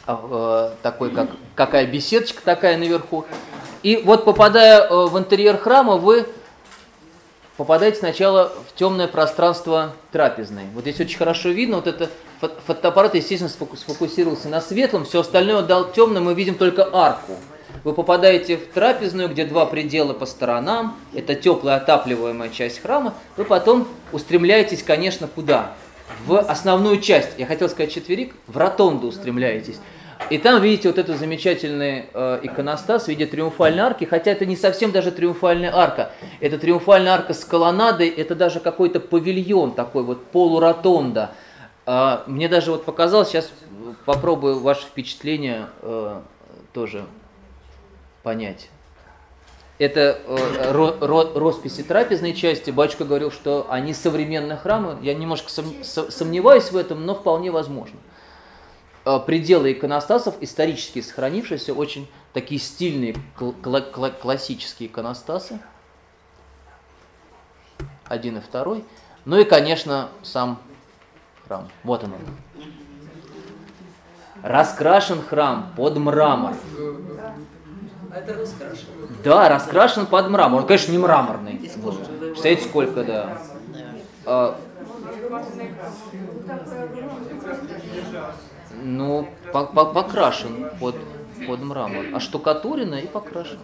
э, 0.07 0.71
такой, 0.83 1.11
как 1.11 1.31
какая 1.55 1.87
беседочка 1.87 2.43
такая 2.43 2.79
наверху. 2.79 3.27
И 3.83 3.97
вот 3.97 4.25
попадая 4.25 4.83
э, 4.83 5.07
в 5.07 5.19
интерьер 5.19 5.59
храма, 5.59 5.97
вы 5.97 6.27
попадаете 7.57 7.99
сначала 7.99 8.53
в 8.69 8.75
темное 8.75 9.07
пространство 9.07 9.93
трапезной. 10.13 10.65
Вот 10.75 10.83
здесь 10.83 11.01
очень 11.01 11.19
хорошо 11.19 11.51
видно, 11.51 11.77
вот 11.77 11.87
это 11.87 12.11
фотоаппарат, 12.67 13.15
естественно, 13.15 13.51
сфокусировался 13.51 14.49
на 14.49 14.63
светлом, 14.63 15.05
все 15.05 15.21
остальное 15.21 15.63
дал 15.63 15.93
темным, 15.93 16.25
мы 16.25 16.35
видим 16.35 16.55
только 16.55 16.89
арку. 16.91 17.37
Вы 17.85 17.95
попадаете 17.95 18.57
в 18.57 18.67
трапезную, 18.69 19.29
где 19.29 19.45
два 19.45 19.67
предела 19.67 20.13
по 20.13 20.27
сторонам, 20.27 20.97
это 21.15 21.35
теплая 21.35 21.77
отапливаемая 21.77 22.51
часть 22.51 22.81
храма, 22.81 23.15
вы 23.37 23.45
потом 23.45 23.89
устремляетесь, 24.13 24.83
конечно, 24.83 25.27
куда? 25.27 25.73
В 26.27 26.39
основную 26.39 27.01
часть, 27.01 27.31
я 27.39 27.47
хотел 27.47 27.69
сказать 27.69 27.93
четверик, 27.93 28.35
в 28.47 28.57
ротонду 28.59 29.09
устремляетесь. 29.09 29.79
И 30.29 30.39
там 30.39 30.63
видите 30.63 30.89
вот 30.89 30.99
эту 30.99 31.15
замечательный 31.15 32.05
э, 32.13 32.41
иконостас 32.43 33.05
в 33.05 33.09
виде 33.09 33.27
триумфальной 33.27 33.83
арки, 33.83 34.05
хотя 34.05 34.31
это 34.33 34.45
не 34.45 34.57
совсем 34.57 34.93
даже 34.93 35.11
триумфальная 35.11 35.75
арка. 35.75 36.11
Это 36.41 36.59
триумфальная 36.59 37.13
арка 37.13 37.33
с 37.33 37.45
колоннадой, 37.45 38.09
это 38.09 38.35
даже 38.35 38.61
какой-то 38.61 39.01
павильон 39.01 39.73
такой 39.73 40.03
вот, 40.03 40.27
полуротонда. 40.27 41.31
Э, 41.87 42.19
мне 42.27 42.49
даже 42.49 42.71
вот 42.71 42.85
показалось, 42.85 43.29
сейчас 43.29 43.51
попробую 44.05 44.61
ваше 44.61 44.83
впечатление 44.83 45.67
э, 45.81 46.21
тоже 46.75 47.07
понять. 48.23 48.69
Это 49.79 50.21
э, 50.27 50.73
ро, 50.73 50.95
ро, 51.01 51.33
росписи 51.35 51.83
трапезной 51.83 52.35
части. 52.35 52.71
Батюшка 52.71 53.07
говорил, 53.07 53.31
что 53.31 53.67
они 53.71 53.95
современные 53.95 54.59
храмы. 54.59 54.99
Я 55.01 55.15
немножко 55.15 55.51
сом, 55.51 55.73
сомневаюсь 55.83 56.71
в 56.71 56.77
этом, 56.77 57.07
но 57.07 57.15
вполне 57.15 57.51
возможно. 57.51 57.99
Э, 59.07 59.19
пределы 59.25 59.73
иконостасов 59.73 60.35
исторически 60.43 61.01
сохранившиеся, 61.01 61.73
очень 61.73 62.11
такие 62.35 62.61
стильные 62.61 63.15
кл- 63.39 63.53
кл- 63.53 64.13
классические 64.21 64.91
иконостасы. 64.91 65.59
Один 68.07 68.37
и 68.37 68.41
второй. 68.41 68.85
Ну 69.25 69.39
и, 69.39 69.45
конечно, 69.45 70.11
сам 70.23 70.61
храм. 71.47 71.69
Вот 71.85 72.05
он. 72.05 72.13
Раскрашен 74.43 75.23
храм 75.23 75.73
под 75.75 75.97
мрамор. 75.97 76.55
Это 78.15 78.35
раскрашено. 78.35 79.09
Да, 79.25 79.49
раскрашен 79.49 80.07
под 80.07 80.31
мрамор. 80.31 80.63
Он, 80.63 80.67
конечно, 80.67 80.93
не 80.93 80.99
мраморный. 80.99 81.59
Представляете, 81.59 82.65
сколько, 82.65 83.05
да. 83.05 83.39
А, 84.27 84.59
ну, 88.83 89.29
по 89.53 89.59
-по 89.59 89.93
покрашен 89.93 90.71
под, 90.81 90.97
под 91.47 91.61
мрамор. 91.63 92.07
А 92.13 92.21
штукатурено 92.21 92.97
и 92.97 93.07
покрашен. 93.07 93.59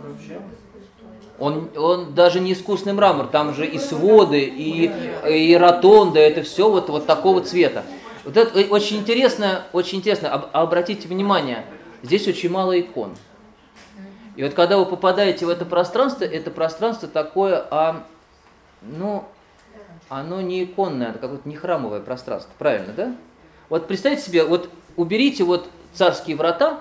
Он, 1.39 1.69
он 1.77 2.15
даже 2.15 2.41
не 2.41 2.55
искусный 2.55 2.95
мрамор, 2.95 3.27
там 3.27 3.55
же 3.55 3.67
и 3.67 3.79
своды, 3.79 4.41
и, 4.41 4.91
и 5.29 5.55
ротонда, 5.57 6.19
это 6.19 6.43
все 6.43 6.71
вот, 6.71 6.89
вот 6.89 7.07
такого 7.07 7.43
цвета. 7.43 7.85
Вот 8.25 8.37
это 8.39 8.59
очень 8.73 8.99
интересно, 8.99 9.67
очень 9.75 9.99
интересно, 9.99 10.31
об, 10.33 10.47
обратите 10.53 11.09
внимание, 11.09 11.67
здесь 12.03 12.27
очень 12.27 12.51
мало 12.51 12.81
икон. 12.81 13.15
И 14.37 14.43
вот 14.43 14.55
когда 14.55 14.77
вы 14.79 14.87
попадаете 14.87 15.47
в 15.47 15.49
это 15.49 15.65
пространство, 15.65 16.25
это 16.25 16.51
пространство 16.51 17.09
такое, 17.09 17.67
а, 17.71 18.05
ну, 18.83 19.25
оно 20.09 20.41
не 20.43 20.65
иконное, 20.65 21.11
это 21.11 21.19
какое-то 21.19 21.49
не 21.49 21.57
храмовое 21.57 22.01
пространство, 22.01 22.53
правильно, 22.59 22.93
да? 22.93 23.17
Вот 23.71 23.89
представьте 23.89 24.23
себе, 24.23 24.45
вот 24.45 24.71
уберите 24.97 25.43
вот 25.43 25.69
царские 25.95 26.37
врата, 26.37 26.81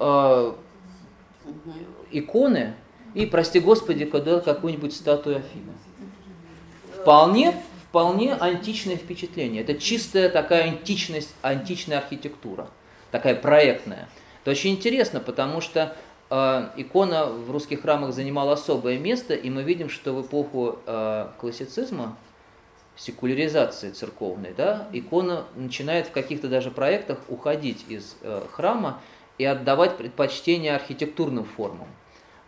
э, 0.00 0.52
иконы 2.10 2.74
и, 3.14 3.26
прости 3.26 3.60
Господи, 3.60 4.06
когда 4.06 4.40
какую-нибудь 4.40 4.94
статую 4.94 5.36
Афины. 5.36 5.72
Вполне, 7.00 7.54
вполне 7.88 8.34
античное 8.34 8.96
впечатление. 8.96 9.62
Это 9.62 9.74
чистая 9.74 10.28
такая 10.28 10.64
античность, 10.64 11.34
античная 11.42 11.98
архитектура, 11.98 12.68
такая 13.10 13.34
проектная. 13.34 14.08
Это 14.42 14.52
очень 14.52 14.70
интересно, 14.72 15.20
потому 15.20 15.60
что 15.60 15.96
икона 16.30 17.26
в 17.26 17.50
русских 17.50 17.82
храмах 17.82 18.12
занимала 18.12 18.52
особое 18.52 18.98
место, 18.98 19.34
и 19.34 19.50
мы 19.50 19.62
видим, 19.62 19.88
что 19.88 20.12
в 20.12 20.22
эпоху 20.22 20.78
э, 20.86 21.26
классицизма 21.38 22.16
секуляризации 22.96 23.90
церковной, 23.90 24.54
да, 24.56 24.88
икона 24.92 25.44
начинает 25.56 26.06
в 26.06 26.12
каких-то 26.12 26.48
даже 26.48 26.70
проектах 26.70 27.18
уходить 27.28 27.84
из 27.88 28.16
э, 28.22 28.42
храма 28.52 29.00
и 29.38 29.44
отдавать 29.44 29.96
предпочтение 29.96 30.76
архитектурным 30.76 31.44
формам. 31.44 31.88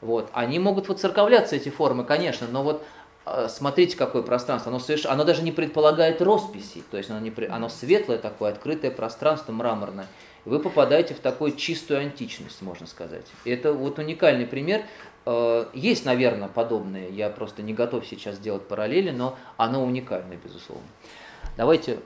Вот. 0.01 0.31
Они 0.33 0.59
могут 0.59 0.89
воцерковляться, 0.89 1.57
эти 1.57 1.71
формы, 1.71 2.05
конечно, 2.05 2.47
но 2.49 2.63
вот 2.63 2.85
а, 3.25 3.49
смотрите, 3.49 3.97
какое 3.97 4.23
пространство. 4.23 4.71
Оно, 4.71 4.81
соверш... 4.81 5.07
оно 5.07 5.25
даже 5.25 5.43
не 5.43 5.53
предполагает 5.53 6.21
росписи. 6.21 6.83
То 6.91 6.97
есть 6.97 7.11
оно, 7.11 7.21
не... 7.21 7.33
оно 7.47 7.69
светлое 7.69 8.19
такое, 8.19 8.51
открытое 8.53 8.91
пространство, 8.91 9.53
мраморное. 9.53 10.07
Вы 10.45 10.59
попадаете 10.59 11.15
в 11.15 11.21
такую 11.21 11.53
чистую 11.53 12.01
античность, 12.01 12.63
можно 12.63 12.87
сказать. 12.87 13.27
Это 13.45 13.73
вот 13.73 13.99
уникальный 13.99 14.47
пример. 14.47 14.83
Э, 15.25 15.67
Есть, 15.73 16.05
наверное, 16.05 16.49
подобные. 16.49 17.11
Я 17.11 17.31
просто 17.31 17.63
не 17.63 17.73
готов 17.73 18.07
сейчас 18.07 18.39
делать 18.39 18.67
параллели, 18.67 19.11
но 19.11 19.39
оно 19.57 19.85
уникальное, 19.85 20.37
безусловно. 20.43 20.87
Давайте 21.57 22.01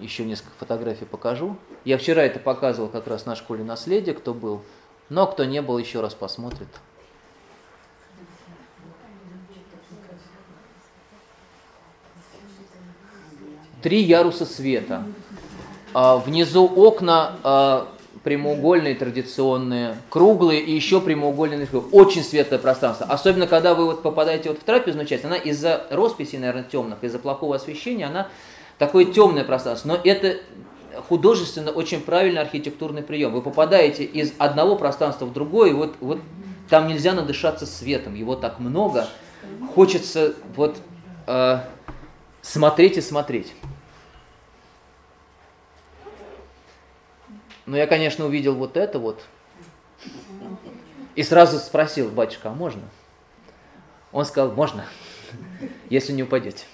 еще 0.00 0.24
несколько 0.24 0.54
фотографий 0.58 1.04
покажу. 1.04 1.56
Я 1.84 1.98
вчера 1.98 2.22
это 2.22 2.38
показывал 2.38 2.88
как 2.88 3.06
раз 3.06 3.26
на 3.26 3.36
школе 3.36 3.62
наследия, 3.62 4.14
кто 4.14 4.32
был. 4.32 4.62
Но 5.10 5.26
кто 5.26 5.44
не 5.44 5.60
был, 5.60 5.76
еще 5.76 6.00
раз 6.00 6.14
посмотрит. 6.14 6.68
Три 13.82 14.02
яруса 14.02 14.46
света. 14.46 15.04
А, 15.92 16.18
внизу 16.18 16.66
окна 16.66 17.32
а, 17.42 17.88
прямоугольные, 18.22 18.94
традиционные, 18.94 19.96
круглые 20.08 20.60
и 20.60 20.72
еще 20.72 21.00
прямоугольные. 21.00 21.66
Очень 21.92 22.22
светлое 22.22 22.58
пространство. 22.58 23.06
Особенно, 23.06 23.46
когда 23.46 23.74
вы 23.74 23.86
вот 23.86 24.02
попадаете 24.02 24.50
вот 24.50 24.58
в 24.58 24.64
трапезную 24.64 25.06
часть, 25.06 25.24
она 25.24 25.36
из-за 25.36 25.86
росписи, 25.90 26.36
наверное, 26.36 26.64
темных, 26.64 27.02
из-за 27.02 27.18
плохого 27.18 27.56
освещения, 27.56 28.06
она 28.06 28.28
такое 28.78 29.06
темное 29.06 29.44
пространство. 29.44 29.88
Но 29.88 29.98
это 30.04 30.36
художественно 31.08 31.70
очень 31.70 32.00
правильный 32.00 32.42
архитектурный 32.42 33.02
прием. 33.02 33.32
Вы 33.32 33.42
попадаете 33.42 34.04
из 34.04 34.32
одного 34.38 34.76
пространства 34.76 35.24
в 35.24 35.32
другое, 35.32 35.70
и 35.70 35.72
вот, 35.72 35.94
вот 36.00 36.20
там 36.68 36.88
нельзя 36.88 37.12
надышаться 37.14 37.66
светом, 37.66 38.14
его 38.14 38.36
так 38.36 38.60
много. 38.60 39.08
Хочется 39.74 40.34
вот 40.56 40.76
э, 41.26 41.58
смотреть 42.42 42.98
и 42.98 43.00
смотреть. 43.00 43.52
Но 47.70 47.76
я, 47.76 47.86
конечно, 47.86 48.26
увидел 48.26 48.56
вот 48.56 48.76
это 48.76 48.98
вот. 48.98 49.22
И 51.14 51.22
сразу 51.22 51.58
спросил, 51.58 52.10
батюшка, 52.10 52.50
а 52.50 52.52
можно? 52.52 52.82
Он 54.10 54.24
сказал, 54.24 54.50
можно, 54.50 54.84
если 55.88 56.12
не 56.12 56.24
упадете. 56.24 56.64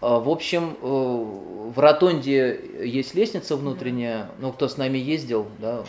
А, 0.00 0.18
В 0.18 0.30
общем, 0.30 0.78
э, 0.80 0.86
в 0.86 1.78
ротонде 1.78 2.58
есть 2.86 3.14
лестница 3.14 3.56
внутренняя. 3.56 4.30
Ну, 4.38 4.50
кто 4.50 4.66
с 4.66 4.78
нами 4.78 4.96
ездил, 4.96 5.46
да. 5.58 5.84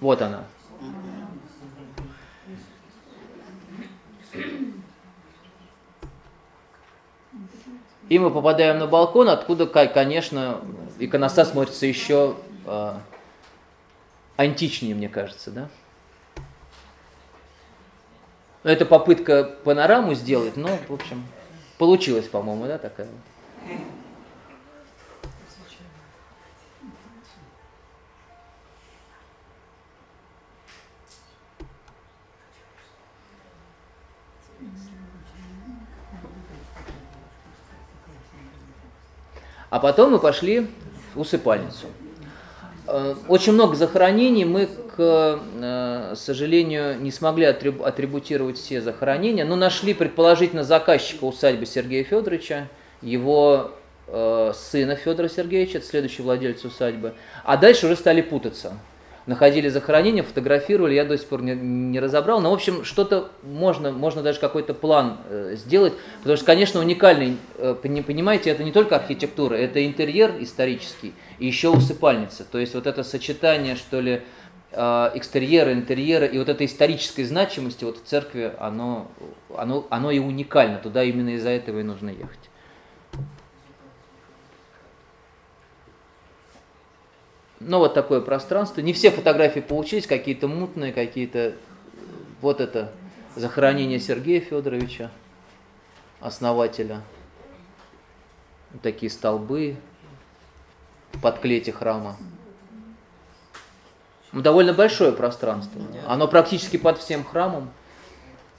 Вот 0.00 0.22
она. 0.22 0.44
И 8.08 8.18
мы 8.18 8.30
попадаем 8.30 8.78
на 8.78 8.86
балкон, 8.86 9.28
откуда, 9.28 9.66
конечно, 9.66 10.60
иконостас 10.98 11.50
смотрится 11.50 11.86
еще 11.86 12.36
э, 12.64 12.92
античнее, 14.36 14.94
мне 14.94 15.08
кажется, 15.08 15.50
да? 15.50 15.68
Ну, 18.62 18.70
Это 18.70 18.86
попытка 18.86 19.44
панораму 19.64 20.14
сделать, 20.14 20.56
но, 20.56 20.68
в 20.88 20.92
общем, 20.92 21.26
получилось, 21.78 22.26
по-моему, 22.26 22.66
да, 22.66 22.78
такая 22.78 23.06
вот. 23.06 23.76
А 39.76 39.78
потом 39.78 40.12
мы 40.12 40.18
пошли 40.18 40.68
в 41.14 41.20
усыпальницу. 41.20 41.88
Э, 42.86 43.14
Очень 43.28 43.52
много 43.52 43.74
захоронений. 43.74 44.46
Мы, 44.46 44.68
к 44.68 44.96
э, 44.98 46.14
сожалению, 46.16 46.98
не 46.98 47.10
смогли 47.10 47.44
атриб- 47.44 47.84
атрибутировать 47.84 48.56
все 48.56 48.80
захоронения, 48.80 49.44
но 49.44 49.54
нашли 49.54 49.92
предположительно 49.92 50.64
заказчика 50.64 51.24
усадьбы 51.24 51.66
Сергея 51.66 52.04
Федоровича, 52.04 52.68
его 53.02 53.72
э, 54.06 54.52
сына 54.54 54.96
Федора 54.96 55.28
Сергеевича, 55.28 55.76
это 55.76 55.86
следующий 55.86 56.22
владелец 56.22 56.64
усадьбы. 56.64 57.12
А 57.44 57.58
дальше 57.58 57.84
уже 57.84 57.96
стали 57.96 58.22
путаться. 58.22 58.78
Находили 59.26 59.68
захоронения, 59.68 60.22
фотографировали, 60.22 60.94
я 60.94 61.04
до 61.04 61.18
сих 61.18 61.26
пор 61.26 61.42
не, 61.42 61.54
не 61.54 61.98
разобрал. 61.98 62.40
Но, 62.40 62.50
в 62.50 62.54
общем, 62.54 62.84
что-то 62.84 63.30
можно, 63.42 63.90
можно 63.90 64.22
даже 64.22 64.38
какой-то 64.38 64.72
план 64.72 65.18
э, 65.28 65.56
сделать. 65.56 65.94
Потому 66.18 66.36
что, 66.36 66.46
конечно, 66.46 66.78
уникальный, 66.78 67.36
э, 67.58 67.74
пони- 67.82 68.02
понимаете, 68.02 68.50
это 68.50 68.62
не 68.62 68.70
только 68.70 68.94
архитектура, 68.94 69.56
это 69.56 69.84
интерьер 69.84 70.36
исторический 70.38 71.12
и 71.40 71.46
еще 71.46 71.70
усыпальница. 71.70 72.44
То 72.44 72.58
есть 72.58 72.74
вот 72.74 72.86
это 72.86 73.02
сочетание, 73.02 73.74
что 73.74 74.00
ли, 74.00 74.22
э, 74.70 75.10
экстерьера, 75.14 75.72
интерьера 75.72 76.26
и 76.26 76.38
вот 76.38 76.48
этой 76.48 76.66
исторической 76.66 77.24
значимости 77.24 77.82
вот 77.84 77.98
в 77.98 78.04
церкви, 78.04 78.52
оно, 78.60 79.10
оно, 79.56 79.88
оно 79.90 80.12
и 80.12 80.20
уникально. 80.20 80.78
Туда 80.78 81.02
именно 81.02 81.30
из-за 81.30 81.50
этого 81.50 81.80
и 81.80 81.82
нужно 81.82 82.10
ехать. 82.10 82.50
Ну, 87.66 87.80
вот 87.80 87.94
такое 87.94 88.20
пространство. 88.20 88.80
Не 88.80 88.92
все 88.92 89.10
фотографии 89.10 89.58
получились, 89.58 90.06
какие-то 90.06 90.46
мутные, 90.46 90.92
какие-то... 90.92 91.54
Вот 92.40 92.60
это 92.60 92.92
захоронение 93.34 93.98
Сергея 93.98 94.40
Федоровича, 94.40 95.10
основателя. 96.20 97.02
Вот 98.72 98.82
такие 98.82 99.10
столбы 99.10 99.76
в 101.10 101.20
подклете 101.20 101.72
храма. 101.72 102.16
Ну, 104.30 104.42
Довольно 104.42 104.72
большое 104.72 105.10
пространство. 105.10 105.82
Оно 106.06 106.28
практически 106.28 106.76
под 106.76 106.98
всем 106.98 107.24
храмом 107.24 107.70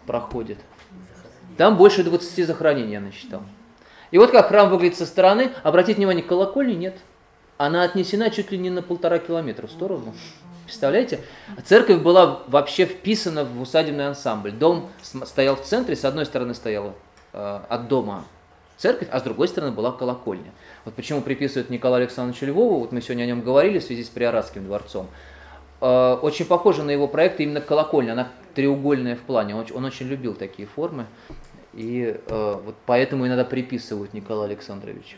проходит. 0.05 0.57
Там 1.55 1.77
больше 1.77 2.03
20 2.03 2.45
захоронений 2.45 2.91
я 2.91 2.99
насчитал. 2.99 3.43
И 4.11 4.17
вот 4.17 4.31
как 4.31 4.49
храм 4.49 4.69
выглядит 4.69 4.97
со 4.97 5.05
стороны. 5.05 5.53
Обратите 5.63 5.95
внимание, 5.95 6.23
колокольни 6.23 6.73
нет. 6.73 6.97
Она 7.57 7.84
отнесена 7.84 8.29
чуть 8.29 8.51
ли 8.51 8.57
не 8.57 8.69
на 8.69 8.81
полтора 8.81 9.19
километра 9.19 9.67
в 9.67 9.71
сторону. 9.71 10.13
Представляете? 10.65 11.21
Церковь 11.65 12.01
была 12.01 12.41
вообще 12.47 12.85
вписана 12.85 13.45
в 13.45 13.61
усадебный 13.61 14.07
ансамбль. 14.07 14.51
Дом 14.51 14.89
стоял 15.01 15.55
в 15.55 15.61
центре, 15.61 15.95
с 15.95 16.05
одной 16.05 16.25
стороны 16.25 16.53
стояла 16.53 16.93
э, 17.34 17.59
от 17.69 17.88
дома 17.88 18.25
церковь, 18.77 19.07
а 19.11 19.19
с 19.19 19.23
другой 19.23 19.47
стороны 19.47 19.71
была 19.71 19.91
колокольня. 19.91 20.51
Вот 20.85 20.93
почему 20.93 21.21
приписывают 21.21 21.69
Николаю 21.69 22.03
Александровичу 22.03 22.45
Львову, 22.45 22.79
вот 22.79 22.91
мы 22.91 23.01
сегодня 23.01 23.23
о 23.23 23.27
нем 23.27 23.41
говорили 23.41 23.79
в 23.79 23.84
связи 23.84 24.03
с 24.03 24.09
Приоратским 24.09 24.65
дворцом. 24.65 25.07
Э, 25.81 26.13
очень 26.21 26.45
похоже 26.45 26.84
на 26.84 26.91
его 26.91 27.07
проект 27.07 27.39
именно 27.39 27.61
колокольня, 27.61 28.11
она 28.11 28.29
треугольная 28.53 29.15
в 29.15 29.21
плане, 29.21 29.55
он, 29.55 29.65
он 29.73 29.85
очень 29.85 30.07
любил 30.07 30.34
такие 30.34 30.67
формы, 30.67 31.05
и 31.73 32.19
э, 32.25 32.61
вот 32.63 32.75
поэтому 32.85 33.25
иногда 33.25 33.45
приписывают 33.45 34.13
Николаю 34.13 34.45
Александровичу. 34.45 35.17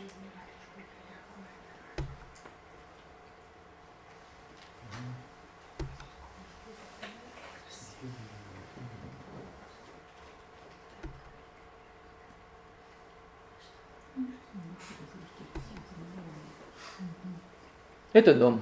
Это 18.12 18.34
дом. 18.34 18.60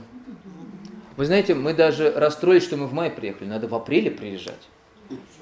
Вы 1.17 1.25
знаете, 1.27 1.55
мы 1.55 1.75
даже 1.75 2.13
расстроились, 2.13 2.65
что 2.65 2.77
мы 2.77 2.87
в 2.87 2.93
мае 2.93 3.11
приехали. 3.11 3.49
Надо 3.49 3.67
в 3.67 3.75
апреле 3.75 4.11
приезжать. 4.11 4.69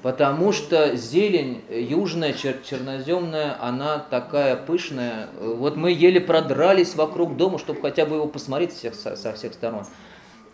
Потому 0.01 0.53
что 0.53 0.95
зелень 0.95 1.61
южная, 1.69 2.31
чер- 2.31 2.63
черноземная, 2.63 3.57
она 3.61 3.99
такая 3.99 4.55
пышная. 4.55 5.27
Вот 5.39 5.75
мы 5.75 5.91
еле 5.91 6.21
продрались 6.21 6.95
вокруг 6.95 7.35
дома, 7.35 7.59
чтобы 7.59 7.81
хотя 7.81 8.05
бы 8.05 8.15
его 8.15 8.27
посмотреть 8.27 8.73
всех, 8.73 8.95
со- 8.95 9.17
со 9.17 9.33
всех 9.33 9.53
сторон. 9.53 9.83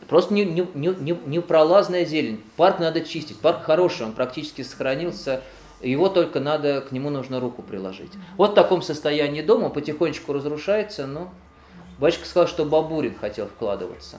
Просто 0.09 0.33
не, 0.33 0.43
не, 0.45 0.67
не, 0.73 0.87
не- 0.99 1.19
непролазная 1.27 2.05
зелень. 2.05 2.41
Парк 2.57 2.79
надо 2.79 3.01
чистить. 3.01 3.39
Парк 3.39 3.63
хороший, 3.63 4.07
он 4.07 4.13
практически 4.13 4.63
сохранился. 4.63 5.41
Его 5.81 6.09
только 6.09 6.39
надо, 6.39 6.81
к 6.81 6.91
нему 6.91 7.09
нужно 7.09 7.39
руку 7.39 7.61
приложить. 7.61 8.11
Вот 8.35 8.51
в 8.51 8.55
таком 8.55 8.81
состоянии 8.81 9.41
дома 9.41 9.69
потихонечку 9.69 10.33
разрушается, 10.33 11.05
но 11.05 11.31
батюшка 11.99 12.25
сказал, 12.25 12.47
что 12.47 12.65
Бабурин 12.65 13.15
хотел 13.19 13.47
вкладываться. 13.47 14.17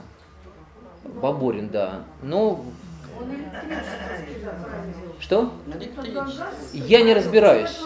Бабурин, 1.03 1.69
да. 1.69 2.03
Ну, 2.21 2.65
что? 5.19 5.51
Я 6.73 7.01
не 7.01 7.13
разбираюсь 7.13 7.79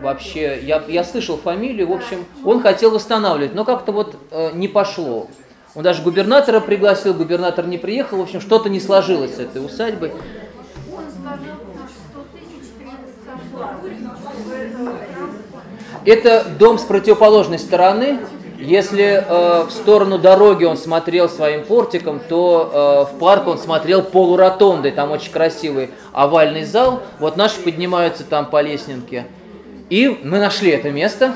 вообще. 0.00 0.60
Я, 0.62 0.82
я 0.88 1.04
слышал 1.04 1.36
фамилию, 1.36 1.88
в 1.88 1.92
общем, 1.92 2.24
он 2.44 2.62
хотел 2.62 2.90
восстанавливать, 2.90 3.54
но 3.54 3.64
как-то 3.64 3.92
вот 3.92 4.16
э, 4.30 4.50
не 4.54 4.68
пошло. 4.68 5.28
Он 5.74 5.82
даже 5.82 6.02
губернатора 6.02 6.60
пригласил, 6.60 7.14
губернатор 7.14 7.66
не 7.66 7.78
приехал, 7.78 8.18
в 8.18 8.22
общем, 8.22 8.40
что-то 8.40 8.68
не 8.68 8.80
сложилось 8.80 9.36
с 9.36 9.38
этой 9.38 9.64
усадьбой. 9.64 10.12
Это 16.04 16.44
дом 16.58 16.78
с 16.78 16.82
противоположной 16.82 17.58
стороны. 17.58 18.18
Если 18.60 19.24
э, 19.26 19.64
в 19.64 19.70
сторону 19.70 20.18
дороги 20.18 20.64
он 20.64 20.76
смотрел 20.76 21.30
своим 21.30 21.64
портиком, 21.64 22.20
то 22.28 23.06
э, 23.10 23.14
в 23.14 23.18
парк 23.18 23.46
он 23.46 23.56
смотрел 23.56 24.02
полуротондой. 24.02 24.90
Там 24.90 25.12
очень 25.12 25.32
красивый 25.32 25.90
овальный 26.12 26.64
зал. 26.64 27.02
Вот 27.18 27.38
наши 27.38 27.58
поднимаются 27.60 28.22
там 28.22 28.46
по 28.50 28.60
лестнике. 28.60 29.26
И 29.88 30.20
мы 30.22 30.38
нашли 30.38 30.70
это 30.70 30.90
место. 30.90 31.34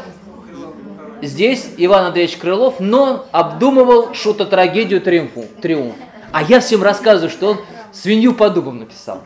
Здесь 1.23 1.71
Иван 1.79 2.07
Андреевич 2.07 2.37
Крылов, 2.37 2.79
но 2.79 3.25
обдумывал 3.33 4.13
шуто-трагедию 4.13 5.01
«Триумф». 5.01 5.31
«Триумф». 5.63 5.95
А 6.31 6.43
я 6.43 6.61
всем 6.61 6.83
рассказываю, 6.83 7.31
что 7.31 7.53
он 7.53 7.61
свинью 7.91 8.35
по 8.35 8.51
дубам 8.51 8.81
написал. 8.81 9.23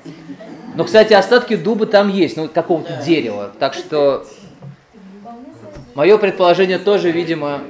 Но, 0.76 0.84
кстати, 0.84 1.14
остатки 1.14 1.56
дуба 1.56 1.86
там 1.86 2.08
есть, 2.08 2.36
ну, 2.36 2.46
какого-то 2.46 3.02
дерева. 3.04 3.50
Так 3.58 3.74
что 3.74 4.24
мое 5.96 6.16
предположение 6.18 6.78
тоже, 6.78 7.10
видимо, 7.10 7.62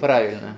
правильно. 0.00 0.56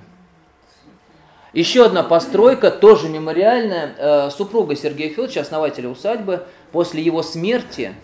Еще 1.53 1.85
одна 1.85 2.03
постройка, 2.03 2.69
тоже 2.69 3.09
мемориальная. 3.09 3.95
Э, 3.97 4.29
супруга 4.29 4.75
Сергея 4.75 5.09
Федоровича, 5.09 5.41
основателя 5.41 5.89
усадьбы, 5.89 6.45
после 6.71 7.01
его 7.01 7.23
смерти 7.23 7.95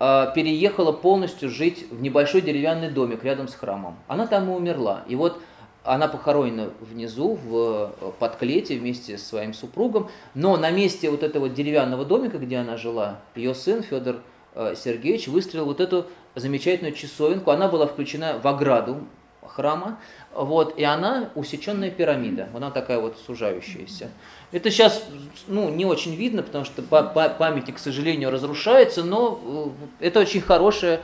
э, 0.00 0.26
переехала 0.34 0.90
полностью 0.90 1.48
жить 1.48 1.86
в 1.90 2.00
небольшой 2.00 2.40
деревянный 2.40 2.90
домик 2.90 3.22
рядом 3.22 3.46
с 3.46 3.54
храмом. 3.54 3.96
Она 4.08 4.26
там 4.26 4.50
и 4.50 4.54
умерла. 4.54 5.04
И 5.06 5.14
вот 5.14 5.38
она 5.84 6.08
похоронена 6.08 6.70
внизу, 6.80 7.38
в 7.44 7.92
э, 8.00 8.10
подклете 8.18 8.78
вместе 8.78 9.16
с 9.16 9.28
своим 9.28 9.54
супругом, 9.54 10.10
но 10.34 10.56
на 10.56 10.70
месте 10.70 11.08
вот 11.08 11.22
этого 11.22 11.48
деревянного 11.48 12.04
домика, 12.04 12.38
где 12.38 12.56
она 12.56 12.76
жила, 12.76 13.20
ее 13.36 13.54
сын 13.54 13.82
Федор 13.82 14.16
Сергеевич 14.54 15.28
выстроил 15.28 15.66
вот 15.66 15.80
эту 15.80 16.06
замечательную 16.34 16.94
часовенку. 16.94 17.52
Она 17.52 17.68
была 17.68 17.86
включена 17.86 18.40
в 18.42 18.46
ограду 18.48 19.02
храма, 19.46 19.98
вот, 20.34 20.78
и 20.78 20.84
она 20.84 21.30
усеченная 21.34 21.90
пирамида, 21.90 22.48
она 22.54 22.70
такая 22.70 22.98
вот 22.98 23.18
сужающаяся. 23.26 24.10
Это 24.50 24.70
сейчас 24.70 25.02
ну, 25.46 25.68
не 25.68 25.84
очень 25.84 26.14
видно, 26.14 26.42
потому 26.42 26.64
что 26.64 26.82
памятник, 26.82 27.76
к 27.76 27.78
сожалению, 27.78 28.30
разрушается, 28.30 29.02
но 29.02 29.74
э, 30.00 30.06
это 30.06 30.20
очень 30.20 30.40
хорошая 30.40 31.00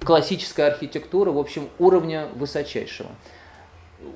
классическая 0.00 0.68
архитектура, 0.68 1.30
в 1.30 1.38
общем, 1.38 1.68
уровня 1.78 2.28
высочайшего 2.34 3.10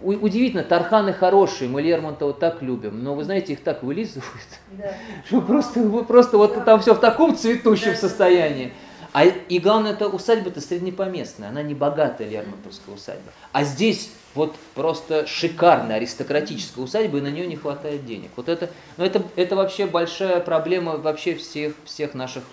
удивительно, 0.02 0.62
Тарханы 0.62 1.12
хорошие, 1.12 1.68
мы 1.68 1.82
Лермонтова 1.82 2.32
так 2.32 2.62
любим, 2.62 3.02
но 3.02 3.14
вы 3.14 3.24
знаете, 3.24 3.54
их 3.54 3.62
так 3.62 3.82
вылизывают, 3.82 4.48
да. 4.72 4.92
что 5.26 5.40
просто, 5.40 5.82
просто 6.04 6.38
вот 6.38 6.64
там 6.64 6.80
все 6.80 6.94
в 6.94 7.00
таком 7.00 7.36
цветущем 7.36 7.94
состоянии. 7.94 8.72
А 9.12 9.24
и 9.24 9.58
главное, 9.58 9.92
это 9.92 10.08
усадьба-то 10.08 10.60
среднепоместная, 10.60 11.48
она 11.48 11.62
не 11.62 11.74
богатая 11.74 12.28
Лермонтовская 12.28 12.94
усадьба. 12.94 13.32
А 13.52 13.64
здесь 13.64 14.12
вот 14.34 14.54
просто 14.74 15.26
шикарная 15.26 15.96
аристократическая 15.96 16.84
усадьба, 16.84 17.18
и 17.18 17.20
на 17.20 17.30
нее 17.30 17.46
не 17.46 17.56
хватает 17.56 18.06
денег. 18.06 18.30
Вот 18.36 18.48
это, 18.48 18.70
ну 18.96 19.04
это, 19.04 19.22
это 19.36 19.56
вообще 19.56 19.86
большая 19.86 20.40
проблема 20.40 20.96
вообще 20.96 21.34
всех, 21.34 21.74
всех 21.84 22.14
наших 22.14 22.44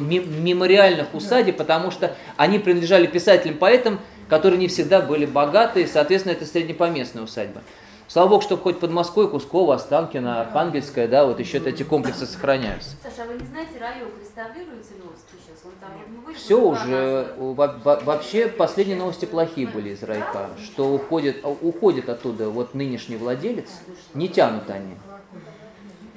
мемориальных 0.00 1.12
усадеб, 1.12 1.56
потому 1.56 1.90
что 1.90 2.16
они 2.36 2.58
принадлежали 2.58 3.06
писателям-поэтам, 3.06 4.00
которые 4.28 4.58
не 4.58 4.68
всегда 4.68 5.00
были 5.00 5.26
богатые, 5.26 5.86
соответственно, 5.86 6.32
это 6.32 6.46
среднепоместная 6.46 7.24
усадьба. 7.24 7.62
Слава 8.06 8.28
богу, 8.28 8.42
что 8.42 8.56
хоть 8.56 8.78
под 8.80 8.90
Москвой, 8.90 9.28
Кусково, 9.30 9.74
Останкино, 9.74 10.42
Архангельская, 10.42 11.08
да, 11.08 11.24
вот 11.24 11.40
еще 11.40 11.58
эти 11.58 11.82
комплексы 11.82 12.26
сохраняются. 12.26 12.96
Саша, 13.02 13.22
а 13.22 13.26
вы 13.26 13.40
не 13.40 13.46
знаете, 13.46 13.72
район 13.80 14.10
реставрируется 14.20 14.94
ли 14.94 15.00
сейчас? 15.32 15.64
Он 15.64 15.72
там, 15.80 15.90
вы 16.26 16.34
Все 16.34 16.60
уже, 16.60 17.34
вообще 17.38 18.48
последние 18.48 18.98
новости 18.98 19.24
плохие 19.24 19.66
были 19.66 19.90
из 19.90 20.02
райка, 20.02 20.50
что 20.62 20.94
уходит, 20.94 21.44
уходит 21.44 22.08
оттуда 22.08 22.50
вот 22.50 22.74
нынешний 22.74 23.16
владелец, 23.16 23.70
не 24.12 24.28
тянут 24.28 24.68
они. 24.68 24.94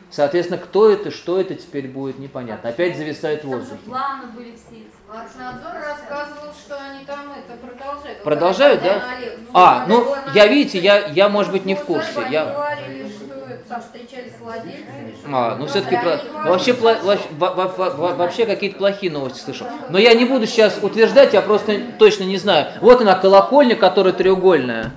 Соответственно, 0.10 0.60
кто 0.60 0.90
это, 0.90 1.12
что 1.12 1.40
это 1.40 1.56
теперь 1.56 1.88
будет, 1.88 2.18
непонятно. 2.20 2.70
Опять 2.70 2.98
зависает 2.98 3.44
в 3.44 3.48
воздухе. 3.48 3.80
Планы 3.86 4.28
были 4.36 4.56
все 4.56 4.82
эти. 4.82 4.97
Архнадзор 5.10 5.74
рассказывал, 5.74 6.54
что 6.54 6.76
они 6.78 7.06
там 7.06 7.32
это 7.32 7.58
продолжают. 7.66 8.24
Продолжают, 8.24 8.84
да? 8.84 9.02
Ну, 9.24 9.50
а, 9.54 9.86
ну, 9.88 10.16
я, 10.34 10.48
видите, 10.48 10.80
я, 10.80 11.08
я, 11.08 11.30
может 11.30 11.54
быть, 11.54 11.64
не 11.64 11.76
в 11.76 11.86
курсе. 11.86 12.10
Я... 12.30 12.46
говорили, 12.46 13.08
что 13.08 13.28
там 13.70 13.82
встречались 13.82 14.34
с 14.38 14.42
владельцами. 14.42 15.16
А, 15.32 15.56
ну 15.56 15.66
все-таки 15.68 15.96
про... 15.96 16.20
вообще, 16.50 16.74
вообще 16.74 18.46
какие-то 18.46 18.78
плохие 18.78 19.10
новости 19.10 19.40
слышал. 19.40 19.68
Но 19.90 19.98
я 19.98 20.14
не 20.14 20.26
буду 20.26 20.46
сейчас 20.46 20.78
утверждать, 20.82 21.34
я 21.34 21.42
просто 21.42 21.80
точно 21.98 22.24
не 22.24 22.38
знаю. 22.38 22.68
Вот 22.82 23.00
она 23.00 23.16
колокольня, 23.16 23.78
которая 23.78 24.14
треугольная. 24.14 24.92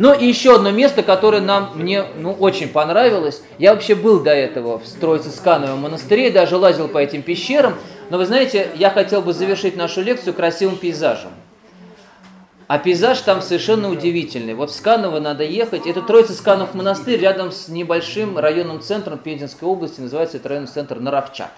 Но 0.00 0.14
и 0.14 0.24
еще 0.24 0.54
одно 0.54 0.70
место, 0.70 1.02
которое 1.02 1.42
нам, 1.42 1.72
мне 1.74 2.06
ну, 2.16 2.32
очень 2.32 2.70
понравилось. 2.70 3.42
Я 3.58 3.74
вообще 3.74 3.94
был 3.94 4.20
до 4.20 4.30
этого 4.30 4.78
в 4.78 4.88
Троице-Скановом 4.98 5.80
монастыре, 5.80 6.30
даже 6.30 6.56
лазил 6.56 6.88
по 6.88 6.96
этим 6.96 7.20
пещерам. 7.20 7.74
Но 8.08 8.16
вы 8.16 8.24
знаете, 8.24 8.70
я 8.76 8.88
хотел 8.88 9.20
бы 9.20 9.34
завершить 9.34 9.76
нашу 9.76 10.00
лекцию 10.00 10.32
красивым 10.32 10.78
пейзажем. 10.78 11.32
А 12.66 12.78
пейзаж 12.78 13.20
там 13.20 13.42
совершенно 13.42 13.90
удивительный. 13.90 14.54
Вот 14.54 14.70
в 14.70 14.74
Сканово 14.74 15.20
надо 15.20 15.44
ехать. 15.44 15.86
Это 15.86 16.00
Троице-Сканов 16.00 16.72
монастырь 16.72 17.20
рядом 17.20 17.52
с 17.52 17.68
небольшим 17.68 18.38
районным 18.38 18.80
центром 18.80 19.18
Пензенской 19.18 19.68
области. 19.68 20.00
Называется 20.00 20.38
это 20.38 20.48
районный 20.48 20.68
центр 20.68 20.98
Наровчат. 20.98 21.50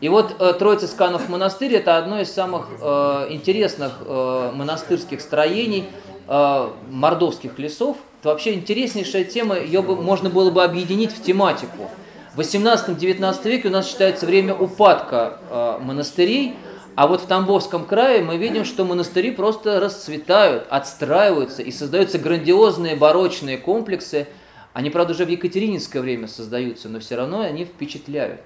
И 0.00 0.08
вот 0.08 0.36
э, 0.38 0.52
Троица 0.52 0.86
Сканов 0.86 1.28
монастырь 1.28 1.74
это 1.74 1.96
одно 1.96 2.20
из 2.20 2.30
самых 2.30 2.68
э, 2.80 3.26
интересных 3.30 3.92
э, 4.00 4.50
монастырских 4.54 5.20
строений 5.20 5.88
э, 6.26 6.70
мордовских 6.90 7.58
лесов, 7.58 7.96
это 8.20 8.30
вообще 8.30 8.54
интереснейшая 8.54 9.24
тема, 9.24 9.58
ее 9.58 9.82
бы, 9.82 9.96
можно 9.96 10.30
было 10.30 10.50
бы 10.50 10.64
объединить 10.64 11.12
в 11.12 11.22
тематику. 11.22 11.90
В 12.34 12.40
18-19 12.40 13.48
веке 13.48 13.68
у 13.68 13.70
нас 13.70 13.88
считается 13.88 14.26
время 14.26 14.54
упадка 14.54 15.38
э, 15.50 15.78
монастырей, 15.80 16.56
а 16.96 17.08
вот 17.08 17.22
в 17.22 17.26
Тамбовском 17.26 17.86
крае 17.86 18.22
мы 18.22 18.36
видим, 18.36 18.64
что 18.64 18.84
монастыри 18.84 19.32
просто 19.32 19.80
расцветают, 19.80 20.66
отстраиваются 20.70 21.62
и 21.62 21.72
создаются 21.72 22.18
грандиозные 22.18 22.94
барочные 22.94 23.58
комплексы. 23.58 24.28
Они, 24.72 24.90
правда, 24.90 25.12
уже 25.12 25.24
в 25.24 25.28
Екатерининское 25.28 26.00
время 26.00 26.28
создаются, 26.28 26.88
но 26.88 27.00
все 27.00 27.16
равно 27.16 27.40
они 27.40 27.64
впечатляют. 27.64 28.42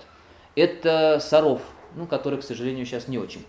Это 0.57 1.21
Саров, 1.23 1.61
ну, 1.95 2.07
который, 2.07 2.39
к 2.41 2.43
сожалению, 2.43 2.87
сейчас 2.87 3.07
не 3.07 3.19
очень 3.19 3.45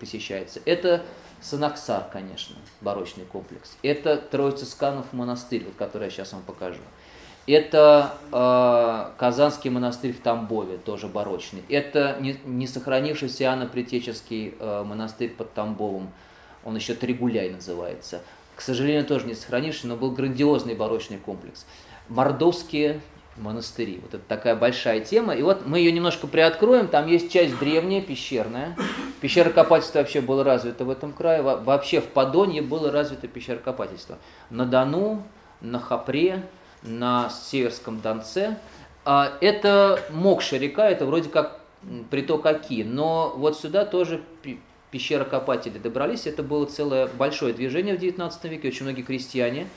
посещается. 0.00 0.60
Это 0.64 1.02
Санаксар, 1.40 2.04
конечно, 2.12 2.56
барочный 2.80 3.24
комплекс. 3.24 3.76
Это 3.82 4.16
Троица 4.16 4.66
Сканов 4.66 5.12
монастырь, 5.12 5.64
вот, 5.64 5.74
который 5.76 6.04
я 6.04 6.10
сейчас 6.10 6.32
вам 6.32 6.42
покажу. 6.42 6.80
Это 7.46 8.14
э, 8.32 9.18
Казанский 9.18 9.70
монастырь 9.70 10.12
в 10.12 10.20
Тамбове, 10.20 10.78
тоже 10.78 11.06
барочный. 11.06 11.62
Это 11.68 12.16
не, 12.20 12.36
не 12.44 12.66
сохранившийся 12.66 13.44
Иоанно-Притеческий 13.44 14.54
э, 14.58 14.82
монастырь 14.84 15.30
под 15.30 15.52
Тамбовом. 15.54 16.10
Он 16.64 16.74
еще 16.74 16.94
Тригуляй 16.94 17.50
называется. 17.50 18.22
К 18.56 18.60
сожалению, 18.60 19.04
тоже 19.04 19.26
не 19.26 19.34
сохранившийся, 19.34 19.86
но 19.86 19.96
был 19.96 20.10
грандиозный 20.10 20.74
барочный 20.74 21.18
комплекс. 21.18 21.66
Мордовские 22.08 23.00
монастыри. 23.36 24.00
Вот 24.02 24.14
это 24.14 24.24
такая 24.26 24.56
большая 24.56 25.00
тема. 25.00 25.34
И 25.34 25.42
вот 25.42 25.66
мы 25.66 25.78
ее 25.78 25.92
немножко 25.92 26.26
приоткроем. 26.26 26.88
Там 26.88 27.06
есть 27.06 27.30
часть 27.30 27.58
древняя, 27.58 28.00
пещерная. 28.00 28.76
Пещерокопательство 29.20 30.00
вообще 30.00 30.20
было 30.20 30.44
развито 30.44 30.84
в 30.84 30.90
этом 30.90 31.12
крае. 31.12 31.42
Вообще 31.42 32.00
в 32.00 32.06
Подонье 32.06 32.62
было 32.62 32.90
развито 32.90 33.28
пещерокопательство. 33.28 34.18
На 34.50 34.66
Дону, 34.66 35.22
на 35.60 35.78
Хапре, 35.78 36.42
на 36.82 37.30
Северском 37.30 38.00
Донце. 38.00 38.58
А 39.04 39.32
это 39.40 40.00
Мокша 40.10 40.56
река, 40.56 40.88
это 40.88 41.06
вроде 41.06 41.28
как 41.30 41.60
приток 42.10 42.44
Оки. 42.46 42.84
Но 42.84 43.32
вот 43.36 43.58
сюда 43.58 43.84
тоже 43.84 44.20
пещерокопатели 44.90 45.78
добрались. 45.78 46.26
Это 46.26 46.42
было 46.42 46.66
целое 46.66 47.06
большое 47.06 47.54
движение 47.54 47.96
в 47.96 47.98
19 47.98 48.44
веке. 48.44 48.68
Очень 48.68 48.84
многие 48.84 49.02
крестьяне– 49.02 49.66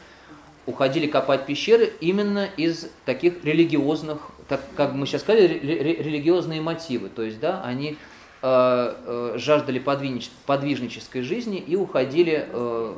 уходили 0.69 1.07
копать 1.07 1.45
пещеры 1.45 1.91
именно 1.99 2.47
из 2.57 2.89
таких 3.05 3.43
религиозных, 3.43 4.29
так 4.47 4.61
как 4.75 4.93
мы 4.93 5.07
сейчас 5.07 5.21
сказали, 5.21 5.47
религиозные 5.47 6.61
мотивы. 6.61 7.09
То 7.09 7.23
есть, 7.23 7.39
да, 7.39 7.61
они 7.63 7.97
жаждали 8.41 9.79
подвижнической 9.79 11.21
жизни 11.23 11.57
и 11.57 11.75
уходили 11.75 12.47
э, 12.47 12.93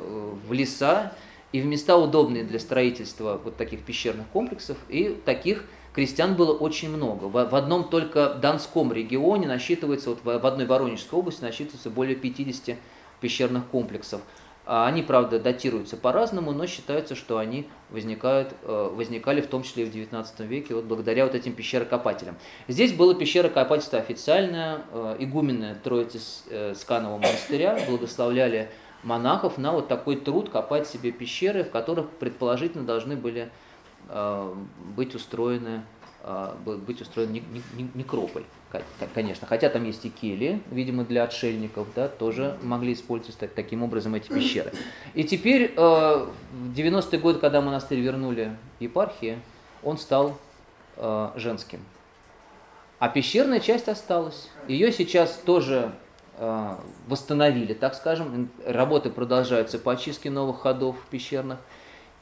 в 0.46 0.52
леса 0.52 1.12
и 1.50 1.60
в 1.60 1.66
места 1.66 1.96
удобные 1.96 2.44
для 2.44 2.58
строительства 2.58 3.40
вот 3.42 3.56
таких 3.56 3.80
пещерных 3.80 4.26
комплексов. 4.28 4.76
И 4.88 5.20
таких 5.24 5.64
крестьян 5.94 6.34
было 6.34 6.52
очень 6.52 6.90
много. 6.90 7.24
В, 7.26 7.54
одном 7.54 7.88
только 7.88 8.34
Донском 8.34 8.92
регионе 8.92 9.46
насчитывается, 9.46 10.10
вот 10.10 10.20
в 10.24 10.46
одной 10.46 10.66
Воронежской 10.66 11.18
области 11.18 11.42
насчитывается 11.42 11.90
более 11.90 12.16
50 12.16 12.76
пещерных 13.20 13.66
комплексов. 13.66 14.20
А 14.64 14.86
Они, 14.86 15.02
правда, 15.02 15.40
датируются 15.40 15.96
по-разному, 15.96 16.52
но 16.52 16.66
считается, 16.66 17.16
что 17.16 17.38
они 17.38 17.68
возникают, 17.90 18.54
э, 18.62 18.90
возникали 18.94 19.40
в 19.40 19.48
том 19.48 19.64
числе 19.64 19.84
и 19.84 19.90
в 19.90 19.94
XIX 19.94 20.46
веке 20.46 20.76
вот 20.76 20.84
благодаря 20.84 21.24
вот 21.24 21.34
этим 21.34 21.52
пещерокопателям. 21.52 22.36
Здесь 22.68 22.92
было 22.92 23.14
пещерокопательство 23.14 23.98
официальное, 23.98 24.82
э, 24.92 25.16
игуменное 25.18 25.74
Троицы 25.74 26.20
э, 26.48 26.74
Сканового 26.76 27.18
монастыря 27.18 27.76
благословляли 27.88 28.70
монахов 29.02 29.58
на 29.58 29.72
вот 29.72 29.88
такой 29.88 30.14
труд 30.14 30.48
копать 30.48 30.86
себе 30.86 31.10
пещеры, 31.10 31.64
в 31.64 31.70
которых 31.70 32.08
предположительно 32.10 32.84
должны 32.84 33.16
были 33.16 33.50
быть 34.96 35.14
устроены 35.14 35.82
быть 36.64 37.00
устроен 37.00 37.42
некрополь 37.94 38.44
конечно. 39.14 39.46
Хотя 39.46 39.68
там 39.68 39.84
есть 39.84 40.04
и 40.04 40.10
кели, 40.10 40.60
видимо, 40.70 41.04
для 41.04 41.24
отшельников, 41.24 41.88
да, 41.94 42.08
тоже 42.08 42.56
могли 42.62 42.92
использовать 42.92 43.36
так, 43.38 43.50
таким 43.52 43.82
образом 43.82 44.14
эти 44.14 44.28
пещеры. 44.28 44.72
И 45.14 45.24
теперь, 45.24 45.74
э, 45.76 45.76
в 45.76 46.72
90-е 46.74 47.18
годы, 47.18 47.38
когда 47.38 47.60
монастырь 47.60 48.00
вернули 48.00 48.56
епархии, 48.80 49.38
он 49.82 49.98
стал 49.98 50.38
э, 50.96 51.30
женским. 51.36 51.80
А 52.98 53.08
пещерная 53.08 53.60
часть 53.60 53.88
осталась. 53.88 54.48
Ее 54.68 54.92
сейчас 54.92 55.36
тоже 55.44 55.92
восстановили, 57.08 57.74
так 57.74 57.94
скажем. 57.94 58.48
Работы 58.66 59.10
продолжаются 59.10 59.78
по 59.78 59.92
очистке 59.92 60.30
новых 60.30 60.60
ходов 60.60 60.96
пещерных. 61.10 61.58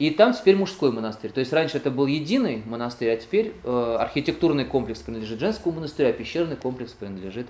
И 0.01 0.11
там 0.11 0.33
теперь 0.33 0.57
мужской 0.57 0.91
монастырь. 0.91 1.31
То 1.31 1.41
есть 1.41 1.53
раньше 1.53 1.77
это 1.77 1.91
был 1.91 2.07
единый 2.07 2.63
монастырь, 2.65 3.11
а 3.13 3.17
теперь 3.19 3.53
э, 3.63 3.97
архитектурный 4.01 4.65
комплекс 4.65 5.01
принадлежит 5.01 5.39
женскому 5.39 5.75
монастырю, 5.75 6.09
а 6.09 6.13
пещерный 6.15 6.57
комплекс 6.57 6.93
принадлежит 6.93 7.49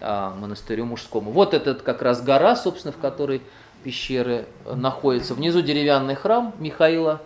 э, 0.00 0.30
монастырю 0.36 0.86
мужскому. 0.86 1.30
Вот 1.30 1.54
этот 1.54 1.82
как 1.82 2.02
раз 2.02 2.20
гора, 2.20 2.56
собственно, 2.56 2.90
в 2.90 2.98
которой 2.98 3.42
пещеры 3.84 4.46
э, 4.64 4.74
находятся. 4.74 5.34
Внизу 5.34 5.62
деревянный 5.62 6.16
храм 6.16 6.52
Михаила 6.58 7.22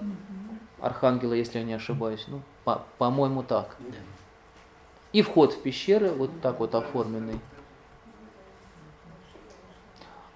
Архангела, 0.82 1.32
если 1.32 1.60
я 1.60 1.64
не 1.64 1.72
ошибаюсь. 1.72 2.26
Ну, 2.28 2.42
по- 2.64 2.84
по-моему, 2.98 3.42
так. 3.42 3.74
И 5.14 5.22
вход 5.22 5.54
в 5.54 5.62
пещеры 5.62 6.10
вот 6.10 6.42
так 6.42 6.60
вот 6.60 6.74
оформленный. 6.74 7.40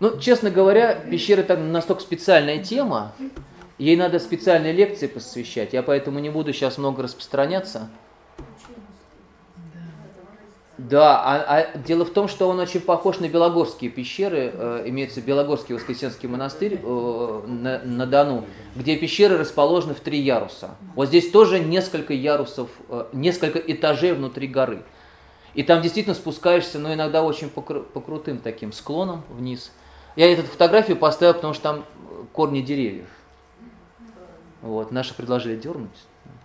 Ну, 0.00 0.18
честно 0.18 0.50
говоря, 0.50 0.94
пещеры 0.94 1.42
так 1.42 1.59
настолько 1.59 2.00
специальная 2.00 2.64
тема, 2.64 3.12
Ей 3.82 3.96
надо 3.96 4.20
специальные 4.20 4.72
лекции 4.72 5.09
посвящать, 5.09 5.72
я 5.72 5.82
поэтому 5.82 6.20
не 6.20 6.30
буду 6.30 6.52
сейчас 6.52 6.78
много 6.78 7.02
распространяться. 7.02 7.90
Да, 10.78 11.20
а, 11.20 11.44
а 11.48 11.78
дело 11.78 12.04
в 12.04 12.10
том, 12.10 12.28
что 12.28 12.48
он 12.48 12.60
очень 12.60 12.80
похож 12.80 13.18
на 13.18 13.28
Белогорские 13.28 13.90
пещеры, 13.90 14.52
э, 14.54 14.84
имеется 14.86 15.20
Белогорский 15.20 15.74
Воскресенский 15.74 16.28
монастырь 16.28 16.78
э, 16.80 17.42
на, 17.44 17.80
на 17.80 18.06
Дону, 18.06 18.44
где 18.76 18.96
пещеры 18.96 19.36
расположены 19.36 19.94
в 19.94 20.00
три 20.00 20.20
яруса. 20.20 20.76
Вот 20.94 21.09
здесь 21.09 21.32
тоже 21.32 21.59
несколько 21.59 22.12
ярусов, 22.12 22.70
э, 22.88 23.06
несколько 23.12 23.59
этажей 23.59 24.12
внутри 24.12 24.46
горы. 24.46 24.84
И 25.54 25.64
там 25.64 25.82
действительно 25.82 26.14
спускаешься, 26.14 26.78
но 26.78 26.94
иногда 26.94 27.24
очень 27.24 27.50
по, 27.50 27.60
по 27.60 28.00
крутым 28.00 28.38
таким 28.38 28.72
склонам 28.72 29.24
вниз. 29.28 29.72
Я 30.14 30.32
эту 30.32 30.44
фотографию 30.44 30.96
поставил, 30.96 31.34
потому 31.34 31.52
что 31.52 31.62
там 31.64 31.84
корни 32.32 32.60
деревьев. 32.60 33.09
Вот, 34.62 34.93
наши 34.93 35.14
предложили 35.14 35.56
дернуть. 35.56 35.90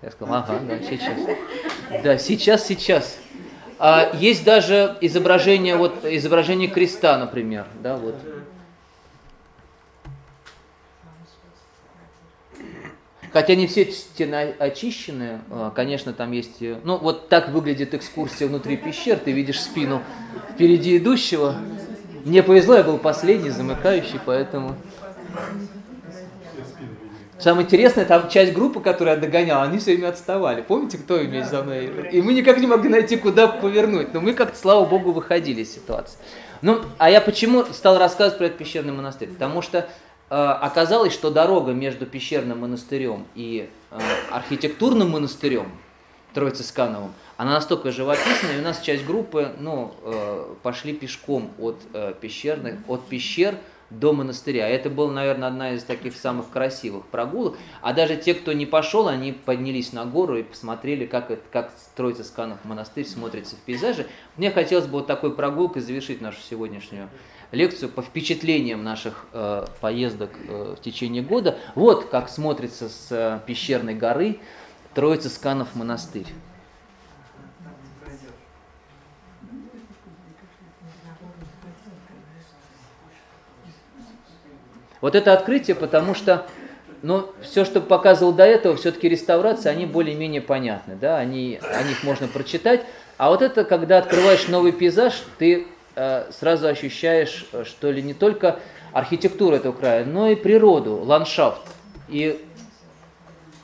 Я 0.02 0.12
сказал, 0.12 0.36
ага, 0.36 0.60
да, 0.68 0.80
сейчас. 0.80 1.14
Да, 2.04 2.18
сейчас, 2.18 2.66
сейчас. 2.66 3.18
А 3.80 4.12
есть 4.16 4.44
даже 4.44 4.98
изображение, 5.02 5.78
вот, 5.78 6.04
изображение 6.04 6.68
креста, 6.68 7.18
например, 7.18 7.68
да, 7.82 7.96
вот. 7.96 8.16
Хотя 13.32 13.56
не 13.56 13.68
все 13.68 13.86
стены 13.92 14.56
очищены, 14.58 15.42
а, 15.52 15.70
конечно, 15.70 16.12
там 16.12 16.32
есть... 16.32 16.60
Ну, 16.60 16.98
вот 16.98 17.30
так 17.30 17.50
выглядит 17.50 17.94
экскурсия 17.94 18.48
внутри 18.48 18.78
пещер. 18.78 19.20
Ты 19.20 19.32
видишь 19.32 19.62
спину 19.62 20.02
впереди 20.54 20.98
идущего. 20.98 21.56
Мне 22.26 22.42
повезло, 22.42 22.76
я 22.76 22.84
был 22.84 22.98
последний, 22.98 23.52
замыкающий, 23.52 24.20
поэтому... 24.26 24.76
Самое 27.40 27.66
интересное, 27.66 28.06
там 28.06 28.30
часть 28.30 28.54
группы, 28.54 28.80
которую 28.80 29.16
я 29.16 29.22
догонял, 29.22 29.62
они 29.62 29.78
все 29.78 29.96
время 29.96 30.10
отставали. 30.10 30.62
Помните, 30.62 30.98
кто 30.98 31.18
вместе 31.18 31.50
за 31.52 31.64
мной? 31.64 32.10
И 32.12 32.22
мы 32.22 32.34
никак 32.34 32.58
не 32.58 32.66
могли 32.68 32.90
найти, 32.90 33.16
куда 33.16 33.48
повернуть. 33.48 34.14
Но 34.14 34.22
мы 34.22 34.34
как-то, 34.34 34.58
слава 34.58 34.86
богу, 34.86 35.12
выходили 35.12 35.62
из 35.62 35.74
ситуации. 35.74 36.18
Ну, 36.62 36.82
а 36.98 37.12
я 37.12 37.22
почему 37.22 37.64
стал 37.66 38.00
рассказывать 38.00 38.40
про 38.40 38.46
этот 38.48 38.58
пещерный 38.58 38.94
монастырь? 38.94 39.30
Потому 39.30 39.62
что 39.62 39.80
э, 39.80 40.36
оказалось, 40.36 41.14
что 41.14 41.30
дорога 41.30 41.74
между 41.74 42.08
пещерным 42.08 42.62
монастырем 42.62 43.28
и 43.36 43.70
э, 43.92 44.00
архитектурным 44.32 45.12
монастырем, 45.12 45.72
Троице-Скановым, 46.34 47.14
она 47.38 47.54
настолько 47.54 47.92
живописная, 47.92 48.58
и 48.58 48.60
у 48.60 48.64
нас 48.64 48.82
часть 48.82 49.06
группы 49.06 49.52
ну, 49.60 49.94
э, 50.04 50.56
пошли 50.64 50.94
пешком 50.94 51.52
от 51.60 51.78
э, 51.94 52.14
пещерных, 52.20 52.76
от 52.88 53.08
пещер 53.08 53.56
до 53.90 54.14
монастыря. 54.14 54.68
Это 54.68 54.90
была, 54.90 55.12
наверное, 55.12 55.48
одна 55.48 55.72
из 55.72 55.84
таких 55.84 56.16
самых 56.16 56.50
красивых 56.50 57.06
прогулок. 57.06 57.58
А 57.82 57.94
даже 57.94 58.18
те, 58.18 58.34
кто 58.34 58.54
не 58.54 58.66
пошел, 58.66 59.08
они 59.08 59.32
поднялись 59.32 59.94
на 59.94 60.06
гору 60.06 60.38
и 60.38 60.44
посмотрели, 60.44 61.06
как, 61.06 61.32
это, 61.32 61.44
как 61.52 61.72
строится 61.78 62.24
Сканов 62.24 62.64
монастырь, 62.66 63.06
смотрится 63.06 63.56
в 63.56 63.60
пейзаже. 63.60 64.08
Мне 64.36 64.52
хотелось 64.52 64.86
бы 64.86 64.94
вот 64.94 65.08
такой 65.08 65.34
прогулкой 65.34 65.82
завершить 65.82 66.22
нашу 66.22 66.40
сегодняшнюю 66.42 67.10
лекцию 67.52 67.90
по 67.90 68.02
впечатлениям 68.02 68.84
наших 68.84 69.26
э, 69.32 69.66
поездок 69.80 70.32
э, 70.48 70.76
в 70.78 70.82
течение 70.82 71.24
года. 71.24 71.58
Вот 71.76 72.06
как 72.06 72.30
смотрится 72.30 72.90
с 72.90 73.08
э, 73.10 73.40
пещерной 73.46 73.96
горы 73.96 74.40
Троица 74.94 75.30
Сканов 75.30 75.76
монастырь. 75.76 76.28
Вот 85.02 85.16
это 85.16 85.34
открытие, 85.34 85.76
потому 85.76 86.16
что 86.16 86.48
ну, 87.02 87.30
все, 87.42 87.64
что 87.64 87.80
показывал 87.80 88.34
до 88.34 88.44
этого, 88.44 88.76
все-таки 88.76 89.08
реставрации, 89.08 89.70
они 89.70 89.86
более-менее 89.86 90.42
понятны, 90.42 90.98
да, 91.00 91.18
они, 91.18 91.60
о 91.62 91.84
них 91.84 92.04
можно 92.04 92.28
прочитать. 92.28 92.84
А 93.18 93.30
вот 93.30 93.42
это, 93.42 93.64
когда 93.64 94.00
открываешь 94.00 94.48
новый 94.48 94.72
пейзаж, 94.72 95.24
ты 95.38 95.68
э, 95.96 96.32
сразу 96.32 96.68
ощущаешь, 96.68 97.48
э, 97.52 97.64
что 97.66 97.92
ли, 97.92 98.02
не 98.02 98.14
только 98.14 98.60
архитектуру 98.94 99.56
этого 99.56 99.74
края, 99.74 100.06
но 100.06 100.28
и 100.28 100.36
природу, 100.36 100.96
ландшафт. 100.96 101.62
И 102.08 102.44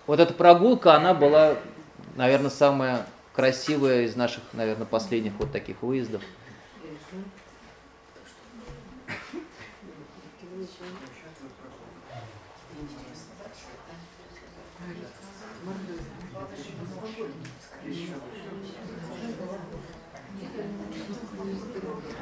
вот 0.05 0.19
эта 0.19 0.33
прогулка, 0.33 0.95
она 0.95 1.13
была, 1.13 1.55
наверное, 2.15 2.51
самая 2.51 3.05
красивая 3.33 4.01
из 4.01 4.15
наших, 4.15 4.43
наверное, 4.53 4.85
последних 4.85 5.33
вот 5.39 5.51
таких 5.51 5.81
выездов. 5.81 6.21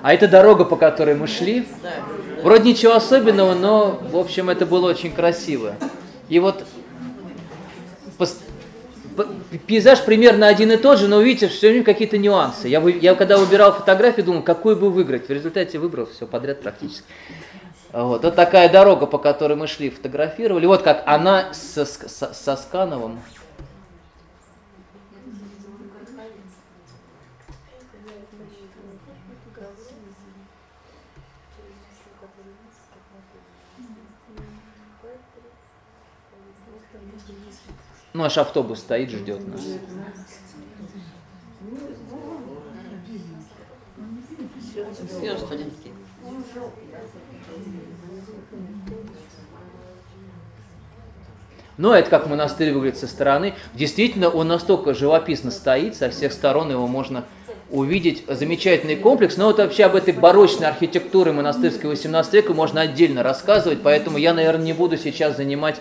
А 0.03 0.13
это 0.13 0.27
дорога, 0.27 0.65
по 0.65 0.75
которой 0.75 1.15
мы 1.15 1.27
шли. 1.27 1.67
Вроде 2.43 2.71
ничего 2.71 2.93
особенного, 2.93 3.53
но, 3.53 3.99
в 4.11 4.17
общем, 4.17 4.49
это 4.49 4.65
было 4.65 4.89
очень 4.89 5.11
красиво. 5.11 5.75
И 6.27 6.39
вот 6.39 6.63
пейзаж 9.67 10.03
примерно 10.03 10.47
один 10.47 10.71
и 10.71 10.77
тот 10.77 10.99
же, 10.99 11.07
но 11.07 11.17
увидите, 11.17 11.47
все 11.47 11.69
время 11.69 11.83
какие-то 11.83 12.17
нюансы. 12.17 12.67
Я, 12.67 12.79
я 12.79 13.15
когда 13.15 13.37
выбирал 13.37 13.73
фотографию, 13.73 14.25
думал, 14.25 14.41
какую 14.41 14.75
бы 14.75 14.89
выбрать. 14.89 15.27
В 15.27 15.31
результате 15.31 15.77
выбрал 15.77 16.07
все 16.07 16.25
подряд 16.25 16.61
практически. 16.61 17.03
Вот, 17.91 18.23
вот 18.23 18.35
такая 18.35 18.69
дорога, 18.69 19.05
по 19.05 19.17
которой 19.17 19.57
мы 19.57 19.67
шли, 19.67 19.89
фотографировали. 19.89 20.65
Вот 20.65 20.81
как 20.81 21.03
она 21.05 21.53
со, 21.53 21.85
со, 21.85 22.33
со 22.33 22.55
Скановым. 22.55 23.19
Ну, 38.13 38.23
аж 38.23 38.37
автобус 38.37 38.79
стоит, 38.79 39.09
ждет 39.09 39.47
нас. 39.47 39.61
Но 51.77 51.95
это 51.95 52.09
как 52.09 52.27
монастырь 52.27 52.73
выглядит 52.73 52.99
со 52.99 53.07
стороны. 53.07 53.53
Действительно, 53.73 54.29
он 54.29 54.49
настолько 54.49 54.93
живописно 54.93 55.49
стоит, 55.49 55.95
со 55.95 56.09
всех 56.09 56.33
сторон 56.33 56.69
его 56.69 56.87
можно 56.87 57.25
увидеть 57.71 58.23
замечательный 58.27 58.97
комплекс. 58.97 59.37
Но 59.37 59.47
вот 59.47 59.57
вообще 59.57 59.85
об 59.85 59.95
этой 59.95 60.13
барочной 60.13 60.67
архитектуре 60.67 61.31
монастырской 61.31 61.89
18 61.89 62.33
века 62.33 62.53
можно 62.53 62.81
отдельно 62.81 63.23
рассказывать, 63.23 63.79
поэтому 63.81 64.17
я, 64.17 64.33
наверное, 64.33 64.65
не 64.65 64.73
буду 64.73 64.97
сейчас 64.97 65.37
занимать 65.37 65.77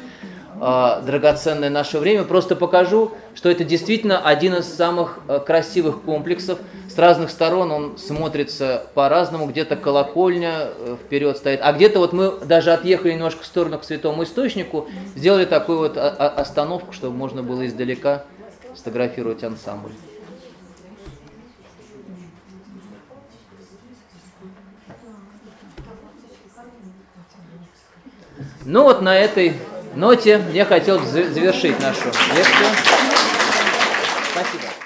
э, 0.60 1.02
драгоценное 1.04 1.70
наше 1.70 1.98
время. 1.98 2.24
Просто 2.24 2.54
покажу, 2.56 3.12
что 3.34 3.48
это 3.48 3.64
действительно 3.64 4.20
один 4.20 4.54
из 4.54 4.66
самых 4.66 5.20
э, 5.28 5.40
красивых 5.40 6.02
комплексов. 6.02 6.58
С 6.88 6.98
разных 6.98 7.30
сторон 7.30 7.70
он 7.72 7.98
смотрится 7.98 8.84
по-разному. 8.94 9.46
Где-то 9.46 9.76
колокольня 9.76 10.68
э, 10.68 10.96
вперед 11.02 11.36
стоит, 11.36 11.60
а 11.62 11.72
где-то 11.72 11.98
вот 11.98 12.12
мы 12.12 12.32
даже 12.44 12.72
отъехали 12.72 13.12
немножко 13.12 13.42
в 13.42 13.46
сторону 13.46 13.78
к 13.78 13.84
Святому 13.84 14.24
Источнику, 14.24 14.88
сделали 15.16 15.44
такую 15.44 15.78
вот 15.78 15.96
а, 15.96 16.14
а, 16.18 16.28
остановку, 16.40 16.92
чтобы 16.92 17.16
можно 17.16 17.42
было 17.42 17.66
издалека 17.66 18.24
сфотографировать 18.74 19.42
ансамбль. 19.42 19.92
Ну 28.66 28.82
вот 28.82 29.00
на 29.00 29.16
этой 29.16 29.54
ноте 29.94 30.40
я 30.52 30.64
хотел 30.64 31.00
завершить 31.04 31.80
нашу 31.80 32.06
лекцию. 32.06 32.68
Спасибо. 34.32 34.79